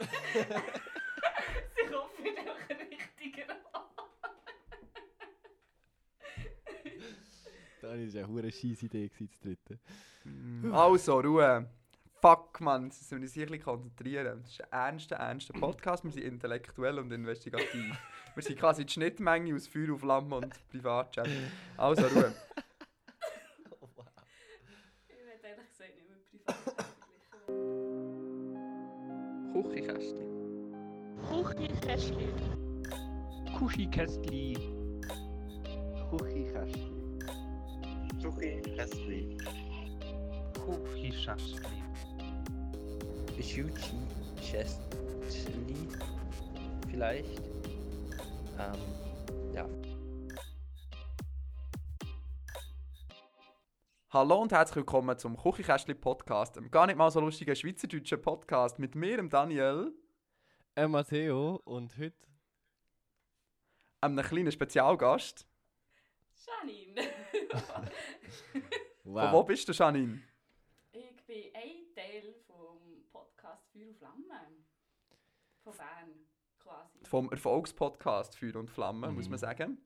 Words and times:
Sie 0.00 1.84
kommt 1.90 2.18
den 2.68 2.76
richtigen 2.78 3.48
Das 7.80 7.82
war 7.82 7.90
eine 7.92 8.28
hure 8.28 8.50
scheisse 8.50 8.86
Idee, 8.86 9.08
gewesen, 9.08 9.28
das 9.30 9.40
dritte. 9.40 9.78
Also, 10.72 11.20
Ruhe. 11.20 11.68
Fuck, 12.20 12.60
Mann, 12.60 12.84
jetzt 12.84 13.00
müssen 13.00 13.18
wir 13.18 13.22
uns 13.22 13.32
hier 13.32 13.44
ein 13.44 13.48
bisschen 13.48 13.64
konzentrieren. 13.64 14.42
Das 14.42 14.50
ist 14.52 14.60
ein 14.60 14.88
ernster, 14.88 15.16
ernster 15.16 15.54
Podcast. 15.54 16.04
Wir 16.04 16.12
sind 16.12 16.24
intellektuell 16.24 16.98
und 16.98 17.10
investigativ. 17.10 17.96
wir 18.34 18.42
sind 18.42 18.58
quasi 18.58 18.84
die 18.84 18.92
Schnittmenge 18.92 19.54
aus 19.54 19.66
Feuer 19.66 19.94
auf 19.94 20.00
Flamme 20.00 20.36
und 20.36 20.70
Privatchat. 20.70 21.28
Also, 21.78 22.06
Ruhe. 22.06 22.34
Hallo 54.20 54.42
und 54.42 54.52
herzlich 54.52 54.76
willkommen 54.76 55.16
zum 55.16 55.34
Küchenkästchen 55.34 55.98
Podcast, 55.98 56.58
einem 56.58 56.70
gar 56.70 56.86
nicht 56.86 56.96
mal 56.96 57.10
so 57.10 57.20
lustigen 57.20 57.56
schweizerdeutschen 57.56 58.20
Podcast 58.20 58.78
mit 58.78 58.94
mir, 58.94 59.16
dem 59.16 59.30
Daniel, 59.30 59.94
Äh, 60.74 60.86
Matteo, 60.88 61.62
und 61.64 61.96
heute 61.96 62.14
einem 64.02 64.22
kleinen 64.22 64.52
Spezialgast. 64.52 65.46
Janine. 66.46 67.00
Von 69.04 69.32
wo 69.32 69.42
bist 69.42 69.66
du, 69.66 69.72
Janine? 69.72 70.20
ich 70.92 71.24
bin 71.26 71.54
ein 71.54 71.94
Teil 71.94 72.34
vom 72.46 72.76
Podcast 73.10 73.70
Feuer 73.72 73.86
und 73.88 73.96
Flamme. 73.96 74.48
Von 75.64 75.76
Bern, 75.78 76.10
quasi. 76.58 76.98
Vom 77.06 77.30
Erfolgspodcast 77.30 78.36
Feuer 78.38 78.56
und 78.56 78.68
Flamme, 78.68 79.08
Mhm. 79.08 79.14
muss 79.14 79.30
man 79.30 79.38
sagen. 79.38 79.78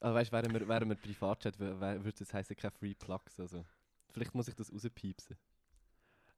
Also 0.00 0.14
weißt 0.14 0.32
du, 0.32 0.36
wären 0.36 0.52
wir, 0.52 0.68
wären 0.68 0.88
wir 0.88 0.96
Privatchat, 0.96 1.58
würde 1.58 2.12
das 2.18 2.34
heißen 2.34 2.56
keine 2.56 2.72
Free 2.72 2.94
Plugs. 2.94 3.38
Also. 3.40 3.64
Vielleicht 4.16 4.34
muss 4.34 4.48
ich 4.48 4.54
das 4.54 4.72
rauspiepsen. 4.72 5.36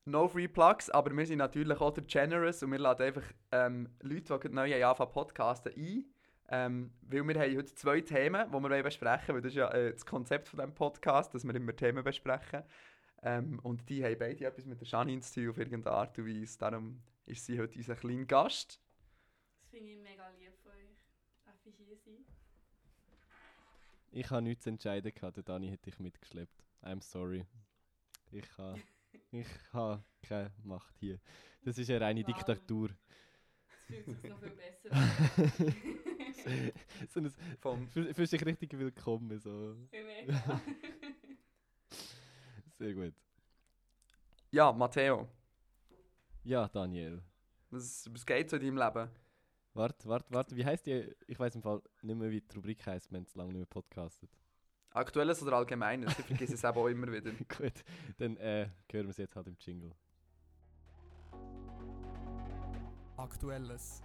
No 0.05 0.27
Free 0.27 0.49
Plugs, 0.49 0.91
aber 0.91 1.17
wir 1.17 1.27
sind 1.27 1.39
natürlich 1.39 1.81
auch 1.81 1.93
der 1.93 2.03
Generous 2.05 2.63
und 2.63 2.73
wir 2.73 2.79
laden 2.79 3.07
einfach 3.07 3.23
ähm, 3.53 3.89
Leute, 4.01 4.23
die 4.23 4.41
gerade 4.41 4.55
neu 4.55 4.73
haben 4.73 4.83
anfangen 4.83 5.13
podcasten, 5.13 5.73
ein. 5.77 6.05
Ähm, 6.51 6.93
weil 7.03 7.29
wir 7.29 7.41
haben 7.41 7.57
heute 7.57 7.75
zwei 7.75 8.01
Themen, 8.01 8.47
die 8.49 8.53
wir 8.53 8.63
wollen 8.63 8.83
besprechen 8.83 9.29
wollen. 9.29 9.43
Das 9.43 9.53
ist 9.53 9.57
ja 9.57 9.69
äh, 9.71 9.93
das 9.93 10.05
Konzept 10.07 10.49
von 10.49 10.59
diesem 10.59 10.75
Podcast, 10.75 11.35
dass 11.35 11.45
wir 11.45 11.55
immer 11.55 11.77
Themen 11.77 12.03
besprechen. 12.03 12.65
Ähm, 13.23 13.61
und 13.63 13.89
die 13.89 14.03
haben 14.03 14.19
beide 14.19 14.47
etwas 14.47 14.65
mit 14.65 14.81
der 14.81 14.89
Janine 14.89 15.21
zu 15.21 15.35
tun, 15.35 15.51
auf 15.51 15.59
irgendeine 15.59 15.95
Art 15.95 16.19
und 16.19 16.27
Weise. 16.27 16.59
Darum 16.59 17.03
ist 17.27 17.45
sie 17.45 17.61
heute 17.61 17.79
unser 17.79 17.97
kleiner 17.97 18.25
Gast. 18.25 18.81
Das 19.61 19.69
finde 19.71 19.91
ich 19.91 19.99
mega 19.99 20.29
lieb 20.31 20.55
von 20.63 20.73
euch. 20.73 20.97
Darf 21.45 21.67
ich 21.67 21.77
hier 21.77 21.97
sein? 21.97 22.25
Ich 24.11 24.31
habe 24.31 24.43
nichts 24.43 24.65
zu 24.65 24.71
entscheiden 24.71 25.13
gehabt, 25.15 25.37
der 25.37 25.45
Dani 25.45 25.69
hätte 25.69 25.91
ich 25.91 25.99
mitgeschleppt. 25.99 26.65
I'm 26.83 27.03
sorry. 27.03 27.45
Ich 28.31 28.47
habe 28.59 28.81
ich 29.31 29.47
ha 29.73 30.03
keine 30.23 30.51
Macht 30.65 30.95
hier. 30.99 31.19
Das 31.63 31.79
ist 31.79 31.91
eine 31.91 32.01
reine 32.01 32.21
Wow. 32.21 32.27
Diktatur. 32.35 32.91
Es 33.89 34.05
fühlt 34.05 34.21
sich 34.21 34.31
noch 34.31 34.41
viel 34.41 34.51
besser 34.51 34.93
an. 34.93 35.09
so 37.09 37.21
ein, 37.21 37.33
Vom 37.61 37.89
fühlst 37.89 38.33
dich 38.33 38.45
richtig 38.47 38.79
willkommen. 38.79 39.39
So. 39.39 39.77
Mega. 39.91 40.61
Sehr 42.79 42.95
gut. 42.95 43.15
ja, 44.53 44.73
Matteo, 44.73 45.29
Ja, 46.45 46.69
Daniel. 46.69 47.21
was, 47.71 48.09
was 48.13 48.25
geht 48.25 48.49
so 48.51 48.57
in 48.57 48.63
deinem 48.63 48.79
Leben? 48.79 49.11
Warte, 49.75 50.09
warte, 50.09 50.27
warte. 50.33 50.57
Wie 50.57 50.65
heißt 50.65 50.87
die? 50.87 51.15
Ich 51.27 51.39
weiß 51.39 51.55
im 51.55 51.63
Fall 51.63 51.83
nicht 52.03 52.17
mehr, 52.17 52.31
wie 52.31 52.41
die 52.41 52.57
Rubrik 52.57 52.85
heißt, 52.87 53.13
wenn 53.13 53.23
es 53.23 53.35
lange 53.35 53.51
nicht 53.51 53.59
mehr 53.59 53.67
podcastet. 53.67 54.31
Aktuelles 54.91 55.43
oder 55.43 55.57
Allgemeines? 55.57 56.19
Ich 56.19 56.25
vergesse 56.25 56.55
es 56.55 56.65
eben 56.65 56.79
auch 56.79 56.87
immer 56.87 57.13
wieder. 57.13 57.31
Gut, 57.57 57.85
dann 58.17 58.37
äh, 58.39 58.69
hören 58.91 59.07
wir 59.07 59.11
es 59.11 59.19
jetzt 59.19 59.37
halt 59.37 59.47
im 59.47 59.57
Jingle. 59.61 59.95
Aktuelles. 63.17 64.03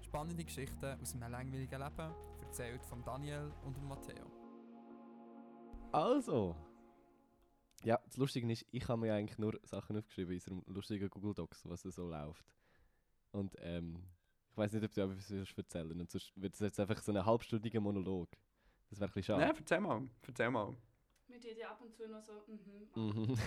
Spannende 0.00 0.44
Geschichten 0.44 1.00
aus 1.00 1.14
einem 1.14 1.30
langweiligen 1.30 1.80
Leben, 1.80 2.14
erzählt 2.42 2.84
von 2.84 3.04
Daniel 3.04 3.52
und 3.64 3.76
dem 3.76 3.86
Matteo. 3.86 4.30
Also. 5.92 6.56
Ja, 7.84 7.98
das 8.04 8.16
Lustige 8.16 8.50
ist, 8.52 8.66
ich 8.70 8.88
habe 8.88 9.00
mir 9.00 9.14
eigentlich 9.14 9.38
nur 9.38 9.58
Sachen 9.64 9.96
aufgeschrieben 9.96 10.32
in 10.32 10.36
unserem 10.36 10.62
lustigen 10.66 11.10
Google 11.10 11.34
Docs, 11.34 11.68
was 11.68 11.82
so 11.82 12.08
läuft. 12.08 12.44
Und 13.32 13.56
ähm, 13.60 14.04
ich 14.52 14.58
weiß 14.58 14.72
nicht, 14.74 14.84
ob 14.84 14.92
du 14.92 15.00
etwas 15.00 15.30
willst 15.30 15.56
erzählen 15.58 16.00
Und 16.00 16.10
sonst 16.10 16.32
wird 16.36 16.54
es 16.54 16.60
jetzt 16.60 16.78
einfach 16.78 17.02
so 17.02 17.10
ein 17.12 17.24
halbstündiger 17.24 17.80
Monolog. 17.80 18.28
Das 18.90 19.00
wäre 19.00 19.10
ein 19.10 19.14
bisschen 19.14 19.40
Ja, 19.40 19.46
schade. 19.46 19.58
erzähl 19.58 19.80
mal. 19.80 20.02
Erzähl 20.26 20.50
mal. 20.50 20.76
Wir 21.26 21.40
tun 21.40 21.50
ja 21.58 21.70
ab 21.70 21.80
und 21.80 21.96
zu 21.96 22.06
noch 22.08 22.22
so, 22.22 22.32
mhm. 22.46 23.26
Mhm. 23.30 23.38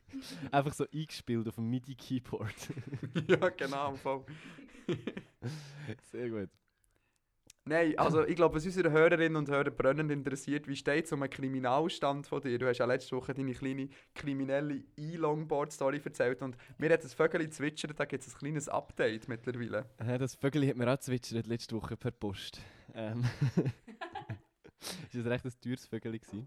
einfach 0.50 0.72
so 0.72 0.86
eingespielt 0.90 1.46
auf 1.46 1.56
dem 1.56 1.68
MIDI-Keyboard. 1.68 2.68
ja, 3.28 3.48
genau. 3.50 3.94
Voll. 3.96 4.24
Sehr 6.10 6.30
gut. 6.30 6.50
Nein, 7.66 7.96
also 7.96 8.26
ich 8.26 8.36
glaube, 8.36 8.56
was 8.56 8.66
unsere 8.66 8.90
Hörerinnen 8.90 9.36
und 9.36 9.48
Hörer 9.48 9.70
brennend 9.70 10.10
interessiert, 10.10 10.68
wie 10.68 10.76
steht 10.76 11.06
es 11.06 11.12
um 11.12 11.22
einen 11.22 11.30
Kriminalstand 11.30 12.26
von 12.26 12.42
dir? 12.42 12.58
Du 12.58 12.68
hast 12.68 12.76
ja 12.76 12.84
letzte 12.84 13.16
Woche 13.16 13.32
deine 13.32 13.54
kleine 13.54 13.88
kriminelle 14.14 14.82
E-Longboard-Story 14.98 16.02
erzählt 16.04 16.42
und 16.42 16.58
mir 16.76 16.92
hat 16.92 17.02
das 17.02 17.14
Vögel 17.14 17.48
zwitschert, 17.48 17.98
da 17.98 18.04
gibt 18.04 18.26
es 18.26 18.34
ein 18.34 18.38
kleines 18.38 18.68
Update 18.68 19.28
mittlerweile. 19.28 19.86
Das 19.96 20.34
Vögel 20.34 20.68
hat 20.68 20.76
mir 20.76 20.92
auch 20.92 20.98
zwitschert 20.98 21.46
letzte 21.46 21.74
Woche 21.76 21.96
per 21.96 22.10
Post. 22.10 22.60
Ähm, 22.94 23.24
das 24.78 25.14
war 25.14 25.22
ein 25.22 25.26
recht 25.28 25.46
ein 25.46 25.52
teures 25.62 25.86
Vögel. 25.86 26.18
gewesen. 26.18 26.46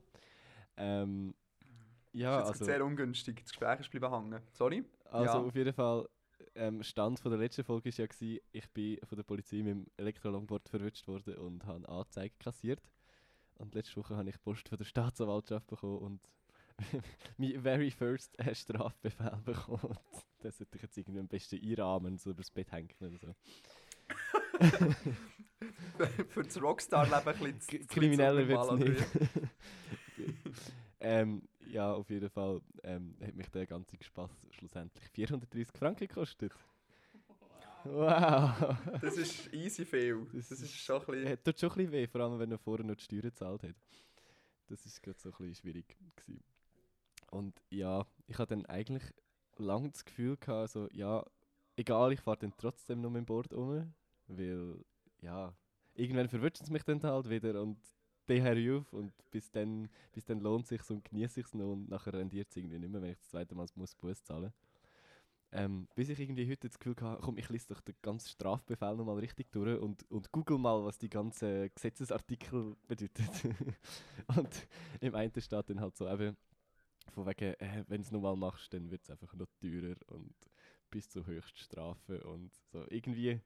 Ähm, 0.77 1.33
ja, 2.13 2.41
das 2.41 2.49
ist 2.49 2.49
jetzt 2.49 2.61
also, 2.61 2.65
sehr 2.65 2.85
ungünstig, 2.85 3.41
das 3.41 3.49
Gespräch 3.49 3.79
ist 3.79 3.89
bleiben 3.89 4.13
hängen. 4.13 4.41
Sorry? 4.51 4.85
also 5.09 5.39
ja. 5.39 5.43
auf 5.45 5.55
jeden 5.55 5.73
Fall, 5.73 6.07
ähm, 6.57 6.83
Stand 6.83 7.19
von 7.19 7.31
der 7.31 7.39
letzten 7.39 7.63
Folge 7.63 7.89
war 7.89 7.97
ja, 7.97 8.05
gewesen, 8.07 8.39
ich 8.51 8.69
bin 8.71 8.99
von 9.03 9.15
der 9.15 9.23
Polizei 9.23 9.57
mit 9.57 9.67
dem 9.67 9.87
Elektrolongboard 9.97 10.67
verwünscht 10.69 11.07
worden 11.07 11.35
und 11.37 11.65
habe 11.65 11.77
eine 11.77 11.89
Anzeige 11.89 12.35
kassiert. 12.39 12.81
Und 13.55 13.73
letzte 13.73 13.95
Woche 13.97 14.15
habe 14.15 14.29
ich 14.29 14.41
Post 14.41 14.67
von 14.69 14.77
der 14.77 14.85
Staatsanwaltschaft 14.85 15.67
bekommen 15.67 15.97
und 15.97 16.29
mein 17.37 17.61
very 17.61 17.89
first 17.89 18.37
äh, 18.39 18.53
Strafbefehl 18.53 19.39
bekommen. 19.43 19.83
Und 19.83 19.99
das 20.39 20.57
sollte 20.57 20.75
ich 20.77 20.83
jetzt 20.83 20.97
irgendwie 20.97 21.19
am 21.19 21.27
besten 21.27 21.59
einrahmen, 21.63 22.17
so 22.17 22.31
übers 22.31 22.51
Bett 22.51 22.71
hängen 22.71 22.93
oder 22.99 23.17
so. 23.17 23.35
Für 26.29 26.43
das 26.43 26.61
Rockstar-Leben 26.61 27.27
ein 27.27 27.57
bisschen 27.57 27.81
zu- 27.81 27.87
Krimineller 27.87 28.47
wird 28.47 28.59
es 28.59 28.79
nicht. 28.79 29.05
ähm, 30.99 31.47
ja, 31.71 31.93
auf 31.93 32.09
jeden 32.09 32.29
Fall 32.29 32.61
ähm, 32.83 33.15
hat 33.21 33.35
mich 33.35 33.49
der 33.49 33.65
ganze 33.65 33.95
Spaß 34.01 34.31
schlussendlich 34.51 35.07
430 35.09 35.67
Franken 35.77 36.07
gekostet. 36.07 36.53
Wow! 37.83 38.75
Das 39.01 39.17
ist 39.17 39.53
easy 39.53 39.85
viel. 39.85 40.25
Das 40.33 40.49
Das, 40.49 40.61
ist- 40.61 40.73
schon 40.75 40.99
ein 41.01 41.05
bisschen... 41.05 41.29
Hat 41.29 41.43
tut 41.43 41.59
schon 41.59 41.69
ein 41.71 41.75
bisschen 41.77 41.91
weh, 41.93 42.07
vor 42.07 42.21
allem 42.21 42.39
wenn 42.39 42.51
er 42.51 42.57
vorher 42.57 42.85
noch 42.85 42.95
die 42.95 43.03
Steuern 43.03 43.21
gezahlt 43.21 43.63
hat. 43.63 43.75
Das 44.67 44.85
ist 44.85 45.01
gerade 45.01 45.17
so 45.19 45.29
ein 45.29 45.35
bisschen 45.37 45.55
schwierig 45.55 45.95
gewesen. 46.17 46.43
Und 47.31 47.61
ja, 47.69 48.05
ich 48.27 48.37
hatte 48.37 48.55
dann 48.55 48.65
eigentlich 48.65 49.03
lange 49.57 49.89
das 49.91 50.03
Gefühl 50.03 50.37
gehabt, 50.37 50.71
so, 50.71 50.89
ja, 50.91 51.25
egal, 51.77 52.11
ich 52.11 52.19
fahre 52.21 52.37
dann 52.37 52.53
trotzdem 52.57 53.01
noch 53.01 53.09
mit 53.09 53.19
dem 53.21 53.25
Board 53.25 53.53
um, 53.53 53.93
weil, 54.27 54.75
ja, 55.21 55.53
irgendwann 55.93 56.27
verwirrt 56.29 56.59
es 56.59 56.69
mich 56.69 56.83
dann 56.83 57.01
halt 57.03 57.29
wieder 57.29 57.61
und 57.61 57.77
höre 58.27 58.79
auf 58.79 58.93
und 58.93 59.13
bis 59.31 59.51
dann, 59.51 59.89
bis 60.11 60.25
dann 60.25 60.39
lohnt 60.39 60.63
es 60.63 60.69
sich 60.69 60.89
und 60.89 61.03
genieße 61.03 61.39
ich 61.39 61.47
es 61.47 61.53
noch 61.53 61.71
und 61.71 61.89
nachher 61.89 62.13
rendiert 62.13 62.49
es 62.49 62.57
irgendwie 62.57 62.79
nicht 62.79 62.91
mehr, 62.91 63.01
wenn 63.01 63.11
ich 63.11 63.17
das 63.17 63.29
zweite 63.29 63.55
Mal 63.55 63.67
muss 63.75 63.95
Bus 63.95 64.23
zahlen 64.23 64.53
ähm, 65.51 65.87
bis 65.95 66.09
ich 66.09 66.19
irgendwie 66.19 66.49
heute 66.49 66.67
das 66.67 66.77
Gefühl 66.77 66.95
hatte, 67.01 67.21
komm, 67.21 67.37
ich 67.37 67.49
lese 67.49 67.69
doch 67.69 67.81
den 67.81 67.95
ganzen 68.01 68.27
Strafbefehl 68.27 68.95
nochmal 68.95 69.19
richtig 69.19 69.51
durch 69.51 69.79
und, 69.79 70.03
und 70.11 70.31
google 70.31 70.57
mal, 70.57 70.83
was 70.83 70.97
die 70.97 71.09
ganzen 71.09 71.71
Gesetzesartikel 71.73 72.75
bedeuten. 72.87 73.55
und 74.35 74.67
im 74.99 75.15
einen 75.15 75.31
steht 75.39 75.69
dann 75.69 75.79
halt 75.79 75.95
so 75.95 76.09
eben, 76.09 76.35
von 77.13 77.25
wegen, 77.25 77.53
äh, 77.55 77.85
wenn 77.87 78.01
du 78.01 78.05
es 78.05 78.11
nochmal 78.11 78.35
machst, 78.35 78.73
dann 78.73 78.91
wird 78.91 79.03
es 79.03 79.09
einfach 79.09 79.33
noch 79.35 79.47
teurer 79.61 79.95
und 80.07 80.35
bis 80.91 81.09
zur 81.09 81.25
Höchststrafe 81.25 82.23
und 82.23 82.53
so. 82.71 82.85
Irgendwie 82.89 83.39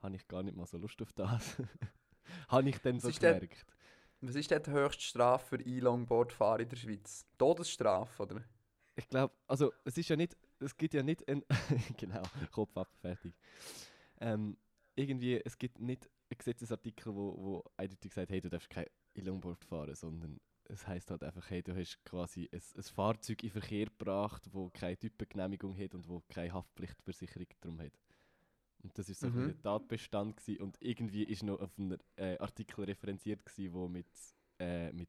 habe 0.00 0.16
ich 0.16 0.26
gar 0.26 0.42
nicht 0.42 0.56
mal 0.56 0.66
so 0.66 0.78
Lust 0.78 1.00
auf 1.02 1.12
das. 1.12 1.56
habe 2.48 2.70
ich 2.70 2.78
dann 2.78 2.98
so 3.00 3.10
gemerkt. 3.10 3.66
Was 4.22 4.34
ist 4.36 4.50
denn 4.50 4.62
die 4.62 4.70
höchste 4.70 5.02
Strafe 5.02 5.56
für 5.56 5.62
E-Longboard-Fahren 5.62 6.62
in 6.62 6.68
der 6.68 6.76
Schweiz? 6.76 7.26
Todesstrafe, 7.36 8.22
oder? 8.22 8.42
Ich 8.94 9.08
glaube, 9.08 9.34
also 9.46 9.72
es 9.84 9.98
ist 9.98 10.08
ja 10.08 10.16
nicht 10.16 10.36
es 10.62 10.76
gibt 10.76 10.94
ja 10.94 11.02
nicht 11.02 11.28
ein. 11.28 11.44
genau, 11.96 12.22
Kopf 12.50 12.76
ab, 12.76 12.88
fertig. 13.00 13.34
Ähm, 14.20 14.56
irgendwie, 14.94 15.40
es 15.44 15.58
gibt 15.58 15.80
nicht 15.80 16.08
einen 16.30 16.38
Gesetzesartikel, 16.38 17.14
wo, 17.14 17.36
wo 17.36 17.64
eindeutig 17.76 18.12
sagt, 18.12 18.30
hey, 18.30 18.40
du 18.40 18.48
darfst 18.48 18.70
kein 18.70 18.86
Longboard 19.14 19.64
fahren, 19.64 19.94
sondern 19.94 20.40
es 20.64 20.86
heißt 20.86 21.10
halt 21.10 21.24
einfach, 21.24 21.50
hey, 21.50 21.62
du 21.62 21.74
hast 21.74 22.02
quasi 22.04 22.48
ein, 22.52 22.62
ein 22.76 22.82
Fahrzeug 22.82 23.42
in 23.42 23.50
Verkehr 23.50 23.86
gebracht, 23.86 24.48
wo 24.52 24.70
keine 24.70 24.96
Typengenehmigung 24.96 25.76
hat 25.76 25.94
und 25.94 26.08
wo 26.08 26.22
keine 26.28 26.52
Haftpflichtversicherung 26.52 27.48
drum 27.60 27.80
hat. 27.80 27.92
Und 28.82 28.96
das 28.98 29.08
ist 29.08 29.20
so 29.20 29.28
ein 29.28 29.32
Mhm. 29.32 29.46
der 29.46 29.62
Tatbestand 29.62 30.36
gewesen. 30.36 30.62
und 30.62 30.76
irgendwie 30.80 31.24
ist 31.24 31.42
noch 31.42 31.60
auf 31.60 31.78
einen 31.78 31.98
äh, 32.16 32.36
Artikel 32.38 32.84
referenziert 32.84 33.44
gewesen, 33.44 33.72
wo 33.74 33.88
mit, 33.88 34.06
äh, 34.58 34.92
mit 34.92 35.08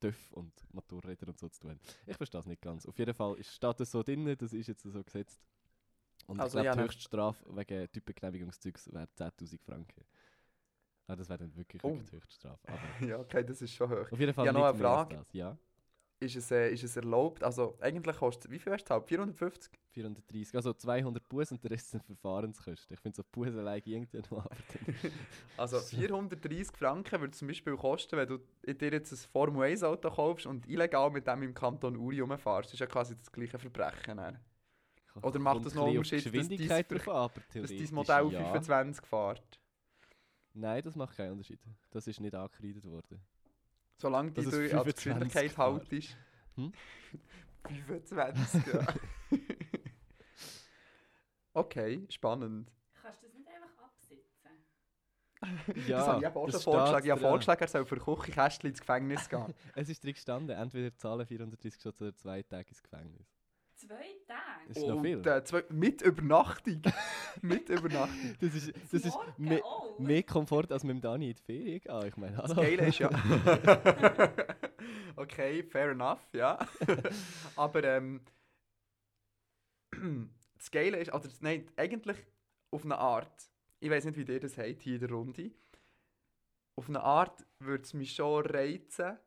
TÜV 0.00 0.32
und 0.32 0.52
Motorrädern 0.72 1.30
und 1.30 1.38
so 1.38 1.48
zu 1.48 1.60
tun 1.60 1.72
hat. 1.72 1.78
Ich 2.06 2.16
verstehe 2.16 2.38
das 2.38 2.46
nicht 2.46 2.62
ganz. 2.62 2.86
Auf 2.86 2.98
jeden 2.98 3.14
Fall 3.14 3.36
ist, 3.38 3.54
steht 3.54 3.80
das 3.80 3.90
so 3.90 4.02
drin, 4.02 4.34
das 4.38 4.52
ist 4.52 4.66
jetzt 4.68 4.82
so 4.82 5.02
gesetzt. 5.04 5.42
Und 6.26 6.38
Also, 6.40 6.58
ich 6.58 6.64
glaube, 6.64 6.66
ja, 6.66 6.74
die 6.74 6.78
ne- 6.78 6.84
Höchststrafe 6.84 7.56
wegen 7.56 7.92
Typengenehmigungszeugs 7.92 8.92
wäre 8.92 9.08
10'000 9.14 9.62
Franken. 9.62 10.04
Ah, 11.06 11.16
das 11.16 11.28
wäre 11.28 11.38
dann 11.40 11.54
wirklich, 11.56 11.82
Oh. 11.82 11.88
wirklich 11.88 12.10
die 12.10 12.16
Höchststrafe. 12.16 12.60
Ja, 13.08 13.18
okay, 13.18 13.44
das 13.44 13.60
ist 13.62 13.72
schon 13.74 13.90
hoch. 13.90 14.06
auf 14.10 14.18
jeden 14.20 14.32
Fall 14.34 14.46
Ja, 14.46 14.52
noch 14.52 14.64
eine 14.64 14.78
Frage. 14.78 15.26
Ja, 15.32 15.56
Ist 16.20 16.36
es, 16.36 16.50
äh, 16.50 16.70
ist 16.70 16.84
es 16.84 16.96
erlaubt? 16.96 17.42
Also 17.42 17.76
eigentlich 17.80 18.16
kostet 18.16 18.50
wie 18.50 18.58
viel 18.58 18.72
hast 18.72 18.82
du 18.84 18.94
gezahlt? 18.94 19.08
450? 19.08 19.72
430. 19.90 20.54
Also 20.56 20.72
200 20.72 21.28
Bus 21.28 21.50
und 21.52 21.62
der 21.62 21.72
Rest 21.72 21.90
sind 21.90 22.04
Verfahrenskosten. 22.04 22.94
Ich 22.94 23.00
finde 23.00 23.16
so 23.16 23.22
Bus 23.30 23.48
allein 23.48 23.82
aber 24.30 24.48
dann- 24.48 24.94
Also 25.56 25.78
430 25.80 26.76
Franken 26.76 27.20
würde 27.20 27.32
zum 27.32 27.48
Beispiel 27.48 27.76
kosten, 27.76 28.16
wenn 28.16 28.28
du 28.28 28.38
dir 28.66 28.92
jetzt 28.92 29.12
ein 29.12 29.16
Formel 29.32 29.64
1 29.70 29.82
Auto 29.82 30.08
kaufst 30.10 30.46
und 30.46 30.66
illegal 30.68 31.10
mit 31.10 31.26
dem 31.26 31.42
im 31.42 31.52
Kanton 31.54 31.96
Uri 31.96 32.20
rumfährst. 32.20 32.68
Das 32.68 32.74
ist 32.74 32.80
ja 32.80 32.86
quasi 32.86 33.16
das 33.16 33.30
gleiche 33.30 33.58
Verbrechen. 33.58 34.16
dann. 34.16 34.38
Oder 35.22 35.38
macht 35.38 35.64
das 35.66 35.74
noch 35.74 35.82
auf 35.82 35.88
Unterschied, 35.90 36.26
dass 36.26 36.48
dein 36.48 36.58
Dass 37.54 37.70
dein 37.70 37.94
Modell 37.94 38.32
ja. 38.32 38.44
25 38.52 39.06
fährt. 39.06 39.60
Nein, 40.54 40.82
das 40.82 40.96
macht 40.96 41.16
keinen 41.16 41.32
Unterschied. 41.32 41.60
Das 41.90 42.06
ist 42.06 42.20
nicht 42.20 42.34
angekreidet 42.34 42.84
worden. 42.84 43.20
Solange 43.96 44.32
die 44.32 44.42
du 44.42 44.50
an 44.50 44.52
die 44.52 44.68
25 44.68 44.94
Geschwindigkeit 44.94 45.58
haltest. 45.58 46.16
Hm? 46.56 46.72
25, 47.66 48.72
ja. 48.72 48.86
okay, 51.54 52.06
spannend. 52.10 52.70
Kannst 53.00 53.22
du 53.22 53.26
das 53.26 53.34
nicht 53.34 53.48
einfach 53.48 53.84
absitzen? 53.84 54.24
Ja, 55.88 55.98
das 55.98 56.08
habe 56.08 56.20
ich 56.20 56.26
auch 56.26 56.34
schon 56.34 56.50
das 56.52 56.64
vorgeschlagen. 56.64 57.06
Ich 57.06 57.10
habe 57.10 57.20
vorgeschlagen, 57.20 57.60
er 57.62 57.68
soll 57.68 57.86
für 57.86 57.96
Küchenkästchen 57.96 58.70
ins 58.70 58.80
Gefängnis 58.80 59.28
gehen. 59.28 59.54
Es 59.74 59.88
ist 59.88 60.02
drin 60.02 60.12
gestanden, 60.14 60.56
entweder 60.56 60.94
zahlen 60.96 61.26
430 61.26 61.80
Stutz 61.80 62.00
oder 62.00 62.14
zwei 62.14 62.42
Tage 62.42 62.68
ins 62.68 62.82
Gefängnis. 62.82 63.26
Zwei 63.86 64.16
Tage? 64.26 64.68
Das 64.68 64.76
ist 64.78 64.86
noch 64.86 65.02
viel. 65.02 65.16
Und, 65.18 65.26
äh, 65.26 65.44
zwei, 65.44 65.64
mit 65.68 66.02
Übernachtung. 66.02 66.82
mit 67.42 67.68
Übernachtung. 67.68 68.34
Das 68.40 68.54
ist, 68.54 68.72
das 68.92 69.04
ist 69.04 69.14
Morgen 69.14 69.32
me 69.36 69.64
auch? 69.64 69.98
mehr 69.98 70.22
Komfort, 70.22 70.68
als 70.70 70.84
mit 70.84 70.96
dem 70.96 71.00
Dani 71.00 71.30
in 71.30 71.36
die 71.36 71.42
Ferien 71.42 71.80
gehen. 71.80 72.06
Ich 72.06 72.16
meine, 72.16 72.36
Das. 72.36 72.54
Geile 72.54 72.86
ist 72.86 72.98
ja. 72.98 73.10
okay, 75.16 75.62
fair 75.62 75.90
enough, 75.90 76.20
ja. 76.32 76.58
Aber 77.56 77.84
ähm, 77.84 78.20
das 80.56 80.70
Geile 80.70 80.98
ist, 80.98 81.12
oder 81.12 81.28
nein, 81.40 81.66
eigentlich 81.76 82.16
auf 82.70 82.84
eine 82.84 82.98
Art, 82.98 83.50
ich 83.80 83.90
weiß 83.90 84.04
nicht, 84.06 84.16
wie 84.16 84.32
ihr 84.32 84.40
das 84.40 84.56
habt 84.56 84.82
hier 84.82 84.94
in 84.94 85.00
der 85.00 85.10
Runde, 85.10 85.50
auf 86.76 86.88
eine 86.88 87.02
Art 87.02 87.44
würde 87.58 87.84
es 87.84 87.94
mich 87.94 88.14
schon 88.14 88.44
reizen, 88.46 89.18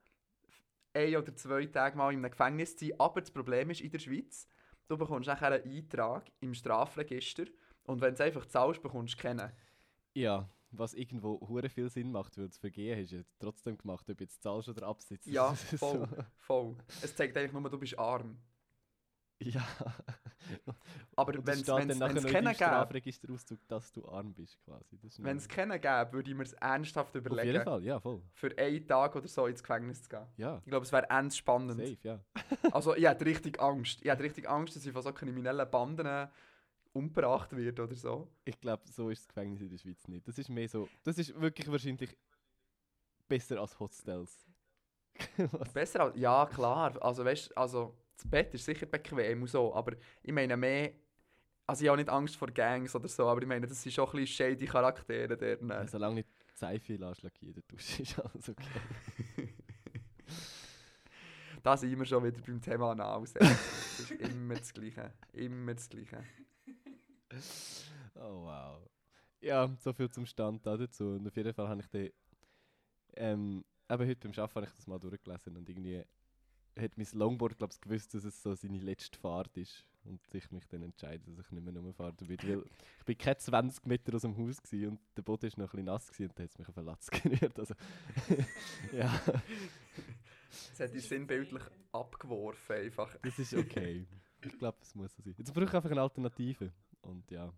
ein 0.97 1.15
oder 1.15 1.35
zwei 1.35 1.65
Tage 1.65 1.97
mal 1.97 2.11
in 2.11 2.19
einem 2.19 2.31
Gefängnis 2.31 2.75
zu 2.75 2.85
sein. 2.87 2.99
Aber 2.99 3.21
das 3.21 3.31
Problem 3.31 3.69
ist 3.69 3.81
in 3.81 3.91
der 3.91 3.99
Schweiz, 3.99 4.47
du 4.87 4.97
bekommst 4.97 5.27
nachher 5.27 5.51
einen 5.51 5.63
Eintrag 5.63 6.31
im 6.39 6.53
Strafregister 6.53 7.45
und 7.83 8.01
wenn 8.01 8.09
du 8.09 8.15
es 8.15 8.21
einfach 8.21 8.45
zahlst, 8.45 8.81
bekommst 8.81 9.13
du 9.15 9.21
keinen. 9.21 9.51
Ja, 10.13 10.49
was 10.71 10.93
irgendwo 10.93 11.39
hure 11.47 11.69
viel 11.69 11.89
Sinn 11.89 12.11
macht, 12.11 12.37
weil 12.37 12.47
das 12.47 12.57
Vergehen 12.57 12.99
hast 12.99 13.11
du 13.11 13.23
trotzdem 13.39 13.77
gemacht, 13.77 14.09
ob 14.09 14.17
du 14.17 14.23
jetzt 14.23 14.41
zahlst 14.41 14.69
oder 14.69 14.87
absitzt. 14.87 15.27
Ja, 15.27 15.53
voll. 15.77 16.07
Voll. 16.37 16.75
Es 17.01 17.15
zeigt 17.15 17.37
eigentlich 17.37 17.53
nur, 17.53 17.69
du 17.69 17.77
bist 17.77 17.97
arm. 17.97 18.37
Ja. 19.39 19.65
Aber 21.15 21.33
wenn 21.45 21.53
es 21.59 21.63
deinem 21.63 21.99
gäbe, 21.99 22.53
Strafregisterauszug, 22.53 23.59
dass 23.67 23.91
du 23.91 24.07
arm 24.07 24.33
bist, 24.33 24.59
quasi. 24.63 24.97
Wenn 25.19 25.37
es 25.37 25.47
keinen 25.47 25.79
gäbe, 25.81 26.09
würde 26.13 26.31
ich 26.31 26.37
mir 26.37 26.43
es 26.43 26.53
ernsthaft 26.53 27.09
Auf 27.09 27.15
jeden 27.15 27.25
überlegen, 27.27 27.63
Fall, 27.63 27.83
ja, 27.83 27.99
voll. 27.99 28.21
für 28.33 28.55
einen 28.57 28.87
Tag 28.87 29.15
oder 29.15 29.27
so 29.27 29.45
ins 29.47 29.61
Gefängnis 29.61 30.03
zu 30.03 30.09
gehen. 30.09 30.25
Ja, 30.37 30.57
Ich 30.63 30.69
glaube, 30.69 30.85
es 30.85 30.91
wäre 30.91 31.09
ernst 31.09 31.37
spannend. 31.37 31.79
safe, 31.79 31.97
ja. 32.03 32.19
Also 32.71 32.95
ich 32.95 33.05
hätte 33.05 33.25
richtig 33.25 33.59
Angst. 33.59 33.99
Ich 34.01 34.09
hätte 34.09 34.23
richtig 34.23 34.47
Angst, 34.49 34.75
dass 34.75 34.85
ich 34.85 34.93
von 34.93 35.01
so 35.01 35.11
kriminellen 35.11 35.69
Banden 35.69 36.29
umgebracht 36.93 37.55
werde 37.55 37.83
oder 37.83 37.95
so. 37.95 38.27
Ich 38.45 38.59
glaube, 38.59 38.83
so 38.87 39.09
ist 39.09 39.21
das 39.21 39.27
Gefängnis 39.27 39.61
in 39.61 39.69
der 39.69 39.77
Schweiz 39.77 40.07
nicht. 40.07 40.27
Das 40.27 40.37
ist 40.37 40.49
mehr 40.49 40.67
so, 40.69 40.87
das 41.03 41.17
ist 41.17 41.39
wirklich 41.39 41.69
wahrscheinlich 41.71 42.15
besser 43.27 43.59
als 43.59 43.77
Hostels. 43.79 44.45
Besser 45.73 46.01
als... 46.01 46.15
Ja, 46.15 46.45
klar. 46.45 46.95
Also 47.01 47.25
weißt 47.25 47.57
also 47.57 47.97
das 48.17 48.29
Bett 48.29 48.53
ist 48.53 48.65
sicher 48.65 48.85
bequem 48.85 49.41
und 49.41 49.47
so, 49.47 49.73
aber 49.73 49.93
ich 50.23 50.33
meine 50.33 50.57
mehr... 50.57 50.91
Also 51.69 51.83
ich 51.83 51.89
habe 51.89 51.97
nicht 51.97 52.09
Angst 52.09 52.37
vor 52.37 52.47
Gangs 52.47 52.95
oder 52.95 53.09
so, 53.09 53.27
aber 53.27 53.41
ich 53.41 53.47
meine, 53.47 53.67
das 53.67 53.81
sind 53.81 53.91
schon 53.91 54.05
ein 54.05 54.11
bisschen 54.11 54.27
shady 54.27 54.65
Charaktere 54.65 55.35
der. 55.35 55.61
Ja, 55.61 55.85
solange 55.85 56.15
nicht 56.15 56.29
Seife 56.55 56.97
der 56.97 57.13
Dusche 57.67 58.01
ist 58.01 58.19
alles 58.19 58.49
okay. 58.49 59.53
Da 61.63 61.75
sind 61.75 61.99
wir 61.99 62.05
schon 62.05 62.23
wieder 62.23 62.39
beim 62.39 62.61
Thema 62.61 62.91
Analsex. 62.91 63.39
Das 63.39 63.99
ist 63.99 64.11
immer 64.31 64.55
das 64.55 64.73
Gleiche. 64.73 65.13
Immer 65.33 65.73
das 65.73 65.89
Gleiche. 65.89 66.23
Oh 68.15 68.45
wow. 68.45 68.89
Ja, 69.41 69.75
so 69.79 69.91
viel 69.91 70.09
zum 70.09 70.25
Stand 70.25 70.65
da 70.65 70.77
dazu. 70.77 71.09
Und 71.09 71.27
auf 71.27 71.35
jeden 71.35 71.53
Fall 71.53 71.67
habe 71.67 71.81
ich 71.81 71.87
den, 71.87 72.11
ähm, 73.17 73.65
eben 73.89 74.07
heute 74.07 74.15
beim 74.15 74.31
Arbeiten 74.31 74.55
habe 74.55 74.65
ich 74.67 74.73
das 74.73 74.87
mal 74.87 74.97
durchgelesen 74.97 75.57
und 75.57 75.67
irgendwie 75.67 76.03
hat 76.79 76.97
mein 76.97 77.07
Longboard, 77.13 77.57
glaube 77.57 77.73
ich, 77.73 77.81
gewusst, 77.81 78.13
dass 78.13 78.23
es 78.23 78.41
so 78.41 78.53
seine 78.55 78.79
letzte 78.79 79.17
Fahrt 79.17 79.55
ist 79.57 79.85
und 80.05 80.21
ich 80.33 80.51
mich 80.51 80.65
dann 80.67 80.83
entscheide, 80.83 81.23
dass 81.31 81.45
ich 81.45 81.51
nicht 81.51 81.63
mehr 81.65 81.75
rumfahren 81.81 82.15
will. 82.21 82.37
Weil 82.41 82.63
ich 82.99 83.05
bin 83.05 83.17
keine 83.17 83.37
20 83.37 83.85
Meter 83.85 84.15
aus 84.15 84.21
dem 84.21 84.37
Haus 84.37 84.61
gewesen 84.61 84.89
und 84.91 84.99
der 85.15 85.21
Boden 85.21 85.43
war 85.43 85.49
noch 85.59 85.65
ein 85.65 85.71
bisschen 85.71 85.85
nass 85.85 86.07
gewesen 86.11 86.29
und 86.29 86.39
da 86.39 86.43
hat 86.43 86.49
es 86.51 86.57
mich 86.57 86.67
auf 86.69 86.75
den 86.75 86.85
Latz 86.85 87.07
gerührt. 87.11 87.59
Also, 87.59 87.73
ja, 88.93 89.21
Das 90.69 90.79
hat 90.79 90.93
dich 90.93 91.07
sinnbildlich 91.07 91.63
abgeworfen 91.91 92.75
einfach. 92.75 93.15
das 93.21 93.37
ist 93.39 93.53
okay. 93.53 94.05
Ich 94.45 94.57
glaube, 94.57 94.77
es 94.81 94.95
muss 94.95 95.15
so 95.15 95.21
sein. 95.23 95.35
Jetzt 95.37 95.53
brauche 95.53 95.65
ich 95.65 95.73
einfach 95.73 95.91
eine 95.91 96.01
Alternative. 96.01 96.71
Und 97.01 97.29
ja, 97.31 97.51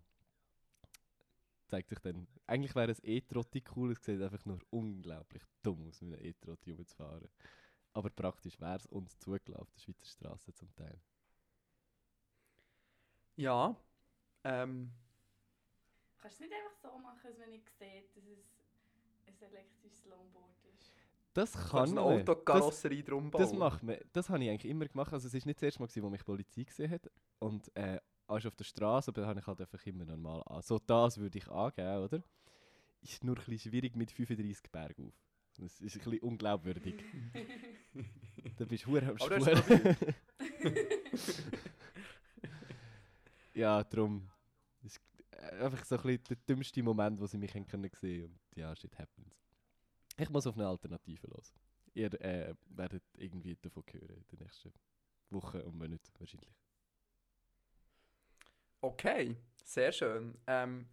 zeigt 1.66 1.88
sich 1.88 1.98
dann. 2.00 2.26
Eigentlich 2.46 2.74
wäre 2.74 2.90
ein 2.92 2.98
E-Trotti 3.02 3.62
cool, 3.76 3.92
es 3.92 4.04
sieht 4.04 4.20
einfach 4.20 4.44
nur 4.44 4.58
unglaublich 4.70 5.42
dumm 5.62 5.86
aus, 5.88 6.00
mit 6.02 6.14
einem 6.18 6.26
E-Trotti 6.26 6.72
rumzufahren. 6.72 7.28
Aber 7.92 8.10
praktisch 8.10 8.60
wäre 8.60 8.76
es 8.76 8.86
und 8.86 9.10
zugelassen 9.20 9.56
auf 9.60 9.70
der 9.70 9.80
Schweizer 9.80 10.06
Straße 10.06 10.54
zum 10.54 10.74
Teil. 10.76 11.00
Ja. 13.36 13.74
Ähm, 14.44 14.92
Kannst 16.18 16.38
du 16.38 16.44
es 16.44 16.50
nicht 16.50 16.58
einfach 16.58 16.76
so 16.76 16.98
machen, 16.98 17.26
als 17.26 17.38
wenn 17.38 17.52
ich 17.52 17.68
sehe, 17.78 18.02
dass 18.02 18.24
es 18.24 18.38
ein 19.26 19.50
elektrisches 19.50 20.04
Longboard 20.04 20.54
ist? 20.78 20.92
Das 21.32 21.52
kannst 21.52 21.70
kann 21.70 21.98
eine 21.98 22.00
man. 22.00 22.24
Das, 22.24 22.36
Autokarosserie 22.36 23.02
drum 23.02 23.30
bauen. 23.30 23.40
das 23.40 23.52
macht 23.52 23.82
man. 23.82 23.96
Das 24.12 24.28
habe 24.28 24.42
ich 24.44 24.50
eigentlich 24.50 24.70
immer 24.70 24.86
gemacht. 24.86 25.12
Also 25.12 25.28
es 25.28 25.34
ist 25.34 25.46
nicht 25.46 25.56
das 25.58 25.62
erste 25.62 25.80
Mal, 25.80 25.86
gewesen, 25.86 26.02
wo 26.02 26.10
mich 26.10 26.20
die 26.20 26.24
Polizei 26.24 26.64
gesehen 26.64 26.90
hat. 26.90 27.10
Und 27.38 27.74
äh, 27.76 28.00
als 28.26 28.46
auf 28.46 28.54
der 28.56 28.64
Straße, 28.64 29.10
aber 29.10 29.26
habe 29.26 29.40
ich 29.40 29.46
halt 29.46 29.60
einfach 29.60 29.86
immer 29.86 30.04
normal 30.04 30.42
an. 30.46 30.62
So 30.62 30.78
das 30.78 31.18
würde 31.18 31.38
ich 31.38 31.48
angeben, 31.48 32.04
oder? 32.04 32.22
Ist 33.00 33.24
nur 33.24 33.36
ein 33.36 33.44
bisschen 33.44 33.70
schwierig 33.70 33.96
mit 33.96 34.10
35 34.12 34.70
Berg 34.70 34.98
auf. 35.00 35.14
Das 35.56 35.80
ist 35.80 35.96
ein 35.96 36.02
bisschen 36.04 36.20
unglaubwürdig. 36.20 37.02
da 38.56 38.64
bist 38.64 38.86
du 38.86 38.96
am 38.98 39.16
du 39.16 39.24
Spuren. 39.24 39.96
ja, 43.54 43.84
darum. 43.84 44.30
Das 44.82 44.92
ist 44.92 45.00
äh, 45.32 45.64
einfach 45.64 45.84
so 45.84 45.96
ein 45.96 46.02
bisschen 46.02 46.24
der 46.28 46.36
dümmste 46.48 46.82
Moment, 46.82 47.20
wo 47.20 47.26
sie 47.26 47.38
mich 47.38 47.54
haben 47.54 47.66
können 47.66 47.90
sehen 48.00 48.24
Und 48.24 48.38
ja, 48.56 48.74
shit 48.74 48.96
happens. 48.98 49.34
Ich 50.16 50.28
muss 50.28 50.46
auf 50.46 50.56
eine 50.56 50.66
Alternative 50.66 51.26
los. 51.28 51.54
Ihr 51.94 52.12
äh, 52.20 52.54
werdet 52.68 53.02
irgendwie 53.16 53.56
davon 53.56 53.82
hören 53.90 54.16
in 54.16 54.24
den 54.30 54.38
nächsten 54.44 54.72
Wochen 55.30 55.60
und 55.60 55.76
Monaten 55.76 56.12
wahrscheinlich. 56.18 56.54
Okay, 58.82 59.36
sehr 59.64 59.92
schön. 59.92 60.38
Ähm, 60.46 60.88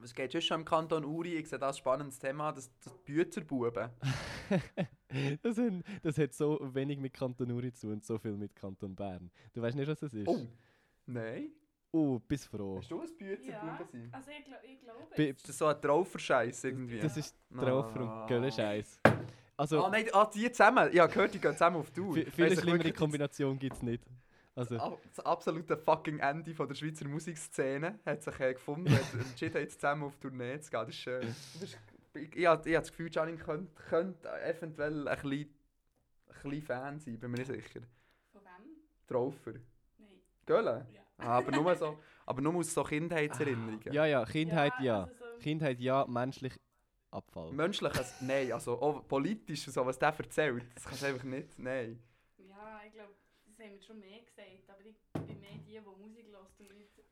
was 0.00 0.14
geht 0.14 0.42
schon 0.42 0.60
im 0.60 0.64
Kanton 0.64 1.04
Uri? 1.04 1.36
Ich 1.36 1.48
sehe 1.48 1.58
das 1.58 1.76
ein 1.76 1.78
spannendes 1.78 2.18
Thema, 2.18 2.52
das, 2.52 2.70
das 2.82 2.92
Büzerbuben. 3.04 3.90
das, 5.42 5.58
hat, 5.58 5.72
das 6.02 6.18
hat 6.18 6.32
so 6.34 6.58
wenig 6.74 6.98
mit 6.98 7.12
Kanton 7.12 7.50
Uri 7.50 7.72
zu 7.72 7.86
tun 7.86 7.92
und 7.94 8.04
so 8.04 8.18
viel 8.18 8.36
mit 8.36 8.54
Kanton 8.54 8.94
Bern. 8.94 9.30
Du 9.52 9.62
weißt 9.62 9.76
nicht, 9.76 9.88
was 9.88 10.00
das 10.00 10.14
ist? 10.14 10.28
Oh, 10.28 10.46
nein. 11.06 11.50
Oh, 11.90 12.18
bist 12.18 12.46
froh. 12.48 12.78
Hast 12.78 12.90
du 12.90 13.00
ein 13.00 13.06
Büzerbuben 13.16 13.48
Ja, 13.50 13.78
sein? 13.90 14.08
also 14.12 14.30
ich, 14.30 14.44
gl 14.44 14.54
ich 14.62 14.80
glaube 14.80 14.98
es. 15.10 15.18
Ist 15.36 15.48
das 15.48 15.58
so 15.58 15.66
ein 15.66 15.80
Trauferscheiß 15.80 16.64
irgendwie? 16.64 17.00
Das 17.00 17.16
ist 17.16 17.34
Ah. 17.56 17.60
Traufer 17.62 18.00
und 18.00 18.26
Göllenscheiß. 18.28 19.00
Also, 19.56 19.84
Ah 19.84 19.90
nein, 19.90 20.06
ah, 20.12 20.30
die 20.32 20.52
zusammen. 20.52 20.90
Ja, 20.92 21.06
gehört, 21.06 21.34
die 21.34 21.40
gehen 21.40 21.52
zusammen 21.52 21.76
auf 21.78 21.90
Tour. 21.90 22.14
viel 22.14 22.26
ich 22.52 22.60
schlimmere 22.60 22.92
Kombination 22.92 23.58
gibt 23.58 23.76
es 23.76 23.82
nicht. 23.82 24.04
Also, 24.58 24.98
Das 25.14 25.24
absolute 25.24 25.76
fucking 25.76 26.18
Ende 26.18 26.52
von 26.54 26.66
der 26.68 26.74
Schweizer 26.74 27.06
Musikszene 27.06 27.98
hat 28.04 28.22
sich 28.22 28.40
äh, 28.40 28.54
gefunden, 28.54 28.90
hat 28.92 29.14
entschieden, 29.14 29.58
jetzt 29.58 29.80
zusammen 29.80 30.02
auf 30.04 30.16
Tournee 30.18 30.58
zu 30.60 30.70
gehen. 30.70 30.80
Das 30.80 30.88
ist 30.88 30.96
schön. 30.96 31.20
Das 31.26 31.62
ist, 31.62 31.78
ich, 32.14 32.36
ich, 32.36 32.46
habe- 32.46 32.68
ich 32.68 32.74
habe 32.74 32.82
das 32.82 32.90
Gefühl, 32.90 33.08
Janine 33.12 33.38
könnte, 33.38 33.72
könnte 33.88 34.28
eventuell 34.42 35.06
ein 35.06 35.14
bisschen, 35.20 35.32
ein 36.28 36.42
bisschen 36.50 36.62
Fan 36.62 36.98
sein, 36.98 37.18
bin 37.20 37.30
mir 37.30 37.38
nicht 37.38 37.52
sicher. 37.52 37.80
Von 38.32 38.42
wem? 38.42 38.72
Traufer. 39.06 39.52
Nein. 39.98 40.08
Gölle? 40.44 40.86
Ja. 40.92 41.02
Ah, 41.18 41.38
aber 41.38 41.52
nur 41.52 41.74
so, 41.76 41.98
aber 42.26 42.40
nur 42.42 42.54
aus 42.56 42.72
so 42.74 42.82
Kindheitserinnerungen. 42.84 43.92
ja, 43.92 44.06
ja, 44.06 44.24
Kindheit 44.24 44.72
ja. 44.80 45.02
also 45.04 45.14
so- 45.14 45.38
Kindheit 45.40 45.78
ja, 45.80 46.04
menschlich 46.08 46.58
Abfall. 47.10 47.52
Menschliches, 47.52 48.14
nein, 48.22 48.52
also 48.52 48.80
auch 48.82 49.06
politisch, 49.06 49.64
so, 49.66 49.86
was 49.86 49.98
der 49.98 50.14
erzählt, 50.18 50.64
das 50.74 50.84
kannst 50.84 51.02
du 51.02 51.06
einfach 51.06 51.24
nicht, 51.24 51.58
nein. 51.58 52.02
Ja, 52.38 52.80
ich 52.86 52.92
glaube, 52.92 53.12
das 53.58 53.66
haben 53.66 53.74
wir 53.74 53.82
schon 53.82 53.98
mehr 54.00 54.20
gesagt, 54.20 54.68
aber 54.70 54.84
ich 54.86 54.96
bin 55.12 55.40
mehr 55.40 55.50
die, 55.66 55.72
die 55.72 55.80
Musik 55.80 57.04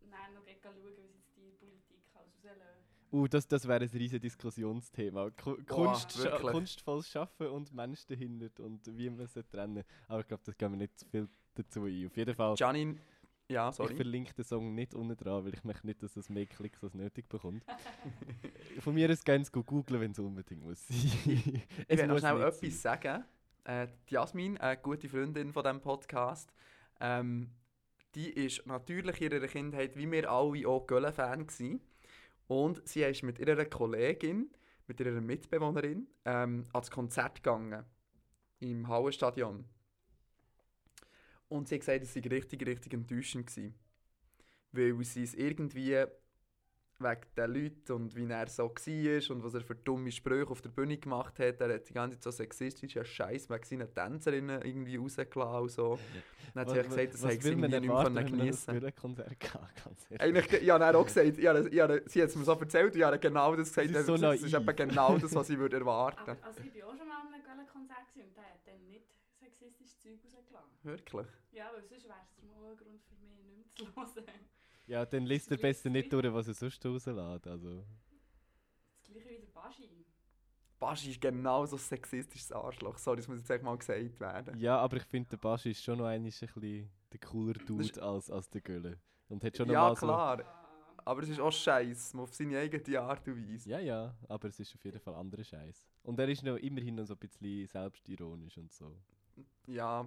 hören 0.00 0.36
und 0.36 0.44
nicht 0.44 0.64
dann 0.64 0.74
noch 0.74 0.82
schauen, 0.82 1.08
wie 1.36 1.50
sie 1.50 1.66
jetzt 1.72 1.90
die 1.90 1.96
Politik 1.96 2.02
rauslösen. 2.14 2.84
Uh, 3.12 3.26
das, 3.28 3.46
das 3.46 3.66
wäre 3.66 3.84
ein 3.84 3.88
riesiges 3.90 4.20
Diskussionsthema. 4.20 5.30
Ku- 5.30 5.56
Boah, 5.64 5.86
Kunst, 5.92 6.12
scha 6.12 6.38
kunstvolles 6.38 7.08
Schaffen 7.08 7.46
und 7.48 7.72
Mensch 7.72 8.04
dahinter 8.06 8.62
und 8.64 8.80
wie 8.98 9.08
man 9.10 9.26
sie 9.28 9.42
trennen. 9.44 9.84
Aber 10.08 10.20
ich 10.20 10.26
glaube, 10.28 10.42
das 10.44 10.56
gehen 10.56 10.72
wir 10.72 10.76
nicht 10.76 10.98
zu 10.98 11.06
viel 11.08 11.28
dazu 11.54 11.84
ein. 11.84 12.06
Auf 12.06 12.16
jeden 12.16 12.34
Fall, 12.34 12.54
Janine, 12.58 12.98
ja, 13.48 13.68
ich 13.70 13.76
sorry. 13.76 13.94
verlinke 13.94 14.34
den 14.34 14.44
Song 14.44 14.74
nicht 14.74 14.92
unten 14.94 15.16
dran, 15.16 15.44
weil 15.44 15.54
ich 15.54 15.62
möchte 15.64 15.86
nicht, 15.86 16.02
dass 16.02 16.16
es 16.16 16.28
mehr 16.28 16.46
Klicks 16.46 16.82
als 16.82 16.94
nötig 16.94 17.28
bekommt. 17.28 17.64
Von 18.80 18.94
mir 18.94 19.08
aus 19.10 19.22
gerne 19.24 19.44
googeln, 19.50 20.00
wenn 20.00 20.10
es 20.10 20.18
unbedingt 20.18 20.62
muss 20.64 20.86
sein. 20.86 20.96
Ich 21.26 21.62
Es 21.88 21.98
will 21.98 22.06
noch 22.08 22.18
schnell 22.18 22.42
etwas 22.42 22.82
sagen. 22.82 23.24
Äh, 23.66 23.88
Jasmin, 24.06 24.58
eine 24.58 24.80
gute 24.80 25.08
Freundin 25.08 25.52
von 25.52 25.64
diesem 25.64 25.80
Podcast, 25.80 26.52
ähm, 27.00 27.50
die 28.14 28.30
ist 28.30 28.64
natürlich 28.64 29.20
in 29.20 29.32
ihrer 29.32 29.48
Kindheit, 29.48 29.96
wie 29.96 30.10
wir 30.10 30.30
alle, 30.30 30.68
auch 30.68 30.86
gewesen. 31.48 31.80
Und 32.46 32.86
sie 32.86 33.02
ist 33.02 33.24
mit 33.24 33.40
ihrer 33.40 33.64
Kollegin, 33.64 34.52
mit 34.86 35.00
ihrer 35.00 35.20
Mitbewohnerin, 35.20 36.06
ähm, 36.24 36.64
ans 36.72 36.92
Konzert 36.92 37.42
gegangen. 37.42 37.84
Im 38.60 38.86
Hauenstadion. 38.86 39.64
Und 41.48 41.66
sie 41.66 41.74
hat 41.74 41.80
gesagt, 41.80 42.02
es 42.04 42.14
sei 42.14 42.20
richtig, 42.20 42.64
richtig 42.64 42.94
enttäuschend 42.94 43.48
gewesen. 43.48 43.74
Weil 44.70 45.02
sie 45.02 45.24
es 45.24 45.34
irgendwie 45.34 46.04
wegen 46.98 47.20
den 47.36 47.54
Leuten 47.54 47.92
und 47.92 48.16
wie 48.16 48.30
er 48.30 48.48
so 48.48 48.64
war 48.64 49.36
und 49.36 49.44
was 49.44 49.54
er 49.54 49.60
für 49.60 49.74
dumme 49.74 50.10
Sprüche 50.10 50.50
auf 50.50 50.62
der 50.62 50.70
Bühne 50.70 50.96
gemacht 50.96 51.38
hat. 51.38 51.60
Er 51.60 51.74
hat 51.74 51.88
die 51.88 51.92
ganze 51.92 52.16
Zeit 52.16 52.24
so 52.24 52.30
sexistischen 52.30 53.04
Scheiß 53.04 53.50
wegen 53.50 53.64
seinen 53.64 53.94
Tänzerinnen 53.94 54.62
irgendwie 54.62 54.96
rausgelassen 54.96 55.62
und 55.62 55.70
so. 55.70 55.98
Dann 56.54 56.66
hat 56.66 56.70
sie 56.70 56.82
gesagt, 56.82 57.14
das 57.14 57.24
hätte 57.24 57.42
sie 57.42 57.48
irgendwie 57.50 57.68
nicht 57.68 57.86
mehr 57.86 58.04
können 58.04 58.26
geniessen 58.26 58.94
Konzert 58.94 59.36
ehrlich. 60.10 60.20
Eigentlich, 60.20 60.62
ich 60.62 60.70
habe 60.70 60.80
dann 60.80 60.96
auch 60.96 61.04
gesagt, 61.04 61.38
ich 61.38 61.46
habe, 61.46 62.02
sie 62.06 62.22
hat 62.22 62.28
es 62.28 62.36
mir 62.36 62.44
so 62.44 62.52
erzählt 62.52 62.92
und 62.94 62.98
ich 62.98 63.04
habe 63.04 63.18
genau 63.18 63.56
das 63.56 63.68
gesagt. 63.68 63.88
Sie 63.88 63.94
ist 63.94 64.06
so 64.06 64.16
das 64.16 64.42
ist 64.42 64.54
etwa 64.54 64.72
genau 64.72 65.18
das, 65.18 65.34
was 65.34 65.50
ich 65.50 65.58
würde 65.58 65.76
erwarten 65.76 66.30
Aber 66.30 66.46
also 66.46 66.60
ich 66.64 66.72
bin 66.72 66.82
auch 66.82 66.96
schon 66.96 67.08
mal 67.08 67.20
an 67.20 67.26
einem 67.28 67.66
gewesen 67.66 68.28
und 68.28 68.36
der 68.36 68.44
hat 68.44 68.66
dann 68.66 68.86
nicht 68.86 69.06
sexistisches 69.38 69.98
Zeug 69.98 70.18
rausgelassen. 70.24 70.70
Wirklich. 70.82 71.26
Ja, 71.52 71.70
weil 71.74 71.84
sonst 71.84 72.04
wäre 72.04 72.18
es 72.22 72.42
mal 72.44 72.70
ein 72.70 72.76
Grund 72.76 73.02
für 73.02 73.14
mich, 73.16 73.36
nicht 73.78 73.96
mehr 73.96 74.06
zu 74.06 74.20
hören. 74.20 74.55
Ja, 74.86 75.04
dann 75.04 75.26
liest 75.26 75.50
er 75.50 75.56
besser 75.58 75.90
nicht 75.90 76.12
durch, 76.12 76.32
was 76.32 76.48
er 76.48 76.54
sonst 76.54 76.84
rauslässt. 76.84 77.46
Also. 77.46 77.84
Das 79.02 79.10
gleiche 79.12 79.28
wie 79.30 79.38
der 79.38 79.46
Baschi. 79.52 80.06
Baschi 80.78 81.10
ist 81.10 81.20
genau 81.20 81.64
so 81.66 81.76
ein 81.76 81.80
sexistisches 81.80 82.52
Arschloch. 82.52 82.98
Sorry, 82.98 83.16
das 83.16 83.28
muss 83.28 83.38
jetzt 83.38 83.50
echt 83.50 83.64
mal 83.64 83.76
gesagt 83.76 84.20
werden. 84.20 84.58
Ja, 84.58 84.78
aber 84.78 84.98
ich 84.98 85.04
finde, 85.04 85.30
der 85.30 85.38
Basch 85.38 85.66
ist 85.66 85.82
schon 85.82 85.98
noch 85.98 86.06
ein 86.06 86.22
bisschen 86.22 86.90
der 87.12 87.20
cooler 87.20 87.54
Dude 87.54 88.02
als, 88.02 88.30
als 88.30 88.48
der 88.50 88.60
Gölle. 88.60 88.98
Und 89.28 89.42
hat 89.42 89.56
schon 89.56 89.66
noch 89.66 89.74
Ja, 89.74 89.80
mal 89.88 89.96
so... 89.96 90.06
klar. 90.06 90.40
Ah, 90.44 91.00
Aber 91.04 91.22
es 91.22 91.30
ist 91.30 91.40
auch 91.40 91.50
scheiße, 91.52 92.18
auf 92.18 92.32
seine 92.34 92.58
eigene 92.58 93.00
Art 93.00 93.26
und 93.26 93.48
Weise. 93.50 93.70
Ja, 93.70 93.78
ja, 93.80 94.14
aber 94.28 94.48
es 94.48 94.60
ist 94.60 94.74
auf 94.74 94.84
jeden 94.84 95.00
Fall 95.00 95.14
anderer 95.14 95.44
Scheiß. 95.44 95.84
Und 96.02 96.18
er 96.20 96.28
ist 96.28 96.42
noch 96.42 96.56
immerhin 96.56 96.94
noch 96.96 97.06
so 97.06 97.14
ein 97.14 97.18
bisschen 97.18 97.66
selbstironisch 97.66 98.58
und 98.58 98.72
so. 98.72 98.96
Ja, 99.66 100.06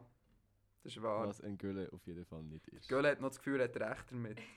das 0.83 0.95
ist 0.95 1.01
wahr. 1.01 1.27
Was 1.27 1.41
ein 1.41 1.57
Gölle 1.57 1.89
auf 1.91 2.05
jeden 2.05 2.25
Fall 2.25 2.43
nicht 2.43 2.67
ist. 2.69 2.87
Gölle 2.87 3.09
hat 3.11 3.19
noch 3.19 3.29
das 3.29 3.37
Gefühl, 3.39 3.59
er 3.59 3.67
hat 3.67 3.77
recht 3.77 4.11
damit. 4.11 4.39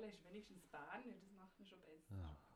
Göllen 0.00 0.12
ist 0.12 0.24
wenigstens 0.24 0.62
Berner, 0.70 1.14
das 1.20 1.32
macht 1.38 1.58
mir 1.60 1.66
schon 1.66 1.78
besser. 1.80 2.14
Ah. 2.22 2.36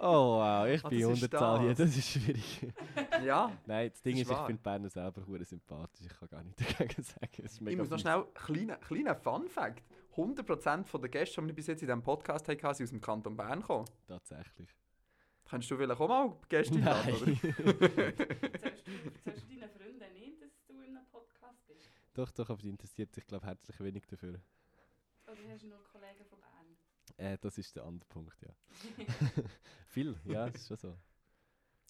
Oh 0.00 0.38
wow, 0.40 0.66
ich 0.66 0.84
Ah, 0.84 0.88
bin 0.88 1.04
Unterzahl 1.06 1.60
hier, 1.60 1.68
das. 1.68 1.78
das 1.78 1.96
ist 1.96 2.08
schwierig. 2.10 2.66
Ja, 3.24 3.52
Nein, 3.66 3.88
das 3.90 4.02
Ding 4.02 4.14
Das 4.16 4.22
ist, 4.22 4.30
ist 4.30 4.36
ich 4.40 4.46
finde 4.46 4.62
Berner 4.62 4.88
selber 4.90 5.24
hure 5.26 5.44
sympathisch. 5.44 6.06
Ich 6.06 6.18
kann 6.18 6.28
gar 6.28 6.42
nicht 6.42 6.60
dagegen 6.80 7.02
sagen. 7.02 7.42
Es 7.44 7.52
ist 7.52 7.62
ich 7.62 7.76
muss 7.76 7.88
noch 7.88 7.98
schnell 7.98 8.24
kleiner 8.34 8.76
kleiner 8.76 9.14
Fun 9.14 9.48
Fact. 9.48 9.82
100% 10.16 10.98
der 10.98 11.08
Gäste, 11.10 11.40
die 11.40 11.46
wir 11.48 11.54
bis 11.54 11.66
jetzt 11.68 11.82
in 11.82 11.86
diesem 11.88 12.02
Podcast 12.02 12.48
hatten, 12.48 12.74
sind 12.74 12.84
aus 12.86 12.90
dem 12.90 13.00
Kanton 13.00 13.36
Bern 13.36 13.60
gekommen. 13.60 13.84
Tatsächlich. 14.08 14.68
Kannst 15.44 15.70
du 15.70 15.76
vielleicht 15.76 16.00
auch 16.00 16.08
mal 16.08 16.36
Gäste 16.48 16.74
einladen, 16.74 17.14
oder? 17.14 17.26
Du 17.26 17.36
deinen 17.36 17.52
Freunden 19.70 20.12
nicht, 20.14 20.42
dass 20.42 20.50
du 20.66 20.72
in 20.80 20.96
einem 20.96 21.06
Podcast 21.12 21.64
bist? 21.68 21.88
doch, 22.14 22.30
doch, 22.32 22.50
aber 22.50 22.60
die 22.62 22.70
interessiert 22.70 23.14
sich, 23.14 23.24
glaube 23.26 23.44
ich, 23.44 23.48
herzlich 23.48 23.78
wenig 23.80 24.04
dafür. 24.06 24.40
Oder 25.44 25.52
hast 25.54 25.62
du 25.62 25.68
nur 25.68 25.82
Kollegen 25.84 26.24
von 26.28 26.38
Bern? 26.40 26.76
Äh, 27.32 27.38
das 27.40 27.58
ist 27.58 27.74
der 27.76 27.84
andere 27.84 28.08
Punkt, 28.08 28.36
ja. 28.42 28.50
Viel, 29.86 30.18
ja, 30.24 30.46
das 30.46 30.56
ist 30.62 30.68
schon 30.68 30.76
so. 30.76 30.96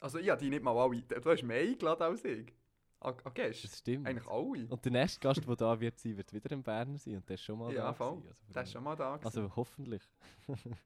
Also 0.01 0.19
ich 0.19 0.29
habe 0.29 0.41
die 0.41 0.51
nicht 0.51 0.63
mal 0.63 0.77
alle... 0.77 1.01
Du 1.03 1.31
hast 1.31 1.43
mehr 1.43 1.61
eingeladen 1.61 2.03
als 2.03 2.25
ich. 2.25 2.53
An, 3.01 3.15
an 3.25 3.35
Gäste. 3.35 3.67
Das 3.69 3.79
stimmt. 3.79 4.07
Eigentlich 4.07 4.27
alle. 4.29 4.67
Und 4.69 4.85
der 4.85 4.93
nächste 4.93 5.21
Gast, 5.21 5.47
der 5.47 5.57
da 5.57 5.79
wird 5.81 5.99
sein, 5.99 6.17
wird 6.17 6.33
wieder 6.33 6.53
ein 6.55 6.63
Berner 6.63 6.99
sein 6.99 7.17
und 7.17 7.29
der 7.29 7.35
ist 7.35 7.43
schon 7.45 7.59
mal 7.59 7.73
Ja, 7.73 7.85
da. 7.87 7.95
voll. 7.95 8.17
gewesen. 8.21 8.37
Also, 8.43 8.53
Der 8.55 8.63
ist 8.63 8.73
schon 8.73 8.85
mal 8.85 8.97
da. 8.97 9.17
gewesen. 9.17 9.27
also 9.27 9.57
hoffentlich. 9.57 10.03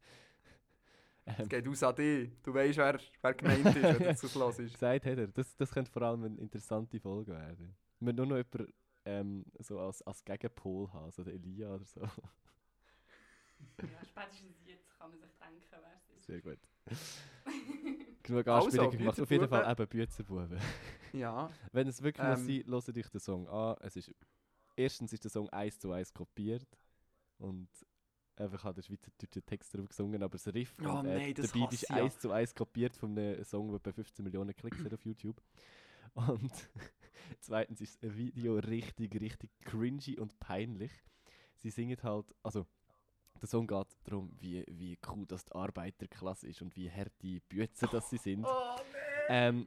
Es 1.26 1.38
ähm, 1.38 1.48
geht 1.48 1.68
aus 1.68 1.82
an 1.82 1.94
dich. 1.94 2.30
Du 2.42 2.52
weißt, 2.54 2.78
wer, 2.78 2.98
wer 3.20 3.34
gemeint 3.34 3.66
ist, 3.66 3.74
wenn 3.82 3.98
du 3.98 4.04
das 4.04 4.22
hörst. 4.34 4.58
gesagt 4.72 5.04
hat 5.06 5.18
er, 5.18 5.28
das, 5.28 5.54
das 5.56 5.70
könnte 5.70 5.90
vor 5.90 6.02
allem 6.02 6.24
eine 6.24 6.40
interessante 6.40 6.98
Folge 6.98 7.32
werden. 7.32 7.76
Wir 8.00 8.12
nur 8.14 8.26
noch 8.26 8.36
jemanden 8.38 8.72
ähm, 9.04 9.44
so 9.58 9.78
als, 9.78 10.02
als 10.02 10.24
Gegenpol 10.24 10.90
haben, 10.92 11.10
so 11.10 11.22
der 11.22 11.34
Elia 11.34 11.74
oder 11.74 11.84
so. 11.84 12.00
Ja, 13.82 14.04
spätestens 14.04 14.56
jetzt 14.66 14.90
kann 14.98 15.10
man 15.10 15.20
sich 15.20 15.30
denken, 15.38 15.62
wer 15.70 15.96
es 15.96 16.08
ist. 16.16 16.26
Sehr 16.26 16.40
gut. 16.42 16.58
Genug 18.22 18.46
Also, 18.48 18.66
Anspielung 18.66 18.90
gemacht. 18.90 19.20
Auf 19.20 19.30
jeden 19.30 19.48
Fall 19.48 19.70
eben 19.72 19.88
Büzenbuben. 19.88 20.58
Ja. 21.12 21.50
Wenn 21.72 21.88
es 21.88 22.02
wirklich 22.02 22.26
muss 22.26 22.40
Ähm. 22.40 22.46
sein, 22.46 22.64
hört 22.66 22.96
euch 22.96 23.08
den 23.10 23.20
Song 23.20 23.48
an. 23.48 23.76
Es 23.80 23.96
ist, 23.96 24.14
erstens 24.76 25.12
ist 25.12 25.24
der 25.24 25.30
Song 25.30 25.48
eins 25.50 25.78
zu 25.78 25.90
eins 25.92 26.12
kopiert 26.12 26.66
und 27.38 27.68
einfach 28.36 28.64
hat 28.64 28.76
der 28.76 28.82
schweizerdeutsche 28.82 29.42
Text 29.42 29.74
drauf 29.74 29.88
gesungen, 29.88 30.22
aber 30.22 30.32
das 30.32 30.46
Riff 30.52 30.74
Oh 30.82 30.98
und, 30.98 31.06
äh, 31.06 31.18
nein, 31.18 31.34
das 31.34 31.52
der 31.52 31.58
Beat 31.58 31.72
ist 31.72 31.88
ja. 31.88 31.96
eins 31.96 32.18
zu 32.18 32.30
eins 32.30 32.54
kopiert 32.54 32.96
von 32.96 33.16
einem 33.16 33.42
Song, 33.44 33.70
der 33.70 33.78
bei 33.78 33.92
15 33.92 34.24
Millionen 34.24 34.54
Klicks 34.54 34.82
hat 34.84 34.92
auf 34.94 35.04
YouTube. 35.04 35.40
Und 36.14 36.52
zweitens 37.40 37.80
ist 37.80 38.02
das 38.02 38.14
Video 38.16 38.56
richtig, 38.56 39.20
richtig 39.20 39.50
cringy 39.60 40.18
und 40.18 40.38
peinlich. 40.40 40.92
Sie 41.56 41.70
singen 41.70 41.98
halt, 42.02 42.34
also 42.42 42.66
der 43.40 43.48
Song 43.48 43.66
geht 43.66 43.86
darum, 44.04 44.30
wie, 44.38 44.64
wie 44.68 44.98
cool 45.08 45.24
das 45.26 45.44
die 45.44 45.52
Arbeiterklasse 45.52 46.48
ist 46.48 46.60
und 46.62 46.74
wie 46.76 46.90
hart 46.90 47.12
die 47.22 47.40
Büzer 47.40 47.86
das 47.86 48.10
sie 48.10 48.18
sind. 48.18 48.44
Oh 48.44 48.76
Ähm, 49.28 49.66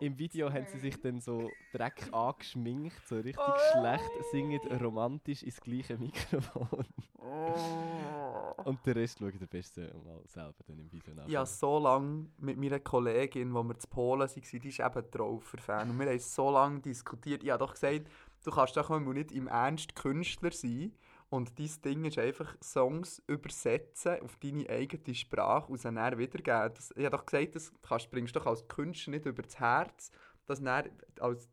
Im 0.00 0.18
Video 0.18 0.52
haben 0.52 0.66
sie 0.66 0.78
sich 0.78 1.00
dann 1.00 1.20
so 1.20 1.50
Dreck 1.72 2.08
angeschminkt, 2.12 3.06
so 3.06 3.16
richtig 3.16 3.38
Oh 3.38 3.58
schlecht, 3.72 4.10
singen 4.32 4.60
romantisch 4.80 5.42
ins 5.42 5.60
gleiche 5.60 5.96
Mikrofon. 5.98 6.86
Oh. 7.18 8.62
Und 8.64 8.84
den 8.84 8.94
Rest 8.94 9.18
schaut 9.18 9.34
ihr 9.40 9.46
besser 9.46 9.82
mal 10.04 10.20
selber 10.26 10.54
dann 10.66 10.78
im 10.78 10.90
Video 10.90 11.14
nach. 11.14 11.28
Habe 11.28 11.46
so 11.46 11.78
lange 11.78 12.26
mit 12.38 12.58
meiner 12.58 12.80
Kollegin, 12.80 13.52
wo 13.54 13.62
wir 13.62 13.78
zu 13.78 13.86
Polen 13.88 14.20
waren, 14.20 14.30
die 14.34 14.68
ist 14.68 14.80
eben 14.80 15.10
Traufer-Fan. 15.10 15.90
Und 15.90 15.98
wir 15.98 16.06
haben 16.06 16.18
so 16.18 16.50
lange 16.50 16.80
diskutiert. 16.80 17.44
Ich 17.44 17.50
habe 17.50 17.64
doch 17.64 17.74
gesagt, 17.74 18.08
du 18.44 18.50
kannst 18.50 18.76
doch 18.76 18.98
nicht 19.00 19.32
im 19.32 19.46
Ernst 19.46 19.94
Künstler 19.94 20.52
sein. 20.52 20.92
Und 21.28 21.58
dein 21.58 21.70
Ding 21.84 22.04
ist 22.04 22.18
einfach 22.18 22.56
Songs 22.62 23.20
übersetzen 23.26 24.20
auf 24.20 24.36
deine 24.36 24.68
eigene 24.68 25.14
Sprache 25.14 25.72
und 25.72 25.78
sie 25.78 25.92
dann 25.92 26.18
wiedergeben. 26.18 26.72
Das, 26.74 26.92
ich 26.92 27.04
habe 27.04 27.16
doch 27.16 27.26
gesagt, 27.26 27.56
das 27.56 27.72
kannst, 27.82 28.10
bringst 28.10 28.34
du 28.36 28.38
doch 28.38 28.46
als 28.46 28.66
Künstler 28.68 29.12
nicht 29.12 29.26
über 29.26 29.42
das 29.42 29.58
Herz, 29.58 30.10
dass 30.46 30.62
dann 30.62 30.88
als, 31.20 31.48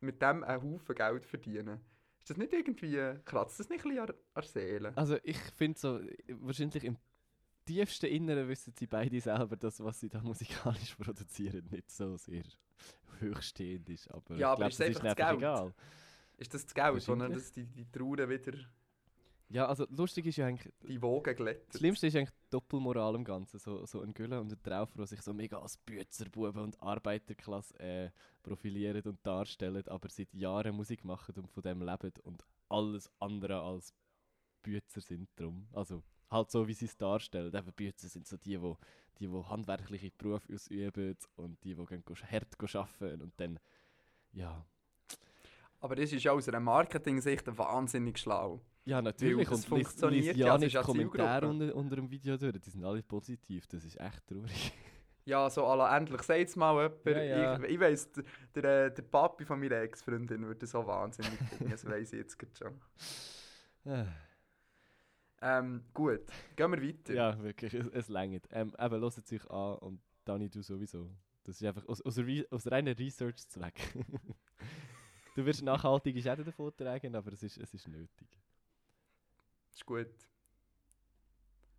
mit 0.00 0.20
dem 0.20 0.44
einen 0.44 0.62
Haufen 0.62 0.94
Geld 0.94 1.24
verdienen. 1.24 1.80
Ist 2.20 2.30
das 2.30 2.36
nicht 2.36 2.52
irgendwie, 2.52 3.14
kratzt 3.24 3.60
das 3.60 3.68
nicht 3.68 3.84
ein 3.84 3.90
bisschen 3.90 4.04
an, 4.04 4.10
an 4.10 4.16
der 4.34 4.42
Seele? 4.42 4.92
Also 4.96 5.16
ich 5.22 5.38
finde 5.56 5.78
so, 5.78 6.00
wahrscheinlich 6.40 6.84
im 6.84 6.98
tiefsten 7.64 8.06
Inneren 8.06 8.48
wissen 8.48 8.74
sie 8.76 8.86
beide 8.86 9.20
selber, 9.20 9.56
dass 9.56 9.82
was 9.82 10.00
sie 10.00 10.08
da 10.08 10.20
musikalisch 10.20 10.94
produzieren 10.98 11.66
nicht 11.70 11.90
so 11.90 12.16
sehr 12.16 12.44
hochstehend 13.22 13.88
ist. 13.88 14.10
Aber 14.10 14.36
Ja, 14.36 14.52
ich 14.52 14.58
glaub, 14.58 14.70
ist 14.70 14.80
das 14.80 14.86
einfach 14.88 15.02
das 15.02 15.16
Geld? 15.16 15.36
egal. 15.38 15.74
Ist 16.36 16.52
das 16.54 16.64
das 16.64 16.74
Geld, 16.74 17.02
sondern 17.02 17.32
dass 17.32 17.52
die, 17.52 17.64
die 17.64 17.90
Trauer 17.90 18.28
wieder... 18.28 18.58
Ja, 19.48 19.66
also 19.66 19.86
lustig 19.90 20.26
ist 20.26 20.38
ja 20.38 20.46
eigentlich, 20.46 20.72
Die 20.82 21.00
Wogen 21.00 21.36
glättet. 21.36 21.68
das 21.68 21.78
Schlimmste 21.78 22.08
ist 22.08 22.16
eigentlich 22.16 22.34
Doppelmoral 22.50 23.14
im 23.14 23.22
Ganzen. 23.22 23.60
So, 23.60 23.86
so 23.86 24.00
ein 24.00 24.12
Gülle 24.12 24.40
und 24.40 24.52
ein 24.52 24.60
Traufer, 24.60 24.98
die 24.98 25.06
sich 25.06 25.22
so 25.22 25.32
mega 25.32 25.60
als 25.60 25.76
Bützerbuben 25.76 26.62
und 26.62 26.82
Arbeiterklasse 26.82 27.78
äh, 27.78 28.10
profilieren 28.42 29.02
und 29.02 29.24
darstellen, 29.24 29.86
aber 29.86 30.08
seit 30.08 30.34
Jahren 30.34 30.74
Musik 30.74 31.04
machen 31.04 31.36
und 31.36 31.48
von 31.48 31.62
dem 31.62 31.80
leben 31.80 32.12
und 32.24 32.44
alles 32.68 33.08
andere 33.20 33.60
als 33.60 33.94
Bützer 34.62 35.00
sind 35.00 35.28
drum. 35.36 35.68
Also 35.72 36.02
halt 36.28 36.50
so, 36.50 36.66
wie 36.66 36.74
sie 36.74 36.86
es 36.86 36.96
darstellen. 36.96 37.54
Eben 37.54 37.72
Bützer 37.72 38.08
sind 38.08 38.26
so 38.26 38.36
die, 38.36 38.60
wo, 38.60 38.76
die, 39.18 39.30
wo 39.30 39.48
handwerkliche 39.48 40.10
Berufe 40.10 40.52
ausüben 40.52 41.16
und 41.36 41.62
die, 41.62 41.76
die 41.76 41.86
gehen 41.86 42.02
hart 42.04 42.74
arbeiten 42.74 43.22
und 43.22 43.32
dann, 43.36 43.60
ja, 44.32 44.66
Aber 45.86 45.94
das 45.94 46.12
ist 46.12 46.24
ja 46.24 46.32
aus 46.32 46.48
einer 46.48 46.58
Marketing-Sicht 46.58 47.46
wahnsinnig 47.56 48.18
schlau. 48.18 48.60
Ja, 48.86 49.00
natürlich. 49.00 49.48
Und 49.48 49.56
lies, 49.56 49.64
funktioniert 49.66 50.24
lies 50.24 50.36
ja, 50.36 50.56
es 50.56 50.60
nicht 50.60 50.82
Kommentare 50.82 51.46
unter, 51.46 51.76
unter 51.76 51.94
dem 51.94 52.10
Video 52.10 52.36
durch. 52.36 52.58
Die 52.58 52.70
sind 52.70 52.84
alle 52.84 53.04
positiv. 53.04 53.68
Das 53.68 53.84
ist 53.84 54.00
echt 54.00 54.26
traurig. 54.26 54.72
Ja, 55.24 55.48
so 55.48 55.64
alla 55.64 55.96
endlich 55.96 56.22
sagt 56.22 56.48
es 56.48 56.56
mal 56.56 56.74
jemand. 56.74 57.06
Ja, 57.06 57.22
ja. 57.22 57.58
Ich, 57.58 57.70
ich 57.70 57.78
weiss, 57.78 58.10
der, 58.10 58.62
der, 58.62 58.90
der 58.90 59.02
Papi 59.04 59.44
von 59.44 59.60
meiner 59.60 59.76
Ex-Freundin 59.76 60.44
würde 60.44 60.66
so 60.66 60.84
wahnsinnig 60.84 61.38
finden. 61.38 61.70
Das 61.70 61.84
weiss 61.84 62.12
ich 62.12 62.18
jetzt 62.18 62.36
schon. 62.58 62.80
Äh, 63.84 64.06
Ähm, 65.42 65.84
gut, 65.92 66.22
gehen 66.56 66.72
wir 66.72 66.82
weiter. 66.82 67.12
ja, 67.12 67.42
wirklich. 67.42 67.74
Es, 67.74 67.86
es 67.88 68.08
längert. 68.08 68.46
Ähm, 68.50 68.74
eben, 68.80 69.00
hört 69.00 69.18
es 69.18 69.32
euch 69.32 69.50
an 69.50 69.78
und 69.80 70.00
Dani, 70.24 70.48
du 70.48 70.62
sowieso. 70.62 71.10
Das 71.44 71.60
ist 71.60 71.64
einfach 71.64 71.86
aus, 71.86 72.00
aus, 72.00 72.18
aus 72.50 72.70
reinen 72.72 72.96
Research-Zweck. 72.96 73.74
du 75.36 75.44
wirst 75.46 75.62
nachhaltige 75.62 76.20
Schäden 76.20 76.44
davon 76.44 76.74
tragen, 76.76 77.14
aber 77.14 77.32
es 77.32 77.42
ist, 77.42 77.58
es 77.58 77.72
ist 77.74 77.86
nötig. 77.88 78.28
Ist 79.72 79.84
gut. 79.86 80.06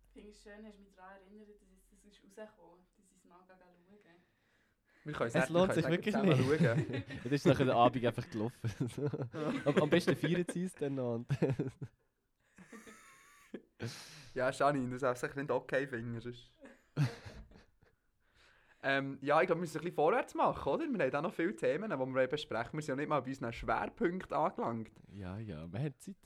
Ich 0.06 0.12
finde 0.12 0.30
es 0.30 0.42
schön, 0.42 0.64
hast 0.66 0.78
du 0.78 0.82
mich 0.82 0.94
daran 0.94 1.16
erinnert, 1.26 1.48
dass 1.50 1.56
es, 1.60 1.90
das 1.90 2.04
ist 2.04 2.22
rausgekommen, 2.24 2.84
dass 2.96 3.10
ich 3.10 3.16
es 3.18 3.24
mal 3.24 3.40
schauen 3.46 3.58
Wir 5.04 5.12
können 5.12 5.30
Es 5.34 5.48
lohnt 5.48 5.74
sich 5.74 5.88
wirklich 5.88 6.14
nicht. 6.14 6.38
schauen. 6.38 7.04
Dann 7.24 7.32
ist 7.32 7.46
nachher 7.46 7.64
der 7.66 7.74
Abend 7.76 8.04
einfach 8.04 8.30
gelaufen. 8.30 8.70
am, 9.64 9.76
am 9.82 9.90
besten 9.90 10.16
feiern 10.16 10.44
sie 10.52 10.64
es 10.64 10.74
dann 10.74 10.94
noch. 10.94 11.14
Und 11.16 11.26
Ja, 14.34 14.50
Janine, 14.50 14.90
du 14.90 14.98
sagst 14.98 15.22
sicher 15.22 15.36
nicht 15.36 15.50
okay 15.50 15.86
finden. 15.86 16.20
sonst- 16.20 16.50
ähm, 18.82 19.18
ja, 19.20 19.40
ich 19.40 19.46
glaube, 19.46 19.58
wir 19.58 19.62
müssen 19.62 19.78
ein 19.78 19.82
bisschen 19.82 19.94
vorwärts 19.94 20.34
machen, 20.34 20.68
oder? 20.72 20.84
Wir 20.86 21.06
haben 21.06 21.14
auch 21.16 21.22
noch 21.22 21.34
viele 21.34 21.54
Themen, 21.56 21.90
die 21.90 21.96
wir 21.96 22.26
besprechen. 22.28 22.74
Wir 22.74 22.82
sind 22.82 22.92
ja 22.92 22.96
nicht 22.96 23.08
mal 23.08 23.20
bei 23.20 23.28
unseren 23.28 23.52
Schwerpunkten 23.52 24.36
angelangt. 24.36 24.90
ja, 25.12 25.38
ja, 25.38 25.70
wir 25.72 25.80
haben 25.80 25.98
Zeit. 25.98 26.16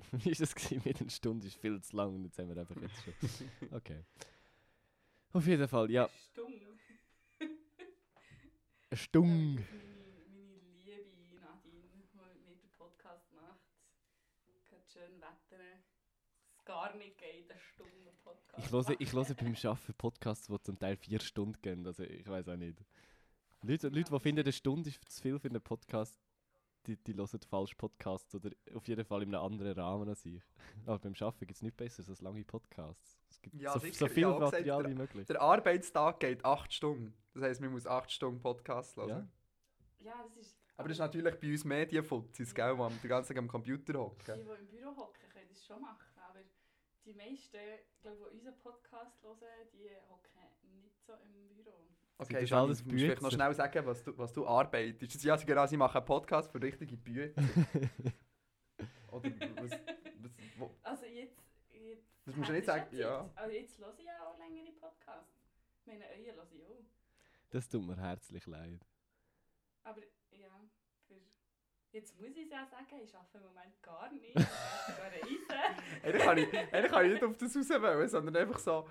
Wie 0.12 0.26
war 0.26 0.32
das? 0.38 0.54
gewesen? 0.54 0.82
Mit 0.84 1.00
einer 1.00 1.10
Stunde 1.10 1.46
ist 1.46 1.56
viel 1.56 1.80
zu 1.80 1.96
lang 1.96 2.14
und 2.14 2.24
jetzt 2.24 2.38
haben 2.38 2.48
wir 2.48 2.56
einfach 2.60 2.76
jetzt 2.76 3.02
schon. 3.02 3.14
Okay. 3.76 4.04
Auf 5.32 5.46
jeden 5.46 5.68
Fall, 5.68 5.90
ja. 5.90 6.08
Stumm. 6.32 6.54
Eine 8.90 8.96
Stunde. 8.96 9.62
Meine, 9.62 9.74
meine 10.84 11.02
liebe 11.02 11.40
Nadine, 11.40 11.82
die 11.92 11.98
mit 11.98 12.14
mir 12.14 12.54
den 12.54 12.70
Podcast 12.70 13.30
macht. 13.34 13.60
Gerade 14.70 14.86
schön 14.86 15.20
Wetter. 15.20 15.62
Es 16.56 16.64
gar 16.64 16.94
nicht 16.96 17.18
geht, 17.18 17.50
eine 17.50 17.60
Stunde. 17.60 18.07
Ich 18.56 18.72
höre, 18.72 19.00
ich 19.00 19.12
höre 19.12 19.24
beim 19.34 19.54
Arbeiten 19.64 19.94
Podcasts, 19.94 20.46
die 20.48 20.60
zum 20.62 20.78
Teil 20.78 20.96
vier 20.96 21.20
Stunden 21.20 21.60
gehen. 21.62 21.86
Also 21.86 22.02
ich 22.02 22.26
weiß 22.26 22.48
auch 22.48 22.56
nicht. 22.56 22.78
Leute, 23.62 23.88
Leute 23.88 24.10
die 24.10 24.20
finden, 24.20 24.40
eine 24.42 24.52
Stunde 24.52 24.88
ist 24.88 25.08
zu 25.10 25.22
viel 25.22 25.38
für 25.38 25.48
einen 25.48 25.60
Podcast, 25.60 26.18
die, 26.86 26.96
die 26.96 27.12
hören 27.12 27.44
falsch 27.44 27.74
Podcasts 27.74 28.34
oder 28.34 28.50
auf 28.74 28.86
jeden 28.88 29.04
Fall 29.04 29.22
in 29.22 29.34
einem 29.34 29.44
anderen 29.44 29.72
Rahmen 29.78 30.08
als 30.08 30.24
ich. 30.26 30.40
Aber 30.86 30.98
beim 30.98 31.14
Arbeiten 31.20 31.38
gibt 31.46 31.52
es 31.56 31.62
nichts 31.62 31.76
Besseres 31.76 32.08
als 32.08 32.20
lange 32.20 32.44
Podcasts. 32.44 33.18
Es 33.30 33.40
gibt 33.40 33.56
Ja, 33.60 33.72
so, 33.72 33.78
sicher. 33.80 33.94
so 33.98 34.06
viel 34.08 34.22
Ja, 34.22 34.32
gesagt, 34.32 34.52
Material 34.52 34.82
der- 34.82 34.90
wie 34.92 34.94
möglich. 34.96 35.26
Der 35.26 35.40
Arbeitstag 35.40 36.20
geht 36.20 36.44
8 36.44 36.72
Stunden. 36.72 37.14
Das 37.34 37.42
heisst, 37.44 37.60
man 37.60 37.70
muss 37.72 37.86
8 37.86 38.10
Stunden 38.10 38.40
Podcast 38.40 38.96
hören. 38.96 39.08
Ja. 39.08 39.28
Ja, 40.00 40.24
das 40.24 40.36
ist... 40.36 40.56
Aber 40.76 40.86
das 40.88 40.96
ist 40.96 41.00
natürlich 41.00 41.34
bei 41.40 41.50
uns 41.50 41.64
Medienfuzis, 41.64 42.54
gell, 42.54 42.74
die 42.76 42.80
am- 42.80 43.00
den 43.00 43.08
ganzen 43.08 43.28
Tag 43.34 43.38
am 43.38 43.48
Computer 43.48 43.92
Die, 43.92 43.98
hocken. 43.98 44.24
die 44.26 44.40
im 44.40 44.68
Büro 44.68 44.96
hocken, 44.96 45.28
können 45.32 45.48
das 45.48 45.64
schon 45.66 45.80
machen. 45.80 46.04
Die 47.08 47.14
meisten, 47.14 47.56
glaube 48.02 48.18
die 48.18 48.34
unseren 48.34 48.58
Podcast 48.58 49.22
hören, 49.22 49.38
die 49.72 49.88
hocken 50.10 50.42
nicht 50.82 51.02
so 51.06 51.14
im 51.14 51.56
Büro. 51.56 51.88
Okay, 52.18 52.40
das 52.40 52.50
Janine, 52.50 52.66
alles 52.68 52.78
du 52.82 52.90
musst 52.90 53.02
vielleicht 53.02 53.22
noch 53.22 53.30
schnell 53.30 53.54
sagen, 53.54 53.86
was 53.86 54.02
du, 54.02 54.18
was 54.18 54.32
du 54.34 54.46
arbeitest. 54.46 55.14
Das- 55.14 55.22
Ja, 55.22 55.38
sie- 55.38 55.46
genau, 55.46 55.66
sie 55.66 55.76
machen 55.78 55.96
einen 55.96 56.04
Podcast 56.04 56.50
für 56.52 56.60
richtige 56.60 56.98
Bücher. 56.98 57.32
Oder 59.10 59.30
was, 59.56 59.70
was, 59.70 60.30
wo, 60.58 60.74
Also 60.82 61.06
jetzt... 61.06 61.40
jetzt 61.70 62.06
Das 62.26 62.36
musst 62.36 62.48
du 62.50 62.52
nicht 62.52 62.60
ich 62.60 62.66
sagen, 62.66 62.94
ja. 62.94 63.30
Also 63.34 63.52
jetzt 63.54 63.78
höre 63.78 63.94
ich 63.98 64.04
ja 64.04 64.26
auch 64.28 64.36
längere 64.38 64.72
Podcasts. 64.72 65.32
Ich 65.80 65.86
meine, 65.86 66.04
euer 66.08 66.34
höre 66.34 66.46
ich 66.52 66.62
auch. 66.62 66.84
Das 67.50 67.68
tut 67.70 67.86
mir 67.86 67.96
herzlich 67.96 68.44
leid. 68.46 68.84
Aber. 69.84 70.02
Jetzt 71.90 72.18
muss 72.20 72.36
ich 72.36 72.44
es 72.44 72.50
ja 72.50 72.66
sagen, 72.66 73.00
ich 73.02 73.14
arbeite 73.14 73.38
im 73.38 73.44
Moment 73.44 73.82
gar 73.82 74.12
nicht. 74.12 74.34
Ich 74.36 75.50
reisen. 75.50 75.72
eigentlich, 76.02 76.22
kann 76.22 76.38
ich, 76.38 76.90
kann 76.90 77.06
ich 77.06 77.12
nicht 77.12 77.24
auf 77.24 77.36
das 77.36 77.56
raus 77.56 77.68
wollen, 77.70 78.08
sondern 78.08 78.36
einfach 78.36 78.58
so 78.58 78.88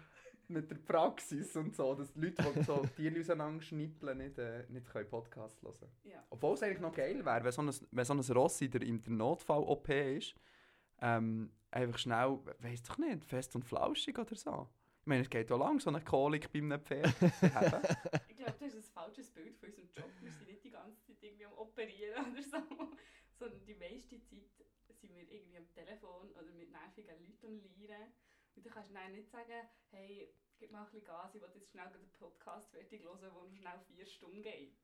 mit 0.49 0.69
der 0.69 0.77
Praxis 0.77 1.55
und 1.55 1.75
so, 1.75 1.93
dass 1.93 2.11
die 2.13 2.21
Leute, 2.21 2.43
die 2.43 2.63
so 2.63 2.77
Tiere 2.95 3.19
auseinanderschnippeln, 3.19 4.17
nicht, 4.17 4.37
äh, 4.37 4.65
nicht 4.69 4.87
können 4.87 5.09
Podcast 5.09 5.61
hören 5.61 5.91
Ja. 6.03 6.23
Obwohl 6.29 6.53
es 6.53 6.63
eigentlich 6.63 6.79
noch 6.79 6.93
geil 6.93 7.23
wäre, 7.25 7.43
wenn 7.43 7.51
so 7.51 7.61
ein, 7.61 7.71
wenn 7.91 8.05
so 8.05 8.13
ein 8.13 8.19
Ross 8.19 8.61
in 8.61 8.71
der, 8.71 8.81
in 8.81 9.01
der 9.01 9.11
Notfall-OP 9.11 9.89
ist, 9.89 10.35
ähm, 11.01 11.51
einfach 11.71 11.97
schnell, 11.99 12.39
weiss 12.59 12.81
doch 12.83 12.97
nicht, 12.97 13.25
fest 13.25 13.55
und 13.55 13.63
flauschig 13.63 14.17
oder 14.17 14.35
so. 14.35 14.67
Ich 15.01 15.07
meine, 15.07 15.21
es 15.21 15.29
geht 15.29 15.49
ja 15.49 15.55
lang, 15.55 15.79
so 15.79 15.89
eine 15.89 16.01
Kolik 16.01 16.51
bei 16.51 16.59
einem 16.59 16.81
Pferd 16.81 17.15
zu 17.17 17.53
haben. 17.53 17.81
Ich 18.27 18.35
glaube, 18.35 18.55
das 18.59 18.73
ist 18.73 18.89
ein 18.89 18.93
falsches 18.93 19.29
Bild 19.31 19.55
von 19.57 19.69
unserem 19.69 19.89
Job. 19.93 20.11
Wir 20.21 20.31
sind 20.31 20.47
nicht 20.47 20.63
die 20.63 20.71
ganze 20.71 21.01
Zeit 21.01 21.16
irgendwie 21.27 21.45
am 21.45 21.53
Operieren 21.53 22.25
oder 22.31 22.41
so. 22.41 22.57
Sondern 23.37 23.65
die 23.65 23.75
meiste 23.75 24.19
Zeit 24.23 24.49
sind 24.89 25.15
wir 25.15 25.29
irgendwie 25.31 25.57
am 25.57 25.69
Telefon 25.69 26.31
oder 26.31 26.51
mit 26.53 26.71
nervigen 26.71 27.19
Leuten 27.19 27.47
am 27.47 27.59
Lieren. 27.59 28.13
Und 28.55 28.65
du 28.65 28.69
kannst 28.69 28.93
dann 28.93 29.11
nicht 29.11 29.29
sagen, 29.29 29.67
hey, 29.91 30.33
gib 30.57 30.71
mal 30.71 30.79
ein 30.79 30.85
bisschen 30.85 31.03
Gas, 31.03 31.35
ich 31.35 31.41
will 31.41 31.49
jetzt 31.53 31.69
schnell 31.69 31.89
den 31.91 32.09
Podcast 32.17 32.71
fertig 32.71 33.03
hören, 33.03 33.19
der 33.21 33.29
noch 33.29 33.47
schnell 33.51 33.79
vier 33.87 34.05
Stunden 34.05 34.41
geht. 34.41 34.75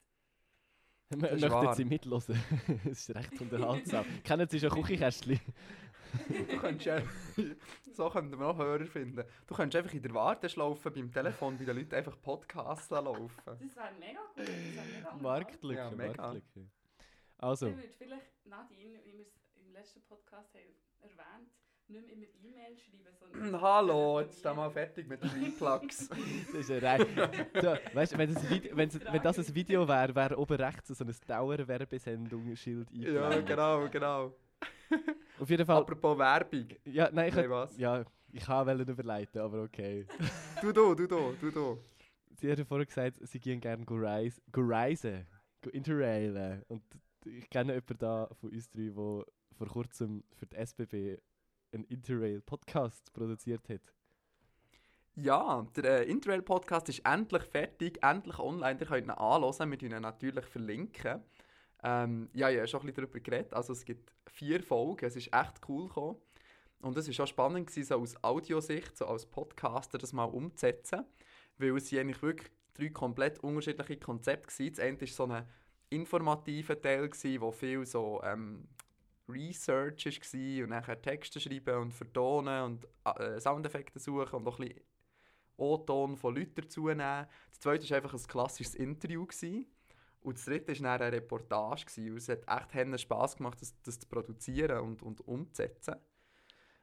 Möchten. 1.15 1.73
Sie 1.75 1.85
mitlosen? 1.85 2.39
Es 2.85 3.09
ist 3.09 3.15
recht 3.15 3.39
unterhaltsam. 3.39 4.05
Kennen 4.23 4.47
Sie 4.47 4.59
schon 4.59 4.69
Küchenkästchen? 4.69 5.39
Du 6.49 6.57
könntest 6.57 6.85
ja, 6.85 7.01
so 7.91 8.09
könnten 8.09 8.39
wir 8.39 8.47
auch 8.47 8.57
Hörer 8.57 8.85
finden. 8.85 9.23
Du 9.47 9.55
könntest 9.55 9.83
einfach 9.83 9.95
in 9.95 10.01
der 10.01 10.13
Warteschlaufe 10.13 10.91
beim 10.91 11.11
Telefon 11.11 11.57
bei 11.57 11.65
den 11.65 11.77
Leuten 11.77 11.95
einfach 11.95 12.19
Podcasts 12.21 12.89
laufen. 12.89 13.31
Das 13.45 13.59
wäre 13.59 13.91
mega 13.99 14.19
mega 14.35 14.51
unterhaltsam. 14.51 15.21
Marktlücke, 15.21 15.79
Ja, 15.79 15.91
mega. 15.91 16.21
Marktlücke. 16.21 16.69
Also, 17.37 17.65
Dann 17.67 17.77
würde 17.77 17.93
vielleicht 17.97 18.45
Nadine, 18.45 18.99
wie 19.05 19.17
wir 19.17 19.21
es 19.21 19.33
im 19.55 19.73
letzten 19.73 20.01
Podcast 20.03 20.53
haben 20.53 20.75
erwähnt, 21.01 21.49
nicht 21.87 22.05
mehr 22.05 22.15
immer 22.15 22.25
E-Mail 22.41 22.77
schreiben, 22.77 23.15
sondern... 23.19 23.61
Hallo, 23.61 24.21
jetzt 24.21 24.37
ist 24.37 24.45
mal 24.45 24.69
fertig 24.69 25.07
mit 25.07 25.21
den 25.21 25.29
Replugs. 25.29 26.07
das 26.53 26.53
ist 26.53 26.71
eine 26.71 26.81
Reihe. 26.81 27.47
Da, 27.53 27.77
weißt, 27.93 28.17
wenn, 28.17 28.33
das 28.33 28.49
Video, 28.49 28.77
wenn, 28.77 28.89
das 28.89 29.37
ein 29.39 29.55
Video 29.55 29.87
wäre, 29.87 30.15
wäre 30.15 30.37
oben 30.37 30.55
rechts 30.55 30.89
so 30.89 31.03
ein 31.03 31.13
Dauerwerbesendung-Schild 31.27 32.89
ja, 32.91 33.27
eingeblendet. 33.27 33.47
genau, 33.47 33.89
genau. 33.89 34.35
Auf 35.39 35.49
jeden 35.49 35.65
Fall. 35.65 35.77
Apropos 35.77 36.17
Werbung. 36.17 36.67
Ja, 36.85 37.09
nein, 37.11 37.29
ich, 37.29 37.35
hätte- 37.35 37.49
was? 37.49 37.77
ja, 37.77 38.03
ich 38.31 38.43
kann 38.45 38.65
überleiten, 38.89 39.41
aber 39.41 39.63
okay. 39.63 40.05
Du 40.61 40.71
da, 40.71 40.93
du 40.95 41.07
da, 41.07 41.31
du 41.39 41.51
da. 41.51 41.77
Sie 42.39 42.51
hat 42.51 42.57
ja 42.57 42.65
vorher 42.65 42.85
gesagt, 42.85 43.17
sie 43.21 43.39
gehen 43.39 43.59
gerne 43.59 43.85
go 43.85 43.95
reisen, 43.95 44.41
go 44.51 44.61
reisen, 44.63 45.27
go 45.61 45.69
interrailen. 45.69 46.63
Und 46.67 46.83
ich 47.25 47.49
kenne 47.49 47.73
jemanden 47.73 47.97
da 47.99 48.27
von 48.39 48.49
uns 48.49 48.69
drei, 48.69 48.89
der 48.89 49.25
vor 49.57 49.67
kurzem 49.67 50.23
für 50.33 50.45
die 50.45 50.55
SBB 50.55 51.17
einen 51.73 51.85
Interrail-Podcast 51.85 53.13
produziert 53.13 53.67
hat. 53.69 53.81
Ja, 55.15 55.65
der 55.75 56.07
äh, 56.07 56.09
Interrail-Podcast 56.09 56.89
ist 56.89 57.05
endlich 57.05 57.43
fertig, 57.43 58.01
endlich 58.01 58.39
online. 58.39 58.79
Ihr 58.79 58.87
könnt 58.87 59.05
ihn 59.05 59.11
anhören, 59.11 59.69
wir 59.69 59.81
ihn 59.83 60.01
natürlich 60.01 60.45
verlinken. 60.45 61.21
Ähm, 61.83 62.29
ja, 62.33 62.47
habe 62.47 62.67
schon 62.67 62.81
ein 62.81 62.87
bisschen 62.87 63.03
darüber 63.03 63.19
geredet. 63.19 63.53
Also 63.53 63.73
es 63.73 63.83
gibt 63.83 64.13
vier 64.27 64.63
Folgen, 64.63 65.05
es 65.05 65.15
ist 65.15 65.33
echt 65.33 65.61
cool 65.67 65.87
gekommen. 65.87 66.17
Und 66.81 66.97
es 66.97 67.07
war 67.07 67.23
auch 67.23 67.27
spannend, 67.27 67.67
gewesen, 67.67 67.87
so 67.87 67.95
aus 67.95 68.23
Audiosicht, 68.23 68.97
so 68.97 69.05
als 69.05 69.25
Podcaster, 69.25 69.97
das 69.97 70.13
mal 70.13 70.25
umzusetzen. 70.25 71.05
Weil 71.57 71.77
es 71.77 71.93
eigentlich 71.93 72.21
wirklich 72.21 72.51
drei 72.73 72.89
komplett 72.89 73.39
unterschiedliche 73.39 73.97
Konzepte 73.97 74.47
waren. 74.59 74.69
Das 74.69 74.79
eine 74.79 74.99
war 74.99 75.07
so 75.07 75.25
ein 75.25 75.45
informativer 75.89 76.81
Teil, 76.81 77.09
gewesen, 77.09 77.41
wo 77.41 77.51
viel 77.51 77.85
so 77.85 78.21
ähm, 78.23 78.67
Research 79.29 80.05
war 80.05 80.63
und 80.63 80.69
nachher 80.69 81.01
Texte 81.01 81.39
schreiben 81.39 81.81
und 81.81 81.93
vertonen 81.93 82.63
und 82.63 82.87
äh, 83.05 83.39
Soundeffekte 83.39 83.99
suchen 83.99 84.35
und 84.35 84.47
auch 84.47 84.59
ein 84.59 84.67
bisschen 84.67 84.83
O-Ton 85.57 86.17
von 86.17 86.35
Leuten 86.35 86.55
dazu 86.55 86.87
nehmen. 86.87 86.97
Das 86.97 87.59
zweite 87.59 87.89
war 87.89 87.97
einfach 87.97 88.13
ein 88.13 88.27
klassisches 88.27 88.75
Interview. 88.75 89.25
Gewesen. 89.25 89.67
Und 90.23 90.37
das 90.37 90.45
dritte 90.45 90.79
war 90.81 91.01
eine 91.01 91.11
Reportage. 91.11 91.85
Gewesen. 91.85 92.11
Und 92.11 92.17
es 92.17 92.29
hat 92.29 92.73
echt 92.73 93.01
Spass 93.01 93.35
gemacht, 93.35 93.61
das, 93.61 93.75
das 93.83 93.99
zu 93.99 94.07
produzieren 94.07 94.79
und, 94.79 95.03
und 95.03 95.21
umzusetzen. 95.27 95.95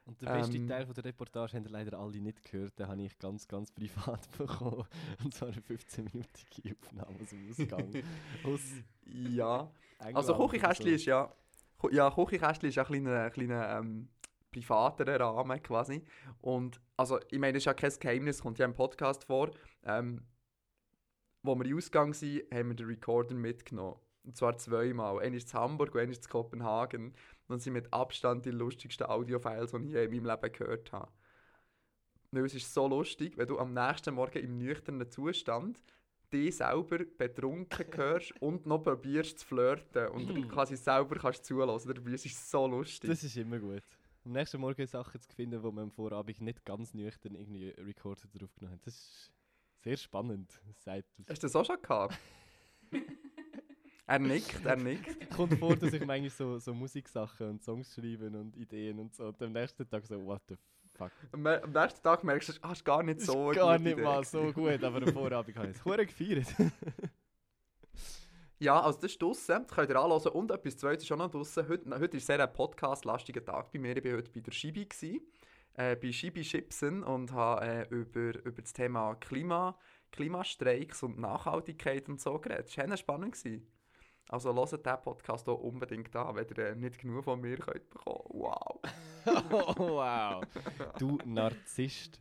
Und 0.05 0.21
der 0.21 0.33
beste 0.33 0.57
Ähm. 0.57 0.67
Teil 0.67 0.85
von 0.85 0.95
der 0.95 1.05
Reportage 1.05 1.57
haben 1.57 1.65
leider 1.65 1.99
alle 1.99 2.19
nicht 2.19 2.43
gehört. 2.43 2.77
Den 2.77 2.87
habe 2.87 3.01
ich 3.01 3.17
ganz, 3.19 3.47
ganz 3.47 3.71
privat 3.71 4.29
bekommen. 4.37 4.85
Und 5.23 5.33
zwar 5.33 5.49
eine 5.49 5.61
15-minütige 5.61 6.75
Aufnahme 6.79 7.17
aus 7.21 7.29
dem 7.29 7.49
Ausgang. 7.49 8.03
aus 8.43 8.61
Ja. 9.05 9.71
England 9.99 10.17
Also 10.17 10.35
Küchenkästchen 10.35 10.89
so. 10.89 10.95
ist 10.95 11.05
ja... 11.05 11.33
Ja, 11.91 12.11
Küchenkästchen 12.11 12.69
ist 12.69 12.75
ja 12.75 12.83
ein 12.83 12.87
kleiner, 12.87 13.29
kleiner 13.31 13.79
ähm, 13.79 14.09
privaterer 14.51 15.19
Rahmen 15.19 15.61
quasi. 15.63 16.03
Und 16.41 16.79
also, 16.97 17.19
ich 17.29 17.39
meine, 17.39 17.53
das 17.53 17.61
ist 17.61 17.65
ja 17.65 17.73
kein 17.73 17.91
Geheimnis, 17.99 18.41
kommt 18.41 18.59
ja 18.59 18.65
im 18.65 18.75
Podcast 18.75 19.23
vor. 19.23 19.51
Ähm, 19.83 20.21
wo 21.43 21.55
wir 21.55 21.75
Ausgang 21.75 22.13
sind, 22.13 22.43
haben 22.53 22.69
wir 22.69 22.75
den 22.75 22.87
Recorder 22.87 23.35
mitgenommen. 23.35 23.97
Und 24.23 24.37
zwar 24.37 24.57
zweimal. 24.57 25.19
Einmal 25.19 25.39
in 25.39 25.53
Hamburg 25.53 25.95
und 25.95 26.01
einmal 26.01 26.15
in 26.15 26.29
Kopenhagen. 26.29 27.05
Und 27.47 27.57
das 27.57 27.63
sind 27.63 27.73
mit 27.73 27.91
Abstand 27.91 28.45
die 28.45 28.51
lustigsten 28.51 29.07
Audiofiles, 29.07 29.71
die 29.71 29.77
ich 29.85 29.91
je 29.91 30.05
in 30.05 30.11
meinem 30.11 30.25
Leben 30.25 30.53
gehört 30.53 30.91
habe. 30.91 31.11
Weil 32.31 32.45
es 32.45 32.55
ist 32.55 32.73
so 32.73 32.87
lustig, 32.87 33.37
wenn 33.37 33.47
du 33.47 33.59
am 33.59 33.73
nächsten 33.73 34.13
Morgen 34.13 34.37
im 34.37 34.57
nüchternen 34.57 35.09
Zustand 35.09 35.81
dich 36.31 36.55
selber 36.55 36.99
betrunken 37.17 37.85
hörst 37.95 38.41
und 38.41 38.65
noch 38.65 38.83
probierst 38.83 39.39
zu 39.39 39.47
flirten 39.47 40.07
und 40.09 40.49
quasi 40.49 40.77
selber 40.77 41.15
kannst 41.15 41.43
zulassen 41.43 41.93
dabei. 41.93 42.11
Es 42.11 42.25
ist 42.25 42.49
so 42.49 42.67
lustig. 42.67 43.09
Das 43.09 43.23
ist 43.23 43.35
immer 43.35 43.59
gut. 43.59 43.83
Am 44.23 44.31
nächsten 44.31 44.61
Morgen 44.61 44.85
Sachen 44.87 45.19
zu 45.19 45.35
finden, 45.35 45.61
wo 45.61 45.71
man 45.71 45.85
am 45.85 45.91
Vorabend 45.91 46.39
nicht 46.39 46.63
ganz 46.63 46.93
nüchtern 46.93 47.35
irgendwie 47.35 47.69
Recorder 47.69 48.27
drauf 48.33 48.53
genommen 48.55 48.75
hat. 48.75 48.85
Das 48.85 48.95
ist 48.95 49.33
sehr 49.81 49.97
spannend. 49.97 50.51
Sagt, 50.77 51.07
Hast 51.27 51.43
du 51.43 51.47
das 51.47 51.55
auch 51.55 51.65
schon 51.65 51.81
gehabt? 51.81 52.17
er 54.07 54.19
nickt, 54.19 54.65
er 54.65 54.75
nickt. 54.75 55.29
kommt 55.31 55.57
vor, 55.59 55.75
dass 55.75 55.93
ich 55.93 56.05
manchmal 56.05 56.29
so, 56.29 56.59
so 56.59 56.73
Musiksachen 56.73 57.49
und 57.49 57.63
Songs 57.63 57.93
schreibe 57.93 58.27
und 58.27 58.55
Ideen 58.55 58.99
und 58.99 59.13
so. 59.13 59.27
Und 59.27 59.41
am 59.41 59.51
nächsten 59.51 59.89
Tag 59.89 60.05
so, 60.05 60.23
what 60.25 60.41
the 60.47 60.55
fuck. 60.93 61.11
Am 61.31 61.45
am 61.45 61.71
nächsten 61.71 62.01
Tag 62.01 62.23
merkst 62.23 62.49
du, 62.49 62.53
ah, 62.61 62.71
ist 62.71 62.85
gar 62.85 63.03
nicht 63.03 63.21
so 63.21 63.51
ist 63.51 63.57
eine 63.57 63.67
gar 63.67 63.79
nicht 63.79 63.93
Idee 63.93 64.01
mal 64.01 64.23
so 64.23 64.51
gut, 64.51 64.83
aber 64.83 65.01
am 65.01 65.13
Vorabend 65.13 65.55
habe 65.55 65.69
ich 65.69 65.77
es 65.77 65.85
hure 65.85 66.05
gefeiert. 66.05 66.47
Ja, 68.61 68.79
also 68.79 68.99
das 69.01 69.13
ist 69.13 69.19
draussen. 69.19 69.65
Das 69.67 69.75
könnt 69.75 69.89
ihr 69.89 69.99
anhören. 69.99 70.31
Und 70.33 70.51
etwas 70.51 70.77
Zweites 70.77 71.03
ist 71.03 71.11
auch 71.11 71.17
noch 71.17 71.31
draussen. 71.31 71.67
Heute, 71.67 71.99
heute 71.99 72.17
ist 72.17 72.27
sehr 72.27 72.39
ein 72.39 72.53
podcast-lastiger 72.53 73.43
Tag 73.43 73.71
bei 73.71 73.79
mir. 73.79 73.97
Ich 73.97 74.05
war 74.05 74.17
heute 74.17 74.29
bei 74.29 74.39
der. 74.39 74.53
Gewesen, 74.53 75.19
äh, 75.75 75.95
bei 75.95 76.11
Shibi 76.11 76.41
Chipsen 76.41 77.03
und 77.03 77.31
habe 77.31 77.65
äh, 77.65 77.87
über, 77.89 78.43
über 78.45 78.61
das 78.61 78.73
Thema 78.73 79.15
Klima, 79.15 79.77
Klimastreiks 80.11 81.03
und 81.03 81.19
Nachhaltigkeit 81.19 82.09
und 82.09 82.19
so 82.19 82.39
geredet. 82.39 82.75
Das 82.75 82.89
war 82.89 82.97
spannend. 82.97 83.35
Gewesen. 83.35 83.67
Also 84.29 84.53
hört 84.55 84.71
diesen 84.71 85.01
Podcast 85.01 85.49
auch 85.49 85.59
unbedingt 85.59 86.15
an, 86.15 86.35
wenn 86.35 86.47
ihr 86.47 86.57
äh, 86.57 86.75
nicht 86.75 86.99
genug 86.99 87.25
von 87.25 87.41
mir 87.41 87.57
könnt 87.57 87.89
bekommen. 87.89 88.23
Wow. 88.29 88.79
oh, 89.51 89.75
wow. 89.77 90.43
Du 90.97 91.17
Narzisst. 91.25 92.19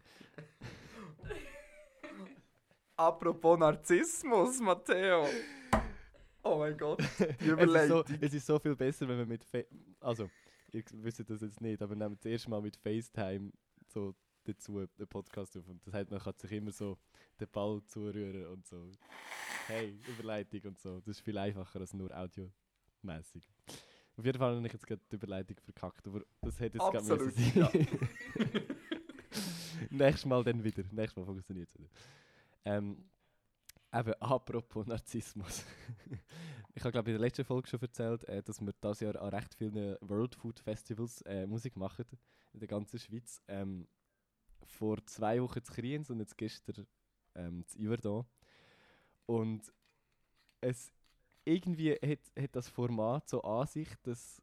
Apropos 2.97 3.59
Narzissmus, 3.59 4.61
Matteo. 4.61 5.27
Oh 6.43 6.59
mein 6.59 6.77
Gott, 6.77 7.03
die 7.41 7.51
Es 7.51 7.71
ist, 7.71 7.89
so, 7.89 8.05
es 8.21 8.35
ist 8.35 8.47
so 8.47 8.59
viel 8.59 8.75
besser, 8.75 9.07
wenn 9.09 9.19
man 9.19 9.29
mit. 9.29 9.45
Fa 9.45 9.59
also, 10.01 10.29
ihr 10.73 10.85
wisst 10.93 11.29
das 11.29 11.41
jetzt 11.41 11.61
nicht, 11.61 11.83
aber 11.83 11.95
nehmen 11.95 12.17
das 12.17 12.27
erste 12.27 12.51
Mal 12.51 12.63
mit 12.63 12.77
FaceTime 12.77 13.53
so 13.87 14.15
dazu 14.45 14.79
einen 14.79 15.09
Podcast 15.09 15.57
auf. 15.57 15.69
Und 15.69 15.85
das 15.87 15.95
heißt, 15.95 16.11
man 16.11 16.21
kann 16.21 16.35
sich 16.37 16.53
immer 16.53 16.73
so 16.73 16.99
den 17.39 17.49
Ball 17.51 17.83
zurühren 17.85 18.47
und 18.47 18.67
so. 18.67 18.91
Hey, 19.67 19.99
Überleitung 20.09 20.71
und 20.71 20.79
so. 20.79 20.99
Das 21.01 21.09
ist 21.09 21.21
viel 21.21 21.39
einfacher 21.39 21.81
als 21.81 21.93
nur 21.95 22.11
audiomäßig. 22.17 23.49
Auf 24.17 24.25
jeden 24.25 24.39
Fall 24.39 24.57
habe 24.57 24.67
ich 24.67 24.73
jetzt 24.73 24.87
gerade 24.87 25.03
die 25.11 25.15
Überleitung 25.17 25.57
verkackt, 25.63 26.07
aber 26.07 26.23
das 26.43 26.59
hätte 26.61 26.79
jetzt 26.79 26.91
gerade 26.91 27.25
müssen 27.25 27.55
sein. 27.55 27.89
Nächstes 29.91 30.27
Mal 30.27 30.45
dann 30.45 30.63
wieder. 30.63 30.85
Nächstes 30.91 31.17
Mal 31.17 31.25
funktioniert 31.25 31.69
es 31.69 31.79
wieder. 31.79 31.89
Ähm, 32.65 33.05
eben, 33.93 34.15
apropos 34.21 34.87
Narzissmus. 34.87 35.65
Ich 36.75 36.83
habe, 36.83 36.93
glaube 36.93 37.11
in 37.11 37.15
der 37.15 37.21
letzten 37.21 37.45
Folge 37.45 37.69
schon 37.69 37.81
erzählt, 37.81 38.25
äh, 38.25 38.43
dass 38.43 38.61
wir 38.61 38.73
dieses 38.73 39.01
Jahr 39.01 39.17
an 39.21 39.31
recht 39.31 39.55
vielen 39.55 39.97
World 40.01 40.35
Food 40.35 40.61
Festivals 40.61 41.23
äh, 41.23 41.47
Musik 41.47 41.77
machen 41.77 42.05
in 42.53 42.61
der 42.61 42.69
ganzen 42.69 42.99
Schweiz. 42.99 43.43
Ähm, 43.49 43.87
vor 44.65 45.05
zwei 45.07 45.43
Wochen 45.43 45.63
zu 45.63 45.73
Kriens 45.73 46.11
und 46.11 46.21
jetzt 46.21 46.37
gestern 46.37 46.87
ähm, 47.35 47.67
zu 47.67 47.79
Iverdon. 47.79 48.25
Und 49.27 49.73
es 50.61 50.93
irgendwie 51.45 51.93
hat, 51.93 52.19
hat 52.39 52.57
das 52.57 52.69
Format 52.69 53.29
so 53.29 53.43
an 53.43 53.67
sich, 53.67 53.89
dass 54.03 54.43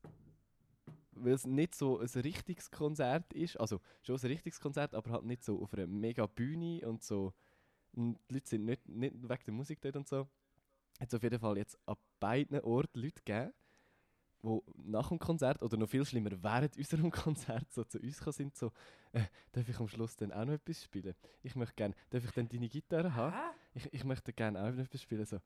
weil 1.20 1.34
es 1.34 1.46
nicht 1.48 1.74
so 1.74 2.00
ein 2.00 2.08
richtiges 2.08 2.70
Konzert 2.70 3.34
ist, 3.34 3.60
also 3.60 3.80
schon 4.04 4.18
ein 4.18 4.28
richtiges 4.28 4.60
Konzert, 4.60 4.94
aber 4.94 5.12
halt 5.12 5.26
nicht 5.26 5.44
so 5.44 5.62
auf 5.62 5.74
einer 5.74 5.88
mega 5.88 6.28
Bühne 6.28 6.88
und 6.88 7.04
so. 7.04 7.34
Und 7.94 8.20
die 8.30 8.36
Leute 8.36 8.50
sind 8.50 8.66
nicht, 8.66 8.88
nicht 8.88 9.16
wegen 9.16 9.44
der 9.46 9.54
Musik 9.54 9.82
dort 9.82 9.96
und 9.96 10.08
so. 10.08 10.28
Hat 11.00 11.08
es 11.10 11.14
auf 11.14 11.24
jeden 11.24 11.40
Fall 11.40 11.58
jetzt 11.58 11.78
an 11.86 11.96
beiden 12.20 12.60
Orten 12.62 13.00
Leute 13.00 13.22
gegeben, 13.24 13.54
die 14.44 14.60
nach 14.76 15.10
dem 15.10 15.20
Konzert 15.20 15.62
oder 15.62 15.78
noch 15.78 15.90
viel 15.90 16.06
schlimmer 16.06 16.32
während 16.42 16.78
unserem 16.78 17.12
Konzert 17.12 17.72
so 17.72 17.84
zu 17.84 18.00
uns 18.00 18.18
gekommen 18.18 18.34
sind, 18.34 18.56
so, 18.56 18.72
äh, 19.12 19.24
darf 19.52 19.68
ich 19.68 19.80
am 19.80 19.88
Schluss 19.88 20.16
dann 20.16 20.32
auch 20.32 20.46
noch 20.46 20.54
etwas 20.54 20.84
spielen? 20.84 21.16
Ich 21.44 21.56
möchte 21.56 21.76
gerne, 21.76 21.96
darf 22.10 22.24
ich 22.24 22.32
dann 22.32 22.48
deine 22.48 22.70
Gitarre 22.70 23.14
haben? 23.14 23.56
Ich, 23.74 23.94
ich 23.94 24.04
möchte 24.04 24.34
gerne 24.34 24.60
auch 24.62 24.72
noch 24.72 24.84
etwas 24.84 25.02
spielen. 25.02 25.26
So, 25.26 25.40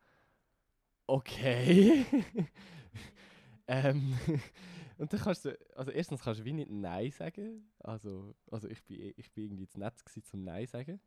okay. 1.07 2.05
ähm, 3.67 4.17
und 4.97 5.11
dann 5.11 5.19
kannst 5.19 5.45
du, 5.45 5.57
also 5.75 5.91
erstens 5.91 6.21
kannst 6.21 6.41
du 6.41 6.45
wie 6.45 6.53
nicht 6.53 6.69
Nein 6.69 7.11
sagen. 7.11 7.71
Also, 7.79 8.35
also 8.49 8.67
ich 8.67 8.83
bin, 8.83 9.13
ich 9.15 9.31
bin 9.31 9.45
irgendwie 9.45 9.67
zu 9.67 9.79
nett 9.79 10.03
gewesen, 10.05 10.23
zum 10.23 10.43
Nein 10.43 10.67
sagen. 10.67 11.01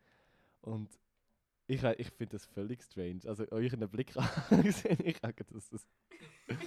Und 0.60 0.90
ich, 1.66 1.82
ich 1.82 2.10
finde 2.10 2.32
das 2.36 2.46
völlig 2.46 2.82
strange. 2.82 3.20
Also 3.26 3.46
euren 3.50 3.88
Blick 3.88 4.14
angesehen, 4.50 4.98
ich 5.04 5.18
sage 5.18 5.44
das. 5.52 5.68
das 5.70 5.86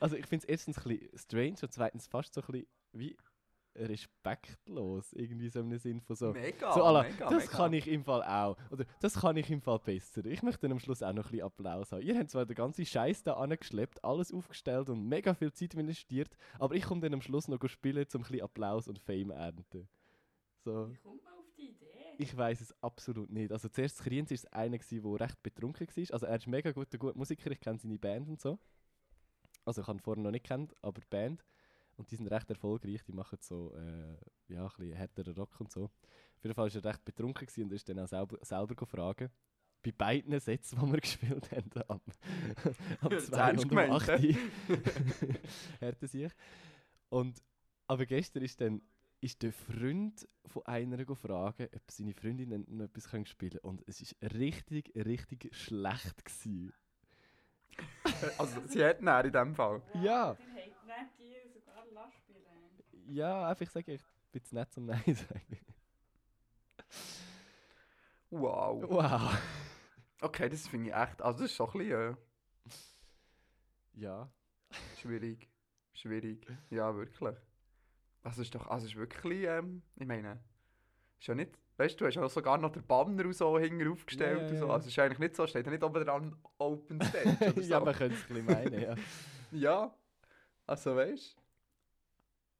also 0.00 0.16
ich 0.16 0.26
finde 0.26 0.44
es 0.44 0.48
erstens 0.48 0.78
ein 0.78 0.84
bisschen 0.84 1.18
strange 1.18 1.56
und 1.62 1.72
zweitens 1.72 2.06
fast 2.06 2.34
so 2.34 2.40
ein 2.42 2.46
bisschen 2.46 2.66
wie 2.92 3.16
respektlos. 3.78 5.12
Irgendwie 5.12 5.48
so 5.48 5.60
im 5.60 5.76
Sinn 5.78 6.00
von 6.00 6.16
so, 6.16 6.32
Mega, 6.32 6.72
so, 6.72 6.82
alla, 6.82 7.02
mega, 7.02 7.28
das 7.28 7.44
mega. 7.44 7.56
kann 7.56 7.72
ich 7.72 7.88
im 7.88 8.04
Fall 8.04 8.22
auch. 8.22 8.56
Oder 8.70 8.84
das 9.00 9.14
kann 9.20 9.36
ich 9.36 9.50
im 9.50 9.60
Fall 9.60 9.78
besser. 9.78 10.24
Ich 10.24 10.42
möchte 10.42 10.62
dann 10.62 10.72
am 10.72 10.78
Schluss 10.78 11.02
auch 11.02 11.12
noch 11.12 11.26
ein 11.26 11.30
bisschen 11.30 11.46
Applaus 11.46 11.92
haben. 11.92 12.02
Ihr 12.02 12.18
habt 12.18 12.30
zwar 12.30 12.46
den 12.46 12.54
ganzen 12.54 12.86
Scheiß 12.86 13.22
da 13.22 13.34
angeschleppt, 13.34 14.04
alles 14.04 14.32
aufgestellt 14.32 14.88
und 14.88 15.06
mega 15.08 15.34
viel 15.34 15.52
Zeit 15.52 15.74
investiert, 15.74 16.36
aber 16.58 16.74
ich 16.74 16.84
komme 16.84 17.00
dann 17.00 17.14
am 17.14 17.22
Schluss 17.22 17.48
noch 17.48 17.66
spielen, 17.68 18.06
um 18.14 18.20
ein 18.20 18.22
bisschen 18.22 18.42
Applaus 18.42 18.88
und 18.88 18.98
Fame 18.98 19.30
ernten. 19.30 19.88
So. 20.64 20.88
Wie 20.88 20.96
kommt 20.96 21.22
man 21.22 21.34
auf 21.34 21.52
die 21.56 21.70
Idee? 21.70 22.05
Ich 22.18 22.36
weiß 22.36 22.60
es 22.60 22.82
absolut 22.82 23.30
nicht. 23.30 23.52
Also 23.52 23.68
zuerst 23.68 24.02
Kriens 24.02 24.30
war 24.30 24.34
es 24.34 24.46
einer, 24.46 24.78
der 24.78 25.20
recht 25.20 25.42
betrunken 25.42 25.86
war. 25.86 26.12
Also 26.12 26.26
er 26.26 26.36
ist 26.36 26.46
mega 26.46 26.72
guter, 26.72 26.98
guter 26.98 27.16
Musiker, 27.16 27.50
ich 27.50 27.60
kenne 27.60 27.78
seine 27.78 27.98
Band 27.98 28.28
und 28.28 28.40
so. 28.40 28.58
Also 29.64 29.82
ich 29.82 29.86
habe 29.86 29.98
ihn 29.98 30.00
vorher 30.00 30.22
noch 30.22 30.30
nicht 30.30 30.46
kennt, 30.46 30.74
aber 30.82 31.00
die 31.00 31.06
Band. 31.08 31.44
Und 31.96 32.10
die 32.10 32.16
sind 32.16 32.28
recht 32.28 32.48
erfolgreich, 32.50 33.02
die 33.04 33.12
machen 33.12 33.38
so 33.40 33.74
äh, 33.74 34.16
ja, 34.48 34.64
ein 34.64 34.70
bisschen 34.76 34.96
härteren 34.96 35.34
Rock 35.34 35.60
und 35.60 35.72
so. 35.72 35.84
Auf 35.84 36.42
jeden 36.42 36.54
Fall 36.54 36.70
war 36.70 36.74
er 36.74 36.84
recht 36.84 37.04
betrunken 37.04 37.48
und 37.64 37.72
ist 37.72 37.88
dann 37.88 37.98
auch 37.98 38.08
selber, 38.08 38.38
selber 38.42 38.74
gefragt. 38.74 39.30
Bei 39.82 39.92
beiden 39.92 40.38
Sätzen, 40.40 40.78
die 40.80 40.92
wir 40.92 41.00
gespielt 41.00 41.50
haben, 41.52 41.70
am, 41.88 42.00
am 43.00 43.10
Das 43.10 43.26
2 43.26 43.38
ernst 43.38 43.64
und 43.64 43.70
am 43.78 43.86
gemeint, 43.86 43.92
8. 44.08 45.80
Härte 45.80 46.06
sich. 46.06 46.32
Und, 47.08 47.42
aber 47.86 48.04
gestern 48.04 48.42
ist 48.42 48.60
dann 48.60 48.82
ist 49.26 49.42
der 49.42 49.52
Freund 49.52 50.28
von 50.46 50.64
einer 50.66 51.04
gefragt, 51.04 51.60
ob 51.60 51.90
seine 51.90 52.14
Freundin 52.14 52.50
dann 52.50 52.64
noch 52.68 52.84
etwas 52.84 53.10
können 53.10 53.26
spielen 53.26 53.58
kann. 53.60 53.70
Und 53.70 53.82
es 53.88 54.14
war 54.20 54.30
richtig, 54.34 54.92
richtig 54.94 55.52
schlecht. 55.54 56.24
Gewesen. 56.24 56.72
Also 58.38 58.60
sie 58.68 58.82
hat 58.84 59.00
ihn 59.02 59.08
in 59.08 59.32
dem 59.32 59.54
Fall. 59.54 59.82
Ja. 59.94 60.34
Spielen. 60.36 60.72
Ja, 63.08 63.48
einfach 63.48 63.68
sagen, 63.70 63.90
ich 63.90 64.02
bin 64.32 64.44
zu 64.44 64.54
nett 64.54 64.72
zum 64.72 64.86
Nein 64.86 65.02
sagen. 65.14 65.58
Wow. 68.30 68.82
Wow. 68.88 69.38
Okay, 70.20 70.48
das 70.48 70.66
finde 70.68 70.90
ich 70.90 70.96
echt, 70.96 71.20
also 71.20 71.40
das 71.40 71.50
ist 71.50 71.56
schon 71.56 71.68
ein 71.68 71.78
bisschen 71.78 72.14
äh, 72.14 74.00
Ja. 74.00 74.30
schwierig. 74.98 75.48
Schwierig. 75.92 76.46
Ja, 76.70 76.94
wirklich. 76.94 77.36
Also 78.26 78.42
ist 78.42 78.52
doch, 78.54 78.66
also 78.66 78.86
ist 78.86 78.96
wirklich, 78.96 79.44
ähm, 79.44 79.82
ich 79.94 80.04
meine, 80.06 80.40
ist 81.20 81.28
ja 81.28 81.34
nicht, 81.36 81.56
weißt 81.76 81.94
du, 81.94 81.98
du 82.04 82.06
hast 82.08 82.16
ja 82.16 82.28
sogar 82.28 82.58
noch 82.58 82.72
den 82.72 82.84
Banner 82.84 83.24
und 83.24 83.34
so 83.34 83.56
hinten 83.56 83.88
aufgestellt 83.88 84.40
Ja, 84.42 84.48
und 84.48 84.56
so, 84.56 84.66
ja. 84.66 84.72
also 84.72 84.86
es 84.88 84.92
ist 84.92 84.98
eigentlich 84.98 85.20
nicht 85.20 85.36
so, 85.36 85.46
steht 85.46 85.64
ja 85.64 85.70
nicht 85.70 85.84
oben 85.84 86.04
dran 86.04 86.36
Open 86.58 87.00
Stage 87.02 87.36
oder 87.40 87.52
so. 87.62 87.70
ja, 87.70 87.78
man 87.78 87.94
könnte 87.94 88.16
es 88.16 88.22
ein 88.22 88.28
bisschen 88.28 88.46
meinen, 88.46 88.80
ja. 88.80 88.94
Ja, 89.52 89.94
also 90.66 90.96
weißt 90.96 91.36
du. 91.36 91.40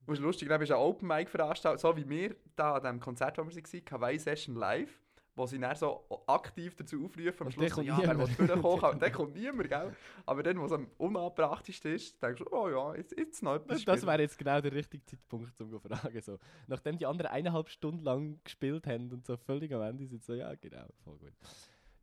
Und 0.06 0.14
ist 0.14 0.20
lustig, 0.20 0.48
dann 0.48 0.60
du 0.60 0.72
eine 0.72 0.78
Open 0.78 1.08
Mic 1.08 1.28
veranstaltet, 1.28 1.80
so 1.80 1.96
wie 1.96 2.08
wir 2.08 2.36
da 2.54 2.76
an 2.76 2.84
dem 2.84 3.00
Konzert, 3.00 3.36
wo 3.38 3.42
wir 3.44 3.52
waren, 3.56 3.84
Kawaii 3.84 4.18
Session 4.20 4.54
Live. 4.54 5.02
Wo 5.36 5.46
sie 5.46 5.58
dann 5.58 5.76
so 5.76 6.06
aktiv 6.26 6.74
dazu 6.74 7.04
aufrufen, 7.04 7.40
am 7.40 7.46
Und 7.46 7.52
Schluss 7.52 7.76
ja, 7.84 7.98
wer 7.98 8.18
will 8.18 8.26
vorkommen 8.26 8.80
kann. 8.80 8.90
Und 8.94 9.02
dann 9.02 9.12
kommt 9.12 9.34
niemand, 9.34 9.68
gell? 9.68 9.94
Aber 10.24 10.42
dann, 10.42 10.58
wo 10.58 10.64
es 10.64 10.72
am 10.72 10.90
unangebrachtesten 10.96 11.94
ist, 11.94 12.20
denkst 12.22 12.42
du, 12.42 12.50
oh 12.50 12.68
ja, 12.70 12.94
jetzt, 12.94 13.16
jetzt 13.16 13.42
noch 13.42 13.56
etwas 13.56 13.68
Das, 13.68 13.80
spielen. 13.82 13.96
das 13.96 14.06
wäre 14.06 14.22
jetzt 14.22 14.38
genau 14.38 14.60
der 14.62 14.72
richtige 14.72 15.04
Zeitpunkt, 15.04 15.60
um 15.60 15.70
zu 15.70 15.78
fragen. 15.78 16.20
So. 16.22 16.38
Nachdem 16.66 16.96
die 16.96 17.04
anderen 17.04 17.30
eineinhalb 17.30 17.68
Stunden 17.68 18.02
lang 18.02 18.40
gespielt 18.44 18.86
haben 18.86 19.12
und 19.12 19.26
so 19.26 19.36
völlig 19.36 19.72
am 19.74 19.82
Ende 19.82 20.06
sind, 20.06 20.24
so, 20.24 20.32
ja, 20.32 20.54
genau, 20.54 20.86
voll 21.04 21.18
gut. 21.18 21.34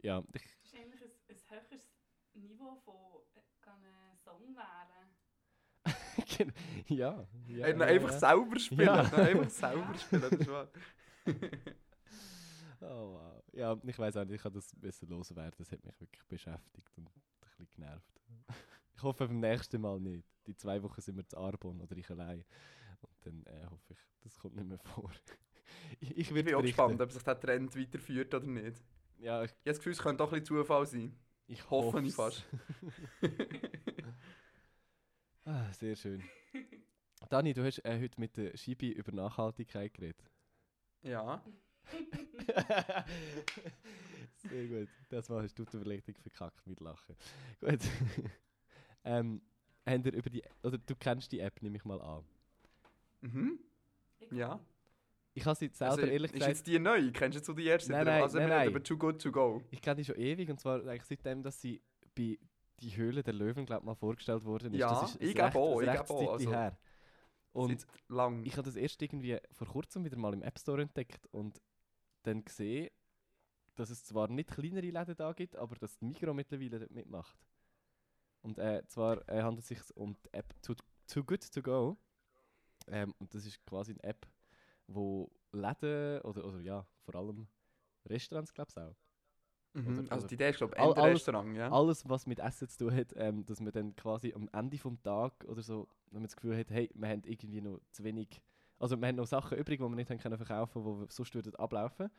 Ja, 0.04 0.22
Das 0.32 0.44
ist 0.44 0.76
eigentlich 0.76 1.02
ein, 1.02 1.12
ein 1.30 1.38
höheres 1.50 1.90
Niveau 2.36 2.76
von 2.86 2.94
äh, 3.66 3.70
einem 3.70 4.18
Song 4.24 4.56
wählen. 4.56 4.94
ja, 6.88 7.28
ja, 7.48 7.74
noch 7.74 7.80
ja, 7.80 7.86
einfach 7.86 8.12
ja. 8.12 8.20
selber 8.20 8.60
spielen. 8.60 8.86
Ja. 8.86 9.04
noch 9.04 9.14
einfach 9.14 9.50
selber 9.50 9.98
spielen, 9.98 10.22
das 10.22 10.32
ist 10.34 10.48
wahr. 10.48 10.68
Oh 12.84 13.14
wow. 13.14 13.44
Ja, 13.54 13.78
ich 13.84 14.00
weiß 14.00 14.18
auch 14.18 14.26
nicht, 14.26 14.36
ich 14.36 14.42
kann 14.42 14.54
das 14.54 14.74
besser 14.76 15.06
loswerden. 15.08 15.54
Das 15.58 15.72
hat 15.72 15.84
mich 15.84 16.00
wirklich 16.00 16.26
beschäftigt 16.26 16.92
und 16.98 17.08
ein 17.08 17.12
bisschen 17.42 17.68
genervt. 17.70 18.22
Ich 18.96 19.04
hoffe 19.04 19.28
beim 19.28 19.40
nächsten 19.40 19.82
Mal 19.82 20.00
nicht. 20.00 20.28
Die 20.48 20.56
zwei 20.56 20.82
Wochen 20.84 21.02
sind 21.02 21.16
wir 21.18 21.26
zu 21.26 21.38
Arbon 21.38 21.82
oder 21.82 21.96
ich 21.96 22.10
allein. 22.10 22.44
Und 23.02 23.12
dann 23.22 23.44
äh, 23.46 23.66
hoffe 23.66 23.94
ich, 23.94 24.00
das 24.22 24.38
kommt 24.38 24.56
nicht 24.56 24.68
mehr 24.68 24.80
vor. 24.80 25.12
ich, 26.00 26.12
ich 26.12 26.18
Ich 26.32 26.34
bin 26.34 26.54
auch 26.56 26.62
gespannt, 26.62 27.02
ob 27.02 27.12
sich 27.12 27.24
der 27.24 27.40
Trend 27.40 27.76
weiterführt 27.76 28.34
oder 28.34 28.46
nicht. 28.46 28.82
Ich 29.18 29.26
Ja, 29.26 29.44
ich, 29.44 29.52
habe 29.52 29.60
das 29.66 29.78
Gefühl, 29.78 29.94
es 29.94 30.00
könnte 30.00 30.24
auch 30.24 30.32
ein 30.32 30.40
bisschen 30.42 30.58
Zufall 30.58 30.86
sein. 30.86 31.18
ich 31.48 31.70
Hoffe 31.70 32.02
ich 32.02 32.14
fast. 32.14 32.46
ah, 35.46 35.72
sehr 35.74 35.96
schön. 35.96 36.24
Dani, 37.30 37.54
du 37.54 37.64
hast 37.66 37.80
äh, 37.86 38.00
heute 38.00 38.20
mit 38.20 38.38
der 38.38 38.56
Schibi 38.58 38.92
über 38.92 39.12
Nachhaltigkeit 39.12 39.94
geredet. 39.94 40.30
Ja. 41.02 41.44
Sehr 44.38 44.68
gut. 44.68 44.90
Das 45.10 45.30
Mal 45.30 45.44
hast 45.44 45.58
du 45.58 45.66
die 45.66 45.78
Überlegung 45.78 46.16
verkackt 46.22 46.66
mit 46.68 46.80
Lachen. 46.80 47.16
Gut. 47.60 47.80
ähm, 49.06 49.42
habt 49.86 50.06
ihr 50.06 50.14
über 50.14 50.30
die, 50.30 50.44
oder 50.64 50.78
du 50.78 50.96
kennst 50.96 51.32
die 51.32 51.40
App, 51.40 51.62
nehme 51.62 51.78
ich 51.78 51.86
mal 51.86 52.02
an. 52.02 52.24
Mhm. 53.22 53.60
Ja. 54.32 54.60
Ich 55.34 55.46
habe 55.46 55.56
sie 55.58 55.70
selber 55.74 55.94
Also, 55.94 56.06
ehrlich 56.06 56.32
ist 56.32 56.34
gesagt, 56.34 56.50
jetzt 56.50 56.68
die 56.68 56.78
neu? 56.80 57.12
Kennst 57.12 57.36
du 57.36 57.40
jetzt 57.40 57.48
so 57.48 57.54
die 57.54 57.66
erste? 57.66 57.92
Nein, 57.92 58.06
nein, 58.06 58.22
also 58.22 58.38
nein, 58.38 58.50
nein. 58.50 58.68
über 58.70 58.84
Too 58.84 58.98
Good 58.98 59.22
To 59.22 59.32
Go. 59.32 59.62
ich 59.72 59.82
kenne 59.82 59.96
die 59.98 60.06
schon 60.06 60.18
ewig 60.18 60.50
und 60.50 60.60
zwar 60.60 60.86
eigentlich 60.86 61.06
seitdem, 61.06 61.42
dass 61.42 61.60
sie 61.60 61.82
bei 62.16 62.38
die 62.82 62.96
Höhle 62.98 63.24
der 63.24 63.34
Löwen, 63.34 63.66
glaube 63.66 63.86
mal 63.86 63.96
vorgestellt 63.96 64.44
worden 64.46 64.74
ist. 64.74 64.80
Ja, 64.80 64.90
das 65.02 65.16
ist 65.16 65.22
ich 65.22 65.34
glaub 65.34 65.48
recht- 65.48 65.56
auch, 65.58 65.82
ich 65.82 65.88
rechtes 65.88 66.08
glaub 66.08 66.20
auch, 66.20 66.34
also- 66.34 66.52
her. 66.52 66.78
Und 67.54 67.86
lang. 68.10 68.44
ich 68.46 68.54
habe 68.54 68.64
das 68.64 68.76
erst 68.76 69.00
irgendwie 69.02 69.38
vor 69.52 69.68
kurzem 69.68 70.04
wieder 70.04 70.18
mal 70.18 70.34
im 70.34 70.42
App 70.42 70.58
Store 70.58 70.82
entdeckt 70.82 71.28
und 71.32 71.62
dann 72.24 72.44
gesehen, 72.44 72.90
dass 73.76 73.90
es 73.90 74.04
zwar 74.06 74.28
nicht 74.30 74.50
kleinere 74.52 74.86
Läden 74.90 75.16
da 75.16 75.34
gibt, 75.34 75.56
aber 75.56 75.76
dass 75.76 75.98
die 75.98 76.06
Migros 76.06 76.36
mittlerweile 76.36 76.80
dort 76.80 76.92
mitmacht. 76.92 77.38
Und 78.42 78.60
äh, 78.60 78.84
zwar 78.88 79.28
äh, 79.30 79.42
handelt 79.42 79.62
es 79.64 79.68
sich 79.70 79.80
um 79.96 80.16
die 80.26 80.34
App 80.34 80.54
Too, 80.62 80.76
Too 81.08 81.24
Good 81.24 81.52
To 81.54 81.62
Go. 81.62 81.98
Ähm, 82.88 83.14
und 83.20 83.34
das 83.34 83.46
ist 83.46 83.66
quasi 83.66 83.94
eine 83.94 84.04
App, 84.04 84.28
wo 84.88 85.32
Läden 85.54 86.22
oder, 86.22 86.46
oder 86.46 86.60
ja, 86.60 86.86
vor 87.06 87.16
allem 87.16 87.48
Restaurants, 88.06 88.54
glaube 88.54 88.70
ich 88.72 88.78
auch. 88.78 88.96
Mhm. 89.76 90.00
oder- 90.00 90.12
Also 90.12 90.28
die 90.28 90.36
Idee 90.36 90.50
ist, 90.50 90.58
glaube 90.58 90.74
ich, 90.76 90.82
All- 90.82 90.94
alles- 90.94 91.16
Restaurant, 91.22 91.56
ja? 91.56 91.72
Alles, 91.72 92.08
was 92.08 92.28
mit 92.28 92.40
Essen 92.40 92.68
zu 92.68 92.78
tun 92.90 92.94
hat, 92.96 93.14
ähm, 93.16 93.46
dass 93.46 93.60
man 93.62 93.72
dann 93.72 93.96
quasi 93.96 94.34
am 94.34 94.50
Ende 94.52 94.78
vom 94.78 95.02
Tag 95.02 95.46
oder 95.48 95.62
so, 95.64 95.88
wenn 96.12 96.22
man 96.22 96.28
das 96.28 96.36
Gefühl 96.36 96.58
hat, 96.58 96.70
hey, 96.70 96.90
wir 96.94 97.08
haben 97.10 97.24
irgendwie 97.26 97.62
noch 97.62 97.80
zu 97.92 98.04
wenig, 98.04 98.42
also 98.80 99.00
wir 99.00 99.08
haben 99.08 99.16
noch 99.16 99.28
Sachen 99.28 99.58
übrig, 99.58 99.80
die 99.80 99.84
wir 99.84 99.96
nicht 99.96 100.08
können 100.08 100.38
verkaufen 100.38 100.84
können, 100.84 101.08
die 101.08 101.14
sonst 101.14 101.36
würden 101.36 101.56
ablaufen, 101.56 102.10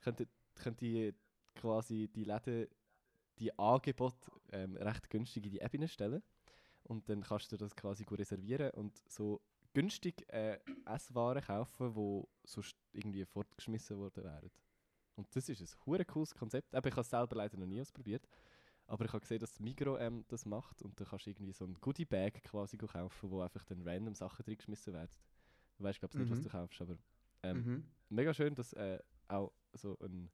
könnten 0.00 0.26
können 0.54 0.76
die 0.76 1.14
quasi 1.54 2.08
die 2.08 2.24
Läden 2.24 2.68
die 3.38 3.58
Angebote 3.58 4.30
ähm, 4.52 4.76
recht 4.76 5.08
günstig 5.10 5.46
in 5.46 5.50
die 5.52 5.60
App 5.60 5.76
stellen 5.88 6.22
und 6.84 7.08
dann 7.08 7.22
kannst 7.22 7.50
du 7.52 7.56
das 7.56 7.74
quasi 7.74 8.04
gut 8.04 8.18
reservieren 8.18 8.70
und 8.72 8.96
so 9.08 9.40
günstig 9.72 10.24
äh, 10.28 10.58
Esswaren 10.84 11.42
kaufen, 11.42 11.94
die 11.94 12.28
sonst 12.44 12.76
irgendwie 12.92 13.24
fortgeschmissen 13.24 13.98
worden 13.98 14.24
wären. 14.24 14.50
Und 15.14 15.34
das 15.34 15.48
ist 15.48 15.60
ein 15.60 15.86
hure 15.86 16.04
cooles 16.04 16.34
Konzept. 16.34 16.74
Eben, 16.74 16.86
ich 16.86 16.92
habe 16.92 17.02
es 17.02 17.10
selber 17.10 17.36
leider 17.36 17.56
noch 17.58 17.66
nie 17.66 17.80
ausprobiert. 17.80 18.26
Aber 18.86 19.04
ich 19.04 19.12
habe 19.12 19.20
gesehen, 19.20 19.38
dass 19.38 19.60
Migro 19.60 19.96
ähm, 19.98 20.24
das 20.28 20.44
macht 20.44 20.82
und 20.82 21.00
da 21.00 21.04
kannst 21.04 21.26
du 21.26 21.30
irgendwie 21.30 21.52
so 21.52 21.64
ein 21.64 21.74
Goodie-Bag 21.80 22.42
quasi 22.44 22.76
kaufen, 22.76 23.30
wo 23.30 23.40
einfach 23.40 23.64
dann 23.64 23.82
random 23.82 24.14
Sachen 24.14 24.44
drin 24.44 24.56
geschmissen 24.56 24.92
werden. 24.92 25.16
Du 25.76 25.84
weißt, 25.84 25.98
glaube 26.00 26.12
ich, 26.14 26.18
nicht, 26.20 26.30
was 26.30 26.38
Mhm. 26.38 26.42
du 26.44 26.48
kaufst, 26.50 26.80
aber 26.80 26.96
ähm, 27.42 27.56
Mhm. 27.58 27.84
mega 28.10 28.32
schön, 28.34 28.54
dass 28.54 28.72
äh, 28.74 28.98
auch 29.28 29.52
so 29.72 29.98
ein, 30.00 30.30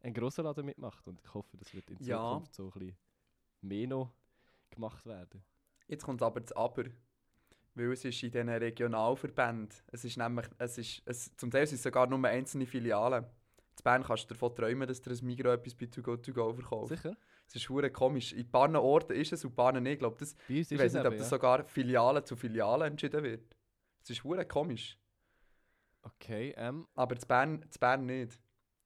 ein 0.00 0.14
grosser 0.14 0.42
Laden 0.42 0.66
mitmacht 0.66 1.06
und 1.08 1.20
ich 1.20 1.34
hoffe, 1.34 1.56
das 1.56 1.72
wird 1.74 1.90
in 1.90 1.96
Ja. 2.00 2.18
Zukunft 2.22 2.54
so 2.54 2.66
ein 2.66 2.70
bisschen 2.72 2.96
mehr 3.62 3.86
noch 3.88 4.12
gemacht 4.70 5.04
werden. 5.06 5.42
Jetzt 5.88 6.04
kommt 6.04 6.22
aber 6.22 6.40
das 6.40 6.52
Aber. 6.52 6.84
Weil 7.74 7.92
es 7.92 8.04
ist 8.04 8.22
in 8.22 8.30
diesen 8.30 8.48
Regionalverbänden. 8.50 9.70
Es 9.86 10.04
ist 10.04 10.18
nämlich, 10.18 10.46
es 10.58 10.76
ist, 10.76 11.02
es, 11.06 11.34
zum 11.36 11.50
Teil 11.50 11.66
sind 11.66 11.76
es 11.76 11.82
sogar 11.82 12.06
nur 12.06 12.22
einzelne 12.28 12.66
Filialen. 12.66 13.24
In 13.24 13.82
Bern 13.82 14.02
kannst 14.02 14.24
du 14.24 14.34
davon 14.34 14.54
träumen, 14.54 14.86
dass 14.86 15.00
dir 15.00 15.10
ein 15.12 15.24
Migros 15.26 15.54
etwas 15.54 15.74
bei 15.74 15.86
Too 15.86 16.02
Good 16.02 16.22
To 16.26 16.32
Go 16.34 16.52
verkauft. 16.52 16.88
Sicher? 16.88 17.16
Es 17.46 17.56
ist 17.56 17.68
hure 17.70 17.90
komisch. 17.90 18.32
In 18.34 18.40
ein 18.40 18.50
paar 18.50 18.82
Orten 18.82 19.14
ist 19.14 19.32
es 19.32 19.44
und 19.44 19.50
in 19.50 19.52
ein 19.52 19.56
paar 19.56 19.72
nicht. 19.80 19.92
Ich 19.94 19.98
glaube, 19.98 20.16
das, 20.18 20.36
ich 20.48 20.70
weiß 20.78 20.92
nicht, 20.92 21.00
ob 21.00 21.06
eben, 21.12 21.18
das 21.18 21.30
ja. 21.30 21.36
sogar 21.36 21.64
Filiale 21.64 22.22
zu 22.22 22.36
Filiale 22.36 22.84
entschieden 22.86 23.22
wird. 23.22 23.56
Es 24.02 24.10
ist 24.10 24.24
hure 24.24 24.46
komisch. 24.46 24.98
Okay, 26.02 26.52
ähm, 26.56 26.88
Aber 26.94 27.16
zu 27.16 27.26
Bern, 27.26 27.64
zu 27.70 27.78
Bern 27.78 28.04
nicht. 28.06 28.40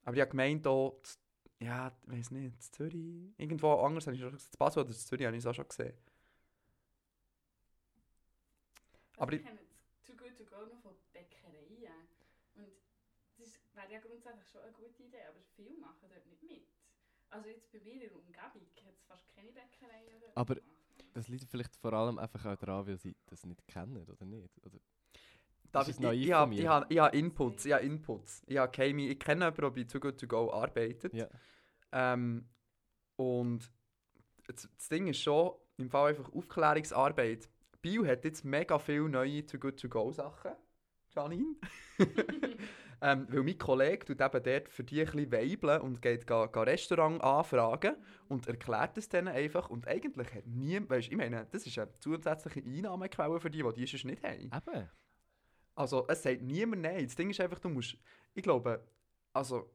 Aber 0.04 0.14
ich 0.16 0.20
habe 0.20 0.30
gemeint, 0.30 0.66
hier, 0.66 0.92
z- 1.02 1.18
ja, 1.60 1.96
ich 2.06 2.12
weiß 2.12 2.30
nicht, 2.32 2.44
in 2.44 2.60
Zürich, 2.60 3.32
irgendwo 3.38 3.72
anders 3.80 4.06
habe 4.06 4.14
ich 4.14 4.20
schon 4.22 4.32
gesehen. 4.32 4.50
In 4.52 4.58
Basel 4.58 4.80
oder 4.82 4.90
in 4.90 4.96
Zürich 4.96 5.26
habe 5.26 5.36
ich 5.36 5.42
es 5.42 5.46
auch 5.46 5.54
schon 5.54 5.66
gesehen. 5.68 5.94
Aber 9.16 9.22
Aber 9.22 9.32
ich 9.32 9.42
kenne 9.42 9.60
jetzt 9.60 10.06
Too 10.06 10.14
Good 10.16 10.36
To 10.36 10.44
Go 10.44 10.66
noch 10.66 10.80
von 10.82 10.94
Bäckereien. 11.12 12.08
Und 12.54 12.68
das 13.38 13.46
ist- 13.48 13.60
wäre 13.74 13.92
ja 13.92 14.00
grundsätzlich 14.00 14.48
schon 14.50 14.60
eine 14.62 14.72
gute 14.72 15.02
Idee, 15.02 15.22
aber 15.28 15.40
viele 15.56 15.78
machen 15.78 16.08
dort 16.10 16.26
nicht 16.26 16.42
mit. 16.42 16.66
Also 17.30 17.48
jetzt 17.48 17.72
bei 17.72 17.80
mir 17.80 17.94
in 17.94 18.00
der 18.00 18.14
Umgebung 18.14 18.44
hat 18.84 18.94
es 18.94 19.02
fast 19.04 19.26
keine 19.34 19.50
Bäckereien 19.52 20.22
Aber- 20.34 20.56
das 21.14 21.28
liegt 21.28 21.48
vielleicht 21.50 21.74
vor 21.76 21.94
allem 21.94 22.18
einfach 22.18 22.44
auch 22.44 22.56
daran, 22.56 22.86
weil 22.86 22.98
sie 22.98 23.16
das 23.26 23.44
nicht 23.46 23.66
kennen, 23.66 24.06
oder 24.06 24.24
nicht? 24.26 24.58
Oder? 24.64 24.78
Darf 25.76 25.88
ich, 25.88 25.98
ich, 25.98 26.26
ich, 26.26 26.32
habe, 26.32 26.54
ich, 26.54 26.66
habe, 26.66 26.86
ich 26.88 26.98
habe 26.98 27.16
Inputs, 27.16 27.64
ich 27.64 27.72
habe 27.72 27.84
Inputs. 27.84 28.42
Ich, 28.46 28.56
keine, 28.72 29.02
ich 29.02 29.18
kenne 29.18 29.44
jemanden, 29.44 29.60
der 29.60 29.70
bei 29.70 29.84
Too 29.84 30.00
Good 30.00 30.20
To 30.20 30.26
Go 30.26 30.52
arbeitet. 30.52 31.14
Ja. 31.14 31.28
Ähm, 31.92 32.48
und 33.16 33.72
das, 34.46 34.68
das 34.76 34.88
Ding 34.88 35.06
ist 35.06 35.20
schon, 35.20 35.52
im 35.76 35.90
Fall 35.90 36.10
einfach 36.10 36.32
Aufklärungsarbeit. 36.32 37.48
Bio 37.82 38.04
hat 38.06 38.24
jetzt 38.24 38.44
mega 38.44 38.78
viele 38.78 39.08
neue 39.08 39.44
Too 39.44 39.58
Good 39.58 39.80
To 39.80 39.88
Go 39.88 40.12
Sachen. 40.12 40.52
Janine. 41.14 41.56
ähm, 43.00 43.26
weil 43.30 43.42
mein 43.42 43.58
Kollege 43.58 44.04
tut 44.04 44.20
eben 44.20 44.42
dort 44.42 44.68
für 44.68 44.84
die 44.84 45.00
ein 45.00 45.06
bisschen 45.06 45.32
weibeln 45.32 45.80
und 45.80 46.02
geht 46.02 46.26
ga, 46.26 46.46
ga 46.46 46.62
Restaurant 46.62 47.22
anfragen 47.22 47.96
und 48.28 48.46
erklärt 48.46 48.98
es 48.98 49.08
denen 49.08 49.28
einfach. 49.28 49.70
Und 49.70 49.86
eigentlich 49.88 50.34
hat 50.34 50.46
niemand, 50.46 50.90
weißt, 50.90 51.08
ich 51.08 51.16
meine, 51.16 51.46
das 51.50 51.66
ist 51.66 51.78
eine 51.78 51.90
zusätzliche 51.98 52.60
Einnahmequelle 52.60 53.40
für 53.40 53.50
die, 53.50 53.62
die 53.62 53.72
die 53.72 53.86
sonst 53.86 54.04
nicht 54.04 54.22
haben. 54.22 54.42
Eben. 54.42 54.90
Also, 55.76 56.06
es 56.08 56.22
sagt 56.22 56.42
niemand 56.42 56.82
nein. 56.82 57.04
Das 57.04 57.14
Ding 57.14 57.30
ist 57.30 57.40
einfach, 57.40 57.58
du 57.60 57.68
musst. 57.68 57.96
Ich 58.34 58.42
glaube, 58.42 58.82
also, 59.32 59.70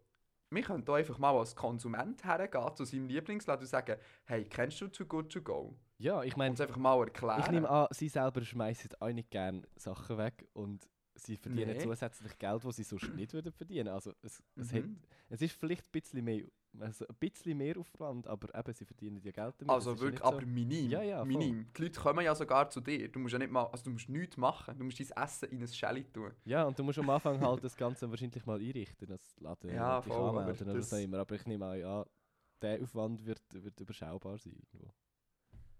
wir 0.49 0.63
können 0.63 0.83
da 0.83 0.95
einfach 0.95 1.17
mal 1.17 1.37
als 1.37 1.55
Konsument 1.55 2.23
hergehen 2.25 2.75
zu 2.75 2.83
seinem 2.83 3.07
Lieblingsladen 3.07 3.63
und 3.63 3.67
sagen: 3.69 3.97
Hey, 4.25 4.43
kennst 4.45 4.81
du 4.81 4.87
Too 4.89 5.05
Good 5.05 5.31
To 5.31 5.41
Go? 5.41 5.75
Ja, 5.99 6.23
ich 6.23 6.35
meine, 6.35 6.59
einfach 6.59 6.77
mal 6.77 6.99
erklären. 6.99 7.39
ich 7.41 7.51
nehme 7.51 7.69
an, 7.69 7.87
sie 7.91 8.09
selber 8.09 8.43
schmeißen 8.43 8.89
auch 8.99 9.11
nicht 9.13 9.29
gerne 9.29 9.61
Sachen 9.75 10.17
weg 10.17 10.47
und 10.53 10.89
sie 11.13 11.37
verdienen 11.37 11.77
Nee. 11.77 11.83
zusätzlich 11.83 12.37
Geld, 12.39 12.65
das 12.65 12.75
sie 12.75 12.83
sonst 12.83 13.13
nicht 13.13 13.31
würden 13.33 13.51
verdienen. 13.51 13.89
Also 13.89 14.11
es, 14.23 14.41
es, 14.55 14.73
hat, 14.73 14.83
Mhm. 14.83 14.97
es 15.29 15.41
ist 15.43 15.53
vielleicht 15.53 15.85
ein 15.85 15.91
bisschen 15.91 16.25
mehr, 16.25 16.43
also 16.79 17.05
ein 17.07 17.15
bisschen 17.19 17.57
mehr 17.57 17.77
Aufwand, 17.77 18.27
aber 18.27 18.53
eben, 18.57 18.73
sie 18.73 18.86
verdienen 18.86 19.21
ja 19.21 19.31
Geld 19.31 19.55
damit. 19.60 19.69
Also 19.69 19.91
ja 19.91 19.99
wirklich, 19.99 20.12
nicht 20.21 20.23
aber 20.23 20.45
minim. 20.45 20.89
Ja, 20.89 21.01
ja, 21.01 21.25
minim. 21.25 21.67
Die 21.75 21.81
Leute 21.84 21.99
kommen 21.99 22.23
ja 22.25 22.34
sogar 22.34 22.69
zu 22.69 22.79
dir. 22.81 23.10
Du 23.12 23.19
musst 23.19 23.34
ja 23.34 23.39
nicht 23.39 23.51
mal, 23.51 23.65
also 23.65 23.84
du 23.86 23.91
musst 23.91 24.10
nichts 24.10 24.38
machen. 24.38 24.77
Du 24.77 24.84
musst 24.86 24.99
dein 24.99 25.23
Essen 25.23 25.49
in 25.49 25.62
ein 25.62 25.67
Shelly 25.67 26.03
tun. 26.05 26.31
Ja, 26.45 26.63
und 26.63 26.77
du 26.79 26.84
musst 26.84 26.99
am 26.99 27.10
Anfang 27.10 27.39
halt 27.41 27.63
das 27.63 27.75
Ganze 27.75 28.10
wahrscheinlich 28.10 28.45
mal 28.45 28.60
einrichten, 28.60 29.07
das 29.07 29.39
Laden 29.39 29.73
Ja, 29.73 30.01
voll, 30.01 30.39
anmelden 30.39 30.69
oder 30.69 30.77
das- 30.79 30.89
so 30.89 30.95
immer. 30.97 31.19
Aber 31.19 31.36
ich 31.36 31.45
nehme 31.45 31.65
an, 31.65 31.79
ja, 31.79 32.05
der 32.62 32.81
Aufwand 32.81 33.25
wird, 33.25 33.41
wird 33.51 33.79
überschaubar 33.79 34.38
sein. 34.38 34.53
Irgendwo. 34.71 34.93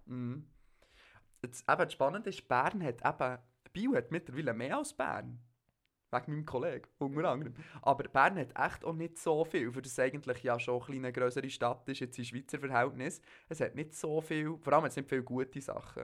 Mhm. 0.06 0.48
Jetzt, 1.44 1.62
eben, 1.70 1.78
das 1.80 1.94
Spannende 1.94 2.30
ist, 2.30 2.48
Bern 2.48 2.84
hat 2.84 3.02
eben, 3.06 3.38
Bio 3.74 3.96
hat 3.96 4.12
mittlerweile 4.12 4.54
mehr 4.54 4.78
als 4.78 4.94
Bern. 4.94 5.40
Wegen 6.12 6.32
meinem 6.32 6.46
Kollegen, 6.46 6.88
unter 7.00 7.30
anderem. 7.30 7.54
Aber 7.82 8.04
Bern 8.10 8.38
hat 8.38 8.50
echt 8.60 8.84
auch 8.84 8.94
nicht 8.94 9.18
so 9.18 9.46
viel, 9.46 9.72
für 9.72 9.82
das 9.82 9.94
es 9.94 10.00
eigentlich 10.00 10.44
ja 10.44 10.60
schon 10.60 10.76
eine 10.76 10.86
kleine, 10.86 11.14
grössere 11.14 11.50
Stadt 11.50 11.88
ist, 11.88 12.00
jetzt 12.02 12.18
in 12.20 12.26
Schweizer 12.26 12.60
Verhältnis. 12.60 13.22
Es 13.48 13.62
hat 13.62 13.76
nicht 13.76 13.94
so 13.96 14.20
viel, 14.20 14.58
vor 14.58 14.74
allem 14.74 14.84
hat 14.84 14.92
es 14.92 14.98
nicht 14.98 15.08
viele 15.08 15.24
gute 15.24 15.62
Sachen. 15.62 16.04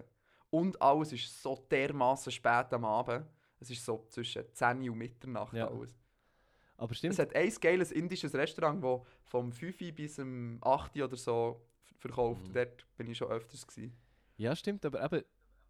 Und 0.50 0.82
alles 0.82 1.12
ist 1.12 1.42
so 1.42 1.56
dermaßen 1.70 2.32
spät 2.32 2.72
am 2.72 2.86
Abend. 2.86 3.26
Es 3.60 3.70
ist 3.70 3.84
so 3.84 4.06
zwischen 4.08 4.44
10 4.54 4.90
und 4.90 4.98
Mitternacht 4.98 5.54
Ja. 5.54 5.68
alles. 5.68 5.94
Aber 6.78 6.94
stimmt, 6.94 7.14
Es 7.14 7.20
hat 7.20 7.36
ein 7.36 7.52
geiles 7.60 7.92
indisches 7.92 8.34
Restaurant, 8.34 8.82
das 8.84 9.02
vom 9.24 9.52
5 9.52 9.78
bis 9.94 10.16
zum 10.16 10.60
8 10.62 10.96
oder 11.02 11.18
so 11.18 11.66
verkauft. 11.98 12.48
Mhm. 12.48 12.54
Dort 12.54 12.86
bin 12.96 13.08
ich 13.08 13.18
schon 13.18 13.30
öfters. 13.30 13.68
Gewesen. 13.68 13.98
ja 14.38 14.56
stimmt, 14.56 14.86
aber 14.86 15.04
eben, 15.04 15.24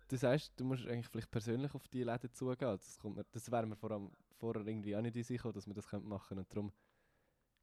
du 0.09 0.15
sagst, 0.17 0.51
du 0.59 0.65
musst 0.65 0.85
eigentlich 0.85 1.07
vielleicht 1.07 1.31
persönlich 1.31 1.73
auf 1.73 1.87
die 1.87 2.03
Läden 2.03 2.31
zugehen. 2.33 2.77
Das, 2.77 2.99
kommt 2.99 3.25
das 3.31 3.49
wäre 3.51 3.65
mir 3.65 3.77
vor 3.77 3.91
allem 3.91 4.11
vorher 4.37 4.65
irgendwie 4.65 4.95
auch 4.95 5.01
nicht 5.01 5.15
gekommen, 5.15 5.53
dass 5.53 5.67
wir 5.67 5.73
das 5.73 5.91
machen 5.91 6.37
Und 6.37 6.51
darum, 6.51 6.71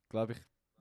glaube 0.08 0.32
ich, 0.32 0.38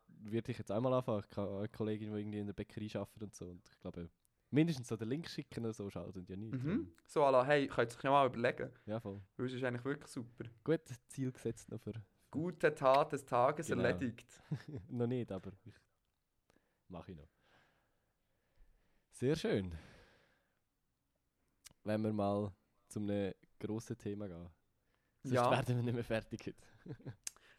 würde 0.08 0.52
ich 0.52 0.58
jetzt 0.58 0.72
einmal 0.72 0.94
anfangen. 0.94 1.24
Ich 1.30 1.38
habe 1.38 1.58
eine 1.58 1.70
Kollegin, 1.70 2.14
die 2.14 2.20
irgendwie 2.20 2.40
in 2.40 2.48
der 2.48 2.54
Bäckerei 2.54 2.90
arbeitet 3.00 3.24
und 3.24 3.36
so. 3.36 3.50
Und 3.50 3.68
ich 3.70 3.80
glaube, 3.80 4.10
mindestens 4.52 4.88
so 4.88 4.96
den 4.96 5.10
Link 5.10 5.28
schicken 5.28 5.64
oder 5.64 5.74
so 5.74 5.90
schadet 5.90 6.30
ja 6.30 6.36
nicht. 6.36 6.54
Mhm. 6.54 6.94
So, 7.06 7.22
la, 7.22 7.44
hey, 7.44 7.68
könnt 7.68 7.94
ihr 7.96 8.04
ja 8.04 8.12
mal 8.12 8.28
überlegen. 8.28 8.72
Ja, 8.86 9.00
voll. 9.00 9.22
Weil 9.38 9.46
es 9.48 9.54
ist 9.54 9.64
eigentlich 9.64 9.84
wirklich 9.86 10.12
super. 10.12 10.46
Gut, 10.64 10.82
Ziel 11.08 11.32
gesetzt 11.32 11.70
noch 11.70 11.80
für. 11.80 11.94
Gute 12.32 12.74
Tat 12.74 13.12
des 13.12 13.26
Tages 13.26 13.68
Genau. 13.68 13.84
erledigt. 13.84 14.42
noch 14.90 15.08
nicht, 15.08 15.32
aber 15.32 15.52
ich 15.66 15.76
mache 16.88 17.12
ich 17.12 17.18
noch. 17.18 17.30
Sehr 19.12 19.36
schön. 19.36 19.76
Wenn 21.84 22.02
wir 22.02 22.14
mal 22.14 22.52
zu 22.88 23.00
einem 23.00 23.34
grossen 23.60 23.98
Thema 23.98 24.28
gehen. 24.28 24.50
Sonst 25.24 25.36
Ja. 25.36 25.52
werden 25.52 25.76
wir 25.78 25.84
nicht 25.84 25.94
mehr 25.96 26.04
fertig 26.04 26.40
heute. 26.46 26.56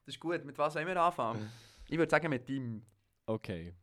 Das 0.05 0.15
ist 0.15 0.21
gut. 0.21 0.45
Mit 0.45 0.57
was 0.59 0.75
wollen 0.75 0.87
wir 0.87 1.01
anfangen? 1.01 1.51
Ich 1.87 1.99
würde 1.99 2.11
sagen 2.11 2.31
mit 2.31 2.49
dem. 2.49 2.83
Okay. 3.27 3.75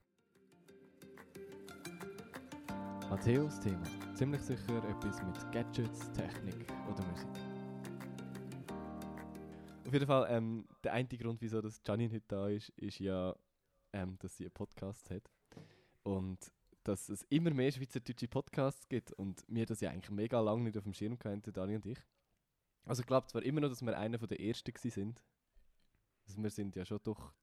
Matthäus 3.10 3.60
Thema. 3.60 3.84
Ziemlich 4.16 4.42
sicher 4.42 4.84
etwas 4.90 5.22
mit 5.22 5.52
Gadgets, 5.52 6.12
Technik 6.12 6.66
oder 6.90 7.04
Musik. 7.06 7.28
Auf 9.86 9.94
jeden 9.94 10.08
Fall, 10.08 10.26
ähm, 10.30 10.68
der 10.84 10.94
einzige 10.94 11.24
Grund, 11.24 11.42
wieso 11.42 11.62
das 11.62 11.80
Janine 11.86 12.12
heute 12.16 12.26
da 12.28 12.48
ist, 12.50 12.70
ist 12.70 12.98
ja, 13.00 13.36
ähm, 13.94 14.18
dass 14.18 14.38
sie 14.38 14.46
einen 14.46 14.54
Podcast 14.54 15.12
hat. 15.12 15.30
Und 16.04 16.52
dass 16.84 17.10
es 17.10 17.22
immer 17.30 17.52
mehr 17.52 17.72
schweizerdeutsche 17.72 18.28
Podcasts 18.28 18.90
gibt 18.90 19.12
und 19.14 19.44
wir 19.48 19.68
das 19.68 19.82
ja 19.82 19.92
eigentlich 19.92 20.10
mega 20.10 20.40
lange 20.40 20.64
nicht 20.64 20.78
auf 20.78 20.84
dem 20.86 20.94
Schirm 20.94 21.20
der 21.20 21.54
Dani 21.54 21.76
und 21.76 21.86
ich. 21.86 22.00
Also 22.86 23.02
ich 23.02 23.08
glaube 23.08 23.28
zwar 23.28 23.44
immer 23.44 23.62
noch, 23.62 23.70
dass 23.70 23.82
wir 23.82 23.98
einer 23.98 24.18
der 24.18 24.40
ersten 24.40 24.74
gewesen 24.74 24.92
sind. 24.92 25.24
Also 26.28 26.42
wir 26.42 26.50
sind 26.50 26.76
ja 26.76 26.86
schon 26.86 27.00
doch 27.04 27.34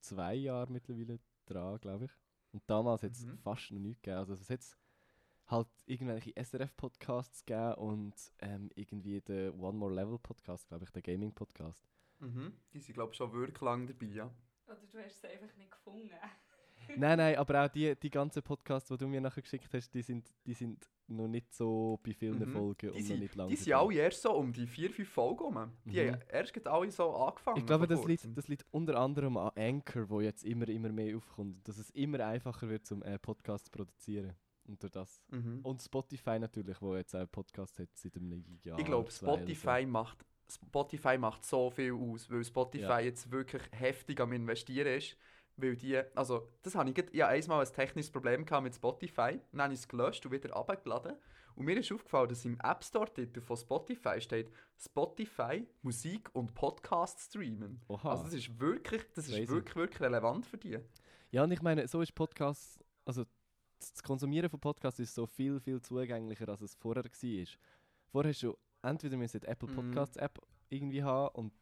zwei 0.00 0.34
Jahre 0.34 0.70
mittlerweile 0.70 1.18
dran, 1.46 1.78
glaube 1.80 2.06
ich. 2.06 2.10
Und 2.52 2.62
damals 2.68 3.02
hat 3.02 3.12
es 3.12 3.24
Mhm. 3.26 3.38
fast 3.38 3.70
noch 3.70 3.78
nichts 3.78 4.02
gegeben. 4.02 4.18
Also 4.18 4.34
es 4.34 4.50
hat 4.50 4.60
halt 5.46 5.68
irgendwelche 5.86 6.32
SRF-Podcasts 6.36 7.44
gegeben 7.44 7.74
und 7.74 8.14
ähm, 8.40 8.70
irgendwie 8.74 9.20
den 9.20 9.52
One 9.60 9.78
More 9.78 9.94
Level 9.94 10.18
Podcast, 10.18 10.66
glaube 10.68 10.84
ich, 10.84 10.90
der 10.90 11.02
Gaming-Podcast. 11.02 11.86
Mhm. 12.18 12.56
Die 12.72 12.80
sind, 12.80 12.94
glaube 12.94 13.12
ich, 13.12 13.16
schon 13.18 13.32
wirklich 13.32 13.60
lang 13.60 13.86
dabei, 13.86 14.06
ja. 14.06 14.30
Oder 14.66 14.76
du 14.90 14.98
hast 14.98 15.16
es 15.16 15.24
einfach 15.30 15.54
nicht 15.56 15.70
gefunden. 15.70 16.10
Nein, 16.96 17.18
nein, 17.18 17.36
aber 17.36 17.64
auch 17.64 17.68
die, 17.68 17.94
die 17.96 18.10
ganzen 18.10 18.42
Podcasts, 18.42 18.88
die 18.88 18.96
du 18.96 19.06
mir 19.08 19.20
nachher 19.20 19.42
geschickt 19.42 19.72
hast, 19.74 19.90
die 19.94 20.02
sind, 20.02 20.32
die 20.46 20.54
sind 20.54 20.88
noch 21.08 21.28
nicht 21.28 21.54
so 21.54 22.00
bei 22.02 22.12
vielen 22.12 22.38
Mhm. 22.38 22.48
Folgen 22.52 22.76
Die 22.80 22.88
und 22.88 22.94
noch 22.98 23.06
sind, 23.06 23.20
nicht 23.20 23.34
lange 23.36 23.50
die 23.50 23.56
sind 23.56 23.72
alle 23.74 23.94
erst 23.94 24.22
so 24.22 24.32
um 24.32 24.52
die 24.52 24.66
4-5 24.66 25.04
Folgen 25.04 25.42
rum. 25.44 25.72
Die 25.84 26.00
Mhm. 26.02 26.12
haben 26.12 26.20
erst 26.28 26.66
alle 26.66 26.90
so 26.90 27.14
angefangen. 27.14 27.58
Ich 27.58 27.66
glaube, 27.66 27.86
das 27.86 28.04
liegt, 28.04 28.36
das 28.36 28.48
liegt 28.48 28.64
unter 28.72 28.96
anderem 28.98 29.36
an 29.36 29.50
Anchor, 29.56 30.08
wo 30.10 30.20
jetzt 30.20 30.44
immer, 30.44 30.68
immer 30.68 30.90
mehr 30.90 31.16
aufkommt. 31.16 31.66
Dass 31.68 31.78
es 31.78 31.90
immer 31.90 32.20
einfacher 32.26 32.68
wird, 32.68 32.86
zum 32.86 33.02
äh, 33.02 33.18
Podcast 33.18 33.66
zu 33.66 33.70
produzieren. 33.70 34.34
Und 34.68 34.82
durch 34.82 34.90
das. 34.92 35.22
Mhm. 35.30 35.60
Und 35.62 35.80
Spotify 35.80 36.40
natürlich, 36.40 36.82
wo 36.82 36.96
jetzt 36.96 37.14
auch 37.14 37.30
Podcast 37.30 37.78
hat 37.78 37.88
seit 37.94 38.16
einem 38.16 38.44
Jahr. 38.64 38.76
ich 38.78 38.84
glaube, 38.84 39.04
oder 39.04 39.10
so. 39.12 39.26
Spotify 39.26 39.86
macht, 39.86 40.26
Spotify 40.50 41.18
macht 41.18 41.44
so 41.44 41.70
viel 41.70 41.92
aus, 41.92 42.28
weil 42.28 42.44
Spotify 42.44 42.82
Ja. 42.84 42.98
jetzt 43.00 43.30
wirklich 43.30 43.62
heftig 43.70 44.20
am 44.20 44.32
Investieren 44.32 44.98
ist. 44.98 45.16
Weil 45.58 45.76
die, 45.76 45.96
also, 46.14 46.48
das 46.62 46.74
habe 46.74 46.90
ich, 46.90 46.98
ich 46.98 47.22
hatte 47.22 47.26
einmal 47.28 47.64
ein 47.64 47.72
technisches 47.72 48.10
Problem 48.10 48.44
gehabt 48.44 48.64
mit 48.64 48.74
Spotify, 48.74 49.40
dann 49.52 49.62
habe 49.62 49.72
ich 49.74 49.80
es 49.80 49.88
gelöscht 49.88 50.24
und 50.26 50.32
wieder 50.32 50.54
abgeladen. 50.54 51.16
Und 51.54 51.64
mir 51.64 51.78
ist 51.78 51.90
aufgefallen, 51.90 52.28
dass 52.28 52.44
im 52.44 52.58
App 52.60 52.84
Store-Titel 52.84 53.40
von 53.40 53.56
Spotify 53.56 54.20
steht 54.20 54.50
Spotify, 54.78 55.66
Musik 55.80 56.28
und 56.34 56.54
Podcast 56.54 57.18
streamen. 57.20 57.80
Oha. 57.88 58.10
Also 58.10 58.24
das 58.24 58.34
ist 58.34 58.60
wirklich, 58.60 59.02
das 59.14 59.28
ist 59.28 59.34
Crazy. 59.34 59.48
wirklich, 59.48 59.76
wirklich 59.76 60.00
relevant 60.02 60.44
für 60.46 60.58
die. 60.58 60.78
Ja, 61.30 61.44
und 61.44 61.50
ich 61.52 61.62
meine, 61.62 61.88
so 61.88 62.02
ist 62.02 62.14
Podcast, 62.14 62.84
also 63.06 63.24
das 63.78 64.02
Konsumieren 64.02 64.50
von 64.50 64.60
Podcasts 64.60 65.00
ist 65.00 65.14
so 65.14 65.26
viel, 65.26 65.58
viel 65.60 65.80
zugänglicher, 65.80 66.46
als 66.48 66.60
es 66.60 66.74
vorher 66.74 67.04
war. 67.04 67.46
Vorher 68.12 68.30
hast 68.32 68.42
du 68.42 68.56
entweder 68.82 69.16
die 69.16 69.46
Apple 69.46 69.68
Mhm. 69.70 69.74
Podcasts 69.74 70.16
App 70.18 70.38
irgendwie 70.68 71.02
haben 71.02 71.34
und 71.34 71.52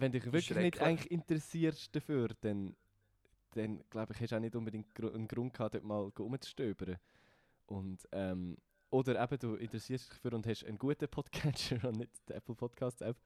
wenn 0.00 0.12
dich 0.12 0.24
wirklich 0.24 0.50
nicht 0.56 0.80
eigentlich 0.80 1.10
interessierst 1.10 1.94
dafür, 1.94 2.28
dann, 2.40 2.76
dann 3.52 3.82
glaube 3.90 4.12
ich, 4.12 4.20
hast 4.20 4.30
du 4.32 4.36
auch 4.36 4.40
nicht 4.40 4.56
unbedingt 4.56 4.94
gru- 4.94 5.12
einen 5.12 5.28
Grund 5.28 5.52
gehabt, 5.54 5.74
dort 5.74 5.84
mal 5.84 6.10
rumzustöbern. 6.18 6.96
Und, 7.66 8.06
ähm, 8.12 8.56
oder 8.90 9.22
eben, 9.22 9.38
du 9.38 9.54
interessierst 9.56 10.06
dich 10.06 10.14
dafür 10.18 10.34
und 10.34 10.46
hast 10.46 10.64
einen 10.64 10.78
guten 10.78 11.08
Podcatcher 11.08 11.82
und 11.88 11.98
nicht 11.98 12.12
die 12.28 12.32
Apple 12.32 12.54
Podcasts 12.54 13.02
App 13.02 13.18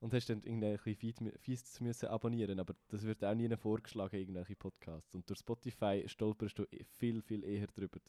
und 0.00 0.12
hast 0.14 0.28
dann 0.28 0.42
irgendwelche 0.42 0.94
Feed, 0.94 1.18
Feeds 1.38 1.80
müssen 1.80 2.08
abonnieren, 2.08 2.58
aber 2.60 2.74
das 2.88 3.02
wird 3.04 3.24
auch 3.24 3.34
nie 3.34 3.48
vorgeschlagen, 3.56 4.16
irgendwelche 4.16 4.56
Podcasts. 4.56 5.14
Und 5.14 5.28
durch 5.28 5.40
Spotify 5.40 6.04
stolperst 6.06 6.58
du 6.58 6.66
viel, 6.98 7.22
viel 7.22 7.44
eher 7.44 7.66
drüber. 7.68 8.00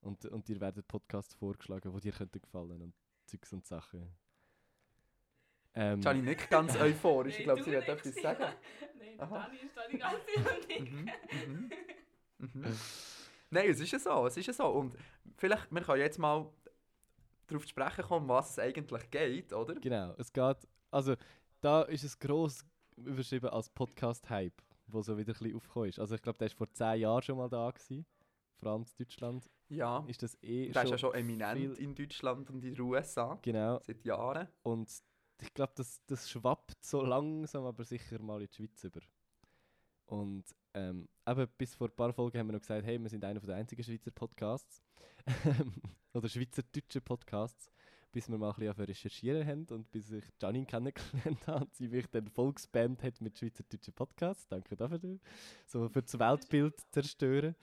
Und, 0.00 0.24
und 0.26 0.46
dir 0.48 0.60
werden 0.60 0.84
Podcasts 0.84 1.34
vorgeschlagen, 1.34 1.92
die 1.94 2.00
dir 2.00 2.12
könnten 2.12 2.40
gefallen 2.40 2.82
und 2.82 2.94
Zeugs 3.26 3.52
und 3.52 3.66
Sachen. 3.66 4.14
Ähm, 5.80 6.00
Gianni 6.00 6.22
nicht 6.22 6.50
ganz 6.50 6.76
euphorisch, 6.80 7.38
ich 7.38 7.44
glaube, 7.44 7.62
sie 7.62 7.70
wird 7.70 7.86
nicht. 7.86 8.06
etwas 8.06 8.14
sagen. 8.22 8.44
Nein. 8.98 9.16
Dani 9.18 9.56
ist 9.58 9.76
da 9.76 9.80
die 9.90 9.98
ganze 9.98 10.20
Zeit 10.26 10.46
am 10.46 10.66
Nicken. 10.66 11.10
Nein, 13.50 13.70
es 13.70 13.80
ist 13.80 13.90
ja 13.92 13.98
so, 13.98 14.26
es 14.26 14.36
ist 14.36 14.46
ja 14.46 14.52
so. 14.52 14.66
Und 14.66 14.94
vielleicht, 15.36 15.70
wir 15.72 15.80
können 15.82 16.00
jetzt 16.00 16.18
mal 16.18 16.46
darauf 17.46 17.62
zu 17.64 17.68
sprechen 17.70 18.04
kommen, 18.04 18.28
was 18.28 18.50
es 18.50 18.58
eigentlich 18.58 19.10
geht, 19.10 19.52
oder? 19.52 19.74
Genau, 19.76 20.14
es 20.18 20.32
geht, 20.32 20.56
also 20.90 21.14
da 21.60 21.82
ist 21.82 22.04
es 22.04 22.18
gross 22.18 22.64
überschrieben 22.96 23.48
als 23.50 23.70
Podcast-Hype, 23.70 24.60
wo 24.88 25.00
so 25.02 25.16
wieder 25.16 25.32
ein 25.32 25.38
bisschen 25.38 25.56
aufgekommen 25.56 25.88
ist. 25.88 25.98
Also 25.98 26.14
ich 26.16 26.22
glaube, 26.22 26.38
der 26.38 26.48
war 26.50 26.56
vor 26.56 26.70
10 26.72 27.00
Jahren 27.00 27.22
schon 27.22 27.38
mal 27.38 27.48
da 27.48 27.70
gewesen. 27.70 28.04
Vor 28.56 28.72
allem 28.72 28.82
in 28.82 28.88
Deutschland 29.04 29.48
Ja, 29.68 30.04
ist 30.08 30.22
das 30.22 30.36
eh 30.42 30.70
der 30.70 30.82
ist 30.82 30.90
ja 30.90 30.98
schon 30.98 31.14
eminent 31.14 31.58
viel- 31.58 31.72
in 31.84 31.94
Deutschland 31.94 32.50
und 32.50 32.64
in 32.64 32.74
den 32.74 32.80
USA, 32.80 33.38
Genau, 33.42 33.78
seit 33.86 34.04
Jahren. 34.04 34.48
und 34.64 34.90
ich 35.40 35.54
glaube, 35.54 35.72
das, 35.76 36.00
das 36.06 36.28
schwappt 36.28 36.84
so 36.84 37.02
langsam, 37.02 37.64
aber 37.64 37.84
sicher 37.84 38.20
mal 38.20 38.40
in 38.40 38.48
die 38.48 38.54
Schweiz 38.54 38.84
über. 38.84 39.00
Und 40.06 40.44
ähm, 40.74 41.08
eben 41.26 41.48
bis 41.58 41.74
vor 41.74 41.88
ein 41.88 41.96
paar 41.96 42.12
Folgen 42.12 42.38
haben 42.38 42.46
wir 42.48 42.54
noch 42.54 42.60
gesagt, 42.60 42.84
hey, 42.84 42.98
wir 42.98 43.10
sind 43.10 43.24
einer 43.24 43.40
der 43.40 43.56
einzigen 43.56 43.82
Schweizer 43.82 44.10
Podcasts. 44.10 44.82
Oder 46.14 46.28
schweizerdeutsche 46.28 47.00
Podcasts. 47.00 47.70
Bis 48.10 48.28
wir 48.28 48.38
mal 48.38 48.50
ein 48.50 48.56
bisschen 48.56 48.84
recherchieren 48.84 49.46
haben 49.46 49.66
und 49.70 49.90
bis 49.90 50.10
ich 50.10 50.24
Janine 50.40 50.64
kennengelernt 50.64 51.06
habe 51.46 51.64
und 51.66 51.74
sie 51.74 51.88
mich 51.88 52.06
dann 52.06 52.26
voll 52.28 52.54
gespammt 52.54 53.02
hat 53.02 53.20
mit 53.20 53.38
schweizerdeutschen 53.38 53.92
Podcasts. 53.92 54.48
Danke 54.48 54.76
dafür. 54.76 55.18
So 55.66 55.88
für 55.90 56.02
das 56.02 56.18
Weltbild 56.18 56.74
zerstören. 56.90 57.54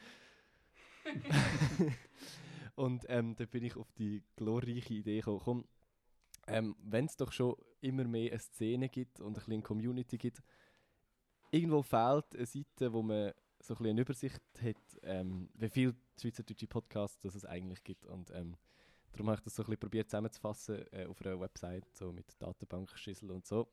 und 2.76 3.06
ähm, 3.10 3.36
dann 3.36 3.48
bin 3.48 3.64
ich 3.64 3.76
auf 3.76 3.92
die 3.94 4.24
glorreiche 4.36 4.94
Idee 4.94 5.18
gekommen, 5.18 5.42
komm, 5.44 5.66
ähm, 6.48 6.76
wenn 6.80 7.06
es 7.06 7.18
doch 7.18 7.32
schon 7.32 7.56
immer 7.82 8.06
mehr 8.06 8.32
eine 8.32 8.40
Szene 8.40 8.90
gibt 8.90 9.20
und 9.20 9.30
ein 9.30 9.34
bisschen 9.34 9.54
eine 9.54 9.64
Community 9.64 10.18
gibt, 10.18 10.42
irgendwo 11.52 11.82
fehlt 11.82 12.36
eine 12.36 12.46
Seite, 12.46 12.94
wo 12.94 13.02
man 13.02 13.34
so 13.60 13.74
ein 13.74 13.78
bisschen 13.78 13.90
eine 13.92 14.02
Übersicht 14.02 14.42
hat, 14.62 15.00
ähm, 15.04 15.50
wie 15.56 15.70
viele 15.70 15.96
schweizerdeutsche 16.20 16.68
Podcasts 16.68 17.24
es 17.24 17.46
eigentlich 17.46 17.84
gibt. 17.84 18.06
Und 18.06 18.32
ähm, 18.32 18.58
darum 19.12 19.30
habe 19.30 19.40
ich 19.40 19.44
das 19.44 19.56
so 19.56 19.64
ein 19.64 19.66
bisschen 19.66 19.80
probiert 19.80 20.10
zusammenzufassen 20.10 20.86
äh, 20.92 21.06
auf 21.06 21.22
einer 21.22 21.40
Website, 21.40 21.86
so 21.94 22.12
mit 22.12 22.26
Datenbankschüssel 22.40 23.32
und 23.32 23.46
so. 23.46 23.68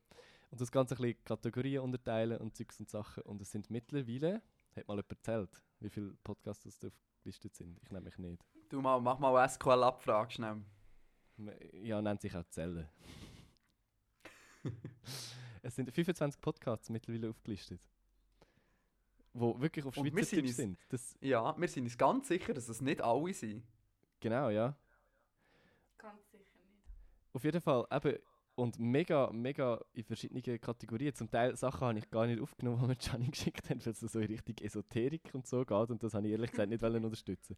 Und 0.50 0.60
das 0.60 0.70
Ganze 0.70 0.94
ein 0.94 1.00
bisschen 1.00 1.24
Kategorien 1.24 1.82
unterteilen 1.82 2.38
und 2.38 2.56
Zeugs 2.56 2.78
und 2.78 2.88
Sachen. 2.88 3.22
Und 3.24 3.40
es 3.40 3.50
sind 3.50 3.70
mittlerweile, 3.70 4.42
hat 4.76 4.86
mal 4.86 4.94
jemand 4.94 5.10
erzählt, 5.10 5.62
wie 5.80 5.90
viele 5.90 6.14
Podcasts 6.22 6.64
das 6.64 6.78
da 6.78 6.88
aufgelistet 7.22 7.54
sind. 7.54 7.80
Ich 7.82 7.90
nehme 7.90 8.04
mich 8.04 8.18
nicht. 8.18 8.44
Du 8.68 8.80
mal, 8.80 9.00
mach 9.00 9.18
mal 9.18 9.36
eine 9.36 9.48
SQL-Abfrage 9.48 10.32
schnell. 10.32 10.62
Ja, 11.82 12.00
nennt 12.02 12.20
sich 12.20 12.34
auch 12.36 12.44
Zellen. 12.48 12.88
es 15.62 15.74
sind 15.74 15.92
25 15.92 16.40
Podcasts 16.40 16.90
mittlerweile 16.90 17.30
aufgelistet. 17.30 17.80
Wo 19.34 19.58
wirklich 19.60 19.84
auf 19.84 19.94
Schweizerdeutsch 19.94 20.30
sind 20.30 20.48
sind. 20.48 20.78
Das, 20.88 21.16
Ja, 21.20 21.56
wir 21.58 21.68
sind 21.68 21.84
uns 21.84 21.96
ganz 21.96 22.28
sicher, 22.28 22.52
dass 22.52 22.68
es 22.68 22.80
nicht 22.80 23.00
alle 23.00 23.32
sind. 23.32 23.64
genau, 24.20 24.50
ja. 24.50 24.76
Ganz 25.96 26.30
sicher 26.30 26.58
nicht. 26.58 26.84
Auf 27.32 27.42
jeden 27.44 27.60
Fall, 27.60 27.86
eben, 27.90 28.18
und 28.62 28.78
mega, 28.78 29.30
mega 29.32 29.80
in 29.92 30.04
verschiedenen 30.04 30.60
Kategorien. 30.60 31.14
Zum 31.14 31.30
Teil 31.30 31.56
Sachen 31.56 31.86
habe 31.86 31.98
ich 31.98 32.10
gar 32.10 32.26
nicht 32.26 32.40
aufgenommen, 32.40 32.78
die 32.80 32.86
mir 32.88 32.96
Gianni 32.96 33.26
geschickt 33.30 33.68
haben, 33.68 33.84
weil 33.84 33.92
es 33.92 34.00
so 34.00 34.18
in 34.20 34.26
Richtung 34.26 34.54
Esoterik 34.60 35.30
und 35.34 35.46
so 35.46 35.64
geht 35.64 35.90
und 35.90 36.02
das 36.02 36.14
habe 36.14 36.26
ich 36.26 36.32
ehrlich 36.32 36.50
gesagt 36.50 36.68
nicht 36.70 36.82
wollen 36.82 37.04
unterstützen. 37.04 37.56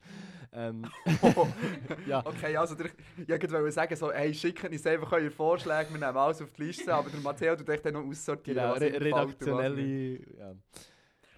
Ähm, 0.53 0.85
ja. 2.07 2.25
Okay, 2.27 2.57
also 2.57 2.75
der, 2.75 2.87
ich 3.19 3.29
wollte 3.29 3.71
sagen, 3.73 3.97
so, 3.97 4.13
hey, 4.13 4.33
schickt 4.35 4.65
uns 4.65 4.87
einfach 4.87 5.13
eure 5.13 5.31
Vorschläge, 5.31 5.91
wir 5.91 6.01
nehmen 6.01 6.17
alles 6.17 6.43
auf 6.43 6.53
die 6.53 6.65
Liste, 6.65 6.93
aber 6.95 7.11
der 7.11 7.21
Matteo 7.21 7.55
tut 7.57 7.69
euch 7.71 7.83
dann 7.83 7.95
noch 7.95 8.05
aussortieren. 8.05 8.59
Genau, 8.59 8.73
re 8.75 9.01
redaktionelle. 9.01 10.37
Ja. 10.39 10.55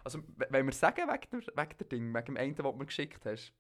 Also, 0.05 0.21
w- 0.21 0.45
wollen 0.51 0.67
wir 0.67 0.73
sagen 0.73 1.03
wegen 1.09 1.31
der, 1.45 1.65
wegen 1.65 1.79
der 1.79 1.87
Ding, 1.89 2.15
wegen 2.15 2.25
dem 2.27 2.37
einen, 2.37 2.55
den 2.55 2.65
du 2.65 2.73
mir 2.73 2.87
geschickt 2.87 3.25
hast? 3.27 3.53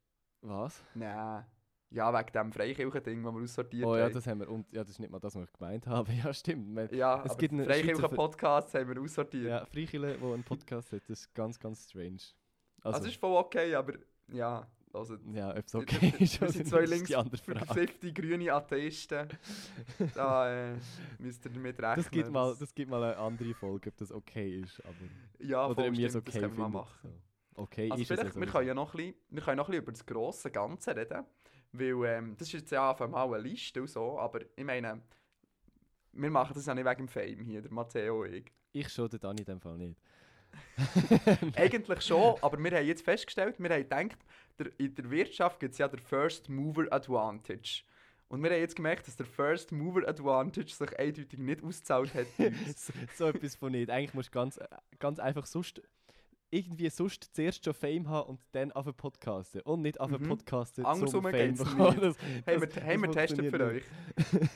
Was? 0.42 0.84
Nein. 0.94 1.44
Ja, 1.90 2.12
wegen 2.12 2.32
dem 2.32 2.52
Freikirchen-Ding, 2.52 3.22
das 3.22 3.32
wir 3.34 3.42
aussortiert 3.42 3.86
Oh 3.86 3.96
ja, 3.96 4.04
haben. 4.04 4.12
das 4.14 4.26
haben 4.26 4.40
wir. 4.40 4.48
Und 4.48 4.70
ja, 4.72 4.82
das 4.82 4.90
ist 4.90 4.98
nicht 4.98 5.10
mal 5.10 5.20
das, 5.20 5.34
was 5.36 5.44
ich 5.44 5.52
gemeint 5.52 5.86
habe. 5.86 6.12
Ja, 6.24 6.32
stimmt. 6.34 6.74
Wir, 6.74 6.92
ja, 6.94 7.22
es 7.24 7.36
gibt 7.38 7.52
einen 7.52 7.64
Freikirchen-Podcasts 7.64 8.74
haben 8.74 8.92
wir 8.94 9.00
aussortiert. 9.00 9.46
ja, 9.46 9.64
Freikirche, 9.66 10.16
die 10.18 10.24
einen 10.24 10.42
Podcast 10.44 10.92
hat, 10.92 11.02
das 11.02 11.10
ist 11.20 11.34
ganz, 11.34 11.58
ganz 11.58 11.88
strange. 11.88 12.18
Also, 12.82 12.96
Also, 12.96 13.00
es 13.06 13.12
ist 13.14 13.20
voll 13.20 13.36
okay, 13.36 13.74
aber 13.74 13.94
ja, 14.32 14.66
also... 14.92 15.16
ja, 15.32 15.50
ob 15.50 15.58
es 15.64 15.74
wir- 15.74 15.80
okay 15.80 16.12
wir- 16.18 16.20
ist 16.20 16.40
Wir 16.40 16.48
oder 16.48 16.52
sind 16.52 16.68
zwei 16.68 16.84
links 16.86 17.10
die 18.02 18.14
grüne 18.14 18.52
Atheisten. 18.52 19.28
Da 20.14 20.72
äh, 20.72 20.76
müsst 21.18 21.44
ihr 21.44 21.52
damit 21.52 21.78
rechnen. 21.78 21.96
Das 21.96 22.10
gibt, 22.10 22.30
mal, 22.32 22.56
das 22.58 22.74
gibt 22.74 22.90
mal 22.90 23.02
eine 23.04 23.16
andere 23.16 23.54
Folge, 23.54 23.90
ob 23.90 23.96
das 23.96 24.10
okay 24.12 24.60
ist. 24.60 24.80
Aber, 24.84 24.94
ja, 25.38 25.66
oder 25.68 25.92
wir 25.92 26.06
es 26.08 26.16
okay 26.16 26.32
das 26.32 26.40
können 26.42 26.56
wir 26.56 26.62
mal 26.68 26.80
machen. 26.80 27.10
So. 27.54 27.62
Okay 27.62 27.90
Also 27.90 28.02
ist 28.02 28.10
es 28.10 28.16
vielleicht, 28.18 28.34
ja 28.34 28.40
wir 28.40 28.46
sowieso. 28.46 28.52
können 28.52 28.68
ja 28.68 28.74
noch 28.74 28.92
ein 28.92 28.96
bisschen, 28.96 29.14
wir 29.30 29.42
können 29.42 29.56
noch 29.56 29.68
ein 29.68 29.70
bisschen 29.70 29.82
über 29.82 29.92
das 29.92 30.06
grosse 30.06 30.50
Ganze 30.50 30.96
reden, 30.96 31.24
weil 31.72 32.04
ähm, 32.04 32.36
das 32.38 32.48
ist 32.48 32.54
jetzt 32.54 32.72
ja 32.72 32.90
einfach 32.90 33.08
mal 33.08 33.24
eine 33.24 33.38
Liste 33.38 33.80
und 33.80 33.88
so, 33.88 34.18
aber 34.18 34.40
ich 34.54 34.64
meine, 34.64 35.00
wir 36.12 36.30
machen 36.30 36.54
das 36.54 36.66
ja 36.66 36.74
nicht 36.74 36.86
wegen 36.86 37.06
dem 37.06 37.08
Fame 37.08 37.44
hier, 37.44 37.62
der 37.62 37.72
Matteo 37.72 38.22
und 38.22 38.32
ich. 38.32 38.52
Ich 38.72 38.88
schon, 38.88 39.08
der 39.08 39.18
Dani 39.18 39.40
in 39.40 39.44
dem 39.46 39.60
Fall 39.60 39.76
nicht. 39.76 39.96
Eigentlich 41.56 42.02
schon, 42.02 42.36
aber 42.40 42.58
wir 42.58 42.70
haben 42.70 42.86
jetzt 42.86 43.04
festgestellt, 43.04 43.58
wir 43.58 43.70
haben 43.70 43.82
gedacht, 43.82 44.18
der, 44.58 44.70
in 44.78 44.94
der 44.94 45.10
Wirtschaft 45.10 45.60
gibt 45.60 45.72
es 45.72 45.78
ja 45.78 45.88
den 45.88 46.00
First 46.00 46.48
Mover 46.48 46.86
Advantage. 46.90 47.82
Und 48.28 48.42
wir 48.42 48.50
haben 48.50 48.58
jetzt 48.58 48.74
gemerkt, 48.74 49.06
dass 49.06 49.16
der 49.16 49.26
First 49.26 49.70
Mover 49.70 50.08
Advantage 50.08 50.72
sich 50.74 50.98
eindeutig 50.98 51.38
nicht 51.38 51.62
ausgezahlt 51.62 52.12
hat 52.14 52.26
so, 52.76 52.92
so 53.14 53.26
etwas 53.28 53.54
von 53.54 53.72
nicht. 53.72 53.88
Eigentlich 53.88 54.14
musst 54.14 54.28
du 54.28 54.32
ganz, 54.32 54.56
äh, 54.56 54.66
ganz 54.98 55.20
einfach 55.20 55.46
sonst 55.46 55.80
irgendwie 56.50 56.88
sonst 56.90 57.34
zuerst 57.34 57.64
schon 57.64 57.74
Fame 57.74 58.08
haben 58.08 58.28
und 58.30 58.40
dann 58.52 58.70
auf 58.72 58.86
podcasten. 58.96 59.60
Und 59.62 59.82
nicht 59.82 59.98
auf 60.00 60.10
Mhm. 60.10 60.28
podcasten 60.28 60.84
Andersrum 60.86 61.24
zum 61.24 61.30
Fame 61.32 61.54
bekommen. 61.56 62.00
Das, 62.00 62.16
haben 62.18 62.42
das- 62.46 62.76
wir, 62.76 63.00
wir 63.00 63.08
getestet 63.08 63.38
für 63.46 63.50
funktioniert 63.58 63.84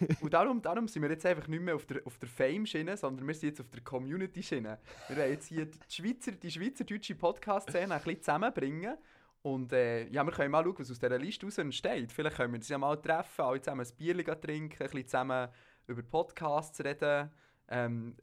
euch. 0.09 0.23
Und 0.23 0.33
darum, 0.35 0.63
darum 0.63 0.89
sind 0.89 1.03
wir 1.03 1.11
jetzt 1.11 1.27
einfach 1.27 1.49
nicht 1.49 1.63
mehr 1.63 1.75
auf 1.75 1.87
der, 1.87 2.01
auf 2.07 2.17
der 2.19 2.29
Fame-Schiene, 2.29 2.97
sondern 2.97 3.27
wir 3.27 3.35
sind 3.35 3.49
jetzt 3.51 3.61
auf 3.61 3.69
der 3.71 3.83
Community-Schiene. 3.83 4.79
Wir 5.09 5.17
wollen 5.17 5.31
jetzt 5.31 5.47
hier 5.47 5.67
die 5.67 5.79
Schweizer, 5.89 6.33
die 6.33 6.51
schweizerdeutsche 6.51 7.15
Podcast-Szene 7.17 7.95
ein 7.95 8.03
bisschen 8.03 8.23
zusammenbringen. 8.23 8.97
Und 9.43 9.73
äh, 9.73 10.07
ja, 10.09 10.23
wir 10.23 10.33
können 10.33 10.51
mal 10.51 10.63
schauen, 10.63 10.75
was 10.79 10.91
aus 10.91 10.99
dieser 10.99 11.19
Liste 11.19 11.47
raus 11.47 11.59
entsteht. 11.59 12.13
Vielleicht 12.13 12.37
können 12.37 12.53
wir 12.53 12.59
uns 12.59 12.69
ja 12.69 12.77
mal 12.79 12.97
treffen, 12.97 13.41
alle 13.43 13.61
zusammen 13.61 13.87
ein 13.87 13.97
Bier 13.97 14.15
trinken, 14.41 14.73
ein 14.83 14.91
bisschen 14.91 15.07
zusammen 15.07 15.49
über 15.87 16.03
Podcasts 16.03 16.79
reden. 16.85 17.31
Ähm, 17.69 18.17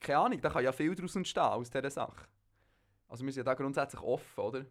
keine 0.00 0.18
Ahnung, 0.18 0.40
da 0.40 0.50
kann 0.50 0.62
ja 0.64 0.72
viel 0.72 0.94
daraus 0.94 1.16
entstehen 1.16 1.42
aus 1.42 1.68
dieser 1.70 1.90
Sache. 1.90 2.26
Also 3.12 3.26
wir 3.26 3.32
sind 3.32 3.40
ja 3.40 3.44
da 3.44 3.52
grundsätzlich 3.52 4.00
offen, 4.00 4.40
oder? 4.40 4.64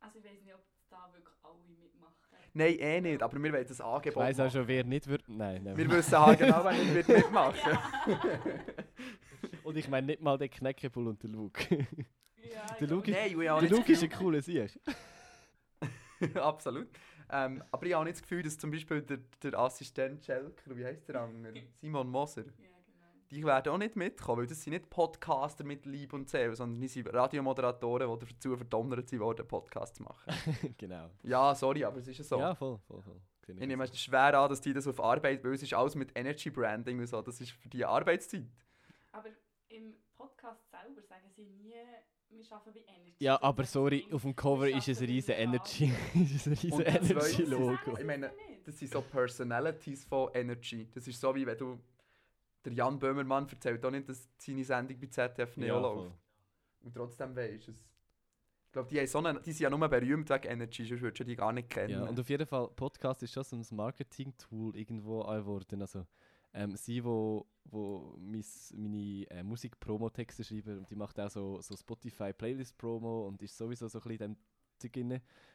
Also 0.00 0.18
ich 0.18 0.24
weiß 0.24 0.42
nicht, 0.42 0.54
ob 0.54 0.62
da 0.88 1.06
wirklich 1.12 1.34
alle 1.42 1.58
mitmachen. 1.78 2.14
Nein, 2.54 2.78
eh 2.78 3.00
nicht, 3.02 3.22
aber 3.22 3.42
wir 3.42 3.52
wollen 3.52 3.66
das 3.68 3.78
Ich 3.78 3.84
Angebot 3.84 4.22
weiss 4.22 4.40
auch 4.40 4.50
schon, 4.50 4.66
wer 4.66 4.84
nicht 4.84 5.06
wird. 5.06 5.28
Nein, 5.28 5.64
nein. 5.64 5.76
Wir 5.76 5.90
wissen 5.90 6.18
halt 6.18 6.38
genau, 6.38 6.64
wer 6.64 6.72
nicht 6.72 6.94
wird 6.94 7.08
mitmachen 7.08 7.78
Und 9.64 9.76
ich 9.76 9.86
meine 9.88 10.06
nicht 10.06 10.22
mal 10.22 10.38
den 10.38 10.48
Kneckebull 10.48 11.08
und 11.08 11.22
den 11.22 11.34
Luke. 11.34 11.86
Ja, 12.42 12.74
Der 12.80 12.88
Luke 12.88 13.10
ist, 13.10 13.18
Nein, 13.18 13.38
ich 13.38 13.48
habe 13.50 13.66
der 13.66 13.76
Luke 13.76 13.92
ist 13.92 14.02
ein 14.02 14.10
cooler 14.10 14.40
Sieg. 14.40 14.80
Absolut. 16.36 16.88
Ähm, 17.30 17.62
aber 17.70 17.84
ich 17.84 17.92
habe 17.92 18.04
nicht 18.06 18.14
das 18.16 18.22
Gefühl, 18.22 18.42
dass 18.42 18.56
zum 18.56 18.70
Beispiel 18.70 19.02
der, 19.02 19.18
der 19.42 19.58
Assistent 19.58 20.24
Schelker, 20.24 20.74
wie 20.74 20.86
heißt 20.86 21.06
der 21.06 21.20
andere? 21.20 21.64
Simon 21.82 22.08
Moser, 22.08 22.44
Ja, 22.46 22.50
genau. 22.56 22.73
Die 23.34 23.44
werden 23.44 23.72
auch 23.72 23.78
nicht 23.78 23.96
mitkommen, 23.96 24.40
weil 24.42 24.46
das 24.46 24.62
sind 24.62 24.72
nicht 24.72 24.88
Podcaster 24.88 25.64
mit 25.64 25.86
Lieb 25.86 26.12
und 26.12 26.28
Seele, 26.28 26.54
sondern 26.54 26.80
die 26.80 26.88
sind 26.88 27.12
Radiomoderatoren, 27.12 28.18
die 28.18 28.26
dazu 28.26 28.56
verdonnert 28.56 29.08
sind, 29.08 29.20
worden, 29.20 29.46
Podcasts 29.46 29.96
zu 29.96 30.04
machen. 30.04 30.32
genau. 30.78 31.10
ja, 31.22 31.54
sorry, 31.54 31.84
aber 31.84 31.98
es 31.98 32.08
ist 32.08 32.18
ja 32.18 32.24
so. 32.24 32.38
Ja, 32.38 32.54
voll, 32.54 32.78
voll, 32.86 33.02
voll. 33.02 33.20
Ich 33.46 33.66
nehme 33.66 33.84
es 33.84 34.00
schwer 34.00 34.38
an, 34.38 34.48
dass 34.48 34.60
die 34.60 34.72
das 34.72 34.86
auf 34.86 35.00
Arbeit, 35.00 35.44
weil 35.44 35.52
es 35.52 35.62
ist 35.62 35.74
alles 35.74 35.94
mit 35.94 36.16
Energy 36.16 36.48
Branding 36.48 36.98
und 36.98 37.06
so, 37.06 37.20
das 37.20 37.40
ist 37.40 37.50
für 37.50 37.68
die 37.68 37.84
Arbeitszeit. 37.84 38.46
Aber 39.12 39.28
im 39.68 39.94
Podcast 40.16 40.70
selber 40.70 41.02
sagen 41.02 41.28
sie 41.36 41.44
nie, 41.44 41.74
wir 42.30 42.52
arbeiten 42.52 42.74
wie 42.74 42.80
Energy. 42.80 43.14
Ja, 43.18 43.42
aber 43.42 43.64
sorry, 43.64 44.06
auf 44.10 44.22
dem 44.22 44.34
Cover 44.34 44.68
ist 44.68 44.88
es 44.88 45.00
ein 45.00 45.06
riesen. 45.06 45.32
Energy, 45.32 45.92
ist 46.14 46.46
ein 46.46 46.52
riesen 46.54 46.72
Und 46.72 46.86
das 46.86 46.94
Energy 47.10 47.14
Zweite- 47.14 47.42
Logo. 47.50 47.98
Ich 47.98 48.04
meine. 48.04 48.32
Das 48.64 48.78
sind 48.78 48.90
so 48.90 49.02
Personalities 49.02 50.06
von 50.06 50.30
Energy. 50.32 50.88
Das 50.94 51.06
ist 51.06 51.20
so 51.20 51.34
wie 51.34 51.44
wenn 51.44 51.58
du. 51.58 51.78
Der 52.64 52.72
Jan 52.72 52.98
Böhmermann 52.98 53.48
erzählt 53.48 53.84
auch 53.84 53.90
nicht, 53.90 54.08
dass 54.08 54.28
seine 54.38 54.64
Sendung 54.64 54.98
bei 54.98 55.06
ZDF 55.06 55.56
Neo 55.56 55.74
Ja, 55.76 55.80
läuft. 55.80 55.94
voll. 55.96 56.12
Und 56.82 56.94
trotzdem 56.94 57.36
weisst 57.36 57.68
du 57.68 57.72
es. 57.72 57.78
Ich 58.66 58.72
glaube, 58.72 58.88
die, 58.88 59.06
so 59.06 59.18
eine- 59.18 59.40
die 59.40 59.52
sind 59.52 59.62
ja 59.64 59.70
nur 59.70 59.88
berühmt 59.88 60.28
wegen 60.30 60.44
Energy, 60.48 60.84
sonst 60.84 61.00
würdest 61.02 61.20
du 61.20 61.24
die 61.24 61.36
gar 61.36 61.52
nicht 61.52 61.70
kennen. 61.70 61.90
Ja, 61.90 62.04
und 62.04 62.18
auf 62.18 62.28
jeden 62.28 62.46
Fall, 62.46 62.68
Podcast 62.74 63.22
ist 63.22 63.32
schon 63.32 63.44
so 63.44 63.56
ein 63.56 63.76
Marketing-Tool 63.76 64.76
irgendwo 64.76 65.20
geworden. 65.22 65.80
Also, 65.80 66.06
ähm, 66.52 66.74
sie, 66.76 67.04
wo, 67.04 67.46
wo 67.64 68.16
mis, 68.18 68.72
meine 68.76 69.26
äh, 69.30 69.42
Musik-Promo-Texte 69.44 70.42
schreiben, 70.42 70.78
und 70.78 70.90
die 70.90 70.96
macht 70.96 71.20
auch 71.20 71.30
so, 71.30 71.60
so 71.60 71.76
Spotify-Playlist-Promo 71.76 73.26
und 73.28 73.42
ist 73.42 73.56
sowieso 73.56 73.86
so 73.88 73.98
ein 73.98 74.02
bisschen 74.02 74.18
dem. 74.18 74.36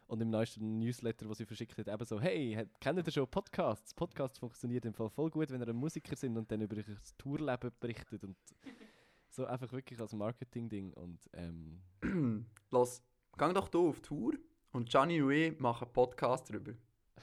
Und 0.08 0.22
im 0.22 0.30
neuesten 0.32 0.80
Newsletter, 0.80 1.30
wo 1.30 1.34
sie 1.34 1.46
verschickt 1.46 1.78
hat, 1.78 1.88
eben 1.88 2.06
so, 2.06 2.20
hey, 2.20 2.68
kennt 2.80 3.06
ihr 3.06 3.12
schon 3.12 3.28
Podcasts? 3.28 3.94
Podcasts 3.94 4.40
funktioniert 4.40 4.86
im 4.86 4.94
Fall 4.94 5.10
voll 5.10 5.30
gut, 5.30 5.52
wenn 5.52 5.62
ihr 5.62 5.68
ein 5.68 5.76
Musiker 5.76 6.16
sind 6.16 6.36
und 6.36 6.52
dann 6.52 6.62
über 6.62 6.78
ihr 6.78 6.86
Tourleben 7.18 7.72
berichtet 7.80 8.24
und 8.24 8.36
so 9.30 9.46
einfach 9.46 9.72
wirklich 9.72 10.00
als 10.00 10.14
Marketing-Ding 10.14 10.94
und 10.94 11.30
ähm, 11.34 11.82
Los, 12.72 13.04
geh 13.38 13.54
doch 13.54 13.70
hier 13.70 13.80
auf 13.82 14.02
Tour 14.02 14.34
und 14.72 14.90
Gianni 14.90 15.22
und 15.22 15.32
ich 15.32 15.60
machen 15.60 15.86
einen 15.86 15.94
Podcast 15.94 16.50
darüber. 16.50 16.74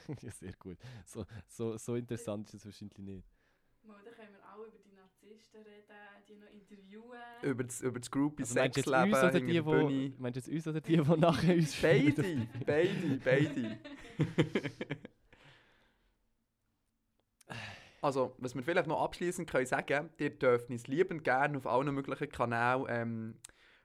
ja, 0.21 0.31
sehr 0.31 0.53
gut. 0.53 0.77
So, 1.05 1.25
so, 1.47 1.77
so 1.77 1.95
interessant 1.95 2.47
ist 2.53 2.61
es 2.61 2.65
wahrscheinlich 2.65 2.99
nicht. 2.99 3.27
Mal, 3.83 4.01
dann 4.03 4.13
können 4.13 4.31
wir 4.31 4.43
auch 4.49 4.65
über 4.65 4.77
die 4.77 4.86
Narzissten 5.53 5.61
reden, 5.63 6.25
die 6.27 6.35
noch 6.35 6.49
interviewen. 6.49 7.17
Über 7.43 7.63
das, 7.63 7.81
über 7.81 7.99
das 7.99 8.11
Groupie 8.11 8.43
Also 8.43 8.55
meinst 8.55 8.77
du 8.77 8.79
jetzt 8.81 8.89
Sexleben 8.89 9.13
uns 9.13 9.23
oder 9.23 9.31
hinter 9.31 9.39
die, 9.39 9.53
der 9.53 9.65
wo, 9.65 9.71
Bühne. 9.71 10.13
meinst 10.17 10.35
du 10.35 10.39
jetzt 10.39 10.49
uns 10.49 10.67
oder 10.67 10.81
die, 10.81 10.97
die 10.97 11.17
nachher 11.17 11.55
uns 11.55 11.81
Beide, 11.81 12.47
beide, 12.65 13.19
beide. 13.23 13.77
Also, 17.99 18.35
was 18.37 18.53
wir 18.53 18.61
vielleicht 18.61 18.87
noch 18.87 19.01
abschließend 19.01 19.49
können 19.49 19.65
sagen, 19.65 20.09
ihr 20.19 20.29
dürft 20.29 20.69
uns 20.69 20.85
liebend 20.87 21.23
gerne 21.23 21.57
auf 21.57 21.65
allen 21.65 21.93
möglichen 21.95 22.29
Kanälen 22.29 22.85
ähm, 22.89 23.39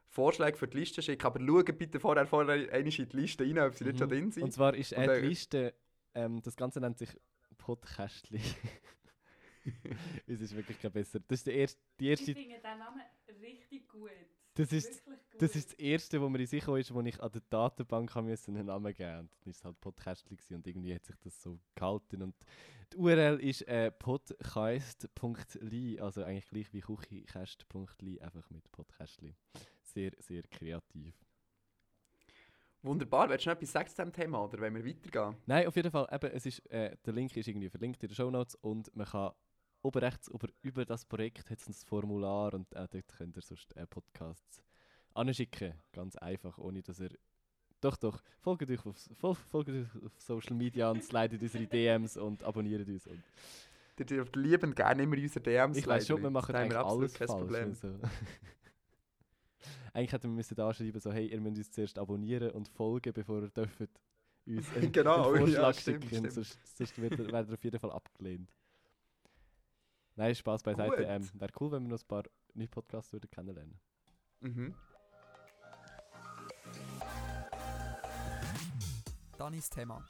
Vorschläge 0.06 0.58
für 0.58 0.68
die 0.68 0.76
Liste 0.78 1.00
schicken, 1.00 1.24
aber 1.26 1.40
schaut 1.40 1.78
bitte 1.78 1.98
vorher, 1.98 2.26
vorher 2.26 2.70
in 2.72 2.84
die 2.90 3.16
Liste 3.16 3.44
rein, 3.44 3.58
ob 3.58 3.74
sie 3.74 3.84
nicht 3.84 3.94
Mhm. 3.94 3.98
schon 3.98 4.08
drin 4.10 4.30
sind. 4.30 4.42
Und 4.42 4.52
zwar 4.52 4.74
ist 4.74 4.92
Und, 4.92 5.04
äh, 5.08 5.20
die 5.22 5.28
Liste, 5.28 5.74
ähm, 6.14 6.42
das 6.42 6.56
Ganze 6.56 6.80
nennt 6.80 6.98
sich 6.98 7.08
Podcastli. 7.56 8.40
es 10.26 10.40
ist 10.40 10.54
wirklich 10.56 10.80
kein 10.80 10.92
besser. 10.92 11.20
Das 11.20 11.40
ist 11.40 11.46
der 11.46 11.54
erste, 11.54 11.80
die 12.00 12.04
Ich 12.04 12.10
erste, 12.20 12.34
finde 12.34 12.60
den 12.60 12.78
Namen 12.78 13.00
richtig 13.40 13.88
gut. 13.88 14.10
das 14.54 14.72
ist, 14.72 15.06
Wirklich 15.06 15.30
gut. 15.30 15.42
das 15.42 15.56
ist 15.56 15.70
das 15.72 15.78
erste, 15.78 16.20
wo 16.20 16.28
mir 16.28 16.40
in 16.40 16.46
sicher 16.46 16.76
ist, 16.76 16.92
wo 16.92 17.00
ich 17.00 17.20
an 17.20 17.32
der 17.32 17.42
Datenbank 17.50 18.14
haben 18.14 18.26
müssen 18.26 18.56
einen 18.56 18.66
Namen 18.66 18.92
geben. 18.94 19.20
Und 19.20 19.30
dann 19.40 19.50
ist 19.50 19.58
es 19.58 19.64
halt 19.64 19.80
Podcastli 19.80 20.36
und 20.50 20.66
irgendwie 20.66 20.94
hat 20.94 21.04
sich 21.04 21.16
das 21.22 21.40
so 21.42 21.58
gehalten. 21.74 22.22
Und 22.22 22.34
die 22.92 22.96
URL 22.96 23.40
ist 23.40 23.62
äh, 23.68 23.90
podcast.li, 23.90 26.00
also 26.00 26.24
eigentlich 26.24 26.48
gleich 26.48 26.72
wie 26.72 26.80
kuchikast.li, 26.80 28.20
einfach 28.20 28.50
mit 28.50 28.70
Podcastli. 28.70 29.34
Sehr, 29.82 30.12
sehr 30.18 30.42
kreativ. 30.42 31.14
Wunderbar. 32.82 33.30
Willst 33.30 33.46
du 33.46 33.50
noch 33.50 33.56
etwas 33.56 33.72
sagen 33.72 33.88
zu 33.88 33.94
diesem 33.94 34.12
Thema 34.12 34.44
oder 34.44 34.60
wollen 34.60 34.74
wir 34.74 34.84
weitergehen? 34.84 35.36
Nein, 35.46 35.66
auf 35.68 35.76
jeden 35.76 35.92
Fall, 35.92 36.08
eben, 36.10 36.30
es 36.32 36.46
ist, 36.46 36.58
äh, 36.70 36.96
der 37.06 37.12
Link 37.12 37.36
ist 37.36 37.46
irgendwie 37.46 37.70
verlinkt 37.70 38.02
in 38.02 38.08
den 38.08 38.14
Shownotes 38.14 38.56
und 38.56 38.94
man 38.96 39.06
kann 39.06 39.32
oben 39.83 39.99
rechts 39.99 40.28
über, 40.28 40.49
über 40.62 40.85
das 40.85 41.05
Projekt 41.05 41.51
hat 41.51 41.61
es 41.61 41.68
ein 41.68 41.74
Formular 41.74 42.55
und 42.55 42.72
äh, 42.72 42.87
dort 42.91 43.09
könnt 43.09 43.37
ihr 43.37 43.43
sonst 43.43 43.76
äh, 43.76 43.87
Podcasts 43.87 44.62
anschicken. 45.14 45.74
Ganz 45.93 46.16
einfach, 46.16 46.59
ohne 46.59 46.83
dass 46.83 47.01
ihr... 47.01 47.11
Doch, 47.80 47.97
doch, 47.97 48.22
folgt 48.39 48.70
euch 48.70 48.87
auf, 48.87 48.97
fol 49.18 49.35
folgt 49.35 49.70
euch 49.70 49.87
auf 50.05 50.12
Social 50.18 50.55
Media 50.55 50.91
und 50.91 51.03
slidet 51.03 51.43
unsere 51.43 51.66
DMs 51.66 52.16
und 52.16 52.45
abonniert 52.45 52.87
uns. 52.87 53.09
Und 53.09 53.22
Ihr 53.99 54.07
dürft 54.07 54.37
liebend 54.37 54.74
gerne 54.74 55.03
immer 55.03 55.16
unsere 55.16 55.41
DMs 55.41 55.76
ich 55.76 55.87
weiß 55.87 56.07
schon, 56.07 56.22
wir 56.22 56.30
machen 56.30 56.55
eigentlich 56.55 56.78
wir 56.78 56.87
alles 56.87 57.14
kein 57.14 57.28
falsch. 57.28 57.41
Problem. 57.41 57.68
Also. 57.68 57.89
eigentlich 59.93 60.12
hätten 60.12 60.30
wir 60.30 60.37
müssen 60.37 60.55
da 60.55 60.72
schreiben, 60.72 60.99
so, 60.99 61.12
hey, 61.12 61.26
ihr 61.26 61.41
müsst 61.41 61.59
uns 61.59 61.70
zuerst 61.72 61.99
abonnieren 61.99 62.51
und 62.51 62.68
folgen, 62.68 63.12
bevor 63.12 63.43
ihr 63.43 63.51
dürft 63.51 63.80
uns 64.47 64.70
einen, 64.76 64.93
Genau, 64.93 65.33
einen 65.33 65.35
ja, 65.35 65.41
Vorschlag 65.41 65.78
stimmt, 65.78 66.05
schicken, 66.05 66.16
stimmt. 66.16 66.33
sonst, 66.33 66.78
sonst 66.78 67.01
wird, 67.01 67.18
ihr 67.18 67.55
auf 67.55 67.64
jeden 67.64 67.78
Fall 67.78 67.93
abgelehnt. 67.93 68.51
Nein, 70.16 70.34
Spaß 70.34 70.62
beiseite. 70.62 70.96
Gut. 70.96 71.06
Ähm, 71.08 71.30
Wäre 71.34 71.52
cool, 71.60 71.72
wenn 71.72 71.82
wir 71.84 71.90
noch 71.90 72.00
ein 72.00 72.08
paar 72.08 72.24
neue 72.54 72.68
Podcasts 72.68 73.12
würden 73.12 73.30
kennenlernen. 73.30 73.80
Mhm. 74.40 74.74
Danis 79.38 79.70
Thema. 79.70 80.04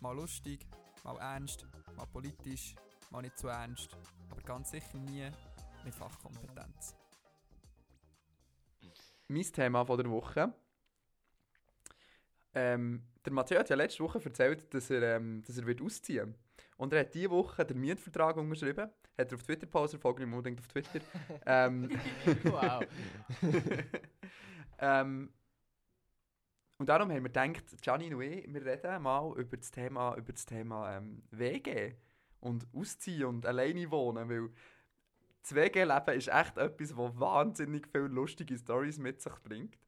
Mal 0.00 0.12
lustig, 0.16 0.66
mal 1.04 1.16
ernst, 1.18 1.66
mal 1.96 2.06
politisch, 2.06 2.74
mal 3.10 3.22
nicht 3.22 3.38
zu 3.38 3.48
ernst, 3.48 3.96
aber 4.30 4.42
ganz 4.42 4.70
sicher 4.70 4.98
nie 4.98 5.30
mit 5.84 5.94
Fachkompetenz. 5.94 6.94
Mein 9.28 9.42
Thema 9.42 9.84
von 9.84 9.96
der 9.96 10.10
Woche. 10.10 10.52
Ähm, 12.54 13.02
der 13.24 13.32
Matteo 13.32 13.58
hat 13.58 13.68
ja 13.68 13.76
letzte 13.76 14.02
Woche 14.02 14.22
erzählt, 14.22 14.72
dass 14.72 14.90
er, 14.90 15.16
ähm, 15.16 15.42
dass 15.44 15.58
er 15.58 15.66
wird 15.66 15.82
ausziehen 15.82 16.36
Und 16.76 16.92
er 16.92 17.00
hat 17.00 17.14
diese 17.14 17.30
Woche 17.30 17.64
den 17.64 17.80
Mietvertrag 17.80 18.36
unterschrieben. 18.36 18.90
Hat 19.18 19.32
er 19.32 19.34
auf 19.34 19.42
Twitter 19.42 19.66
gepostet, 19.66 20.00
folgt 20.00 20.20
ihm 20.20 20.32
unbedingt 20.32 20.60
auf 20.60 20.68
Twitter. 20.68 21.00
ähm, 21.46 21.90
wow. 22.44 22.84
ähm, 24.78 25.30
und 26.78 26.88
darum 26.88 27.10
haben 27.10 27.24
wir 27.24 27.30
gedacht, 27.30 27.64
Gianni 27.80 28.12
und 28.12 28.20
ich, 28.20 28.52
wir 28.52 28.64
reden 28.64 29.02
mal 29.02 29.32
über 29.38 29.56
das 29.56 29.70
Thema, 29.70 30.14
über 30.16 30.32
das 30.32 30.44
Thema 30.44 30.96
ähm, 30.96 31.22
WG 31.30 31.94
und 32.40 32.66
Ausziehen 32.74 33.24
und 33.24 33.46
alleine 33.46 33.90
wohnen, 33.90 34.28
weil 34.28 34.50
das 35.40 35.54
WG-Leben 35.54 36.18
ist 36.18 36.28
echt 36.28 36.58
etwas, 36.58 36.88
das 36.88 36.96
wahnsinnig 36.96 37.86
viele 37.86 38.08
lustige 38.08 38.58
Stories 38.58 38.98
mit 38.98 39.22
sich 39.22 39.32
bringt. 39.42 39.78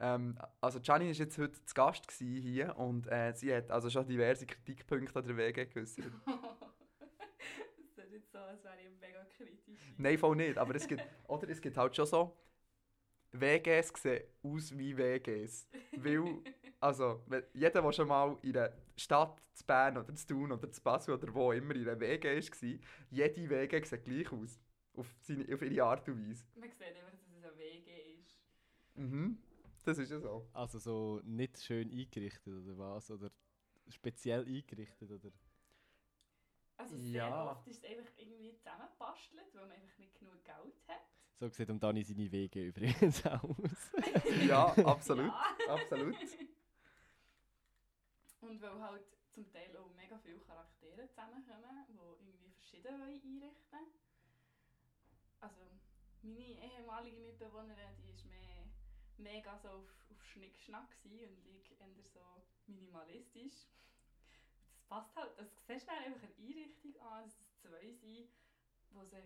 Ähm, 0.00 0.38
also 0.60 0.80
Gianni 0.80 1.06
war 1.06 1.12
jetzt 1.12 1.38
heute 1.38 1.64
zu 1.64 1.74
Gast 1.74 2.10
hier 2.12 2.76
und 2.76 3.06
äh, 3.08 3.32
sie 3.34 3.54
hat 3.54 3.70
also 3.70 3.90
schon 3.90 4.06
diverse 4.06 4.46
Kritikpunkte 4.46 5.18
an 5.18 5.26
der 5.26 5.36
WG 5.36 5.66
geäußert. 5.66 6.06
Das 6.24 8.04
ist 8.06 8.10
nicht 8.12 8.30
so, 8.30 8.38
als 8.38 8.62
wäre 8.62 8.76
ich 8.80 9.00
mega 9.00 9.24
kritisch. 9.24 9.80
Nein, 9.96 10.18
voll 10.18 10.36
nicht, 10.36 10.56
aber 10.56 10.74
es 10.74 10.86
gibt, 10.86 11.02
oder 11.28 11.48
es 11.48 11.60
gibt 11.60 11.76
halt 11.76 11.96
schon 11.96 12.06
so, 12.06 12.36
WGs 13.32 13.92
sehen 13.96 14.24
aus 14.42 14.76
wie 14.76 14.96
WGs. 14.96 15.68
Weil, 15.96 16.42
also, 16.80 17.24
jeder, 17.52 17.82
der 17.82 17.92
schon 17.92 18.08
mal 18.08 18.38
in 18.42 18.56
einer 18.56 18.72
Stadt, 18.96 19.42
zu 19.52 19.66
Bern 19.66 19.98
oder 19.98 20.14
zu 20.14 20.26
Thun 20.26 20.52
oder 20.52 20.70
zu 20.70 20.80
Basel 20.80 21.14
oder 21.14 21.34
wo 21.34 21.52
immer 21.52 21.74
in 21.74 21.88
einer 21.88 21.98
WG 21.98 22.36
war, 22.36 22.78
jede 23.10 23.50
WG 23.50 23.84
sieht 23.84 24.04
gleich 24.04 24.32
aus. 24.32 24.60
Auf, 24.94 25.14
seine, 25.20 25.44
auf 25.52 25.62
ihre 25.62 25.84
Art 25.84 26.08
und 26.08 26.28
Weise. 26.28 26.44
Man 26.56 26.70
sieht 26.70 26.82
einfach, 26.82 27.10
dass 27.10 27.20
es 27.20 27.44
ein 27.44 27.58
WG 27.58 28.20
ist. 28.20 28.40
Mhm. 28.94 29.38
Das 29.84 29.98
ist 29.98 30.10
ja 30.10 30.20
so. 30.20 30.46
Also 30.52 30.78
so 30.78 31.20
nicht 31.24 31.58
schön 31.62 31.90
eingerichtet 31.90 32.52
oder 32.54 32.78
was? 32.78 33.10
Oder 33.10 33.30
speziell 33.88 34.44
eingerichtet 34.44 35.10
oder? 35.10 35.30
Also 36.76 36.96
sehr 36.98 37.18
Ja. 37.28 37.50
oft 37.52 37.66
ist 37.66 37.78
es 37.78 37.90
einfach 37.90 38.12
irgendwie 38.16 38.54
zusammengebastelt, 38.56 39.54
weil 39.54 39.66
man 39.66 39.72
einfach 39.72 39.98
nicht 39.98 40.18
genug 40.18 40.44
Geld 40.44 40.74
hat. 40.88 41.00
So 41.40 41.48
sieht 41.48 41.70
um 41.70 41.78
Dani 41.80 42.02
seine 42.04 42.30
Wege 42.30 42.60
übrigens 42.68 43.24
aus. 43.26 43.92
Ja, 44.46 44.66
absolut. 44.84 45.26
Ja. 45.32 45.74
Absolut. 45.74 46.14
Und 48.40 48.60
weil 48.62 48.80
halt 48.80 49.02
zum 49.30 49.50
Teil 49.52 49.76
auch 49.76 49.90
mega 49.96 50.16
viele 50.18 50.38
Charaktere 50.40 51.08
zusammenkommen, 51.08 51.84
die 51.88 52.24
irgendwie 52.24 52.50
verschieden 52.52 53.00
wollen 53.00 53.20
einrichten 53.20 53.78
Also 55.40 55.62
meine 56.22 56.54
ehemalige 56.60 57.18
Mitbewohnerin, 57.18 57.96
die 58.04 58.07
mega 59.18 59.56
so 59.58 59.68
auf, 59.68 59.94
auf 60.10 60.24
Schnickschnack 60.24 60.90
gewesen 61.02 61.36
und 61.44 61.56
ich 61.56 61.68
eher 61.80 61.88
so 62.12 62.20
minimalistisch. 62.66 63.68
Das 64.72 64.84
passt 64.88 65.16
halt, 65.16 65.30
das 65.38 65.48
siehst 65.66 65.86
du 65.86 65.92
einfach 65.92 66.22
eine 66.22 66.46
Einrichtung 66.46 67.00
an, 67.00 67.24
dass 67.24 67.40
es 67.40 67.60
zwei 67.60 67.92
sind, 67.92 68.28
die 68.90 69.06
sich 69.06 69.24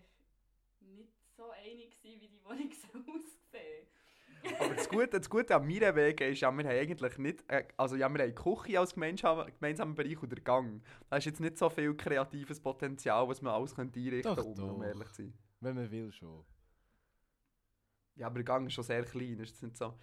nicht 0.81 1.13
so 1.35 1.51
einig 1.51 1.95
sind, 1.95 2.21
wie 2.21 2.27
die 2.27 2.43
Wohnung 2.43 2.71
so 2.71 2.99
aussehen. 2.99 3.87
Aber 4.59 4.75
das 4.75 4.89
Gute, 4.89 5.07
das 5.07 5.29
Gute 5.29 5.55
an 5.55 5.65
meiner 5.65 5.95
Wege 5.95 6.27
ist 6.27 6.41
ja, 6.41 6.51
wir 6.51 6.65
haben 6.65 6.77
eigentlich 6.77 7.17
nicht, 7.17 7.49
äh, 7.49 7.65
also 7.77 7.95
ja, 7.95 8.09
wir 8.09 8.21
haben 8.21 8.29
die 8.29 8.35
Küche 8.35 8.79
als 8.79 8.93
gemeinsam, 8.93 9.45
gemeinsamen 9.57 9.95
Bereich 9.95 10.21
und 10.21 10.31
den 10.31 10.43
Gang. 10.43 10.83
Da 11.09 11.17
ist 11.17 11.25
jetzt 11.25 11.39
nicht 11.39 11.57
so 11.57 11.69
viel 11.69 11.95
kreatives 11.95 12.59
Potenzial, 12.59 13.27
was 13.27 13.41
man 13.41 13.53
alles 13.53 13.73
könnte 13.73 13.99
einrichten 13.99 14.35
könnte, 14.35 14.63
um 14.63 14.83
ehrlich 14.83 15.07
zu 15.13 15.23
sein. 15.23 15.33
Wenn 15.61 15.75
man 15.75 15.89
will 15.89 16.11
schon. 16.11 16.43
Ja, 18.15 18.27
aber 18.27 18.35
der 18.35 18.43
Gang 18.43 18.67
ist 18.67 18.73
schon 18.73 18.83
sehr 18.83 19.03
klein, 19.03 19.39
ist 19.39 19.61
nicht 19.61 19.77
so. 19.77 19.93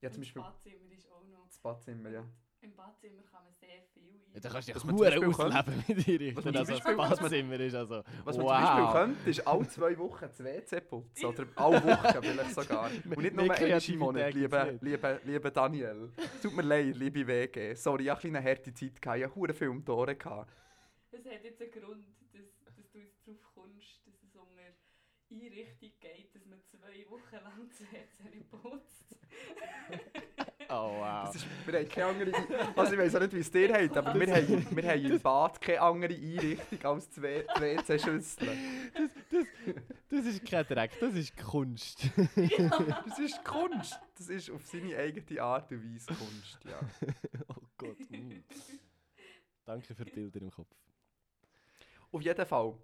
Ja, 0.00 0.10
zum 0.10 0.20
Beispiel 0.22 0.42
das 0.42 0.52
Badzimmer 0.52 0.92
ist 0.92 1.10
auch 1.12 1.24
noch. 1.24 1.46
das 1.46 1.58
Badzimmer, 1.58 2.10
ja. 2.10 2.24
Im 2.62 2.76
Badzimmer 2.76 3.22
kann 3.22 3.44
man 3.44 3.54
sehr 3.54 3.82
viel 3.92 4.02
einrichten. 4.02 4.34
Ja, 4.34 4.40
da 4.40 4.48
kannst 4.50 4.68
du 4.68 4.74
Was 4.74 4.82
dich 4.82 4.90
man 4.90 4.96
zum 4.96 5.06
hure 5.06 5.20
Beispiel 5.20 5.46
ausleben 5.46 5.84
mit 5.88 6.06
dir. 6.06 6.36
Also 6.36 6.52
zum 6.52 6.96
das 6.96 7.18
Badzimmer 7.20 7.60
ist 7.60 7.74
also 7.74 8.02
Was 8.24 8.36
man 8.36 8.46
wow. 8.46 8.56
zum 8.56 8.66
Beispiel 8.66 8.92
könnte, 8.92 9.30
ist 9.30 9.46
alle 9.46 9.68
zwei 9.68 9.98
Wochen 9.98 10.20
das 10.20 10.44
WC 10.44 10.80
putzen. 10.82 11.26
Oder 11.26 11.46
alle 11.56 11.84
Wochen 11.84 12.22
vielleicht 12.22 12.54
sogar. 12.54 12.90
Und 13.04 13.18
nicht 13.18 13.34
nur 13.34 13.52
einmal 13.52 13.82
im 13.88 13.98
Monat, 13.98 14.34
lieber, 14.34 14.72
lieber, 14.80 15.20
lieber 15.24 15.50
Daniel. 15.50 16.12
Es 16.16 16.42
tut 16.42 16.54
mir 16.54 16.62
leid, 16.62 16.96
liebe 16.96 17.26
WG. 17.26 17.74
Sorry, 17.74 18.04
ich 18.04 18.10
hatte 18.10 18.28
eine 18.28 18.42
harte 18.42 18.72
Zeit. 18.72 19.00
gehabt. 19.00 19.18
Ich 19.18 19.24
hatte 19.24 19.34
hure 19.34 19.54
viel 19.54 19.68
um 19.68 19.84
die 19.84 19.90
Ohren. 19.90 20.18
gehabt. 20.18 20.50
Es 21.10 21.24
hat 21.24 21.44
jetzt 21.44 21.60
einen 21.60 21.70
Grund, 21.72 22.06
dass, 22.32 22.74
dass 22.76 22.90
du 22.90 22.98
jetzt 22.98 23.26
drauf 23.26 23.42
kommst, 23.54 24.06
dass 24.06 24.22
es 24.22 24.34
unter 24.34 24.60
Einrichtung 25.30 25.79
zwei 27.04 27.10
Wochen 27.10 27.44
lang 27.44 27.68
das 27.68 27.80
WC 27.80 28.34
nicht 28.36 28.50
putzt. 28.50 29.06
Oh 30.72 30.92
wow. 31.00 31.24
Das 31.24 31.34
ist, 31.34 31.46
wir 31.66 31.80
haben 31.80 31.88
keine 31.88 32.06
andere... 32.06 32.32
Also 32.76 32.92
ich 32.92 32.98
weiß 33.00 33.16
auch 33.16 33.20
nicht, 33.22 33.32
wie 33.34 33.40
es 33.40 33.50
dir 33.50 33.66
geht, 33.66 33.96
aber 33.96 34.14
wir 34.14 34.32
haben, 34.32 34.76
wir 34.76 34.88
haben 34.88 35.04
im 35.04 35.20
Bad 35.20 35.60
keine 35.60 35.80
andere 35.80 36.14
Einrichtung 36.14 36.84
als 36.84 37.10
die 37.10 37.22
W- 37.22 37.44
die 37.56 37.60
WC-Schüsseln. 37.60 38.92
Das 40.08 40.26
ist 40.26 40.44
kein 40.46 40.64
Dreck, 40.66 40.92
das 41.00 41.14
ist 41.14 41.36
Kunst. 41.36 42.02
Das 42.36 43.18
ist 43.18 43.44
Kunst. 43.44 43.98
Das 44.16 44.28
ist 44.28 44.48
auf 44.48 44.64
seine 44.64 44.96
eigene 44.96 45.42
Art 45.42 45.72
und 45.72 45.92
Weise 45.92 46.06
Kunst, 46.06 46.58
ja. 46.64 46.78
oh 47.48 47.62
Gott. 47.76 47.98
mm. 48.08 48.44
Danke 49.64 49.92
für 49.92 50.04
die 50.04 50.12
Bilder 50.12 50.40
im 50.40 50.52
Kopf. 50.52 50.70
Auf 52.12 52.22
jeden 52.22 52.46
Fall, 52.46 52.74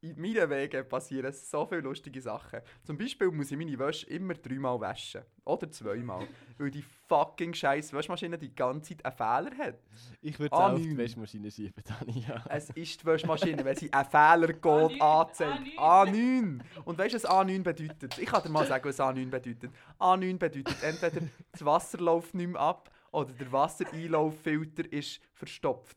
in, 0.00 0.10
in 0.10 0.20
meinen 0.20 0.50
Wegen 0.50 0.88
passieren 0.88 1.32
so 1.32 1.66
viele 1.66 1.80
lustige 1.80 2.20
Sachen. 2.20 2.60
Zum 2.84 2.96
Beispiel 2.96 3.30
muss 3.30 3.50
ich 3.50 3.56
meine 3.56 3.78
Wäsche 3.78 4.06
immer 4.06 4.34
dreimal 4.34 4.80
waschen. 4.80 5.22
Oder 5.44 5.70
zweimal. 5.70 6.26
weil 6.58 6.70
die 6.70 6.84
fucking 7.06 7.54
scheiß 7.54 7.92
Waschmaschine 7.92 8.38
die 8.38 8.54
ganze 8.54 8.96
Zeit 8.96 9.04
einen 9.04 9.16
Fehler 9.16 9.64
hat. 9.64 9.78
Ich 10.20 10.38
würde 10.38 10.54
es 10.54 10.60
auch 10.60 10.72
auf 10.72 10.80
die 10.80 10.94
A9. 10.94 10.96
Wäschmaschine 10.96 11.50
schieben, 11.50 11.82
Dani. 11.84 12.24
Ja. 12.28 12.44
Es 12.48 12.70
ist 12.70 13.02
die 13.02 13.06
Waschmaschine, 13.06 13.64
wenn 13.64 13.76
sie 13.76 13.92
einen 13.92 14.08
Fehlercode 14.08 14.92
A9, 15.00 15.00
anzeigt. 15.00 15.78
A9. 15.78 15.78
A9. 15.78 16.60
Und 16.84 16.98
weißt 16.98 17.14
du, 17.14 17.16
was 17.16 17.26
A9 17.26 17.62
bedeutet? 17.62 18.18
Ich 18.18 18.26
kann 18.26 18.42
dir 18.42 18.50
mal 18.50 18.66
sagen, 18.66 18.84
was 18.84 18.98
A9 19.00 19.30
bedeutet. 19.30 19.70
A9 19.98 20.38
bedeutet 20.38 20.82
entweder 20.82 21.26
das 21.52 21.64
Wasser 21.64 21.98
läuft 21.98 22.34
nicht 22.34 22.48
mehr 22.48 22.60
ab 22.60 22.90
oder 23.10 23.32
der 23.32 23.50
Wassereinlauffilter 23.50 24.92
ist 24.92 25.20
verstopft. 25.32 25.96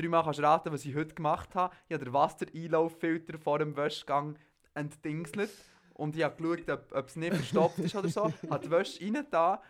Dreimal 0.00 0.24
kannst 0.24 0.38
du 0.38 0.42
raten, 0.42 0.72
was 0.72 0.84
ich 0.84 0.94
heute 0.94 1.14
gemacht 1.14 1.54
habe. 1.54 1.74
Ich 1.88 1.94
habe 1.94 2.04
den 2.04 2.14
Wassereinlauffilter 2.14 3.38
vor 3.38 3.58
dem 3.58 3.76
Waschgang 3.76 4.38
entdingselt 4.74 5.50
und 5.94 6.16
ich 6.16 6.22
habe 6.22 6.36
geschaut, 6.36 6.70
ob, 6.70 6.92
ob 6.96 7.08
es 7.08 7.16
nicht 7.16 7.34
verstopft 7.34 7.78
ist 7.80 7.94
oder 7.94 8.08
so. 8.08 8.32
habe 8.50 8.64
die 8.64 8.70
Wäsche 8.70 9.04
rein 9.04 9.26
da, 9.30 9.62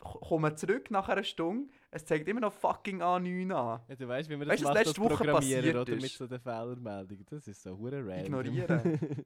komme 0.00 0.54
zurück 0.54 0.90
nach 0.90 1.08
einer 1.08 1.24
Stunde. 1.24 1.70
Es 1.90 2.04
zeigt 2.04 2.28
immer 2.28 2.40
noch 2.40 2.52
fucking 2.52 3.00
A9 3.00 3.52
an. 3.52 3.80
Ja, 3.88 3.96
du 3.96 4.08
weißt, 4.08 4.28
wie 4.28 4.36
man 4.36 4.48
das 4.48 4.56
Weißt 4.56 4.64
macht 4.64 4.74
letzte 4.74 5.00
Woche 5.00 5.16
Programmierer 5.16 5.62
passiert 5.62 5.76
oder 5.76 5.94
mit 5.94 6.10
so 6.10 6.26
den 6.26 6.40
Fehlermeldungen. 6.40 7.26
Das 7.28 7.48
ist 7.48 7.62
so 7.62 7.76
hure 7.78 7.98
random. 7.98 8.24
Ignorieren. 8.24 8.98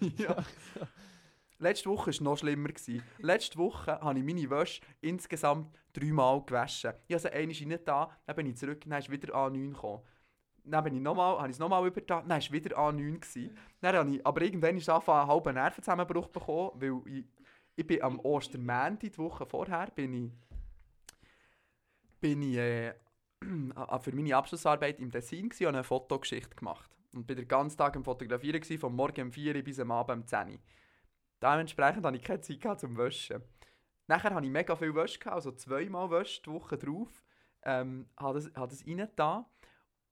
ja. 0.18 0.36
Letzte 1.62 1.90
Woche 1.90 2.06
war 2.06 2.08
es 2.08 2.20
noch 2.20 2.36
schlimmer. 2.36 2.70
gewesen. 2.70 3.04
Letzte 3.18 3.56
Woche 3.56 3.92
habe 4.00 4.18
ich 4.18 4.24
meine 4.24 4.50
Wäsche 4.50 4.82
insgesamt 5.00 5.72
dreimal 5.92 6.42
gewaschen. 6.44 6.92
Ich 7.06 7.14
habe 7.14 7.20
sie 7.20 7.32
einmal 7.32 7.56
rein 7.56 7.84
da, 7.84 8.10
dann 8.26 8.36
bin 8.36 8.46
ich 8.46 8.56
zurück, 8.56 8.82
dann 8.84 8.98
ist 8.98 9.08
wieder 9.08 9.32
A9 9.32 9.70
gekommen. 9.70 10.02
Dann 10.64 10.82
bin 10.82 10.96
ich 10.96 11.00
nochmal, 11.00 11.38
habe 11.38 11.48
ich 11.48 11.54
es 11.54 11.60
nochmal 11.60 11.86
übertan, 11.86 12.28
dann 12.28 12.42
war 12.42 12.50
wieder 12.50 12.76
A9. 12.76 13.20
Gewesen. 13.20 13.56
Dann 13.80 13.94
habe 13.94 14.10
ich, 14.10 14.26
aber 14.26 14.42
irgendwann 14.42 14.76
ist 14.76 14.88
angefangen, 14.88 15.20
einen 15.20 15.30
halben 15.30 15.54
Nervenzusammenbruch 15.54 16.28
bekommen, 16.30 16.70
weil 16.74 17.00
ich, 17.06 17.24
ich 17.76 17.86
bin 17.86 18.02
am 18.02 18.18
Ostermänti, 18.18 19.10
die 19.10 19.18
Woche 19.18 19.46
vorher, 19.46 19.86
bin 19.94 20.14
ich, 20.14 20.32
bin 22.20 22.42
ich 22.42 22.56
äh, 22.56 22.94
für 24.00 24.12
meine 24.12 24.34
Abschlussarbeit 24.34 24.98
im 24.98 25.12
gsi 25.12 25.42
und 25.42 25.52
habe 25.60 25.68
eine 25.68 25.84
Fotogeschichte 25.84 26.56
gemacht. 26.56 26.90
Und 27.12 27.24
bin 27.24 27.36
den 27.36 27.46
ganzen 27.46 27.78
Tag 27.78 27.94
am 27.94 28.02
Fotografieren, 28.02 28.60
gsi, 28.60 28.78
vom 28.78 28.96
Morgen 28.96 29.26
um 29.26 29.32
4 29.32 29.54
Uhr 29.54 29.62
bis 29.62 29.78
am 29.78 29.92
Abend 29.92 30.22
um 30.22 30.26
10 30.26 30.48
Uhr. 30.48 30.58
Dementsprechend 31.42 32.06
hatte 32.06 32.16
ich 32.16 32.22
keine 32.22 32.40
Zeit 32.40 32.60
gehabt 32.60 32.80
zum 32.80 32.96
Waschen. 32.96 33.42
Nachher 34.06 34.34
hatte 34.34 34.46
ich 34.46 34.52
mega 34.52 34.76
viel 34.76 34.94
Wäsche, 34.94 35.32
also 35.32 35.52
zweimal 35.52 36.10
Wäsche 36.10 36.42
die 36.42 36.50
Woche 36.50 36.78
drauf. 36.78 37.22
Ähm, 37.64 38.08
habe 38.16 38.34
das, 38.40 38.52
habe 38.54 38.68
das 38.68 38.86
rein 38.86 39.08
da. 39.16 39.50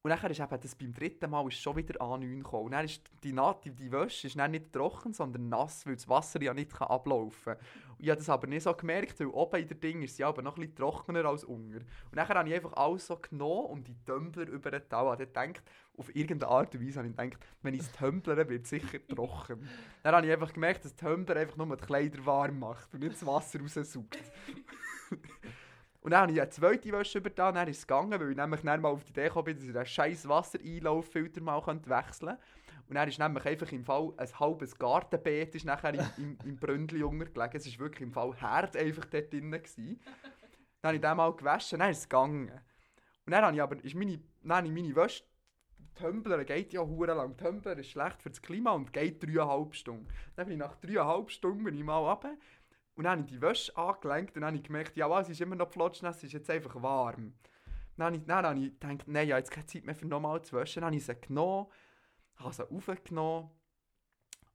Und 0.03 0.09
dann 0.11 0.30
ist 0.30 0.40
eben 0.40 0.61
das 0.61 0.74
beim 0.74 0.94
dritten 0.94 1.30
Mal 1.30 1.46
ist 1.46 1.61
schon 1.61 1.76
wieder 1.76 2.01
A9 2.01 2.38
gekommen. 2.38 2.64
Und 2.66 2.72
dann 2.72 2.86
ist 2.86 3.03
die, 3.22 3.34
die, 3.64 3.70
die 3.70 3.92
Wäsche 3.92 4.28
ist 4.28 4.38
dann 4.38 4.53
nicht 4.53 4.72
trocken, 4.72 5.12
sondern 5.12 5.51
nass, 5.51 5.84
weil 5.84 5.94
das 5.94 6.09
Wasser 6.09 6.40
ja 6.40 6.55
nicht 6.55 6.72
ablaufen 6.80 7.55
kann. 7.55 7.62
Ich 7.98 8.09
habe 8.09 8.16
das 8.16 8.30
aber 8.30 8.46
nicht 8.46 8.62
so 8.62 8.72
gemerkt, 8.72 9.20
weil 9.20 9.26
oben 9.26 9.61
in 9.61 9.68
der 9.68 9.76
Ding 9.76 10.01
ist 10.01 10.16
sie 10.16 10.24
aber 10.24 10.40
noch 10.40 10.55
bisschen 10.55 10.74
trockener 10.74 11.26
als 11.26 11.44
unten. 11.44 11.74
Und 11.74 11.86
dann 12.12 12.26
habe 12.26 12.48
ich 12.48 12.55
einfach 12.55 12.72
alles 12.72 13.09
so 13.09 13.16
genommen 13.16 13.66
und 13.66 13.88
die 13.88 13.96
Tumbler 14.07 14.48
über 14.48 14.70
den 14.70 14.88
Tau. 14.88 15.12
Ich 15.12 15.18
gedacht, 15.18 15.62
auf 15.98 16.16
irgendeine 16.16 16.51
Art 16.51 16.74
und 16.74 16.86
Weise 16.86 17.01
habe 17.01 17.09
ich 17.09 17.16
gedacht, 17.16 17.46
wenn 17.61 17.74
ich 17.74 17.80
es 17.80 17.92
tumblere, 17.92 18.48
wird 18.48 18.64
es 18.64 18.70
sicher 18.70 19.07
trocken. 19.07 19.68
Dann 20.03 20.14
habe 20.14 20.26
ich 20.26 20.32
einfach 20.32 20.55
gemerkt, 20.55 20.86
dass 20.86 20.96
Tumbler 20.96 21.36
einfach 21.36 21.59
nur 21.59 21.76
die 21.76 21.84
Kleider 21.84 22.24
warm 22.24 22.59
macht 22.59 22.94
und 22.94 23.01
nicht 23.01 23.16
das 23.16 23.26
Wasser 23.26 23.61
raussaugt. 23.61 24.16
Und 26.01 26.12
dann 26.12 26.22
habe 26.22 26.32
ich 26.32 26.40
eine 26.40 26.51
zweite 26.51 26.92
Wäsche 26.92 27.18
übertan, 27.18 27.55
dann 27.55 27.68
ist 27.68 27.78
es 27.78 27.86
gegangen, 27.86 28.18
weil 28.18 28.30
ich 28.30 28.36
nämlich 28.36 28.62
dann 28.62 28.80
mal 28.80 28.88
auf 28.88 29.05
die 29.05 29.11
Idee 29.11 29.24
gekommen 29.24 29.44
bin, 29.44 29.57
dass 29.57 29.64
ich 29.66 29.72
den 29.72 29.86
scheiß 29.86 30.28
Wassereinlauffilter 30.28 31.42
mal 31.42 31.61
wechseln 31.66 32.28
könnte. 32.28 32.38
Und 32.88 32.94
dann 32.94 33.09
ist 33.09 33.18
nämlich 33.18 33.44
einfach 33.44 33.70
im 33.70 33.84
Fall 33.84 34.12
ein 34.16 34.40
halbes 34.40 34.76
Gartenbeet 34.76 35.55
ist 35.55 35.64
nachher 35.64 35.94
im, 35.94 36.07
im, 36.16 36.38
im 36.44 36.57
Bründli 36.57 37.03
untergelegen. 37.03 37.57
Es 37.57 37.70
war 37.72 37.86
wirklich 37.86 38.03
im 38.03 38.12
Fall 38.12 38.34
Herd 38.34 38.76
einfach 38.76 39.05
dort 39.05 39.32
drin. 39.32 39.53
Gewesen. 39.53 40.01
Dann 40.80 40.88
habe 40.88 40.96
ich 40.96 41.01
den 41.01 41.16
mal 41.16 41.32
gewaschen, 41.32 41.78
dann 41.78 41.90
ist 41.90 41.98
es 41.98 42.09
gegangen. 42.09 42.51
Und 43.26 43.30
dann 43.30 43.44
habe 43.44 43.55
ich 43.55 43.62
aber, 43.62 43.84
ist 43.84 43.94
meine, 43.94 44.18
dann 44.42 44.57
habe 44.57 44.66
ich 44.66 44.72
meine 44.72 44.96
Wäsche, 44.96 45.22
Tumbler 45.94 46.44
geht 46.44 46.72
ja 46.72 46.80
hure 46.80 47.14
lang. 47.14 47.36
Tumbler 47.36 47.76
ist 47.78 47.90
schlecht 47.90 48.22
für 48.22 48.30
das 48.30 48.40
Klima 48.40 48.72
und 48.72 48.92
geht 48.92 49.22
dreieinhalb 49.22 49.74
Stunden. 49.74 50.09
Dann 50.34 50.46
bin 50.46 50.55
ich 50.55 50.59
nach 50.59 50.76
dreieinhalb 50.76 51.30
Stunden 51.30 51.62
bin 51.62 51.76
ich 51.76 51.84
mal 51.84 51.98
runter. 51.98 52.34
Und 52.95 53.05
dann 53.05 53.12
habe 53.12 53.22
ich 53.22 53.34
die 53.34 53.41
Wäsche 53.41 53.76
angelenkt 53.76 54.36
und 54.36 54.43
dann 54.43 54.55
habe 54.55 54.62
gemerkt, 54.62 54.97
ja, 54.97 55.20
es 55.20 55.28
ist 55.28 55.41
immer 55.41 55.57
noch 55.57 55.70
flotschnass, 55.70 56.18
es 56.18 56.24
ist 56.24 56.32
jetzt 56.32 56.51
einfach 56.51 56.82
warm. 56.82 57.34
Dann 57.97 58.07
habe 58.07 58.16
ich, 58.16 58.24
dann 58.24 58.47
habe 58.47 58.59
ich 58.59 58.78
gedacht, 58.78 59.09
nein, 59.09 59.28
ja, 59.28 59.38
jetzt 59.38 59.51
keine 59.51 59.66
Zeit 59.66 59.84
mehr 59.84 59.95
für 59.95 60.07
nochmal 60.07 60.43
zu 60.43 60.57
waschen. 60.57 60.80
Dann 60.80 60.86
habe 60.86 60.97
ich 60.97 61.05
sie 61.05 61.14
genommen, 61.14 61.66
habe 62.36 62.53
sie 62.53 62.70
aufgenommen. 62.70 63.51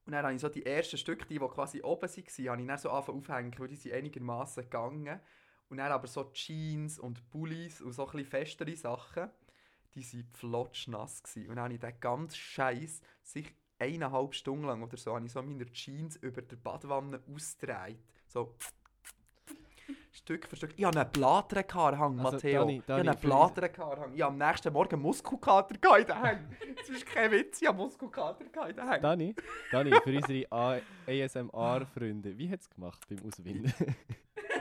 Und 0.04 0.12
dann 0.12 0.24
habe 0.24 0.34
ich 0.34 0.40
so 0.40 0.48
die 0.48 0.64
ersten 0.64 0.96
Stücke, 0.96 1.26
die, 1.26 1.38
die 1.38 1.46
quasi 1.48 1.82
oben 1.82 2.02
waren, 2.02 2.48
habe 2.48 2.60
ich 2.62 2.66
dann 2.66 2.78
so 2.78 2.90
angefangen 2.90 3.18
aufhängen, 3.18 3.58
weil 3.58 3.68
die 3.68 3.76
sind 3.76 3.92
einigermaßen 3.92 4.62
gegangen. 4.62 5.20
Und 5.68 5.78
dann 5.78 5.90
aber 5.90 6.06
so 6.06 6.30
Jeans 6.32 6.98
und 6.98 7.28
Pullis 7.28 7.80
und 7.80 7.92
so 7.92 8.06
ein 8.06 8.12
bisschen 8.12 8.30
festere 8.30 8.76
Sachen, 8.76 9.30
die 9.94 10.12
waren 10.12 10.24
flotschnass. 10.32 11.22
Gewesen. 11.22 11.50
Und 11.50 11.56
dann 11.56 11.64
habe 11.64 11.74
ich 11.74 11.80
den 11.80 12.00
ganzen 12.00 12.36
Scheiß 12.36 13.00
sich 13.22 13.52
eineinhalb 13.78 14.34
Stunden 14.34 14.66
lang 14.66 14.82
oder 14.82 14.96
so, 14.96 15.14
habe 15.14 15.26
ich 15.26 15.32
so 15.32 15.42
meine 15.42 15.66
Jeans 15.72 16.16
über 16.16 16.42
der 16.42 16.56
Badwanne 16.56 17.22
ausgedreht. 17.32 17.98
So 18.36 18.54
Stück 20.12 20.46
für 20.46 20.56
Stück. 20.56 20.74
Ich 20.76 20.84
hatte 20.84 21.00
einen 21.00 21.10
Blatternkaterhang, 21.10 22.18
Also, 22.20 22.32
Matteo. 22.32 22.60
Dani, 22.60 22.76
ich 22.76 22.82
hatte 22.82 22.94
einen 22.94 23.18
Blatternkaterhang. 23.18 24.12
Ich 24.14 24.20
habe 24.20 24.32
am 24.32 24.38
nächsten 24.38 24.72
Morgen 24.74 25.00
Muskelkater 25.00 25.74
in 25.74 26.04
den 26.04 26.22
Hängen. 26.22 26.56
Das 26.76 26.88
ist 26.96 27.06
kein 27.06 27.30
Witz, 27.30 27.62
ich 27.62 27.68
habe 27.68 27.78
Muskelkater 27.78 28.44
in 28.68 28.76
den 28.76 28.88
Hängen. 28.90 29.02
Dani, 29.02 29.34
Dani, 29.72 29.90
für 30.04 30.16
unsere 30.16 30.82
ASMR-Freunde, 31.06 32.36
wie 32.36 32.50
hat 32.50 32.60
es 32.60 32.68
gemacht 32.68 33.06
beim 33.08 33.26
Auswinden? 33.26 33.72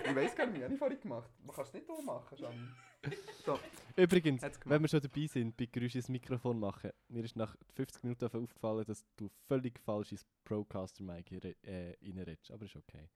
Ich 0.06 0.16
weiß 0.16 0.36
gar 0.36 0.46
nicht, 0.46 0.62
was 0.62 0.64
habe 0.64 0.74
ich 0.74 0.80
vorhin 0.80 1.00
gemacht. 1.02 1.30
Man 1.44 1.54
kann 1.54 1.66
es 1.66 1.74
nicht 1.74 1.88
so 1.88 2.02
machen, 2.02 2.38
Jani. 2.38 3.16
So, 3.46 3.60
Übrigens, 3.98 4.42
wenn 4.64 4.82
wir 4.82 4.88
schon 4.88 5.02
dabei 5.02 5.28
sind, 5.28 5.58
bei 5.58 5.66
Geräusch 5.66 5.96
ins 5.96 6.08
Mikrofon 6.08 6.60
machen, 6.60 6.92
mir 7.10 7.26
ist 7.26 7.36
nach 7.36 7.56
50 7.74 8.04
Minuten 8.04 8.26
aufgefallen, 8.26 8.86
dass 8.86 9.04
du 9.18 9.30
völlig 9.50 9.80
falsch 9.80 10.14
ins 10.14 10.26
Procaster-Mic 10.46 11.32
äh, 11.64 11.96
reinredest, 12.02 12.52
aber 12.52 12.66
ist 12.66 12.76
okay. 12.78 13.10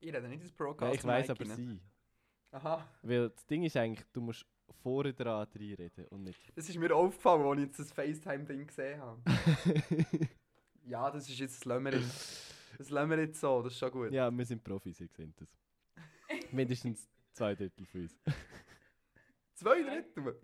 Ich 0.00 0.12
rede 0.14 0.28
nicht 0.28 0.42
ins 0.42 0.50
Ja, 0.50 0.56
Broadcast. 0.56 0.94
ich 0.94 1.04
weiß 1.04 1.30
aber 1.30 1.44
sie. 1.46 1.80
Aha. 2.50 2.88
Weil 3.02 3.28
das 3.30 3.46
Ding 3.46 3.64
ist 3.64 3.76
eigentlich, 3.76 4.06
du 4.12 4.20
musst 4.20 4.46
vorne 4.82 5.12
dran 5.12 5.46
reinreden 5.54 6.06
und 6.08 6.24
nicht... 6.24 6.40
Das 6.56 6.68
ist 6.68 6.76
mir 6.76 6.94
aufgefallen, 6.94 7.42
als 7.42 7.58
ich 7.60 7.66
jetzt 7.66 7.78
das 7.78 7.92
FaceTime-Ding 7.92 8.66
gesehen 8.66 9.00
habe. 9.00 9.20
ja, 10.84 11.10
das 11.10 11.28
ist 11.28 11.38
jetzt, 11.38 11.56
das 11.60 11.64
lassen 11.64 11.84
wir 11.84 11.94
jetzt, 11.94 12.54
das 12.78 12.90
lassen 12.90 13.10
wir 13.10 13.18
jetzt 13.18 13.40
so, 13.40 13.62
das 13.62 13.72
ist 13.72 13.78
schon 13.78 13.90
gut. 13.90 14.12
ja, 14.12 14.30
wir 14.30 14.44
sind 14.44 14.62
Profis, 14.62 15.00
ihr 15.00 15.08
seht 15.08 15.40
das. 15.40 15.48
Mindestens 16.52 17.08
zwei 17.32 17.54
Drittel 17.54 17.86
von 17.86 18.02
uns. 18.02 18.16
Zwei 19.54 19.82
Drittel. 19.82 20.40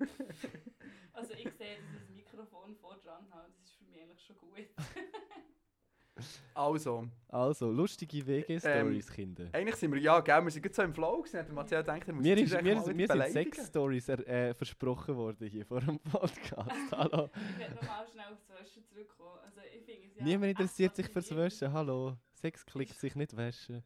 Also 1.12 1.32
ich 1.34 1.48
sehe, 1.52 1.76
dass 1.76 1.92
ich 1.92 2.00
das 2.00 2.10
Mikrofon 2.10 2.74
vor 2.76 2.96
dran 2.96 3.26
habe. 3.30 3.48
Das 3.52 3.62
ist 3.70 3.76
für 3.76 3.84
mich 3.84 4.00
eigentlich 4.02 4.20
schon 4.24 4.36
gut. 4.36 4.56
Also, 6.54 7.08
Also, 7.28 7.70
lustige 7.72 8.24
WG-Stories, 8.24 9.10
Kinder. 9.10 9.48
eigentlich 9.52 9.74
sind 9.74 9.92
wir, 9.92 10.00
ja, 10.00 10.20
gell, 10.20 10.44
wir 10.44 10.50
sind 10.50 10.62
gerade 10.62 10.74
so 10.74 10.82
im 10.82 10.94
Flow 10.94 11.18
gewesen, 11.18 11.40
hat 11.40 11.48
der 11.48 11.54
Matthias 11.54 11.84
gedacht, 11.84 12.06
er 12.06 12.14
muss 12.14 12.22
Mir, 12.22 12.38
ist, 12.38 12.54
eigentlich 12.54 12.86
mir, 12.86 12.94
mir 12.94 13.06
sind 13.08 13.32
sechs 13.32 13.66
Stories 13.66 14.08
er, 14.08 14.28
äh, 14.28 14.54
versprochen 14.54 15.16
worden 15.16 15.48
hier 15.48 15.66
vor 15.66 15.80
dem 15.80 15.98
Podcast. 15.98 16.70
Hallo. 16.92 17.30
Ich 17.34 17.58
werde 17.58 17.74
nochmal 17.74 18.06
schnell 18.06 18.26
aufs 18.32 18.48
Waschen 18.48 18.84
zurückkommen. 18.84 19.38
Also 19.44 19.60
ich 19.66 19.82
finde 19.84 20.06
es 20.06 20.16
ja 20.16 20.24
Niemand 20.24 20.50
interessiert 20.50 20.94
sich 20.94 21.08
fürs. 21.08 21.34
Waschen. 21.34 21.72
Hallo. 21.72 22.16
Sex 22.34 22.64
klickt 22.64 22.98
sich 23.00 23.16
nicht 23.16 23.36
waschen. 23.36 23.82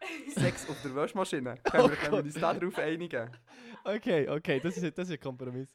Sex 0.28 0.68
auf 0.68 0.80
der 0.82 0.94
Waschmaschine. 0.94 1.56
Können 1.64 1.90
wir, 1.90 1.96
Oh 1.96 1.96
können 1.96 2.12
wir 2.12 2.24
uns 2.24 2.34
darauf 2.34 2.78
einigen? 2.78 3.30
Okay, 3.84 4.28
okay, 4.28 4.60
das 4.60 4.76
ist, 4.76 4.98
das 4.98 5.08
ist 5.08 5.14
ein 5.14 5.20
Kompromiss. 5.20 5.74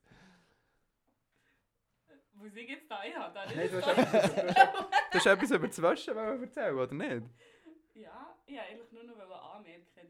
Muss 2.43 2.55
ich 2.57 2.67
jetzt 2.69 2.91
da 2.91 3.01
haben? 3.01 3.33
Da 3.33 3.45
Nein, 3.45 3.69
du 3.71 3.81
hast 3.81 3.87
etwas, 3.97 4.35
du 4.35 5.17
hast, 5.17 5.25
etwas- 5.25 5.51
über 5.51 5.67
das 5.67 5.81
Waschen 5.81 6.17
erzählen, 6.17 6.75
oder 6.77 6.93
nicht? 6.93 7.23
Ja, 7.93 8.35
ich 8.45 8.53
wollte 8.57 8.69
eigentlich 8.69 8.91
nur 8.91 9.03
noch 9.03 9.53
anmerken, 9.55 9.85
dass, 9.95 10.03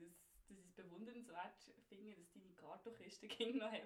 dass 0.48 0.58
ich 0.58 0.66
es 0.66 0.72
bewundernswert 0.72 1.54
finde, 1.88 2.16
dass 2.16 2.32
deine 2.34 2.54
Kartonkiste 2.56 3.28
ging 3.28 3.58
noch 3.60 3.72
hat. 3.72 3.82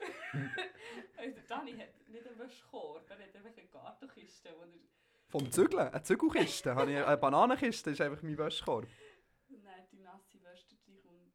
also 1.18 1.40
Dani 1.46 1.72
hat 1.76 2.08
nicht 2.08 2.26
einen 2.26 2.38
Waschkorb, 2.38 3.10
er 3.10 3.18
hat 3.18 3.36
einfach 3.36 3.50
eine 3.54 3.66
Kartonkiste, 3.68 4.48
wo 4.56 4.62
er 4.62 4.68
Vom 5.28 5.52
Zügeln, 5.52 5.88
eine 5.88 6.02
Zügelkiste. 6.02 6.74
Habe 6.74 6.90
ich 6.90 6.96
eine 7.04 7.16
Bananenkiste, 7.18 7.90
das 7.90 8.00
ist 8.00 8.06
einfach 8.06 8.22
mein 8.22 8.38
Waschkorb. 8.38 8.86
dann 9.50 9.60
die 9.92 9.98
nasse 9.98 10.42
Wäsche 10.42 10.76
reinkommt. 10.88 11.34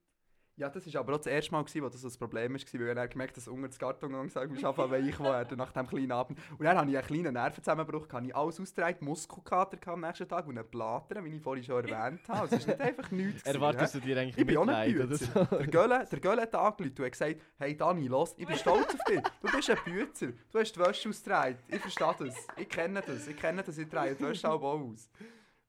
Ja, 0.60 0.68
das 0.68 0.94
war 0.94 1.00
aber 1.00 1.14
auch 1.14 1.18
das 1.20 1.28
erste 1.28 1.54
Mal, 1.54 1.64
gewesen, 1.64 1.84
wo 1.84 1.88
das 1.88 2.04
ein 2.04 2.20
Problem 2.20 2.54
war, 2.54 2.80
weil 2.88 2.98
er 2.98 3.08
gemerkt 3.08 3.38
dass 3.38 3.48
unter 3.48 3.70
das 3.70 3.80
Karton 3.80 4.12
gesagt 4.28 4.52
ist, 4.52 4.66
einfach 4.66 4.92
weich 4.92 5.18
werden 5.22 5.58
nach 5.58 5.72
dem 5.72 5.88
kleinen 5.88 6.12
Abend. 6.12 6.38
Und 6.58 6.66
dann 6.66 6.78
hatte 6.78 6.90
ich 6.92 6.98
einen 6.98 7.08
kleinen 7.08 7.34
Nervenzusammenbruch, 7.34 8.08
habe 8.12 8.26
ich 8.28 8.36
alles 8.36 8.60
ausgetragen, 8.60 9.06
Muskelkater 9.06 9.78
am 9.90 10.02
nächsten 10.02 10.28
Tag 10.28 10.46
und 10.48 10.58
einen 10.58 10.68
Blattern, 10.68 11.24
wie 11.24 11.30
ich 11.38 11.42
vorhin 11.42 11.64
schon 11.64 11.88
erwähnt 11.88 12.28
habe. 12.28 12.48
Es 12.48 12.52
ist 12.52 12.68
nicht 12.68 12.82
einfach 12.82 13.10
nichts. 13.10 13.44
gewesen, 13.44 13.56
Erwartest 13.56 13.94
hä? 13.94 14.00
du 14.02 14.06
dir 14.06 14.20
eigentlich 14.20 14.38
Ich 14.38 14.46
bin 14.46 14.58
auch 14.58 14.66
nicht 14.66 14.98
Bützer. 14.98 15.46
so? 15.50 15.56
Der 15.56 15.68
Gölle, 15.68 16.06
der 16.12 16.20
Gölle 16.20 16.42
hat 16.42 16.56
angerufen 16.56 16.96
und 16.98 17.06
hat 17.06 17.12
gesagt, 17.14 17.36
hey 17.58 17.78
Dani, 17.78 18.08
los, 18.08 18.36
ich 18.38 18.46
bin 18.46 18.58
stolz 18.58 18.94
auf 18.94 19.04
dich. 19.08 19.22
Du 19.42 19.52
bist 19.56 19.70
ein 19.70 19.78
Bützer. 19.86 20.28
Du 20.52 20.60
hast 20.60 20.76
die 20.76 20.80
Wäsche 20.82 21.08
ausgetragen. 21.08 21.58
Ich 21.70 21.80
verstehe 21.80 22.16
das. 22.20 22.48
Ich 22.58 22.68
kenne 22.68 23.02
das. 23.06 23.28
Ich 23.30 23.38
kenne 23.38 23.64
das. 23.64 23.78
Ich 23.78 23.88
trage 23.88 24.14
die 24.14 24.24
Wäsche 24.26 24.50
auch 24.52 24.62
aus. 24.62 25.10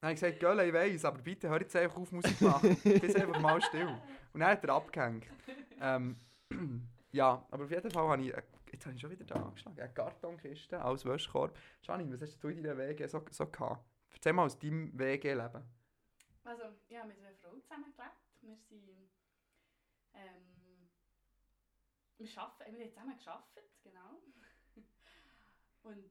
Dann 0.00 0.08
habe 0.08 0.14
ich 0.14 0.20
gesagt, 0.20 0.40
Gölle, 0.40 0.66
ich 0.66 0.72
weiss, 0.72 1.04
aber 1.04 1.18
bitte 1.18 1.50
hör 1.50 1.60
jetzt 1.60 1.76
einfach 1.76 1.98
auf 1.98 2.10
Musik 2.10 2.40
machen. 2.40 2.74
Bist 2.82 3.16
einfach 3.16 3.38
mal 3.38 3.60
still. 3.60 3.86
Und 4.32 4.40
dann 4.40 4.48
hat 4.48 4.64
er 4.64 4.74
abgehängt. 4.74 5.26
Ähm, 5.78 6.16
ja, 7.12 7.46
aber 7.50 7.64
auf 7.64 7.70
jeden 7.70 7.90
Fall 7.90 8.08
habe 8.08 8.22
ich, 8.22 8.34
äh, 8.34 8.42
jetzt 8.72 8.86
habe 8.86 8.94
ich 8.94 9.00
schon 9.02 9.10
wieder 9.10 9.26
da 9.26 9.34
angeschlagen, 9.34 9.78
eine 9.78 9.92
Kartonkiste 9.92 10.80
als 10.80 11.04
Wäschkorb. 11.04 11.54
Jani, 11.82 12.10
was 12.10 12.22
hast 12.22 12.42
du 12.42 12.48
in 12.48 12.62
deiner 12.62 12.78
WG 12.78 13.06
so, 13.08 13.22
so 13.30 13.46
gehabt? 13.46 13.84
Erzähl 14.14 14.32
mal 14.32 14.46
aus 14.46 14.58
deinem 14.58 14.98
WG-Leben. 14.98 15.62
Also, 16.44 16.62
ich 16.88 16.96
habe 16.96 17.08
mit 17.08 17.18
einer 17.18 17.34
Frau 17.34 17.58
zusammengelebt. 17.58 17.98
Wir 18.40 18.56
sind. 18.56 19.10
Ähm, 20.14 20.88
wir, 22.16 22.38
arbeiten, 22.38 22.78
wir 22.78 22.84
haben 22.84 22.90
zusammen 22.90 23.18
gearbeitet, 23.18 23.70
genau. 23.82 24.22
Und 25.82 26.10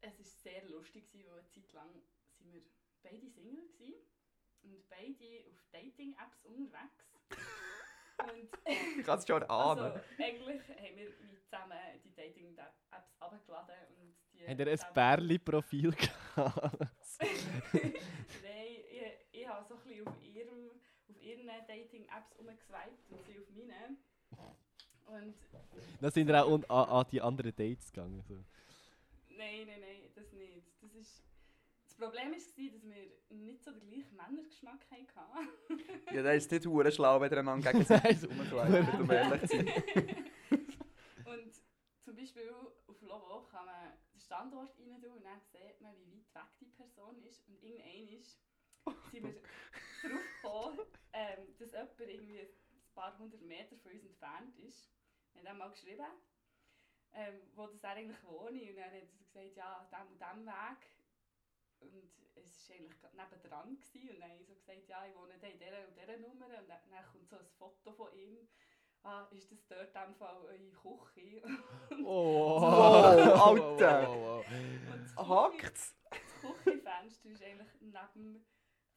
es 0.00 0.18
war 0.18 0.24
sehr 0.24 0.68
lustig, 0.68 1.08
weil 1.14 1.38
eine 1.38 1.46
Zeit 1.46 1.72
lang 1.72 1.88
beide 3.02 3.28
Single 3.30 3.68
waren 3.78 3.94
und 4.62 4.88
beide 4.88 5.44
auf 5.50 5.64
Dating-Apps 5.72 6.44
unterwegs. 6.44 7.06
und 8.18 8.98
Ich 8.98 9.04
kann 9.04 9.18
es 9.18 9.26
schon 9.26 9.42
ahnen. 9.44 9.84
also, 9.92 10.00
eigentlich 10.18 10.68
haben 10.68 10.96
wir 10.96 11.12
zusammen 11.50 11.78
die 12.04 12.14
Dating-Apps 12.14 13.16
abgeladen 13.20 13.74
und 14.00 14.14
die 14.32 14.46
Habt 14.46 14.60
ihr 14.60 14.68
ein 14.68 14.94
Bärli-Profil 14.94 15.90
gehabt? 15.92 16.88
Nein, 17.72 17.94
ich, 18.90 19.02
ich 19.32 19.48
habe 19.48 19.66
so 19.68 19.74
ein 19.74 19.80
bisschen 19.82 20.08
auf, 20.08 20.22
ihrem, 20.22 20.70
auf 21.08 21.22
ihren 21.22 21.46
Dating-Apps 21.46 22.32
umgeswiped 22.36 23.10
und 23.10 23.26
sie 23.26 23.38
auf 23.38 23.48
meine. 23.50 23.96
Und 25.06 25.34
Dann 26.00 26.10
sind 26.12 26.28
wir 26.28 26.44
auch 26.44 26.52
an, 26.52 26.64
an 26.88 27.06
die 27.10 27.20
anderen 27.20 27.54
Dates 27.54 27.92
gegangen. 27.92 28.22
So. 28.28 28.34
nein, 29.36 29.66
nein, 29.66 29.80
nein, 29.80 30.02
das 30.14 30.32
nicht. 30.32 30.66
Das, 30.80 30.94
ist, 30.94 31.22
Problem 32.00 32.32
war, 32.32 32.38
dass 32.38 32.56
wir 32.56 33.36
nicht 33.36 33.62
so 33.62 33.70
den 33.72 33.88
gleichen 33.88 34.16
Männergeschmack 34.16 34.80
hatten. 34.90 35.48
Ja, 36.14 36.22
das 36.22 36.36
ist 36.38 36.50
nicht 36.50 36.66
hure 36.66 36.90
schlau, 36.90 37.20
wenn 37.20 37.30
ihr 37.30 37.38
einander 37.38 37.72
gegenseitig 37.72 38.24
rumkleiden, 38.30 39.00
um 39.02 39.10
ehrlich 39.10 39.40
zu 39.42 39.56
sein. 39.58 39.66
und 41.26 41.54
zum 42.00 42.16
Beispiel 42.16 42.50
auf 42.86 43.00
Lovo 43.02 43.42
kann 43.50 43.66
man 43.66 43.92
den 44.12 44.20
Standort 44.20 44.70
rein 44.78 45.00
tun 45.00 45.12
und 45.12 45.24
dann 45.24 45.40
sieht 45.52 45.80
man, 45.80 45.94
wie 45.98 46.10
weit 46.16 46.34
weg 46.34 46.50
die 46.60 46.66
Person 46.66 47.22
ist. 47.22 47.46
Und 47.48 47.62
irgendwann 47.62 48.08
ist, 48.18 48.38
sind 49.12 49.24
wir 49.24 49.34
darauf 50.02 50.22
gekommen, 50.42 50.78
ähm, 51.12 51.54
dass 51.58 51.72
jemand 51.72 52.00
irgendwie 52.00 52.40
ein 52.40 52.94
paar 52.94 53.18
hundert 53.18 53.42
Meter 53.42 53.76
von 53.76 53.92
uns 53.92 54.04
entfernt 54.04 54.58
ist. 54.58 54.90
Wir 55.32 55.40
haben 55.40 55.46
dann 55.46 55.58
mal 55.58 55.70
geschrieben. 55.70 56.06
ähm, 57.12 57.40
wo 57.54 57.66
das 57.66 57.82
er 57.82 57.90
eigentlich 57.90 58.22
wohne. 58.24 58.60
Und 58.70 58.76
dann 58.76 58.84
hat 58.84 58.92
er 58.94 59.06
gesagt, 59.24 59.56
ja, 59.56 59.88
dem 59.92 60.12
und 60.12 60.20
dem 60.20 60.46
Weg. 60.46 60.78
Und 61.80 62.10
es 62.36 62.68
war 62.68 62.76
eigentlich 62.76 63.00
gerade 63.00 63.16
nebendran. 63.16 63.78
Gewesen. 63.80 64.10
Und 64.10 64.20
dann 64.20 64.30
habe 64.30 64.40
ich 64.40 64.46
so 64.46 64.54
gesagt, 64.54 64.88
ja, 64.88 65.06
ich 65.06 65.14
wohne 65.14 65.38
da 65.38 65.46
in 65.46 65.58
dieser 65.58 65.86
und 65.88 65.96
dieser 65.96 66.16
Nummer. 66.18 66.46
Und 66.46 66.68
dann, 66.68 66.80
dann 66.90 67.04
kommt 67.12 67.28
so 67.28 67.36
ein 67.36 67.46
Foto 67.58 67.92
von 67.92 68.12
ihm. 68.14 68.36
Ah, 69.02 69.26
ist 69.30 69.50
das 69.50 69.66
dort 69.66 69.94
in 69.94 70.02
dem 70.02 70.14
Fall 70.14 70.36
eure 70.44 70.58
Küche? 71.08 71.40
Oh, 72.04 72.60
Wow, 72.60 73.40
Alter. 73.40 74.10
Und 74.10 74.44
das 74.92 75.14
Küche- 75.16 75.28
Hackt's? 75.28 75.96
das 76.10 76.20
Küchenfenster 76.64 77.30
war 77.30 77.40
eigentlich 77.46 77.72
neben 77.80 77.92
dem 78.14 78.44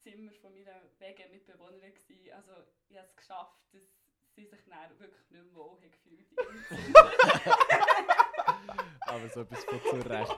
Zimmer 0.02 0.32
von 0.42 0.52
meiner 0.52 0.78
WG-Mitbewohnerin. 0.98 1.94
Also 2.34 2.52
ich 2.90 2.96
habe 2.98 3.06
es 3.06 3.16
geschafft, 3.16 3.58
dass 3.72 3.82
sie 4.34 4.44
sich 4.44 4.60
dann 4.66 4.90
wirklich 5.00 5.30
nicht 5.30 5.42
mehr 5.44 5.54
wohl 5.54 5.78
haben 5.80 5.90
gefühlt. 5.90 6.26
Aber 9.06 9.28
so 9.28 9.40
etwas 9.40 9.64
von. 9.64 9.80
Also, 10.12 10.34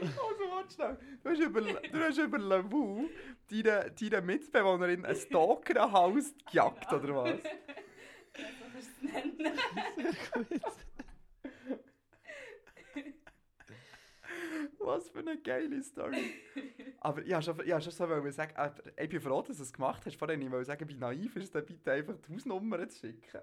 warte 0.00 0.31
schnell. 0.74 0.98
Du 1.22 1.30
hast 1.30 1.40
über, 1.40 1.60
du 1.60 1.98
hast 2.00 2.18
über 2.18 2.38
Lavu 2.38 3.08
deine, 3.50 3.90
deine 3.92 4.20
Mitbewohnerin 4.22 5.04
ein 5.04 5.16
Stalker-Haus 5.16 6.34
gejagt, 6.46 6.88
Genau. 6.88 7.02
oder 7.02 7.14
was? 7.16 7.42
Ja, 7.42 7.50
so 8.48 8.70
kannst 8.72 8.90
du 9.02 9.06
es 9.06 9.12
nennen. 9.12 9.58
Was 14.78 15.08
für 15.10 15.20
eine 15.20 15.38
geile 15.40 15.82
Story. 15.82 16.34
Aber 17.00 17.22
ich 17.22 17.44
schon, 17.44 17.60
ich 17.60 17.70
schon 17.84 17.92
so 17.92 18.30
sagen, 18.30 18.56
aber 18.56 18.82
ich 19.00 19.08
bin 19.08 19.20
froh, 19.20 19.42
dass 19.42 19.56
du 19.56 19.62
es 19.62 19.72
gemacht 19.72 20.04
hast. 20.06 20.16
Vorhin 20.16 20.40
wollte 20.50 20.62
ich 20.62 20.66
sagen, 20.66 20.88
wie 20.88 20.94
naiv 20.96 21.36
ist 21.36 21.54
es 21.54 21.64
bitte 21.66 21.92
einfach 21.92 22.16
die 22.18 22.34
Hausnummer 22.34 22.88
zu 22.88 22.98
schicken. 23.06 23.40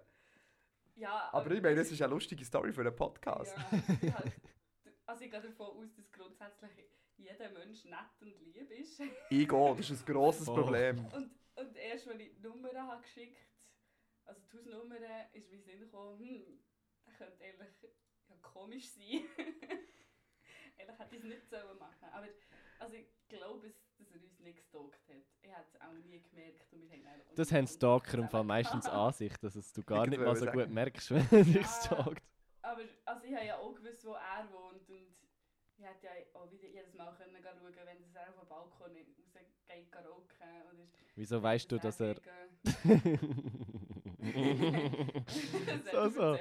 Ja, 0.95 1.29
Aber 1.31 1.49
ich 1.51 1.61
meine, 1.61 1.79
es 1.79 1.91
ist 1.91 2.01
eine 2.01 2.11
lustige 2.13 2.43
Story 2.43 2.73
für 2.73 2.81
einen 2.81 2.95
Podcast. 2.95 3.55
Ja, 4.01 4.21
also 5.05 5.23
ich 5.23 5.31
gehe 5.31 5.41
davon 5.41 5.67
aus, 5.67 5.93
dass 5.95 6.11
grundsätzlich 6.11 6.71
jeder 7.19 7.49
Mensch 7.51 7.85
nett 7.85 8.21
und 8.21 8.53
lieb 8.53 8.71
ist. 8.71 8.99
Ich 9.29 9.47
gehe, 9.47 9.75
das 9.75 9.89
ist 9.89 10.07
ein 10.07 10.13
grosses 10.13 10.45
Voll. 10.45 10.63
Problem. 10.63 11.05
Und, 11.13 11.31
und 11.55 11.75
erst, 11.75 12.07
als 12.07 12.19
ich 12.19 12.31
die 12.35 12.41
Nummer 12.41 12.73
habe 12.73 13.01
geschickt 13.01 13.49
also 14.29 14.41
die 14.41 14.57
Hausnummer, 14.57 14.95
ist 15.33 15.49
mir 15.49 15.59
Sinn 15.59 15.79
gekommen, 15.79 16.19
hm, 16.19 16.59
das 17.05 17.17
könnte 17.17 17.43
eigentlich 17.43 17.73
ja, 18.29 18.35
komisch 18.41 18.87
sein. 18.89 19.25
eigentlich 20.77 20.99
hätte 20.99 21.15
ich 21.15 21.23
es 21.23 21.27
nicht 21.27 21.49
sollen 21.49 21.77
machen 21.79 22.07
Aber 22.11 22.27
also 22.79 22.95
ich 22.95 23.07
glaube, 23.27 23.67
es, 23.67 23.75
dass 23.97 24.11
er 24.11 24.21
uns 24.21 24.39
nicht 24.39 24.57
gestalkt 24.57 25.09
hat. 25.09 25.15
Ich 25.41 25.51
habe 25.51 25.65
es 25.65 25.81
auch 25.81 25.93
nie 26.05 26.21
gemerkt. 26.21 26.71
Und 26.71 26.89
wir 26.89 26.91
haben 26.91 27.21
Das 27.35 27.51
haben 27.51 27.67
Stalker 27.67 28.19
im 28.19 28.29
Fall 28.29 28.43
meistens 28.55 28.85
an 28.87 29.11
sich, 29.13 29.35
dass 29.37 29.55
es 29.55 29.73
du 29.73 29.83
gar 29.83 30.03
Ich 30.05 30.11
nicht 30.11 30.19
mal 30.19 30.35
so 30.35 30.45
sagen. 30.45 30.59
gut 30.59 30.69
merkst, 30.69 31.11
wenn 31.11 31.27
er 31.31 31.43
dich 31.43 31.65
stalkt. 31.65 32.23
Aber 32.61 32.81
also 33.05 33.25
ich 33.25 33.33
habe 33.35 33.45
ja 33.45 33.57
auch 33.57 33.73
gewusst, 33.73 34.05
wo 34.05 34.13
er 34.13 34.47
wohnt 34.51 34.87
und 34.89 35.08
ich 35.79 35.85
hätte 35.85 36.05
ja 36.07 36.11
auch 36.33 36.51
wieder 36.51 36.67
jedes 36.67 36.93
Mal 36.93 37.15
können 37.15 37.37
schauen, 37.41 37.61
wenn 37.63 38.13
er 38.13 38.29
auf 38.29 38.35
den 38.39 38.47
Balkon 38.49 38.91
rausgeht, 38.91 39.95
rauchen 39.95 40.61
oder... 40.73 40.87
Wieso 41.15 41.41
weißt 41.41 41.71
du, 41.71 41.77
dass 41.79 41.99
er. 42.01 42.15
Das 42.15 42.23
so, 45.91 46.09
so. 46.09 46.35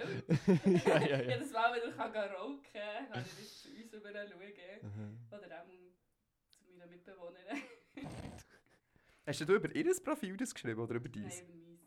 ja, 0.64 0.99
ja, 0.99 1.07
ja. 1.07 1.20
Jedes 1.22 1.53
Mal, 1.53 1.72
wenn 1.74 1.82
er 1.82 1.97
kann 1.97 2.12
rauchen 2.12 2.62
kann, 2.62 2.72
kann 2.72 3.12
er 3.12 3.20
das 3.20 3.62
zu 3.62 3.68
uns 3.68 3.93
rüber 3.95 4.12
schauen. 4.12 4.39
Mhm. 4.82 5.18
Oder 5.30 5.62
auch 5.62 5.66
zu 6.51 6.64
meiner 6.70 6.86
Mitbewohnerin. 6.86 7.62
Hast 9.26 9.41
du 9.41 9.55
über 9.55 9.74
ihr 9.74 10.03
Profil 10.03 10.36
das 10.36 10.53
geschrieben 10.55 10.80
oder 10.80 10.95
über 10.95 11.09
Nein, 11.09 11.24
dies? 11.24 11.41
über 11.43 11.55
meins. 11.55 11.80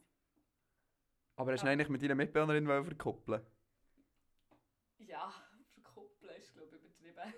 Aber 1.35 1.51
hast 1.51 1.61
du 1.61 1.65
Ja. 1.67 1.71
ihn 1.73 1.79
eigentlich 1.79 1.89
mit 1.89 2.01
deiner 2.01 2.15
Mitbewohnerin 2.15 2.67
wollen 2.67 2.85
verkuppeln 2.85 3.41
Ja, 4.99 5.33
verkuppeln 5.73 6.35
ist 6.39 6.53
glaube 6.53 6.77
ich 6.77 6.83
übertrieben. 6.83 7.33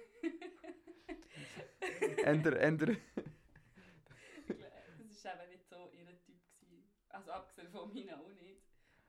Änder, 2.23 2.59
änder. 2.59 2.89
Ich 2.91 2.97
glaube, 4.57 4.71
Das 5.09 5.23
war 5.25 5.43
eben 5.43 5.51
nicht 5.51 5.67
so 5.69 5.91
ihr 5.93 6.05
Typ. 6.19 6.36
Gewesen. 6.61 6.84
Also 7.09 7.31
abgesehen 7.31 7.69
von 7.69 7.93
meinen 7.93 8.09
auch 8.11 8.27
nicht. 8.29 8.61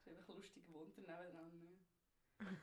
Es 0.05 0.13
ist 0.13 0.19
einfach 0.19 0.35
lustig 0.35 0.67
gewohnt 0.67 0.97
nebenan. 0.97 1.53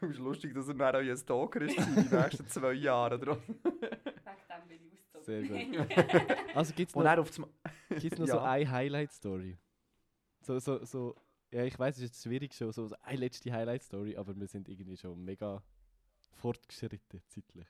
Es 0.01 0.09
ist 0.09 0.19
lustig, 0.19 0.53
dass 0.53 0.67
er 0.67 0.73
dann 0.75 0.95
auch 0.95 0.99
ein 0.99 1.17
Stalker 1.17 1.61
ist 1.61 1.77
in 1.77 1.95
den 1.95 2.09
nächsten 2.09 2.47
zwei 2.47 2.73
Jahren. 2.73 3.21
Oder? 3.21 3.37
Wegen 3.47 3.61
dem 3.63 4.67
bin 4.67 4.79
ich 4.85 4.99
ausgezogen. 5.15 5.23
Sehr 5.23 5.43
gut. 5.43 6.37
Also 6.55 6.73
gibt 6.73 6.89
es 6.89 6.95
noch, 6.95 7.47
gibt's 7.99 8.19
noch 8.19 8.27
Ja. 8.27 8.33
so 8.33 8.39
eine 8.39 8.69
Highlight-Story? 8.69 9.57
So, 10.41 10.59
so, 10.59 10.83
so, 10.85 11.15
ja, 11.51 11.63
ich 11.63 11.77
weiß, 11.79 11.97
es 11.97 12.03
ist 12.11 12.23
schwierig 12.23 12.53
schon, 12.53 12.71
so, 12.71 12.87
so 12.87 12.95
eine 13.01 13.17
letzte 13.19 13.51
Highlight-Story, 13.51 14.17
aber 14.17 14.35
wir 14.37 14.47
sind 14.47 14.67
irgendwie 14.67 14.97
schon 14.97 15.23
mega 15.23 15.63
fortgeschritten 16.33 17.21
zeitlich. 17.27 17.67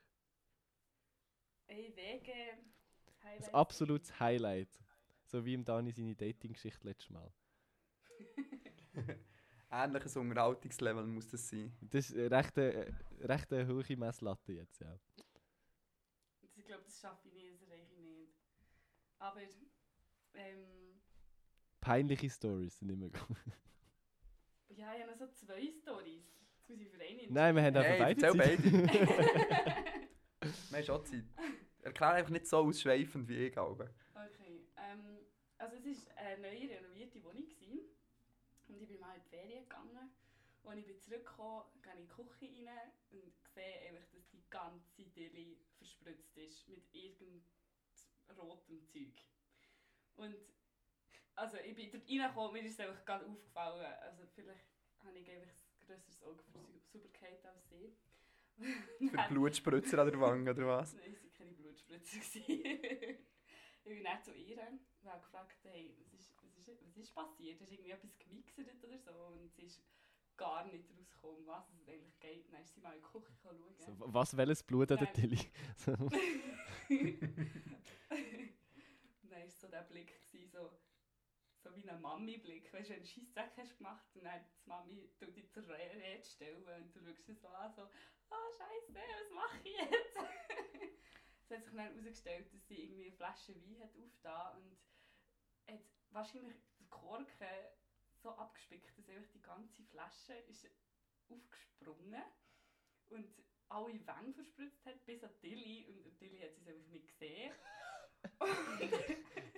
Ey, 1.71 1.95
Wege. 1.95 2.33
Das 3.05 3.23
Highlights. 3.23 3.53
absolutes 3.53 4.19
Highlight. 4.19 4.69
So 5.23 5.45
wie 5.45 5.53
im 5.53 5.63
Dani 5.63 5.91
seine 5.91 6.15
Dating-Geschichte 6.15 6.85
letztes 6.85 7.09
Mal. 7.09 7.31
Ähnliches 9.71 10.17
Unterhaltungslevel 10.17 11.05
muss 11.07 11.29
das 11.29 11.47
sein. 11.47 11.71
Das 11.79 12.09
ist 12.09 12.17
eine 12.17 12.29
recht, 12.29 12.57
äh, 12.57 12.91
recht 13.21 13.53
eine 13.53 13.65
hohe 13.67 13.95
Messlatte 13.97 14.51
jetzt, 14.51 14.81
ja. 14.81 14.99
Ich 16.57 16.65
glaube, 16.65 16.83
das 16.83 16.99
schaffe 16.99 17.29
ich 17.29 17.33
nicht, 17.33 17.53
das 17.53 17.61
erreiche 17.69 17.93
ich 17.93 17.99
nicht. 18.01 18.33
Aber, 19.19 19.39
ähm, 20.33 20.99
Peinliche 21.79 22.29
Stories 22.29 22.77
sind 22.79 22.89
immer 22.89 23.07
gut. 23.09 23.37
ja, 24.75 24.93
ich 24.93 25.01
habe 25.03 25.11
noch 25.11 25.17
so 25.17 25.27
zwei 25.31 25.71
Stories. 25.71 26.25
Jetzt 26.57 26.69
muss 26.69 26.79
ich 26.81 26.89
für 26.89 27.01
eine 27.01 27.27
Nein, 27.29 27.55
wir 27.55 27.63
haben 27.63 27.75
einfach 27.77 27.83
Hey, 27.91 27.99
beide 27.99 28.21
Zeit. 28.21 28.37
beide. 28.37 28.63
Wir 30.69 30.77
haben 30.77 30.83
schon 30.83 31.05
Zeit. 31.05 31.23
Erklär 31.81 32.11
einfach 32.11 32.31
nicht 32.31 32.47
so 32.47 32.57
ausschweifend 32.57 33.27
wie 33.27 33.47
ich, 33.47 33.51
glaube 33.53 33.89
okay, 34.13 34.61
ähm, 34.77 35.19
also 35.57 35.75
es 35.77 36.07
war 36.07 36.17
eine 36.17 36.41
neue 36.41 36.69
renovierte 36.69 37.23
Wohnung. 37.23 37.47
Gewesen. 37.47 37.79
Und 38.67 38.81
ich 38.81 38.87
bin 38.87 38.99
mal 38.99 39.15
in 39.15 39.21
die 39.23 39.29
Ferien 39.29 39.63
gegangen. 39.63 40.11
Als 40.63 40.77
ich 40.79 40.85
bin 40.85 40.99
zurückgekommen 40.99 41.63
gehe 41.81 41.93
ich 41.93 41.99
in 41.99 42.07
die 42.07 42.13
Küche 42.13 42.67
rein 42.69 42.91
und 43.11 43.33
sehe 43.53 43.89
einfach, 43.89 44.07
dass 44.13 44.29
die 44.29 44.43
ganze 44.49 45.03
Dille 45.05 45.57
verspritzt 45.77 46.37
ist 46.37 46.67
mit 46.67 46.83
irgendeinem 46.93 47.41
rotem 48.37 48.81
Zeug. 48.85 49.13
Und 50.15 50.35
also 51.35 51.57
ich 51.57 51.75
bin 51.75 51.91
dort 51.91 52.07
reingekommen, 52.07 52.53
mir 52.53 52.63
ist 52.63 52.73
es 52.73 52.79
einfach 52.79 53.03
gerade 53.05 53.25
aufgefallen. 53.25 53.85
Also 54.01 54.23
vielleicht 54.35 54.65
habe 55.03 55.17
ich 55.17 55.29
einfach 55.31 55.49
ein 55.49 55.85
grösseres 55.87 56.21
Auge 56.23 56.43
für 56.43 56.51
Sau- 56.51 56.79
Sauberkeit 56.91 57.43
als 57.45 57.69
sie. 57.69 57.95
Für 59.09 59.17
Blutspritzer 59.29 59.99
an 59.99 60.11
der 60.11 60.19
Wange, 60.21 60.51
oder 60.51 60.67
was? 60.67 60.93
Nein, 60.95 61.17
gewesen. 61.77 62.43
ich 63.83 63.83
bin 63.83 64.03
dann 64.03 64.21
zu 64.23 64.33
ihr 64.33 64.59
und 64.59 65.09
habe 65.09 65.21
gefragt, 65.21 65.57
hey, 65.63 65.95
was 65.97 66.13
ist, 66.13 66.35
was 66.43 66.67
ist, 66.67 66.85
was 66.85 66.97
ist 66.97 67.13
passiert? 67.13 67.59
Hast 67.61 67.69
du 67.71 67.75
irgendwie 67.75 67.91
etwas 67.91 68.17
gemixert 68.17 68.83
oder 68.83 68.97
so? 68.99 69.11
Und 69.11 69.53
sie 69.55 69.63
ist 69.65 69.83
gar 70.37 70.65
nicht 70.65 70.89
rausgekommen, 70.89 71.45
was 71.45 71.69
es 71.73 71.87
eigentlich 71.87 72.19
geht. 72.19 72.51
Dann 72.51 72.63
ist 72.63 72.73
sie 72.73 72.81
mal 72.81 72.95
in 72.95 73.01
die 73.01 73.07
Küche 73.07 73.33
schauen. 73.41 73.75
So, 73.77 73.93
was 74.13 74.35
welches 74.37 74.63
Blut 74.63 74.91
an 74.91 74.97
der 74.99 75.07
Nein. 75.07 75.13
Tilly? 75.15 75.51
Dann 79.23 79.39
war 79.41 79.47
so 79.49 79.67
der 79.67 79.81
Blick, 79.83 80.19
gewesen, 80.31 80.49
so, 80.51 80.77
so 81.63 81.75
wie 81.75 81.87
ein 81.89 82.01
Mami-Blick. 82.01 82.73
Weißt 82.73 82.89
du, 82.89 82.93
wenn 82.93 83.03
du 83.03 83.05
einen 83.05 83.05
Scheissdreck 83.05 83.51
hast 83.57 83.77
gemacht 83.77 84.15
und 84.15 84.23
dann 84.23 84.41
die 84.65 84.69
Mami 84.69 85.09
tut 85.19 85.35
dich 85.35 85.49
zur 85.51 85.67
Re- 85.67 85.77
Rede 85.95 86.23
stellen 86.23 86.63
und 86.67 86.93
du 86.95 86.99
schaust 86.99 87.25
sie 87.25 87.33
so 87.33 87.47
an, 87.47 87.71
so, 87.73 87.83
ah, 87.83 88.49
Scheiße, 88.57 88.93
was 88.93 89.31
mache 89.33 89.57
ich 89.63 89.77
jetzt? 89.77 90.17
es 91.51 91.57
hat 91.57 91.65
sich 91.65 91.73
dann 91.73 91.85
herausgestellt, 91.85 92.53
dass 92.53 92.67
sie 92.67 92.83
irgendwie 92.83 93.07
eine 93.07 93.15
Flasche 93.15 93.55
Wein 93.55 93.81
hat 93.81 93.95
aufgetan 93.95 94.57
und 94.57 94.77
hat 95.73 95.81
wahrscheinlich 96.11 96.55
den 96.79 96.89
Korken 96.89 97.47
so 98.21 98.29
abgespickt, 98.29 98.97
dass 98.97 99.09
einfach 99.09 99.31
die 99.33 99.41
ganze 99.41 99.83
Flasche 99.83 100.33
ist 100.47 100.69
aufgesprungen 101.29 102.23
und 103.09 103.27
alle 103.69 103.93
Wände 104.05 104.33
verspritzt 104.33 104.85
hat, 104.85 105.05
bis 105.05 105.23
an 105.23 105.31
Tilly. 105.39 105.87
Und 105.87 106.17
Tilly 106.17 106.39
hat 106.39 106.55
sie 106.55 106.69
einfach 106.69 106.87
nicht 106.89 107.07
gesehen. 107.07 107.53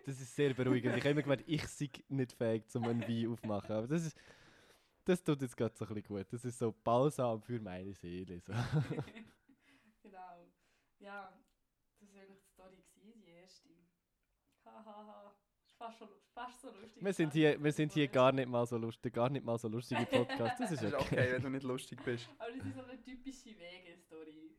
Das 0.05 0.19
ist 0.19 0.35
sehr 0.35 0.53
beruhigend. 0.53 0.97
Ich 0.97 1.03
habe 1.03 1.11
immer 1.11 1.21
gemeint, 1.21 1.43
ich 1.47 1.65
sei 1.67 1.89
nicht 2.09 2.33
fähig, 2.33 2.63
um 2.75 2.83
einen 2.83 3.01
Wein 3.01 3.31
aufzumachen. 3.31 3.71
Aber 3.71 3.87
das 3.87 4.05
ist. 4.05 4.17
Das 5.05 5.21
tut 5.21 5.41
jetzt 5.41 5.57
gerade 5.57 5.75
so 5.75 5.85
ein 5.85 5.93
bisschen 5.95 6.15
gut. 6.15 6.31
Das 6.31 6.45
ist 6.45 6.57
so 6.57 6.71
Balsam 6.71 7.41
für 7.41 7.59
meine 7.59 7.93
Seele. 7.93 8.39
So. 8.39 8.53
genau. 10.01 10.47
Ja, 10.99 11.37
das 11.99 12.13
war 12.13 12.21
eigentlich 12.21 12.41
die 12.41 12.49
Story, 12.51 12.83
gewesen, 12.95 13.21
die 13.21 13.31
erste. 13.31 13.69
Hahaha. 14.63 15.35
Ist 15.65 15.72
fast, 15.84 15.97
schon, 15.99 16.07
fast 16.34 16.61
so 16.61 16.67
lustig. 16.71 17.03
Wir 17.03 17.13
sind 17.13 17.34
hier, 17.34 17.61
wir 17.63 17.71
sind 17.71 17.91
hier 17.91 18.07
gar 18.07 18.31
nicht 18.31 18.47
mal 18.49 18.65
so 18.65 18.77
lustig, 18.77 19.13
gar 19.13 19.29
nicht 19.29 19.45
mal 19.45 19.57
so 19.57 19.67
lustige 19.67 20.05
Podcast. 20.05 20.59
Das 20.59 20.69
Das 20.69 20.71
ist 20.71 20.84
ist 20.84 20.93
okay. 20.93 21.03
okay, 21.19 21.31
wenn 21.34 21.41
du 21.41 21.49
nicht 21.49 21.63
lustig 21.63 21.99
bist. 22.03 22.29
Aber 22.39 22.51
das 22.51 22.65
ist 22.65 22.75
so 22.75 22.84
eine 22.84 23.01
typische 23.01 23.49
Wege-Story. 23.59 24.51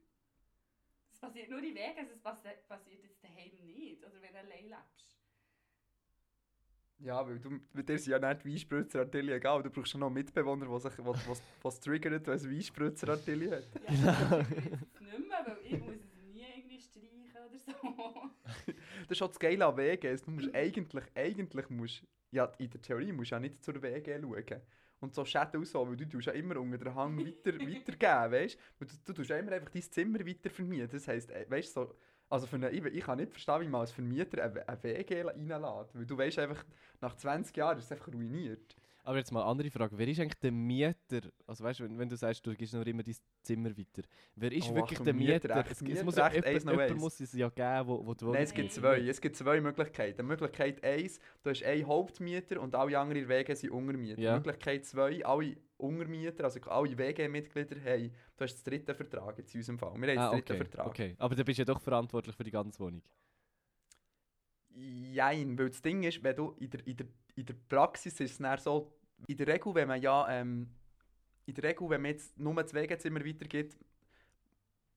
Das 1.10 1.18
passiert 1.20 1.48
nur 1.50 1.58
in 1.60 1.74
Wegen, 1.74 1.98
also 1.98 2.12
es 2.12 2.20
passi- 2.22 2.56
passiert 2.68 3.02
jetzt 3.02 3.22
daheim 3.24 3.52
nicht. 3.66 4.04
Oder 4.04 4.20
wenn 4.20 4.32
du 4.32 4.38
allein 4.38 4.64
lebst. 4.68 5.16
Ja, 6.98 7.26
weil 7.26 7.38
du, 7.38 7.60
weil 7.72 7.82
dir 7.82 7.98
sind 7.98 8.12
ja 8.12 8.18
nicht 8.18 8.44
die 8.44 8.50
Weinspritzerartillerie 8.52 9.36
egal. 9.36 9.62
Du 9.62 9.70
brauchst 9.70 9.90
schon 9.90 10.00
noch 10.00 10.06
einen 10.06 10.14
Mitbewohner, 10.14 10.66
der 10.66 10.78
sich 10.80 10.98
was, 11.04 11.28
was, 11.28 11.42
was 11.62 11.80
triggert, 11.80 12.26
wenn 12.26 12.34
es 12.34 12.48
Weinspritzerartillerie 12.48 13.50
hat. 13.50 13.64
Ja, 13.74 13.90
ich 13.90 14.04
weiß 14.30 14.46
es 14.94 15.00
nicht 15.00 15.28
mehr, 15.28 15.44
weil 15.46 15.58
ich 15.64 15.80
muss 15.80 16.03
so. 17.66 18.30
Das 19.08 19.10
ist 19.10 19.20
das 19.20 19.38
Geile 19.38 19.66
an 19.66 19.76
WGs. 19.76 20.22
Du 20.22 20.30
musst 20.30 20.54
eigentlich, 20.54 21.04
eigentlich 21.14 21.70
musst, 21.70 22.02
ja, 22.30 22.46
in 22.58 22.70
der 22.70 22.80
Theorie 22.80 23.12
musst 23.12 23.30
du 23.30 23.34
ja 23.34 23.40
nicht 23.40 23.62
zur 23.62 23.80
WG 23.82 24.20
schauen. 24.20 24.60
Und 25.00 25.14
so 25.14 25.24
Schäden 25.24 25.64
so, 25.64 25.86
weil 25.86 25.96
du 25.96 26.08
tust 26.08 26.26
ja 26.26 26.32
immer 26.32 26.56
unter 26.58 26.78
den 26.78 26.94
Hang 26.94 27.18
weiter, 27.18 27.52
weitergeben, 27.60 28.32
weißt 28.32 28.58
du? 28.80 28.86
Du, 29.04 29.12
tust 29.12 29.30
ja 29.30 29.36
immer 29.36 29.52
einfach 29.52 29.70
dein 29.70 29.82
Zimmer 29.82 30.26
weiter 30.26 30.48
vermieten. 30.48 30.88
Das 30.90 31.06
heisst, 31.08 31.30
äh, 31.30 31.44
weißt 31.48 31.74
so, 31.74 31.94
also 32.30 32.46
für 32.46 32.56
eine, 32.56 32.70
ich, 32.70 32.84
ich 32.84 33.04
kann 33.04 33.18
nicht 33.18 33.30
verstehen, 33.30 33.60
wie 33.60 33.68
man 33.68 33.82
als 33.82 33.92
Vermieter 33.92 34.42
eine, 34.42 34.66
eine 34.66 34.82
WG 34.82 35.22
reinlässt. 35.22 35.94
Weil 35.94 36.06
du 36.06 36.16
weißt 36.16 36.38
einfach, 36.38 36.64
nach 37.00 37.14
20 37.16 37.56
Jahren 37.56 37.78
ist 37.78 37.84
es 37.84 37.92
einfach 37.92 38.08
ruiniert. 38.08 38.76
Aber 39.06 39.18
jetzt 39.18 39.30
mal 39.32 39.42
eine 39.42 39.50
andere 39.50 39.70
Frage. 39.70 39.98
Wer 39.98 40.08
ist 40.08 40.18
eigentlich 40.18 40.40
der 40.40 40.50
Mieter? 40.50 41.20
Also 41.46 41.62
weißt 41.62 41.80
du, 41.80 41.84
wenn, 41.84 41.98
wenn 41.98 42.08
du 42.08 42.16
sagst, 42.16 42.44
du 42.46 42.54
gibst 42.54 42.72
noch 42.72 42.86
immer 42.86 43.02
dein 43.02 43.14
Zimmer 43.42 43.68
weiter. 43.76 44.02
Wer 44.34 44.50
ist 44.50 44.70
Oh, 44.70 44.74
wirklich 44.76 44.98
der 45.00 45.12
Mieter? 45.12 45.32
Mieterrecht, 45.34 45.70
Es, 45.72 45.82
es 45.82 46.02
muss 46.02 46.16
ja 46.16 46.28
jemand, 46.30 46.46
eins 46.46 46.64
noch 46.64 46.72
jemand 46.72 46.90
eins. 46.90 47.00
muss 47.00 47.20
es 47.20 47.32
ja 47.34 47.48
geben, 47.50 47.86
wo, 47.88 48.06
wo 48.06 48.14
du 48.14 48.32
Nein, 48.32 48.42
es 48.44 48.54
gibt 48.54 48.72
zwei. 48.72 49.00
Es 49.00 49.20
gibt 49.20 49.36
zwei 49.36 49.60
Möglichkeiten. 49.60 50.26
Möglichkeit 50.26 50.82
1, 50.82 51.18
du 51.42 51.50
hast 51.50 51.62
einen 51.64 51.86
Hauptmieter 51.86 52.60
und 52.62 52.74
alle 52.74 52.98
anderen 52.98 53.28
WG 53.28 53.54
sind 53.54 53.70
Untermieter. 53.72 54.20
Ja. 54.20 54.36
Möglichkeit 54.36 54.86
2, 54.86 55.24
alle 55.26 55.56
Untermieter, 55.76 56.44
also 56.44 56.60
alle 56.62 56.96
WG-Mitglieder 56.96 57.76
haben, 57.84 58.10
du 58.36 58.44
hast 58.44 58.54
das 58.54 58.62
dritte 58.62 58.94
Vertrag 58.94 59.36
jetzt 59.36 59.54
in 59.54 59.60
unserem 59.60 59.78
Fall. 59.78 60.00
Wir 60.00 60.08
haben 60.12 60.18
Ah, 60.18 60.30
das 60.30 60.32
dritte 60.32 60.52
okay, 60.54 60.62
Vertrag. 60.64 60.86
okay. 60.86 61.14
Aber 61.18 61.34
du 61.34 61.44
bist 61.44 61.58
ja 61.58 61.64
doch 61.66 61.80
verantwortlich 61.80 62.34
für 62.34 62.44
die 62.44 62.50
ganze 62.52 62.80
Wohnung. 62.80 63.02
Jein, 64.76 65.56
weil 65.58 65.70
das 65.70 65.82
Ding 65.82 66.02
ist, 66.02 66.22
wenn 66.22 66.36
du 66.36 66.56
in 66.58 66.70
der, 66.70 66.86
in 66.86 66.96
der, 66.96 67.06
in 67.36 67.46
der 67.46 67.54
Praxis 67.68 68.18
ist 68.20 68.32
es 68.32 68.38
dann 68.38 68.58
so, 68.58 68.92
in 69.26 69.36
der 69.36 69.46
Regel, 69.46 69.74
wenn 69.74 69.88
man 69.88 70.02
ja, 70.02 70.28
ähm, 70.28 70.68
in 71.46 71.54
der 71.54 71.64
Regel, 71.64 71.88
wenn 71.90 72.02
man 72.02 72.10
jetzt 72.10 72.38
nur 72.38 72.54
das 72.54 72.74
Wegezimmer 72.74 73.24
weitergibt, 73.24 73.76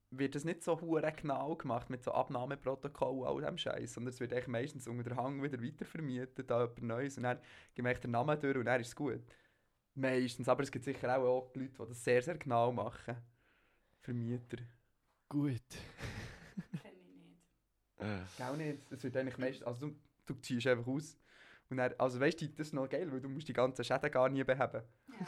wird 0.09 0.35
es 0.35 0.45
nicht 0.45 0.63
so 0.63 0.79
hure 0.79 1.11
genau 1.11 1.55
gemacht 1.55 1.89
mit 1.89 2.03
so 2.03 2.11
Abnahmeprotokoll 2.11 3.19
und 3.19 3.27
all 3.27 3.41
dem 3.41 3.57
Scheiß, 3.57 3.93
sondern 3.93 4.13
es 4.13 4.19
wird 4.19 4.31
eigentlich 4.31 4.47
meistens 4.47 4.87
unter 4.87 5.03
der 5.03 5.17
Hang 5.17 5.43
wieder 5.43 5.61
weitervermietet, 5.61 6.49
da 6.49 6.61
jemand 6.61 6.81
Neues 6.81 7.17
und 7.17 7.23
dann 7.23 7.39
ich 7.75 7.97
den 7.99 8.11
Namen 8.11 8.39
durch 8.39 8.57
und 8.57 8.65
dann 8.65 8.81
ist 8.81 8.87
es 8.87 8.95
gut. 8.95 9.21
Meistens, 9.95 10.47
aber 10.47 10.63
es 10.63 10.71
gibt 10.71 10.85
sicher 10.85 11.17
auch, 11.17 11.23
auch 11.23 11.55
Leute, 11.55 11.73
die 11.73 11.87
das 11.89 12.03
sehr, 12.03 12.21
sehr 12.21 12.37
genau 12.37 12.71
machen. 12.71 13.17
Vermieter. 13.99 14.57
Gut. 15.27 15.61
Nicht. 17.99 18.37
Gell 18.37 18.57
nicht? 18.57 18.91
Es 18.91 19.03
wird 19.03 19.17
eigentlich 19.17 19.37
meistens, 19.37 19.65
also 19.67 19.87
du, 19.87 19.95
du 20.25 20.33
ziehst 20.35 20.67
einfach 20.67 20.87
aus. 20.87 21.17
Und 21.69 21.77
dann, 21.77 21.93
also 21.97 22.17
weißt 22.19 22.39
du, 22.41 22.47
das 22.47 22.67
ist 22.67 22.73
noch 22.73 22.87
geil, 22.87 23.11
weil 23.11 23.19
du 23.19 23.27
musst 23.27 23.47
die 23.47 23.53
ganzen 23.53 23.83
Schäden 23.83 24.09
gar 24.09 24.29
nie 24.29 24.43
beheben. 24.43 24.81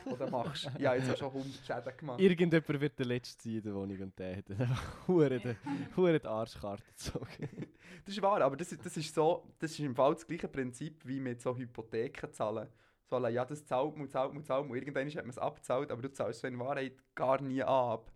Ja. 0.06 0.12
Oder 0.14 0.30
machst. 0.30 0.70
Ja, 0.80 0.96
jetzt 0.96 1.10
hast 1.10 1.16
du 1.22 1.26
schon 1.26 1.34
100 1.36 1.66
Schäden 1.66 1.98
gemacht. 1.98 2.20
Irgendjemand 2.22 2.80
wird 2.82 2.98
der 2.98 3.06
Letzte 3.08 3.44
sein 3.44 3.56
in 3.58 3.62
der 3.64 3.76
Wohnung 3.76 4.00
und 4.00 4.18
der 4.20 4.38
hat 4.38 4.46
hure 5.08 6.20
die, 6.20 6.26
Arschkarte 6.28 6.84
gezogen. 6.86 7.68
Das 8.06 8.16
ist 8.16 8.22
wahr, 8.22 8.42
aber 8.42 8.56
das, 8.56 8.72
ist- 8.72 8.86
das 8.86 8.96
ist 8.96 9.14
so, 9.14 9.46
das 9.60 9.72
ist 9.72 9.80
im 9.80 9.94
Fall 9.96 10.14
das 10.14 10.26
gleiche 10.26 10.48
Prinzip 10.48 11.06
wie 11.06 11.20
mit 11.20 11.42
so 11.42 11.56
Hypotheken 11.58 12.32
zahlen. 12.32 12.70
So, 13.06 13.18
alle, 13.18 13.32
ja, 13.32 13.44
das 13.44 13.66
zahlt 13.66 13.98
man, 13.98 14.08
zahlt 14.08 14.34
man, 14.34 14.44
zahlt 14.44 14.68
man. 14.68 14.78
Irgendwann 14.78 15.08
hat 15.10 15.16
man 15.16 15.30
es 15.32 15.38
abgezahlt, 15.38 15.92
aber 15.92 16.02
du 16.04 16.12
zahlst 16.14 16.40
so 16.40 16.48
in 16.48 16.58
Wahrheit 16.60 16.94
gar 17.16 17.42
nie 17.42 17.62
ab. 17.64 18.12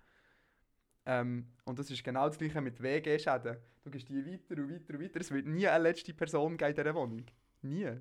Ähm, 1.06 1.48
und 1.66 1.78
das 1.80 1.92
ist 1.92 2.04
genau 2.04 2.28
das 2.28 2.38
gleiche 2.38 2.62
mit 2.62 2.82
WG-Schäden. 2.82 3.58
Du 3.84 3.92
gehst 3.92 4.08
die 4.08 4.26
weiter 4.26 4.62
und 4.62 4.72
weiter 4.72 4.94
und 4.94 5.02
weiter. 5.02 5.20
Es 5.20 5.30
wird 5.32 5.46
nie 5.46 5.68
eine 5.68 5.84
letzte 5.84 6.14
Person 6.14 6.56
geben 6.58 6.72
in 6.72 6.76
dieser 6.76 6.96
Wohnung. 6.96 7.26
Nie. 7.62 8.00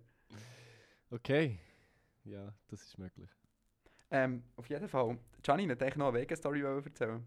Okay. 1.11 1.59
Ja, 2.25 2.55
das 2.69 2.83
ist 2.83 2.99
möglich. 2.99 3.29
Ähm, 4.11 4.45
auf 4.57 4.69
jeden 4.69 4.89
Fall. 4.89 5.19
Gianni 5.43 5.67
hat 5.67 5.83
eigentlich 5.83 5.97
noch 5.97 6.09
eine 6.09 6.21
WG-Story 6.21 6.61
erzählen. 6.61 7.25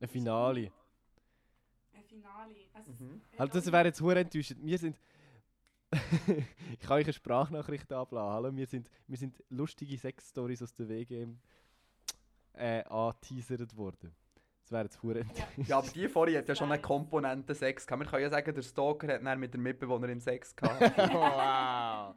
Ein 0.00 0.08
Finale. 0.08 0.72
Ein 1.94 2.04
Finale. 2.04 2.56
Also, 2.72 3.04
Mhm. 3.04 3.20
Also 3.38 3.52
das 3.52 3.70
wäre 3.70 3.84
jetzt 3.84 4.00
hure 4.00 4.18
enttäuschend. 4.18 4.64
Wir 4.64 4.78
sind... 4.78 4.98
ich 5.92 6.80
kann 6.80 6.96
euch 6.96 7.04
eine 7.04 7.12
Sprachnachricht 7.12 7.92
abladen. 7.92 8.32
Hallo, 8.32 8.56
wir 8.56 8.66
sind, 8.66 8.90
wir 9.06 9.18
sind 9.18 9.42
lustige 9.50 9.96
Sex-Stories 9.96 10.62
aus 10.62 10.74
der 10.74 10.88
WG 10.88 11.28
äh, 12.54 12.82
angeteasert 12.84 13.76
worden. 13.76 14.12
Das 14.72 15.04
wäre 15.04 15.18
jetzt 15.18 15.28
enttäuschend. 15.34 15.68
Ja, 15.68 15.78
aber 15.78 15.88
die 15.88 16.08
vorhin 16.08 16.38
hat 16.38 16.48
ja 16.48 16.54
schon 16.54 16.72
eine 16.72 16.80
Komponente 16.80 17.54
Sex 17.54 17.86
gehabt. 17.86 18.04
Wir 18.04 18.10
können 18.10 18.22
ja 18.22 18.30
sagen, 18.30 18.54
der 18.54 18.62
Stalker 18.62 19.14
hat 19.14 19.24
dann 19.24 19.38
mit 19.38 19.52
der 19.52 19.60
Mitbewohnerin 19.60 20.20
Sex 20.20 20.56
gehabt. 20.56 20.80
wow. 21.12 22.16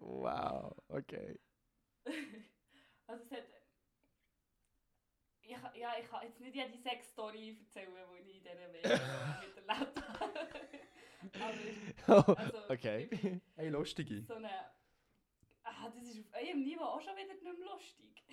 Wow, 0.00 0.76
okay. 0.88 1.38
Also 3.06 3.22
es 3.22 3.32
hat... 3.32 3.44
Ich, 5.42 5.50
ja, 5.50 5.92
ich 6.00 6.08
kann 6.08 6.22
jetzt 6.22 6.40
nicht 6.40 6.54
jede 6.54 6.78
Sex-Story 6.78 7.58
erzählen, 7.60 7.92
die 8.24 8.30
ich 8.30 8.36
in 8.38 8.42
dieser 8.42 8.72
Welt 8.72 9.02
miterlebt 9.46 10.02
habe. 10.08 10.32
Aber 12.06 12.38
also, 12.38 12.58
okay. 12.70 13.40
hey, 13.56 13.68
lustige. 13.68 14.22
so 14.22 14.34
eine... 14.34 14.48
Ah, 15.62 15.90
das 15.94 16.02
ist 16.02 16.18
auf 16.18 16.40
eurem 16.40 16.62
Niveau 16.64 16.84
auch 16.84 17.00
schon 17.00 17.14
wieder 17.14 17.34
nicht 17.34 17.42
mehr 17.42 17.52
lustig. 17.52 18.24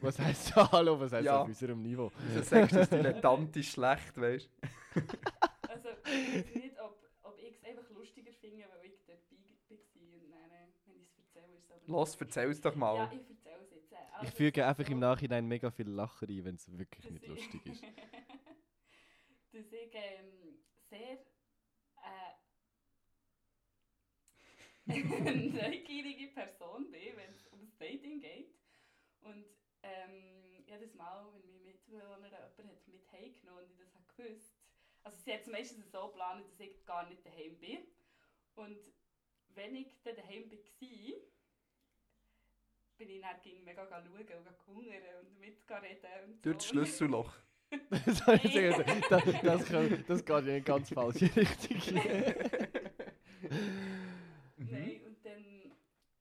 Was 0.00 0.18
heisst 0.18 0.54
Hallo, 0.72 0.98
was 0.98 1.12
heisst 1.12 1.26
Ja. 1.26 1.42
auf 1.42 1.46
unserem 1.48 1.80
Niveau? 1.82 2.10
Unser 2.28 2.42
Sex 2.42 2.72
ist 2.72 2.92
dilettantisch 2.92 3.70
schlecht, 3.72 4.16
weißt 4.16 4.48
du? 4.48 5.00
Also 5.68 5.88
ich 6.04 6.34
weiß 6.46 6.54
nicht, 6.54 6.80
ob, 6.80 6.98
ob 7.22 7.38
ich 7.38 7.56
es 7.56 7.64
einfach 7.64 7.88
lustiger 7.90 8.32
finde, 8.32 8.64
weil 8.74 8.86
ich 8.90 9.04
dort 9.06 9.28
bei 9.28 9.36
war 9.36 10.20
und 10.20 10.30
dann, 10.30 10.50
äh, 10.50 10.68
wenn 10.86 10.96
ich 11.00 11.08
es 11.08 11.16
erzähle, 11.18 11.54
ist 11.56 11.64
es 11.64 11.70
aber... 11.72 11.82
Los, 11.86 12.16
erzähl's 12.16 12.60
doch 12.60 12.74
mal. 12.74 12.96
Ja, 12.96 13.12
ich 13.12 13.28
erzähle 13.30 13.62
es 13.64 13.70
jetzt. 13.70 13.92
äh. 13.92 13.96
Ich 13.96 14.28
Also, 14.28 14.36
füge 14.36 14.60
es 14.60 14.66
ist 14.66 14.68
einfach 14.70 14.90
im 14.90 14.98
so, 14.98 15.06
Nachhinein 15.06 15.46
mega 15.46 15.70
viel 15.70 15.88
Lachen 15.88 16.28
ein, 16.28 16.44
wenn 16.44 16.54
es 16.56 16.76
wirklich 16.78 17.04
dass 17.04 17.12
nicht 17.12 17.22
ich- 17.24 17.28
lustig 17.30 17.66
ist. 17.66 17.82
dass 19.52 19.72
ich 19.72 19.94
ähm, 19.94 20.58
sehr 20.90 21.18
äh, 22.02 22.34
neugierige 24.86 26.28
Person 26.32 26.90
bin, 26.90 27.16
wenn 27.16 27.30
es 27.30 27.46
ums 27.52 27.76
Dating 27.78 28.20
geht. 28.20 28.54
Und 29.28 29.44
ähm, 29.82 30.64
jedes 30.66 30.94
Mal, 30.94 31.26
wenn 31.34 31.46
meine 31.46 31.60
Mitbewohnerin 31.64 32.22
jemand 32.24 32.34
hat 32.34 32.86
mit 32.88 33.12
heimgenommen 33.12 33.64
und 33.64 33.70
ich 33.70 33.78
das 33.78 33.94
habe 33.94 34.04
gewusst, 34.16 34.54
also 35.04 35.16
sie 35.24 35.32
hat 35.32 35.40
es 35.42 35.46
meistens 35.46 35.90
so 35.90 36.08
geplant, 36.08 36.44
dass 36.50 36.60
ich 36.60 36.84
gar 36.86 37.08
nicht 37.08 37.24
daheim 37.24 37.58
bin. 37.58 37.78
Und 38.54 38.78
wenn 39.54 39.74
ich 39.76 39.88
dann 40.02 40.16
daheim 40.16 40.50
war, 40.50 40.58
bin 42.98 43.10
ich 43.10 43.20
dann 43.22 43.40
ging 43.42 43.64
mega 43.64 43.86
schauen 43.86 44.06
und 44.08 44.66
hungern 44.66 45.02
und 45.20 45.38
mitreden 45.38 46.24
und 46.24 46.44
Durch 46.44 46.56
das 46.56 46.64
so. 46.66 46.72
Schlüsselloch. 46.74 47.32
das, 47.90 48.04
das, 48.04 49.40
das, 49.42 49.64
kann- 49.66 50.04
das 50.08 50.24
geht 50.24 50.38
in 50.38 50.48
eine 50.48 50.62
ganz 50.62 50.88
falsche 50.90 51.26
Richtung. 51.36 51.76
Mhm. 54.56 54.68
Nein, 54.70 55.00
und 55.06 55.24
dann. 55.24 55.72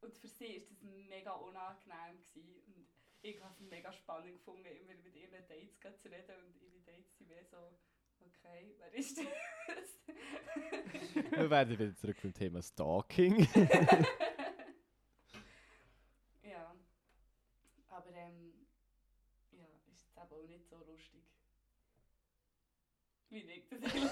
Und 0.02 0.14
für 0.18 0.28
sie 0.28 0.60
war 0.62 0.68
das 0.70 0.82
mega 0.84 1.32
unangenehm. 1.34 2.20
Ich 3.22 3.42
habe 3.42 3.54
es 3.54 3.60
mega 3.62 3.92
spannend 3.92 4.38
gefunden, 4.38 4.66
immer 4.66 4.94
mit 4.94 5.16
ihren 5.16 5.48
Dates 5.48 5.80
zu 6.02 6.10
reden. 6.10 6.36
Und 6.46 6.62
ihre 6.62 6.80
Dates 6.82 7.18
sind 7.18 7.28
mehr 7.28 7.44
so, 7.46 7.58
okay, 8.20 8.76
wer 8.80 8.94
ist 8.94 9.18
das? 9.18 9.26
Wir 11.32 11.50
werden 11.50 11.78
wieder 11.78 11.96
zurück 11.96 12.20
zum 12.22 12.34
Thema 12.34 12.62
Stalking. 12.62 13.48
ja. 16.44 16.76
Aber 17.90 18.14
ähm, 18.14 18.54
ja, 19.52 19.66
ist 19.92 20.04
jetzt 20.04 20.18
aber 20.18 20.36
auch 20.38 20.48
nicht 20.48 20.68
so 20.70 20.78
lustig. 20.86 21.24
Wie 23.30 23.40
ich 23.40 23.68
das 23.68 23.84
eigentlich 23.84 24.12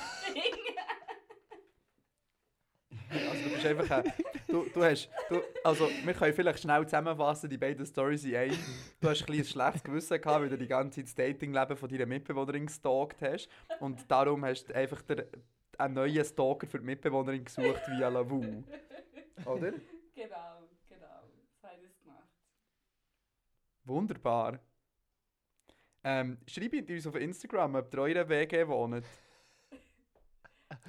bist 3.73 3.81
einfach 3.81 3.97
ein, 3.97 4.13
du, 4.47 4.65
du 4.73 4.83
hast, 4.83 5.09
du, 5.29 5.41
also 5.63 5.89
wir 6.03 6.13
können 6.13 6.33
vielleicht 6.33 6.59
schnell 6.59 6.85
zusammenfassen, 6.85 7.49
die 7.49 7.57
beiden 7.57 7.85
Storys 7.85 8.23
in 8.25 8.35
einem. 8.35 8.57
Du 8.99 9.09
hast 9.09 9.21
ein 9.21 9.25
bisschen 9.25 9.41
ein 9.41 9.45
schlechtes 9.45 9.83
Gewissen 9.83 10.21
gehabt, 10.21 10.41
weil 10.41 10.49
du 10.49 10.57
die 10.57 10.67
ganze 10.67 10.99
Zeit 10.99 11.05
das 11.05 11.15
Datingleben 11.15 11.77
von 11.77 11.89
deiner 11.89 12.05
Mitbewohnerin 12.05 12.65
gestalkt 12.65 13.21
hast 13.21 13.49
und 13.79 14.09
darum 14.09 14.45
hast 14.45 14.65
du 14.65 14.75
einfach 14.75 15.01
der, 15.03 15.27
einen 15.77 15.93
neuen 15.95 16.25
Stalker 16.25 16.67
für 16.67 16.79
die 16.79 16.85
Mitbewohnerin 16.85 17.43
gesucht 17.43 17.81
via 17.87 18.09
Lavu. 18.09 18.63
Oder? 19.45 19.71
genau, 20.13 20.63
genau. 20.87 21.23
So 21.61 21.67
habe 21.67 21.77
ich 21.77 21.87
das 21.87 21.99
gemacht. 22.01 22.29
Wunderbar. 23.83 24.59
Ähm, 26.03 26.37
schreibt 26.47 26.89
uns 26.89 27.07
auf 27.07 27.15
Instagram, 27.15 27.75
ob 27.75 27.93
ihr 27.93 27.99
eure 27.99 28.29
WG 28.29 28.67
wohnt. 28.67 29.05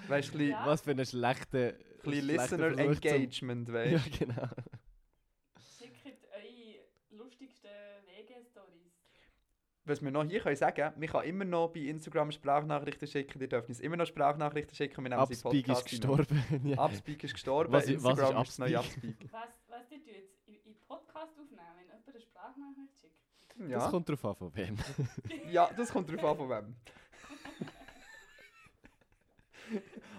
Weißt 0.09 0.29
du, 0.29 0.35
ein 0.35 0.39
bisschen, 0.39 0.51
Ja. 0.51 0.67
Was 0.67 0.83
für 0.83 0.91
eine 0.91 1.07
schlechte. 1.07 1.79
Ein 2.07 2.11
bisschen 2.13 2.27
Listener 2.27 2.75
Versuch 2.75 3.01
zum- 3.01 3.11
Engagement, 3.13 3.73
weißt 3.73 3.93
Ja, 4.21 4.27
genau. 4.27 4.49
Schickt 5.79 6.27
eure 6.33 7.19
lustigsten 7.23 7.71
WG-Stories. 8.07 8.93
was 9.85 10.03
wir 10.03 10.11
noch 10.11 10.25
hier 10.25 10.41
können 10.41 10.57
sagen, 10.57 10.93
man 10.99 11.09
kann 11.09 11.25
immer 11.25 11.45
noch 11.45 11.69
bei 11.69 11.81
Instagram 11.81 12.33
Sprachnachrichten 12.33 13.07
schicken, 13.09 13.41
ihr 13.41 13.49
dürft 13.49 13.69
uns 13.69 13.81
immer 13.81 13.97
noch 13.97 14.07
Sprachnachrichten 14.07 14.75
schicken, 14.75 15.03
wir 15.05 15.11
nehmen 15.11 15.27
sie 15.27 15.35
Upspeak 15.35 15.69
ist 15.69 15.75
Podcast 15.75 15.85
rein. 15.87 15.91
gestorben. 15.91 16.65
ja. 16.71 16.85
Upspeak 16.85 17.25
ist 17.25 17.33
gestorben, 17.35 17.73
Was 17.73 17.89
i- 17.89 17.95
was 17.97 18.03
ist 18.03 18.09
Instagram 18.09 18.43
ist 18.43 18.49
das 18.51 18.59
neue 18.59 18.79
Upspeak? 18.79 19.17
Was, 19.31 19.49
was 19.69 19.89
die 19.89 19.95
jetzt 19.95 20.49
in, 20.49 20.75
Podcast 20.89 21.39
aufnehmen, 21.39 21.61
wenn 21.77 21.87
jemand 21.87 22.09
eine 22.09 22.21
Sprachnachricht 22.21 23.01
schickt? 23.01 23.13
Das 23.59 23.85
Ja. 23.85 23.91
kommt 23.91 24.09
drauf 24.09 24.25
an, 24.25 24.35
von 24.37 24.55
wem. 24.57 24.77
ja, 25.51 25.71
das 25.77 25.91
kommt 25.91 26.09
darauf 26.11 26.25
an, 26.33 26.37
von 26.37 26.51
wem. 26.51 26.77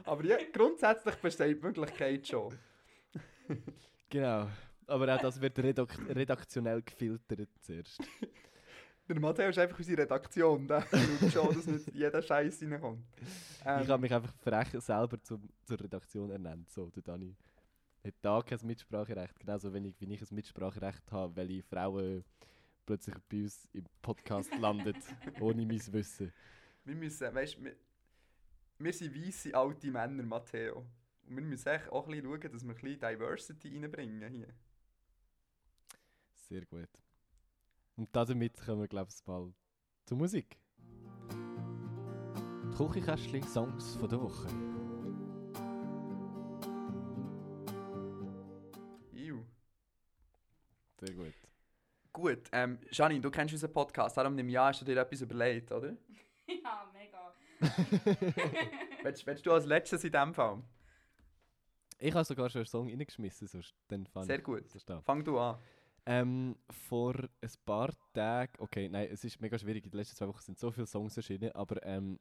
Aber 0.03 0.23
ja, 0.25 0.37
grundsätzlich 0.51 1.15
besteht 1.15 1.57
die 1.57 1.65
Möglichkeit 1.65 2.27
schon. 2.27 2.57
genau. 4.09 4.47
Aber 4.85 5.13
auch 5.13 5.21
das 5.21 5.39
wird 5.41 5.59
redak 5.59 5.97
redaktionell 6.09 6.81
gefiltert 6.81 7.49
zuerst. 7.61 7.99
Der 9.07 9.19
Matteo 9.19 9.49
ist 9.49 9.57
einfach 9.57 9.77
unsere 9.77 10.01
Redaktion, 10.01 10.67
der 10.67 10.81
schaut 10.81 11.31
schon, 11.31 11.55
dass 11.55 11.67
nicht 11.67 11.93
jeder 11.93 12.21
Scheiß 12.21 12.61
reinkommt. 12.61 13.05
Ähm, 13.65 13.81
ich 13.83 13.89
habe 13.89 14.01
mich 14.01 14.13
einfach 14.13 14.33
frech 14.33 14.69
selber 14.83 15.21
zum, 15.23 15.49
zur 15.63 15.79
Redaktion 15.79 16.29
ernannt. 16.29 16.69
So, 16.69 16.89
der 16.89 17.03
Dani 17.03 17.33
hat 18.05 18.15
da 18.21 18.41
kein 18.41 18.59
Mitspracherecht. 18.63 19.39
Genauso 19.39 19.73
wenig 19.73 19.95
wie 19.99 20.13
ich 20.13 20.21
ein 20.21 20.35
Mitspracherecht 20.35 21.09
habe, 21.11 21.35
welche 21.37 21.63
Frauen 21.63 22.25
plötzlich 22.85 23.15
bei 23.29 23.43
uns 23.43 23.67
im 23.73 23.85
Podcast 24.01 24.53
landet, 24.57 24.97
ohne 25.39 25.65
mein 25.65 25.93
Wissen. 25.93 26.33
wir 26.83 26.95
müssen, 26.95 27.33
weißt, 27.33 27.63
wir, 27.63 27.75
wir 28.79 28.93
sind 28.93 29.15
weisse 29.15 29.55
alte 29.55 29.91
Männer, 29.91 30.23
Matteo. 30.23 30.85
Und 31.27 31.35
wir 31.35 31.43
müssen 31.43 31.67
echt 31.69 31.89
auch 31.89 32.07
ein 32.07 32.11
bisschen 32.11 32.25
schauen, 32.25 32.51
dass 32.51 32.63
wir 32.63 32.73
ein 32.73 32.81
bisschen 32.81 32.99
Diversity 32.99 33.73
reinbringen 33.73 34.31
hier. 34.31 34.53
Sehr 36.33 36.65
gut. 36.65 36.89
Und 37.95 38.15
damit 38.15 38.57
kommen 38.57 38.81
wir, 38.81 38.87
glaube 38.87 39.11
ich, 39.11 39.25
mal 39.25 39.51
zur 40.05 40.17
Musik. 40.17 40.57
Die 42.63 42.77
Küchenkästchen 42.77 43.43
Songs 43.43 43.95
von 43.95 44.09
der 44.09 44.21
Woche. 44.21 44.47
Iu. 49.13 49.43
Sehr 50.99 51.13
gut. 51.15 51.33
Gut, 52.13 52.49
ähm, 52.51 52.79
Janine, 52.91 53.21
du 53.21 53.29
kennst 53.29 53.53
unseren 53.53 53.73
Podcast, 53.73 54.15
darum 54.17 54.37
im 54.37 54.49
Jahr 54.49 54.69
hast 54.69 54.81
du 54.81 54.85
dir 54.85 54.97
etwas 54.97 55.21
überlegt, 55.21 55.71
oder? 55.71 55.97
willst, 59.03 59.25
willst 59.25 59.45
du 59.45 59.51
als 59.51 59.65
letztes 59.65 60.03
in 60.03 60.11
diesem 60.11 60.33
Fall? 60.33 60.61
Ich 61.99 62.13
habe 62.13 62.25
sogar 62.25 62.49
schon 62.49 62.59
einen 62.59 62.67
Song 62.67 62.89
reingeschmissen, 62.89 63.47
sonst 63.47 63.73
dann 63.87 64.05
fand 64.05 64.27
Sehr 64.27 64.41
gut. 64.41 64.65
Fang 65.03 65.23
du 65.23 65.39
an. 65.39 65.57
Ähm, 66.05 66.55
vor 66.69 67.15
ein 67.15 67.51
paar 67.65 67.91
Tagen, 68.13 68.53
okay, 68.59 68.87
nein, 68.87 69.09
es 69.11 69.23
ist 69.25 69.41
mega 69.41 69.57
schwierig, 69.59 69.83
in 69.83 69.91
den 69.91 69.97
letzten 69.97 70.15
zwei 70.15 70.27
Wochen 70.27 70.41
sind 70.41 70.57
so 70.57 70.71
viele 70.71 70.87
Songs 70.87 71.17
erschienen, 71.17 71.51
aber 71.51 71.83
ähm, 71.85 72.17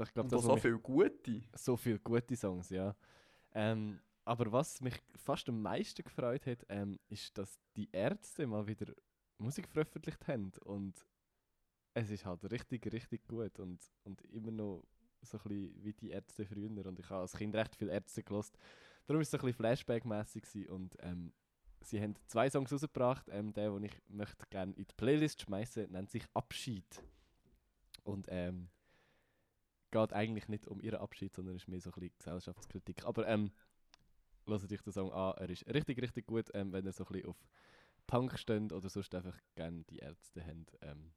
ich 0.00 0.12
glaube, 0.14 0.30
das, 0.30 0.42
so 0.42 0.56
viele 0.56 0.78
gute. 0.78 1.42
so 1.54 1.76
viele 1.76 1.98
gute 1.98 2.34
Songs, 2.34 2.70
ja. 2.70 2.94
Ähm, 3.54 4.00
aber 4.24 4.50
was 4.52 4.80
mich 4.80 4.94
fast 5.16 5.48
am 5.48 5.60
meisten 5.60 6.02
gefreut 6.02 6.46
hat, 6.46 6.64
ähm, 6.68 6.98
ist, 7.08 7.36
dass 7.36 7.58
die 7.76 7.88
Ärzte 7.92 8.46
mal 8.46 8.66
wieder 8.66 8.92
Musik 9.38 9.68
veröffentlicht 9.68 10.26
haben 10.28 10.52
und 10.64 10.94
es 11.96 12.10
ist 12.10 12.26
halt 12.26 12.50
richtig, 12.50 12.92
richtig 12.92 13.26
gut 13.26 13.58
und, 13.58 13.80
und 14.04 14.20
immer 14.26 14.50
noch 14.50 14.84
so 15.22 15.38
ein 15.38 15.42
bisschen 15.44 15.82
wie 15.82 15.94
die 15.94 16.10
Ärzte 16.10 16.44
früher 16.44 16.86
und 16.86 16.98
ich 16.98 17.08
habe 17.08 17.22
als 17.22 17.32
Kind 17.32 17.54
recht 17.54 17.74
viele 17.74 17.92
Ärzte 17.92 18.22
gelost. 18.22 18.58
Darum 19.06 19.22
ist 19.22 19.28
es 19.28 19.30
so 19.30 19.38
ein 19.38 19.46
bisschen 19.46 19.56
Flashback-mässig 19.56 20.68
und 20.68 20.94
ähm, 21.00 21.32
sie 21.80 21.98
haben 22.00 22.14
zwei 22.26 22.50
Songs 22.50 22.70
rausgebracht. 22.70 23.28
Ähm, 23.30 23.54
der, 23.54 23.70
den 23.70 23.84
ich 23.84 23.94
möchte 24.08 24.44
gerne 24.50 24.74
in 24.74 24.84
die 24.84 24.94
Playlist 24.94 25.40
schmeißen, 25.40 25.90
nennt 25.90 26.10
sich 26.10 26.24
Abschied 26.34 27.02
und 28.04 28.26
ähm, 28.28 28.68
geht 29.90 30.12
eigentlich 30.12 30.48
nicht 30.48 30.68
um 30.68 30.82
ihren 30.82 31.00
Abschied, 31.00 31.34
sondern 31.34 31.56
ist 31.56 31.66
mehr 31.66 31.80
so 31.80 31.88
ein 31.88 31.94
bisschen 31.94 32.18
Gesellschaftskritik. 32.18 33.06
Aber 33.06 33.26
ähm, 33.26 33.52
hört 34.46 34.70
euch 34.70 34.82
den 34.82 34.92
Song 34.92 35.12
an, 35.12 35.32
er 35.38 35.48
ist 35.48 35.66
richtig, 35.66 36.02
richtig 36.02 36.26
gut, 36.26 36.50
ähm, 36.52 36.72
wenn 36.74 36.84
ihr 36.84 36.92
so 36.92 37.06
ein 37.06 37.12
bisschen 37.12 37.30
auf 37.30 37.48
Punk 38.06 38.38
steht 38.38 38.70
oder 38.74 38.90
sonst 38.90 39.14
einfach 39.14 39.38
gerne 39.54 39.82
die 39.84 40.00
Ärzte 40.00 40.44
habt. 40.44 40.76
Ähm, 40.82 41.14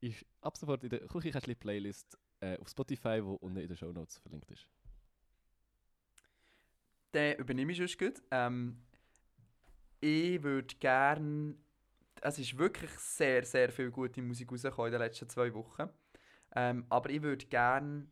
ist 0.00 0.24
ab 0.40 0.56
sofort 0.56 0.82
in 0.84 0.90
der 0.90 1.00
Küchenkästchen 1.00 1.56
Playlist 1.56 2.18
äh, 2.40 2.58
auf 2.58 2.68
Spotify, 2.68 3.20
wo 3.22 3.34
unten 3.34 3.58
in 3.58 3.68
den 3.68 3.76
Show 3.76 3.92
Notes 3.92 4.18
verlinkt 4.18 4.50
ist. 4.50 4.66
Den 7.12 7.36
übernehme 7.38 7.72
ich 7.72 7.78
sonst 7.78 7.98
gut. 7.98 8.22
Ähm, 8.30 8.82
ich 10.00 10.42
würde 10.42 10.74
gerne. 10.76 11.54
Es 12.22 12.38
ist 12.38 12.56
wirklich 12.58 12.90
sehr, 12.90 13.44
sehr 13.44 13.70
viel 13.70 13.90
gute 13.90 14.20
Musik 14.22 14.52
rausgekommen 14.52 14.92
in 14.92 14.92
den 14.92 15.00
letzten 15.00 15.28
zwei 15.28 15.52
Wochen. 15.54 15.88
Ähm, 16.54 16.84
aber 16.88 17.10
ich 17.10 17.22
würde 17.22 17.46
gerne 17.46 18.06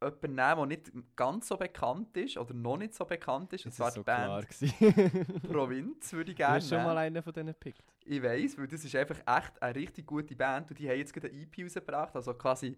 jemanden 0.00 0.34
nehmen, 0.34 0.56
der 0.56 0.66
nicht 0.66 1.16
ganz 1.16 1.48
so 1.48 1.56
bekannt 1.56 2.16
ist 2.16 2.36
oder 2.36 2.54
noch 2.54 2.76
nicht 2.76 2.94
so 2.94 3.04
bekannt 3.04 3.52
ist. 3.52 3.64
Und 3.66 3.70
Das 3.72 3.76
zwar 3.76 3.88
ist 3.88 3.94
so 3.94 4.00
die 4.02 4.76
Band. 5.04 5.42
Provinz, 5.52 6.12
würde 6.12 6.30
ich 6.30 6.36
du 6.36 6.42
gerne 6.42 6.54
hast 6.56 6.68
schon 6.68 6.78
nehmen. 6.78 6.88
mal 6.94 6.98
einen 6.98 7.22
von 7.22 7.32
denen 7.32 7.48
gepickt. 7.48 7.82
Ich 8.04 8.22
weiß, 8.22 8.58
weil 8.58 8.68
das 8.68 8.84
ist 8.84 8.94
einfach 8.94 9.18
echt 9.26 9.62
eine 9.62 9.74
richtig 9.74 10.06
gute 10.06 10.34
Band 10.36 10.70
und 10.70 10.78
die 10.78 10.88
haben 10.88 10.98
jetzt 10.98 11.12
gerade 11.12 11.28
eine 11.28 11.40
EP 11.42 11.64
rausgebracht, 11.64 12.14
also 12.16 12.34
quasi 12.34 12.76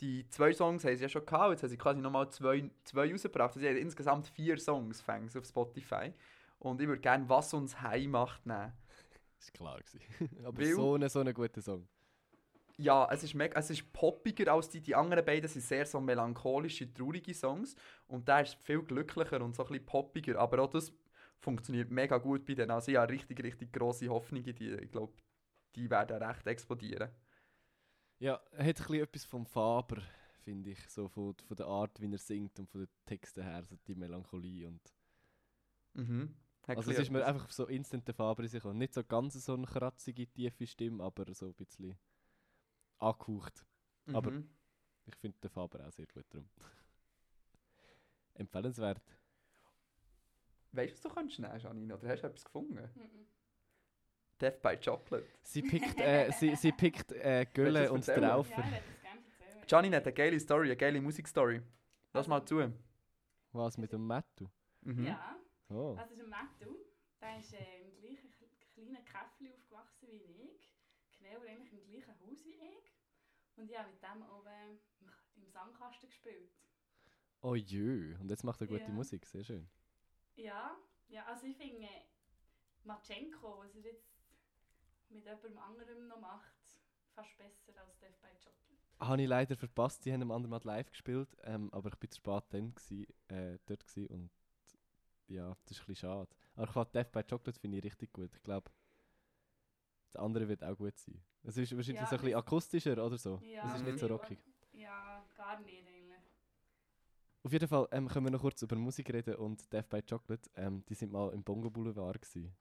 die 0.00 0.28
zwei 0.30 0.52
Songs 0.52 0.84
haben 0.84 0.96
sie 0.96 1.02
ja 1.02 1.08
schon 1.08 1.26
gehabt, 1.26 1.50
jetzt 1.50 1.62
haben 1.62 1.70
sie 1.70 1.76
quasi 1.76 2.00
nochmal 2.00 2.28
zwei, 2.30 2.70
zwei 2.84 3.10
rausgebracht, 3.12 3.48
also 3.50 3.60
sie 3.60 3.68
haben 3.68 3.76
insgesamt 3.76 4.28
vier 4.28 4.56
Songs 4.58 5.00
fängs 5.00 5.36
auf 5.36 5.44
Spotify 5.44 6.12
und 6.60 6.80
ich 6.80 6.86
würde 6.88 7.00
gerne 7.00 7.28
«Was 7.28 7.52
uns 7.54 7.80
heim 7.82 8.10
macht» 8.12 8.46
nehmen. 8.46 8.72
Das 9.38 9.48
war 9.60 9.76
klar. 9.78 9.80
Aber 10.44 10.58
Weil- 10.58 10.72
so 10.74 10.94
ein 10.96 11.08
so 11.08 11.20
ein 11.20 11.34
guter 11.34 11.60
Song. 11.62 11.86
Ja, 12.80 13.08
es 13.10 13.24
ist, 13.24 13.34
mega, 13.34 13.58
es 13.58 13.70
ist 13.70 13.92
poppiger 13.92 14.52
als 14.52 14.68
die, 14.68 14.80
die 14.80 14.94
anderen 14.94 15.24
beiden, 15.24 15.48
sind 15.48 15.62
sehr 15.62 15.84
so 15.84 16.00
melancholische, 16.00 16.92
traurige 16.92 17.34
Songs 17.34 17.74
und 18.06 18.28
der 18.28 18.42
ist 18.42 18.54
viel 18.54 18.82
glücklicher 18.82 19.42
und 19.42 19.56
so 19.56 19.64
ein 19.64 19.68
bisschen 19.68 19.86
poppiger, 19.86 20.38
aber 20.38 20.62
auch 20.62 20.70
das 20.70 20.92
funktioniert 21.40 21.90
mega 21.90 22.18
gut 22.18 22.46
bei 22.46 22.54
denen, 22.54 22.70
also 22.70 22.92
ich 22.92 22.96
habe 22.96 23.12
richtig, 23.12 23.42
richtig 23.42 23.72
grosse 23.72 24.08
Hoffnung 24.08 24.44
in 24.44 24.54
die, 24.54 24.70
ich 24.74 24.92
glaube, 24.92 25.12
die 25.74 25.90
werden 25.90 26.22
recht 26.22 26.46
explodieren. 26.46 27.10
Ja, 28.20 28.40
er 28.52 28.66
hat 28.66 28.80
ein 28.80 28.86
bisschen 28.86 29.02
etwas 29.02 29.24
vom 29.24 29.46
Faber, 29.46 30.02
finde 30.44 30.70
ich. 30.70 30.88
So 30.88 31.08
von, 31.08 31.34
von 31.46 31.56
der 31.56 31.66
Art, 31.66 32.00
wie 32.00 32.10
er 32.10 32.18
singt 32.18 32.58
und 32.58 32.68
von 32.68 32.82
den 32.82 32.88
Texten 33.06 33.42
her, 33.42 33.64
so 33.64 33.76
die 33.86 33.94
Melancholie. 33.94 34.66
Und 34.66 34.80
Mhm. 35.98 36.34
Also 36.66 36.90
es 36.90 36.98
ist 36.98 37.10
mir 37.10 37.24
einfach 37.24 37.50
so 37.50 37.66
instant 37.66 38.06
der 38.06 38.14
Faber 38.14 38.42
in 38.42 38.48
sich 38.48 38.62
gekommen. 38.62 38.78
Nicht 38.78 38.94
so 38.94 39.02
ganz 39.02 39.34
so 39.34 39.54
eine 39.54 39.66
kratzige, 39.66 40.26
tiefe 40.26 40.66
Stimme, 40.66 41.02
aber 41.02 41.32
so 41.34 41.46
ein 41.46 41.54
bisschen 41.54 41.98
angehaucht. 42.98 43.64
etwas. 44.06 44.14
aber- 44.14 44.30
Mhm. 44.32 44.48
Ich 45.06 45.16
finde 45.16 45.38
den 45.38 45.50
Faber 45.50 45.86
auch 45.86 45.92
sehr 45.92 46.06
gut 46.06 46.26
drum. 46.32 46.48
Empfehlenswert. 48.34 49.00
Weißt 50.72 50.90
du, 50.92 50.94
was 50.94 51.00
du 51.02 51.08
kannst 51.08 51.38
nehmen, 51.38 51.58
Janine? 51.58 51.96
Oder 51.96 52.08
hast 52.10 52.22
du 52.22 52.26
etwas 52.26 52.44
gefunden? 52.44 52.74
Mhm. 52.94 53.26
Death 54.40 54.62
by 54.62 54.76
Chocolate. 54.76 55.26
Sie 55.42 55.62
pickt, 55.62 55.98
äh, 55.98 56.30
sie, 56.38 56.54
sie 56.56 56.72
pickt 56.72 57.10
äh, 57.12 57.46
Gülle 57.52 57.90
und? 57.90 58.06
Ja, 58.06 58.14
Traufer. 58.16 58.54
erzählen. 58.62 58.82
Janine 59.66 59.96
hat 59.96 60.04
eine 60.04 60.12
geile 60.14 60.38
Story, 60.40 60.66
eine 60.68 60.76
geile 60.76 61.00
Musikstory. 61.00 61.60
Lass 62.12 62.26
mal 62.28 62.44
zu. 62.44 62.72
Was 63.52 63.76
mit 63.78 63.92
dem 63.92 64.06
Mattu? 64.06 64.46
Mhm. 64.82 65.06
Ja, 65.06 65.36
Oh. 65.70 65.94
das 65.96 66.10
ist 66.12 66.20
ein 66.20 66.28
Mattu. 66.28 66.76
Der 67.20 67.38
ist 67.38 67.52
äh, 67.52 67.80
im 67.82 67.94
gleichen 67.96 68.30
kle- 68.30 68.72
kleinen 68.74 69.04
Käffchen 69.04 69.52
aufgewachsen 69.52 70.08
wie 70.10 70.22
ich. 70.52 70.70
Genau 71.18 71.40
eigentlich 71.40 71.72
im 71.72 71.82
gleichen 71.84 72.14
Haus 72.20 72.44
wie 72.44 72.54
ich. 72.54 72.87
Und 73.58 73.76
habe 73.76 73.90
mit 73.90 74.02
dem 74.02 74.22
äh, 74.46 75.42
im 75.42 75.50
Sandkasten 75.50 76.08
gespielt. 76.08 76.52
oh 77.40 77.54
jö. 77.54 78.16
Und 78.20 78.30
jetzt 78.30 78.44
macht 78.44 78.60
er 78.60 78.68
gute 78.68 78.82
Ja. 78.82 78.88
Musik, 78.88 79.26
sehr 79.26 79.44
schön. 79.44 79.68
Ja, 80.36 80.76
ja 81.08 81.26
also 81.26 81.46
ich 81.46 81.56
finde 81.56 81.88
Matschenko, 82.84 83.58
was 83.58 83.74
er 83.74 83.82
jetzt 83.82 84.06
mit 85.08 85.24
jemandem 85.24 85.58
anderem 85.58 86.08
noch 86.08 86.20
macht, 86.20 86.54
fast 87.14 87.36
besser 87.36 87.80
als 87.80 87.98
Death 87.98 88.20
by 88.20 88.28
Chocolate. 88.28 88.78
Habe 89.00 89.22
ich 89.22 89.28
leider 89.28 89.56
verpasst, 89.56 90.02
sie 90.02 90.12
haben 90.12 90.22
am 90.22 90.30
anderen 90.30 90.50
Mal 90.50 90.60
live 90.64 90.90
gespielt, 90.90 91.36
ähm, 91.42 91.72
aber 91.72 91.88
ich 91.90 91.96
bin 91.96 92.10
zu 92.10 92.18
spät 92.18 92.44
dann 92.50 92.74
gsi, 92.74 93.08
äh, 93.28 93.58
dort 93.66 93.84
gsi 93.86 94.06
und 94.06 94.30
ja, 95.26 95.56
das 95.64 95.72
ist 95.72 95.80
ein 95.80 95.86
bisschen 95.86 96.08
schade. 96.08 96.30
Aber 96.54 96.66
ich 96.66 96.72
fand 96.72 96.94
Death 96.94 97.12
by 97.12 97.22
Chocolate 97.22 97.58
finde 97.60 97.78
ich 97.78 97.84
richtig 97.84 98.12
gut. 98.12 98.34
Ich 98.34 98.42
glaube, 98.42 98.70
das 100.12 100.16
andere 100.16 100.48
wird 100.48 100.64
auch 100.64 100.76
gut 100.76 100.96
sein. 100.98 101.22
Es 101.44 101.56
ist 101.56 101.74
wahrscheinlich 101.74 102.02
Ja, 102.02 102.06
so 102.06 102.16
ein 102.16 102.20
bisschen 102.22 102.36
akustischer 102.36 103.04
oder 103.04 103.16
so. 103.18 103.40
Ja, 103.42 103.66
es 103.66 103.80
ist 103.80 103.86
nicht 103.86 103.98
so 103.98 104.06
rockig. 104.06 104.38
Ja, 104.72 105.24
gar 105.36 105.60
nicht 105.60 105.86
eigentlich. 105.86 106.18
Auf 107.42 107.52
jeden 107.52 107.68
Fall 107.68 107.88
ähm, 107.92 108.08
können 108.08 108.26
wir 108.26 108.30
noch 108.32 108.40
kurz 108.40 108.60
über 108.62 108.76
Musik 108.76 109.12
reden 109.12 109.36
und 109.36 109.72
Death 109.72 109.88
by 109.88 110.02
Chocolate. 110.02 110.50
Ähm, 110.56 110.84
die 110.88 110.94
sind 110.94 111.12
mal 111.12 111.32
im 111.32 111.42
Bongo 111.42 111.70
Boulevard 111.70 112.20
gsi. 112.20 112.52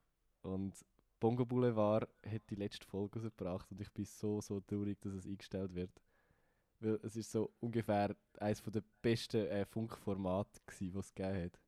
Und 0.43 0.85
Bongo 1.19 1.45
Boulevard 1.45 2.07
hat 2.25 2.49
die 2.49 2.55
letzte 2.55 2.85
Folge 2.85 3.19
rausgebracht 3.19 3.71
und 3.71 3.81
ich 3.81 3.91
bin 3.91 4.05
so, 4.05 4.39
so 4.39 4.59
traurig, 4.61 5.01
dass 5.01 5.13
es 5.13 5.25
eingestellt 5.25 5.73
wird. 5.73 5.91
Weil 6.79 6.99
es 7.03 7.15
ist 7.15 7.31
so 7.31 7.51
ungefähr 7.59 8.15
eines 8.39 8.61
der 8.61 8.83
besten 9.01 9.47
äh, 9.47 9.65
Funkformate 9.65 10.61
was 10.93 11.05
es 11.07 11.13
gegeben 11.15 11.45
hat. 11.45 11.59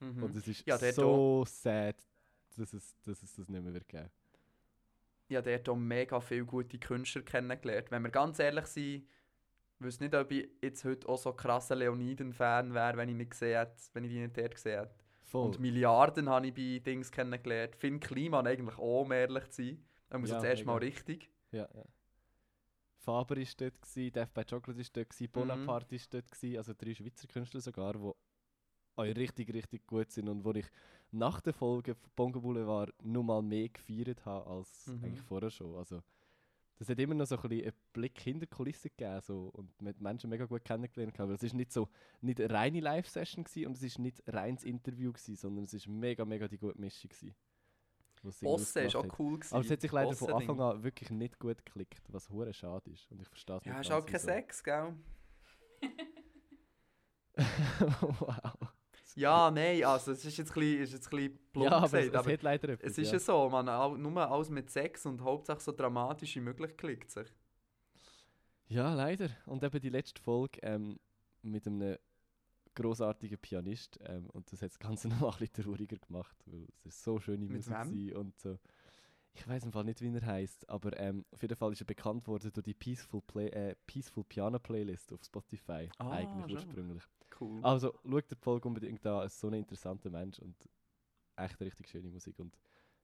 Mhm. 0.00 0.22
Und 0.22 0.36
es 0.36 0.48
ist 0.48 0.66
Ja, 0.66 0.78
so 0.78 1.44
sad, 1.46 1.96
dass 2.56 2.72
es, 2.72 2.96
dass 3.02 3.22
es 3.22 3.36
das 3.36 3.48
nicht 3.48 3.62
mehr 3.62 3.74
wird 3.74 3.88
geben. 3.88 4.10
Ich 5.28 5.36
habe 5.36 5.50
dort 5.50 5.68
auch 5.68 5.76
mega 5.76 6.20
viele 6.20 6.44
gute 6.44 6.78
Künstler 6.78 7.22
kennengelernt. 7.22 7.90
Wenn 7.90 8.02
wir 8.02 8.10
ganz 8.10 8.38
ehrlich 8.38 8.66
sind, 8.66 9.08
wüsste 9.78 10.04
nicht, 10.04 10.14
ob 10.14 10.30
ich 10.30 10.48
jetzt 10.62 10.84
heute 10.84 11.08
auch 11.08 11.18
so 11.18 11.32
krasser 11.32 11.76
Leoniden-Fan 11.76 12.74
wäre, 12.74 12.96
wenn 12.96 13.08
ich, 13.08 13.16
nicht 13.16 13.30
gesehen 13.32 13.58
hätte, 13.58 13.76
wenn 13.92 14.04
ich 14.04 14.10
die 14.10 14.20
nicht 14.20 14.36
dort 14.36 14.54
gesehen 14.54 14.80
hätte. 14.80 14.94
Voll. 15.22 15.46
Und 15.46 15.58
Milliarden 15.60 16.28
habe 16.28 16.46
ich 16.46 16.54
bei 16.54 16.78
Dings 16.84 17.10
kennengelernt. 17.10 17.76
Finn 17.76 18.00
Kliman 18.00 18.46
eigentlich 18.46 18.78
auch, 18.78 19.02
um 19.02 19.12
ehrlich 19.12 19.48
zu 19.50 19.62
sein. 19.64 19.84
Da 20.08 20.18
muss 20.18 20.30
Ja, 20.30 20.36
das 20.36 20.44
erste 20.44 20.66
Mal 20.66 20.78
mega. 20.80 20.86
richtig. 20.86 21.30
Ja, 21.50 21.68
ja. 21.74 21.84
Faber 22.98 23.36
war 23.36 23.44
dort, 23.56 23.80
gewesen, 23.82 24.12
Death 24.12 24.34
by 24.34 24.44
Chocolate 24.44 24.78
war 24.78 24.86
dort, 24.92 25.10
gewesen, 25.10 25.32
Bonaparte 25.32 25.92
war 25.96 26.00
dort, 26.10 26.56
also 26.56 26.72
drei 26.76 26.94
Schweizer 26.94 27.28
Künstler 27.28 27.60
sogar, 27.60 27.92
die 27.94 28.12
auch 28.96 29.02
richtig, 29.04 29.52
richtig 29.52 29.86
gut 29.86 30.10
sind 30.10 30.28
und 30.28 30.44
wo 30.44 30.52
ich 30.52 30.66
nach 31.16 31.40
der 31.40 31.52
Folge 31.52 31.94
von 31.94 32.10
Bongo 32.14 32.40
Boulevard 32.40 32.92
nur 33.02 33.24
mal 33.24 33.42
mehr 33.42 33.68
gefeiert 33.68 34.24
habe 34.24 34.46
als 34.48 34.86
Mhm. 34.86 35.04
eigentlich 35.04 35.22
vorher 35.22 35.50
schon. 35.50 35.74
Also, 35.76 36.02
das 36.78 36.88
hat 36.90 36.98
immer 36.98 37.14
noch 37.14 37.26
so 37.26 37.36
ein 37.36 37.42
bisschen 37.48 37.64
einen 37.64 37.72
Blick 37.94 38.20
hinter 38.20 38.46
die 38.46 38.54
Kulissen 38.54 38.90
gegeben 38.96 39.20
so, 39.22 39.48
und 39.54 39.80
mit 39.80 40.00
Menschen 40.00 40.28
mega 40.28 40.44
gut 40.44 40.64
kennengelernt. 40.64 41.18
Weil 41.18 41.30
es 41.32 41.42
ist 41.42 41.54
nicht 41.54 41.72
so 41.72 41.88
nicht 42.20 42.40
eine 42.40 42.52
reine 42.52 42.80
Live-Session 42.80 43.44
und 43.66 43.76
es 43.76 43.82
ist 43.82 43.98
nicht 43.98 44.26
ein 44.28 44.34
reines 44.34 44.62
Interview, 44.64 45.12
gewesen, 45.12 45.36
sondern 45.36 45.64
es 45.64 45.72
ist 45.74 45.88
mega, 45.88 46.24
mega 46.24 46.48
die 46.48 46.58
gute 46.58 46.78
Mischung. 46.80 47.08
Gewesen, 47.10 47.34
Bosse 48.22 48.44
war 48.44 48.52
ausgemacht 48.52 48.96
auch 48.96 49.04
hat. 49.04 49.18
cool. 49.20 49.38
Gewesen. 49.38 49.54
Aber 49.54 49.64
es 49.64 49.70
hat 49.70 49.80
sich 49.80 49.92
leider 49.92 50.14
von. 50.16 50.32
Anfang 50.32 50.60
an 50.60 50.82
wirklich 50.82 51.10
nicht 51.10 51.38
gut 51.38 51.64
geklickt, 51.64 52.02
was 52.12 52.28
hure 52.28 52.52
schade 52.52 52.90
ist. 52.90 53.10
Und 53.10 53.22
ich 53.22 53.28
verstehe 53.28 53.56
es 53.56 53.64
Ja, 53.64 53.72
nicht. 53.78 53.80
ist 53.82 53.92
auch 53.92 54.04
ganz, 54.04 54.06
kein 54.06 54.14
wieso. 54.14 54.26
Sex, 54.26 54.64
gell? 54.64 54.94
wow. 58.20 58.72
Ja, 59.16 59.50
nein, 59.50 59.82
also 59.84 60.12
es 60.12 60.24
ist 60.24 60.36
jetzt 60.36 60.50
ein 60.52 60.54
bisschen, 60.60 60.82
ist 60.82 60.92
jetzt 60.92 61.06
ein 61.12 61.16
bisschen 61.16 61.38
plump 61.52 61.70
Ja, 61.70 61.78
aber 61.78 61.98
es, 62.00 62.10
gesagt, 62.10 62.14
es 62.14 62.26
aber 62.26 62.32
hat 62.32 62.42
leider 62.42 62.68
etwas. 62.70 62.92
es 62.92 62.98
ist 62.98 63.12
ja. 63.12 63.18
so, 63.18 63.48
man, 63.50 63.68
all- 63.68 63.98
nur 63.98 64.30
alles 64.30 64.50
mit 64.50 64.70
Sex 64.70 65.06
und 65.06 65.22
hauptsächlich 65.22 65.64
so 65.64 65.72
dramatisch 65.72 66.36
wie 66.36 66.40
möglich 66.40 66.76
klickt 66.76 67.10
sich. 67.10 67.28
Ja, 68.68 68.94
leider. 68.94 69.30
Und 69.46 69.62
eben 69.62 69.80
die 69.80 69.88
letzte 69.90 70.20
Folge 70.20 70.58
ähm, 70.62 70.98
mit 71.42 71.66
einem 71.66 71.96
großartigen 72.74 73.38
Pianist 73.38 73.98
ähm, 74.04 74.28
und 74.30 74.52
das 74.52 74.62
hat 74.62 74.70
das 74.72 74.78
Ganze 74.80 75.08
noch 75.08 75.40
ein 75.40 75.46
bisschen 75.48 75.64
trauriger 75.64 75.98
gemacht, 75.98 76.36
weil 76.46 76.66
es 76.84 76.96
ist 76.96 77.04
so 77.04 77.20
schöne 77.20 77.46
Mit 77.48 77.66
Musik 77.66 78.16
und 78.16 78.38
so. 78.40 78.58
Ich 79.34 79.46
weiß 79.48 79.64
im 79.64 79.72
Fall 79.72 79.84
nicht, 79.84 80.02
wie 80.02 80.14
er 80.14 80.26
heißt, 80.26 80.68
aber 80.70 80.98
ähm, 81.00 81.24
auf 81.32 81.42
jeden 81.42 81.56
Fall 81.56 81.72
ist 81.72 81.82
er 81.82 81.86
bekannt 81.86 82.26
worden 82.28 82.52
durch 82.52 82.64
die 82.64 82.74
Peaceful, 82.74 83.22
Play 83.22 83.48
äh, 83.50 83.76
Peaceful 83.86 84.24
Piano 84.24 84.58
Playlist 84.58 85.12
auf 85.12 85.24
Spotify, 85.24 85.92
Ah, 85.98 86.10
eigentlich 86.10 86.48
schon. 86.48 86.62
ursprünglich. 86.64 87.04
Cool. 87.40 87.62
Also 87.64 87.98
schaut 88.08 88.30
die 88.30 88.36
Folge 88.36 88.68
unbedingt 88.68 89.04
an, 89.06 89.20
er 89.20 89.24
ist 89.24 89.38
so 89.38 89.48
ein 89.48 89.54
interessanter 89.54 90.10
Mensch 90.10 90.38
und 90.38 90.56
echt 91.36 91.60
richtig 91.60 91.88
schöne 91.88 92.08
Musik 92.08 92.38
und 92.38 92.56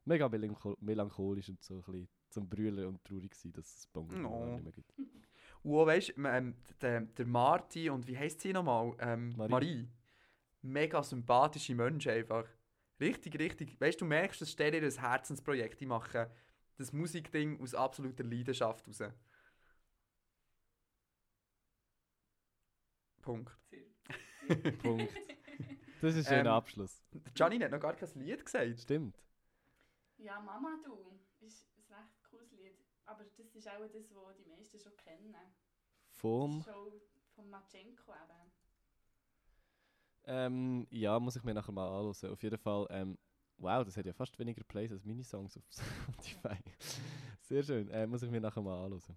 mega 0.04 0.28
melancho 0.28 0.76
melancholisch 0.80 1.48
und 1.50 1.62
so 1.62 1.74
ein 1.74 1.82
bisschen 1.82 2.08
zum 2.30 2.48
Brüllen 2.48 2.86
und 2.86 3.04
traurig 3.04 3.34
sein, 3.34 3.52
dass 3.52 3.66
es 3.66 3.86
Bongo 3.86 4.14
No. 4.14 4.46
Nicht 4.54 4.64
mehr 4.64 4.72
gibt. 4.72 4.94
Und 5.62 5.76
auch, 5.76 5.86
weißt, 5.86 6.14
ähm, 6.16 6.56
der, 6.80 7.02
der 7.02 7.26
Marti 7.26 7.88
und 7.88 8.08
wie 8.08 8.18
heisst 8.18 8.40
sie 8.40 8.52
nochmal? 8.52 8.96
Ähm, 8.98 9.32
Marie. 9.36 9.50
Marie. 9.50 9.88
Mega 10.62 11.02
sympathische 11.04 11.74
Menschen 11.76 12.10
einfach. 12.10 12.48
Richtig, 13.00 13.38
richtig. 13.38 13.80
Weißt 13.80 14.00
du, 14.00 14.04
du 14.04 14.08
merkst, 14.08 14.40
das 14.40 14.50
steht 14.50 14.74
ihr 14.74 14.82
ein 14.82 14.90
Herzensprojekt. 14.90 15.80
Die 15.80 15.86
machen 15.86 16.26
das 16.78 16.92
Musikding 16.92 17.60
aus 17.60 17.74
absoluter 17.74 18.24
Leidenschaft 18.24 18.88
raus. 18.88 19.02
Punkt. 23.20 23.56
Punkt. 24.82 25.12
Das 26.00 26.14
ist 26.16 26.26
ein 26.26 26.36
schöner 26.38 26.50
Ähm, 26.50 26.56
Abschluss. 26.56 27.02
Der 27.12 27.32
Janine 27.36 27.64
hat 27.66 27.72
noch 27.72 27.80
gar 27.80 27.94
kein 27.94 28.08
Lied 28.14 28.44
gesagt. 28.44 28.80
Stimmt. 28.80 29.16
Ja, 30.16 30.40
Mama 30.40 30.78
du 30.84 31.18
ist 31.40 31.66
ein 31.76 31.94
recht 31.94 32.22
cooles 32.30 32.52
Lied. 32.52 32.78
Aber 33.04 33.24
das 33.24 33.54
ist 33.54 33.68
auch 33.68 33.80
das, 33.92 34.14
was 34.14 34.36
die 34.36 34.44
meisten 34.44 34.78
schon 34.78 34.96
kennen. 34.96 35.34
Das 35.34 36.20
Vom, 36.20 36.58
ist 36.58 36.64
schon 36.64 36.92
von 37.34 37.50
Matschenko 37.50 38.12
eben. 38.12 38.52
ähm, 40.24 40.86
ja, 40.90 41.18
muss 41.18 41.36
ich 41.36 41.42
mir 41.44 41.54
nachher 41.54 41.72
mal 41.72 41.88
anhören. 41.88 42.32
Auf 42.32 42.42
jeden 42.42 42.58
Fall, 42.58 42.86
ähm, 42.90 43.18
wow, 43.58 43.84
das 43.84 43.96
hat 43.96 44.06
ja 44.06 44.12
fast 44.12 44.38
weniger 44.38 44.62
Plays 44.64 44.92
als 44.92 45.04
meine 45.04 45.24
Songs 45.24 45.56
auf 45.56 45.64
Spotify. 45.70 46.56
Sehr 47.40 47.62
schön, 47.62 47.88
äh, 47.90 48.06
muss 48.06 48.22
ich 48.22 48.30
mir 48.30 48.40
nachher 48.40 48.62
mal 48.62 48.84
anhören. 48.84 49.16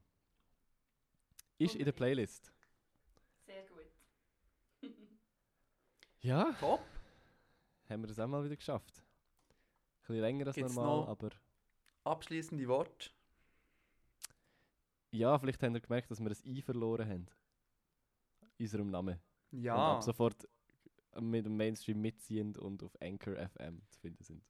Ist 1.58 1.76
in 1.76 1.86
der. 1.86 1.92
Playlist. 1.92 2.52
Sehr 3.46 3.64
gut. 3.68 3.86
Ja, 6.26 6.54
Top. 6.60 6.80
haben 7.90 8.02
wir 8.02 8.08
das 8.08 8.20
auch 8.20 8.28
mal 8.28 8.44
wieder 8.44 8.56
geschafft. 8.56 8.98
Ein 8.98 10.00
bisschen 10.08 10.22
länger 10.22 10.48
als 10.48 10.56
Gibt's 10.56 10.74
normal, 10.76 11.08
aber 11.08 11.30
Abschließende 12.04 12.68
Worte. 12.68 13.10
ja, 15.12 15.38
vielleicht 15.40 15.62
haben 15.64 15.74
wir 15.74 15.82
gemerkt, 15.82 16.10
dass 16.12 16.20
wir 16.20 16.30
das 16.30 16.44
I 16.46 16.62
verloren 16.62 17.08
haben. 17.08 17.28
In 18.58 18.66
unserem 18.66 18.90
Namen. 18.90 19.20
Und 19.52 19.62
Ja. 19.62 19.96
ab 19.96 20.04
sofort 20.04 20.48
mit 21.20 21.46
dem 21.46 21.56
Mainstream 21.58 22.02
mitziehend 22.02 22.58
und 22.58 22.82
auf 22.84 22.96
Anchor 23.02 23.36
FM 23.38 23.82
zu 23.90 24.00
finden 24.00 24.24
sind. 24.24 24.44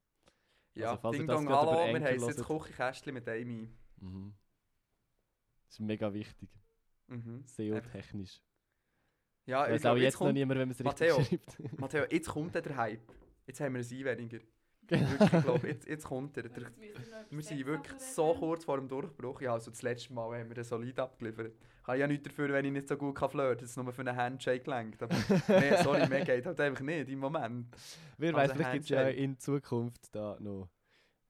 ja. 0.76 0.92
also, 0.92 1.02
falls 1.02 1.16
ihr 1.16 1.20
Ding 1.20 1.28
Dong, 1.28 1.50
hallo, 1.50 1.94
wir 1.94 2.02
heißen 2.02 2.28
jetzt. 2.30 2.46
Küchenkästchen 2.46 3.14
mit 3.14 3.28
Amy. 3.28 3.70
Mhm. 3.98 4.34
Das 5.66 5.74
ist 5.74 5.80
mega 5.80 6.14
wichtig. 6.14 6.50
Mhm. 7.08 7.44
SEO-technisch. 7.46 8.42
Ja, 9.46 9.70
ich 9.70 9.82
glaub, 9.82 9.94
auch 9.94 9.98
jetzt 9.98 10.14
noch 10.14 10.20
kommt, 10.20 10.34
niemand, 10.34 10.60
wenn 10.60 10.68
man 10.70 10.76
es 10.76 10.84
Matteo. 10.84 11.18
richtig 11.18 11.40
schreibt. 11.56 11.74
Matteo, 11.80 12.04
jetzt 12.10 12.30
kommt 12.30 12.56
der 12.56 12.76
Hype. 12.76 13.02
Jetzt 13.46 13.60
haben 13.60 13.74
wir 13.76 13.82
ein 13.82 13.88
I 13.92 14.06
weniger. 14.06 14.40
Wirklich, 14.88 15.34
ich 15.34 15.44
glaube, 15.44 15.68
jetzt, 15.68 15.88
jetzt 15.88 16.06
kommt 16.06 16.38
er. 16.38 16.44
Der, 16.44 16.62
Jetzt 16.62 16.68
noch 16.78 17.32
wir 17.32 17.38
das 17.38 17.48
sind 17.48 17.66
wirklich 17.66 18.00
so 18.00 18.36
kurz 18.36 18.66
vor 18.66 18.78
dem 18.78 18.88
Durchbruch. 18.88 19.42
Ja, 19.42 19.54
also 19.54 19.72
das 19.72 19.82
letzte 19.82 20.14
Mal 20.14 20.40
haben 20.40 20.48
wir 20.48 20.54
den 20.54 20.64
solid 20.64 21.00
abgeliefert. 21.00 21.54
Ich 21.80 21.84
kann 21.84 21.98
ja 21.98 22.06
nichts 22.06 22.28
dafür, 22.28 22.50
wenn 22.50 22.66
ich 22.66 22.72
nicht 22.72 22.88
so 22.88 22.96
gut 22.96 23.16
kann 23.16 23.30
flirten 23.32 23.58
kann, 23.58 23.62
dass 23.62 23.70
es 23.72 23.78
nur 23.78 23.92
für 23.92 24.02
einen 24.02 24.16
Handshake 24.16 24.70
lenkt. 24.70 25.02
Aber 25.02 25.16
nee, 25.60 25.76
sorry, 25.84 26.08
mehr 26.08 26.24
geht 26.24 26.46
halt 26.46 26.60
einfach 26.60 26.84
nicht 26.84 27.10
im 27.10 27.18
Moment. 27.18 27.68
Wer 28.20 28.36
Also 28.36 28.50
weiß, 28.52 28.58
vielleicht 28.58 28.74
gibt 28.74 28.84
es 28.84 28.90
ja 28.90 29.08
in 29.08 29.40
Zukunft 29.40 30.14
da 30.14 30.38
noch 30.40 30.70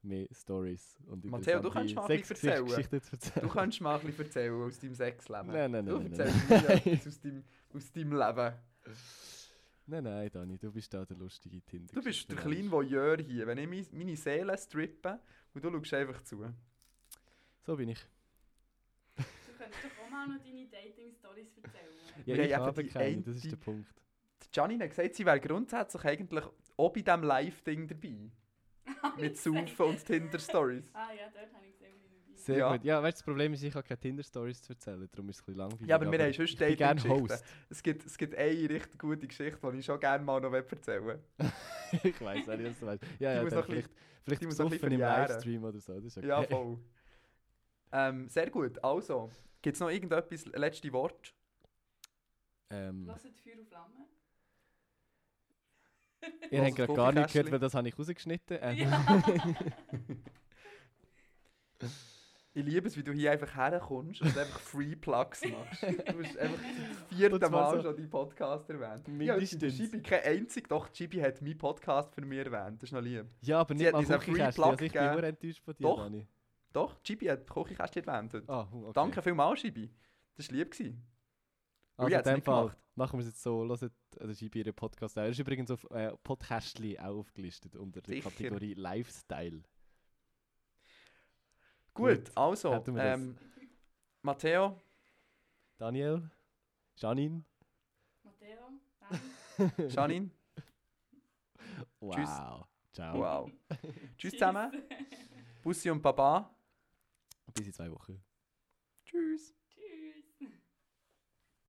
mehr 0.05 0.27
Stories. 0.31 0.97
Und 1.07 1.25
Matteo, 1.25 1.59
du 1.61 1.69
kannst 1.69 1.95
mal 1.95 2.09
ein 2.09 2.19
bisschen 2.21 2.49
erzählen. 2.49 3.41
Du 3.41 3.49
kannst 3.49 3.81
mal 3.81 3.99
ein 3.99 4.05
bisschen 4.05 4.25
erzählen 4.25 4.61
aus 4.63 4.79
deinem 4.79 4.95
Sexleben. 4.95 5.47
Nein, 5.47 5.71
nein, 5.71 5.85
Du 5.85 5.97
nein, 5.99 6.11
nein, 6.11 6.19
erzählst 6.19 6.49
nein. 6.49 6.81
mir 6.85 6.85
etwas 6.93 7.07
aus 7.07 7.19
deinem, 7.21 7.43
aus 7.73 7.91
deinem 7.91 8.11
Leben. 8.13 8.53
Nein, 9.87 10.03
nein, 10.03 10.29
Dani, 10.31 10.57
du 10.57 10.71
bist 10.71 10.93
da 10.93 11.05
der 11.05 11.17
lustige 11.17 11.61
Tinder. 11.61 11.93
Du 11.93 12.01
bist 12.01 12.29
der 12.29 12.37
kleine 12.37 12.71
Voyeur 12.71 13.17
hier. 13.17 13.45
Wenn 13.45 13.57
ich 13.59 13.67
mein- 13.67 13.87
meine 13.99 14.15
Seele 14.15 14.57
strippe 14.57 15.19
und 15.53 15.63
du 15.63 15.69
schaust 15.71 15.93
einfach 15.93 16.21
zu. 16.23 16.43
So 17.61 17.75
bin 17.75 17.89
ich. 17.89 17.99
Du 19.15 19.23
könntest 19.57 19.83
doch 19.83 20.05
auch 20.05 20.09
mal 20.09 20.27
noch 20.27 20.43
deine 20.43 20.67
Dating-Stories 20.67 21.57
erzählen. 21.61 22.25
Ja, 22.25 22.35
ich 22.35 22.53
haben 22.55 22.65
habe 22.65 22.85
keine, 22.85 23.21
das 23.21 23.35
ist 23.37 23.51
der 23.51 23.57
Punkt. 23.57 23.87
Die 24.43 24.47
Janine 24.53 24.83
hat 24.85 24.89
gesagt, 24.91 25.15
sie 25.15 25.25
wäre 25.25 25.39
grundsätzlich 25.39 26.03
eigentlich 26.05 26.43
auch 26.77 26.91
bei 26.93 27.01
diesem 27.01 27.23
Live-Ding 27.23 27.87
dabei. 27.87 28.31
Mit 29.19 29.37
Saufen 29.37 29.85
und 29.85 30.05
Tinder-Stories. 30.05 30.89
Ah 30.93 31.11
ja, 31.13 31.29
dort 31.33 31.53
habe 31.53 31.65
ich 31.65 31.73
gesehen, 31.73 31.93
wie 32.03 32.31
bist. 32.31 32.45
Sehr 32.45 32.57
Ja. 32.57 32.71
gut. 32.71 32.83
Ja, 32.83 33.01
weißt 33.01 33.17
du, 33.17 33.19
das 33.19 33.23
Problem 33.23 33.53
ist, 33.53 33.63
ich 33.63 33.73
habe 33.73 33.87
keine 33.87 33.99
Tinder-Stories 33.99 34.61
zu 34.61 34.73
erzählen, 34.73 35.07
darum 35.11 35.29
ist 35.29 35.37
es 35.37 35.41
ein 35.41 35.45
bisschen 35.45 35.57
langweilig. 35.59 35.87
Ja, 35.87 35.95
aber 35.95 36.11
wir 36.11 36.19
haben 36.19 36.29
ich 36.29 36.57
bin 36.57 36.77
gerne. 36.77 37.03
Host. 37.03 37.43
Es 37.69 37.81
gibt, 37.83 38.05
es 38.05 38.17
gibt 38.17 38.35
eine 38.35 38.69
richtig 38.69 38.99
gute 38.99 39.27
Geschichte, 39.27 39.71
die 39.71 39.79
ich 39.79 39.85
schon 39.85 39.99
gerne 39.99 40.23
mal 40.23 40.39
noch 40.39 40.53
erzählen 40.53 41.19
ich 42.03 42.21
weiß 42.21 42.47
nicht, 42.47 42.63
was 42.65 42.79
du 42.79 42.85
weißt. 42.85 43.03
Ja, 43.19 43.33
ja, 43.33 43.43
muss 43.43 43.53
noch 43.53 43.65
vielleicht, 43.65 43.89
vielleicht 44.23 44.43
muss 44.43 44.57
noch 44.57 44.65
ein 44.65 44.69
besoffen 44.69 44.89
bisschen 44.89 44.91
im. 44.91 44.99
Livestream 44.99 45.63
oder 45.63 45.79
so. 45.79 45.95
Das 45.95 46.05
ist 46.05 46.17
okay. 46.17 46.27
Ja, 46.27 46.43
voll. 46.43 46.77
Ähm, 47.91 48.27
sehr 48.29 48.49
gut. 48.49 48.83
Also, 48.83 49.31
gibt 49.61 49.75
es 49.75 49.79
noch 49.79 49.89
irgendetwas, 49.89 50.45
letzte 50.47 50.91
Wort? 50.91 51.33
ähm, 52.69 53.05
Hört 53.07 53.21
Feuer 53.21 53.59
und 53.59 53.67
Flamme. 53.67 54.07
ihr 56.51 56.63
habt 56.63 56.75
gerade 56.75 56.93
gar 56.93 57.11
nicht 57.11 57.31
gehört, 57.33 57.51
weil 57.51 57.59
das 57.59 57.73
habe 57.73 57.87
ich 57.87 57.97
rausgeschnitten. 57.97 58.57
Ähm, 58.61 58.77
Ja. 58.77 59.23
Ich 62.57 62.63
liebe 62.63 62.87
es, 62.87 62.95
wie 62.95 63.03
du 63.03 63.11
hier 63.11 63.33
einfach 63.33 63.53
herkommst 63.53 64.21
und 64.21 64.29
einfach 64.37 64.61
Free 64.61 64.95
Plugs 64.95 65.43
machst. 65.43 65.83
Du 65.83 66.23
hast 66.23 66.37
einfach 66.37 66.57
das 67.09 67.17
vierte 67.17 67.49
Mal 67.49 67.75
so 67.75 67.81
schon 67.81 67.95
deinen 67.97 68.09
Podcast 68.09 68.69
erwähnt. 68.69 69.05
Ja, 69.05 69.35
Mindestens. 69.35 69.75
Chibi 69.75 70.01
kein 70.01 70.23
einzig, 70.23 70.69
doch 70.69 70.89
Chibi 70.89 71.17
hat 71.19 71.41
meinen 71.41 71.57
Podcast 71.57 72.15
für 72.15 72.21
mich 72.21 72.39
erwähnt. 72.39 72.81
Das 72.81 72.87
ist 72.87 72.93
noch 72.93 73.01
lieb. 73.01 73.25
ja, 73.41 73.59
aber 73.59 73.73
nicht 73.73 73.91
mal. 73.91 74.01
Plug 74.05 74.65
Also 74.69 74.85
ich 74.85 74.93
bin 74.93 75.11
nur 75.11 75.23
enttäuscht 75.25 75.61
von 75.65 75.75
dir, 75.75 75.83
Doch. 75.83 75.97
Dani. 75.97 76.27
Doch, 76.71 77.03
Chibi 77.03 77.25
hat 77.25 77.45
Kochikästchen 77.45 78.05
erwähnt. 78.05 78.41
Ah, 78.47 78.69
okay. 78.71 78.91
Danke 78.93 79.21
vielmals, 79.21 79.59
Chibi. 79.59 79.91
Das 80.37 80.47
war 80.49 80.55
lieb. 80.55 80.71
Gewesen. 80.71 81.05
Also 81.97 82.15
in 82.15 82.23
dem 82.23 82.41
Fall 82.41 82.63
gemacht. 82.67 82.77
machen 82.95 83.19
wir 83.19 83.21
es 83.21 83.27
jetzt 83.27 83.41
so. 83.43 83.65
Hört 83.67 84.37
Gibi 84.37 84.59
ihren 84.59 84.73
Podcast 84.73 85.17
auch. 85.17 85.23
Er 85.23 85.29
ist 85.29 85.39
übrigens 85.39 85.71
auf 85.71 85.89
äh, 85.91 86.11
Podcastli 86.23 86.99
auch 86.99 87.19
aufgelistet 87.19 87.75
unter 87.75 88.01
der 88.01 88.15
Sicher. 88.15 88.29
Kategorie 88.29 88.73
Lifestyle. 88.73 89.63
Gut, 91.93 92.25
Gut, 92.25 92.31
also, 92.37 92.83
ähm, 92.97 93.37
Matteo, 94.21 94.81
Daniel? 95.77 96.29
Janine? 96.97 97.43
Matteo, 98.23 98.69
dann. 98.99 99.71
Janine, 99.89 100.29
Wow. 102.01 102.15
Tschüss. 102.15 102.29
Ciao. 102.91 103.19
wow. 103.19 103.51
Tschüss 104.17 104.33
zusammen, 104.33 104.83
Bussi 105.63 105.89
und 105.89 106.01
Baba. 106.01 106.53
Bis 107.53 107.67
in 107.67 107.73
zwei 107.73 107.89
Wochen. 107.91 108.21
Tschüss. 109.05 109.55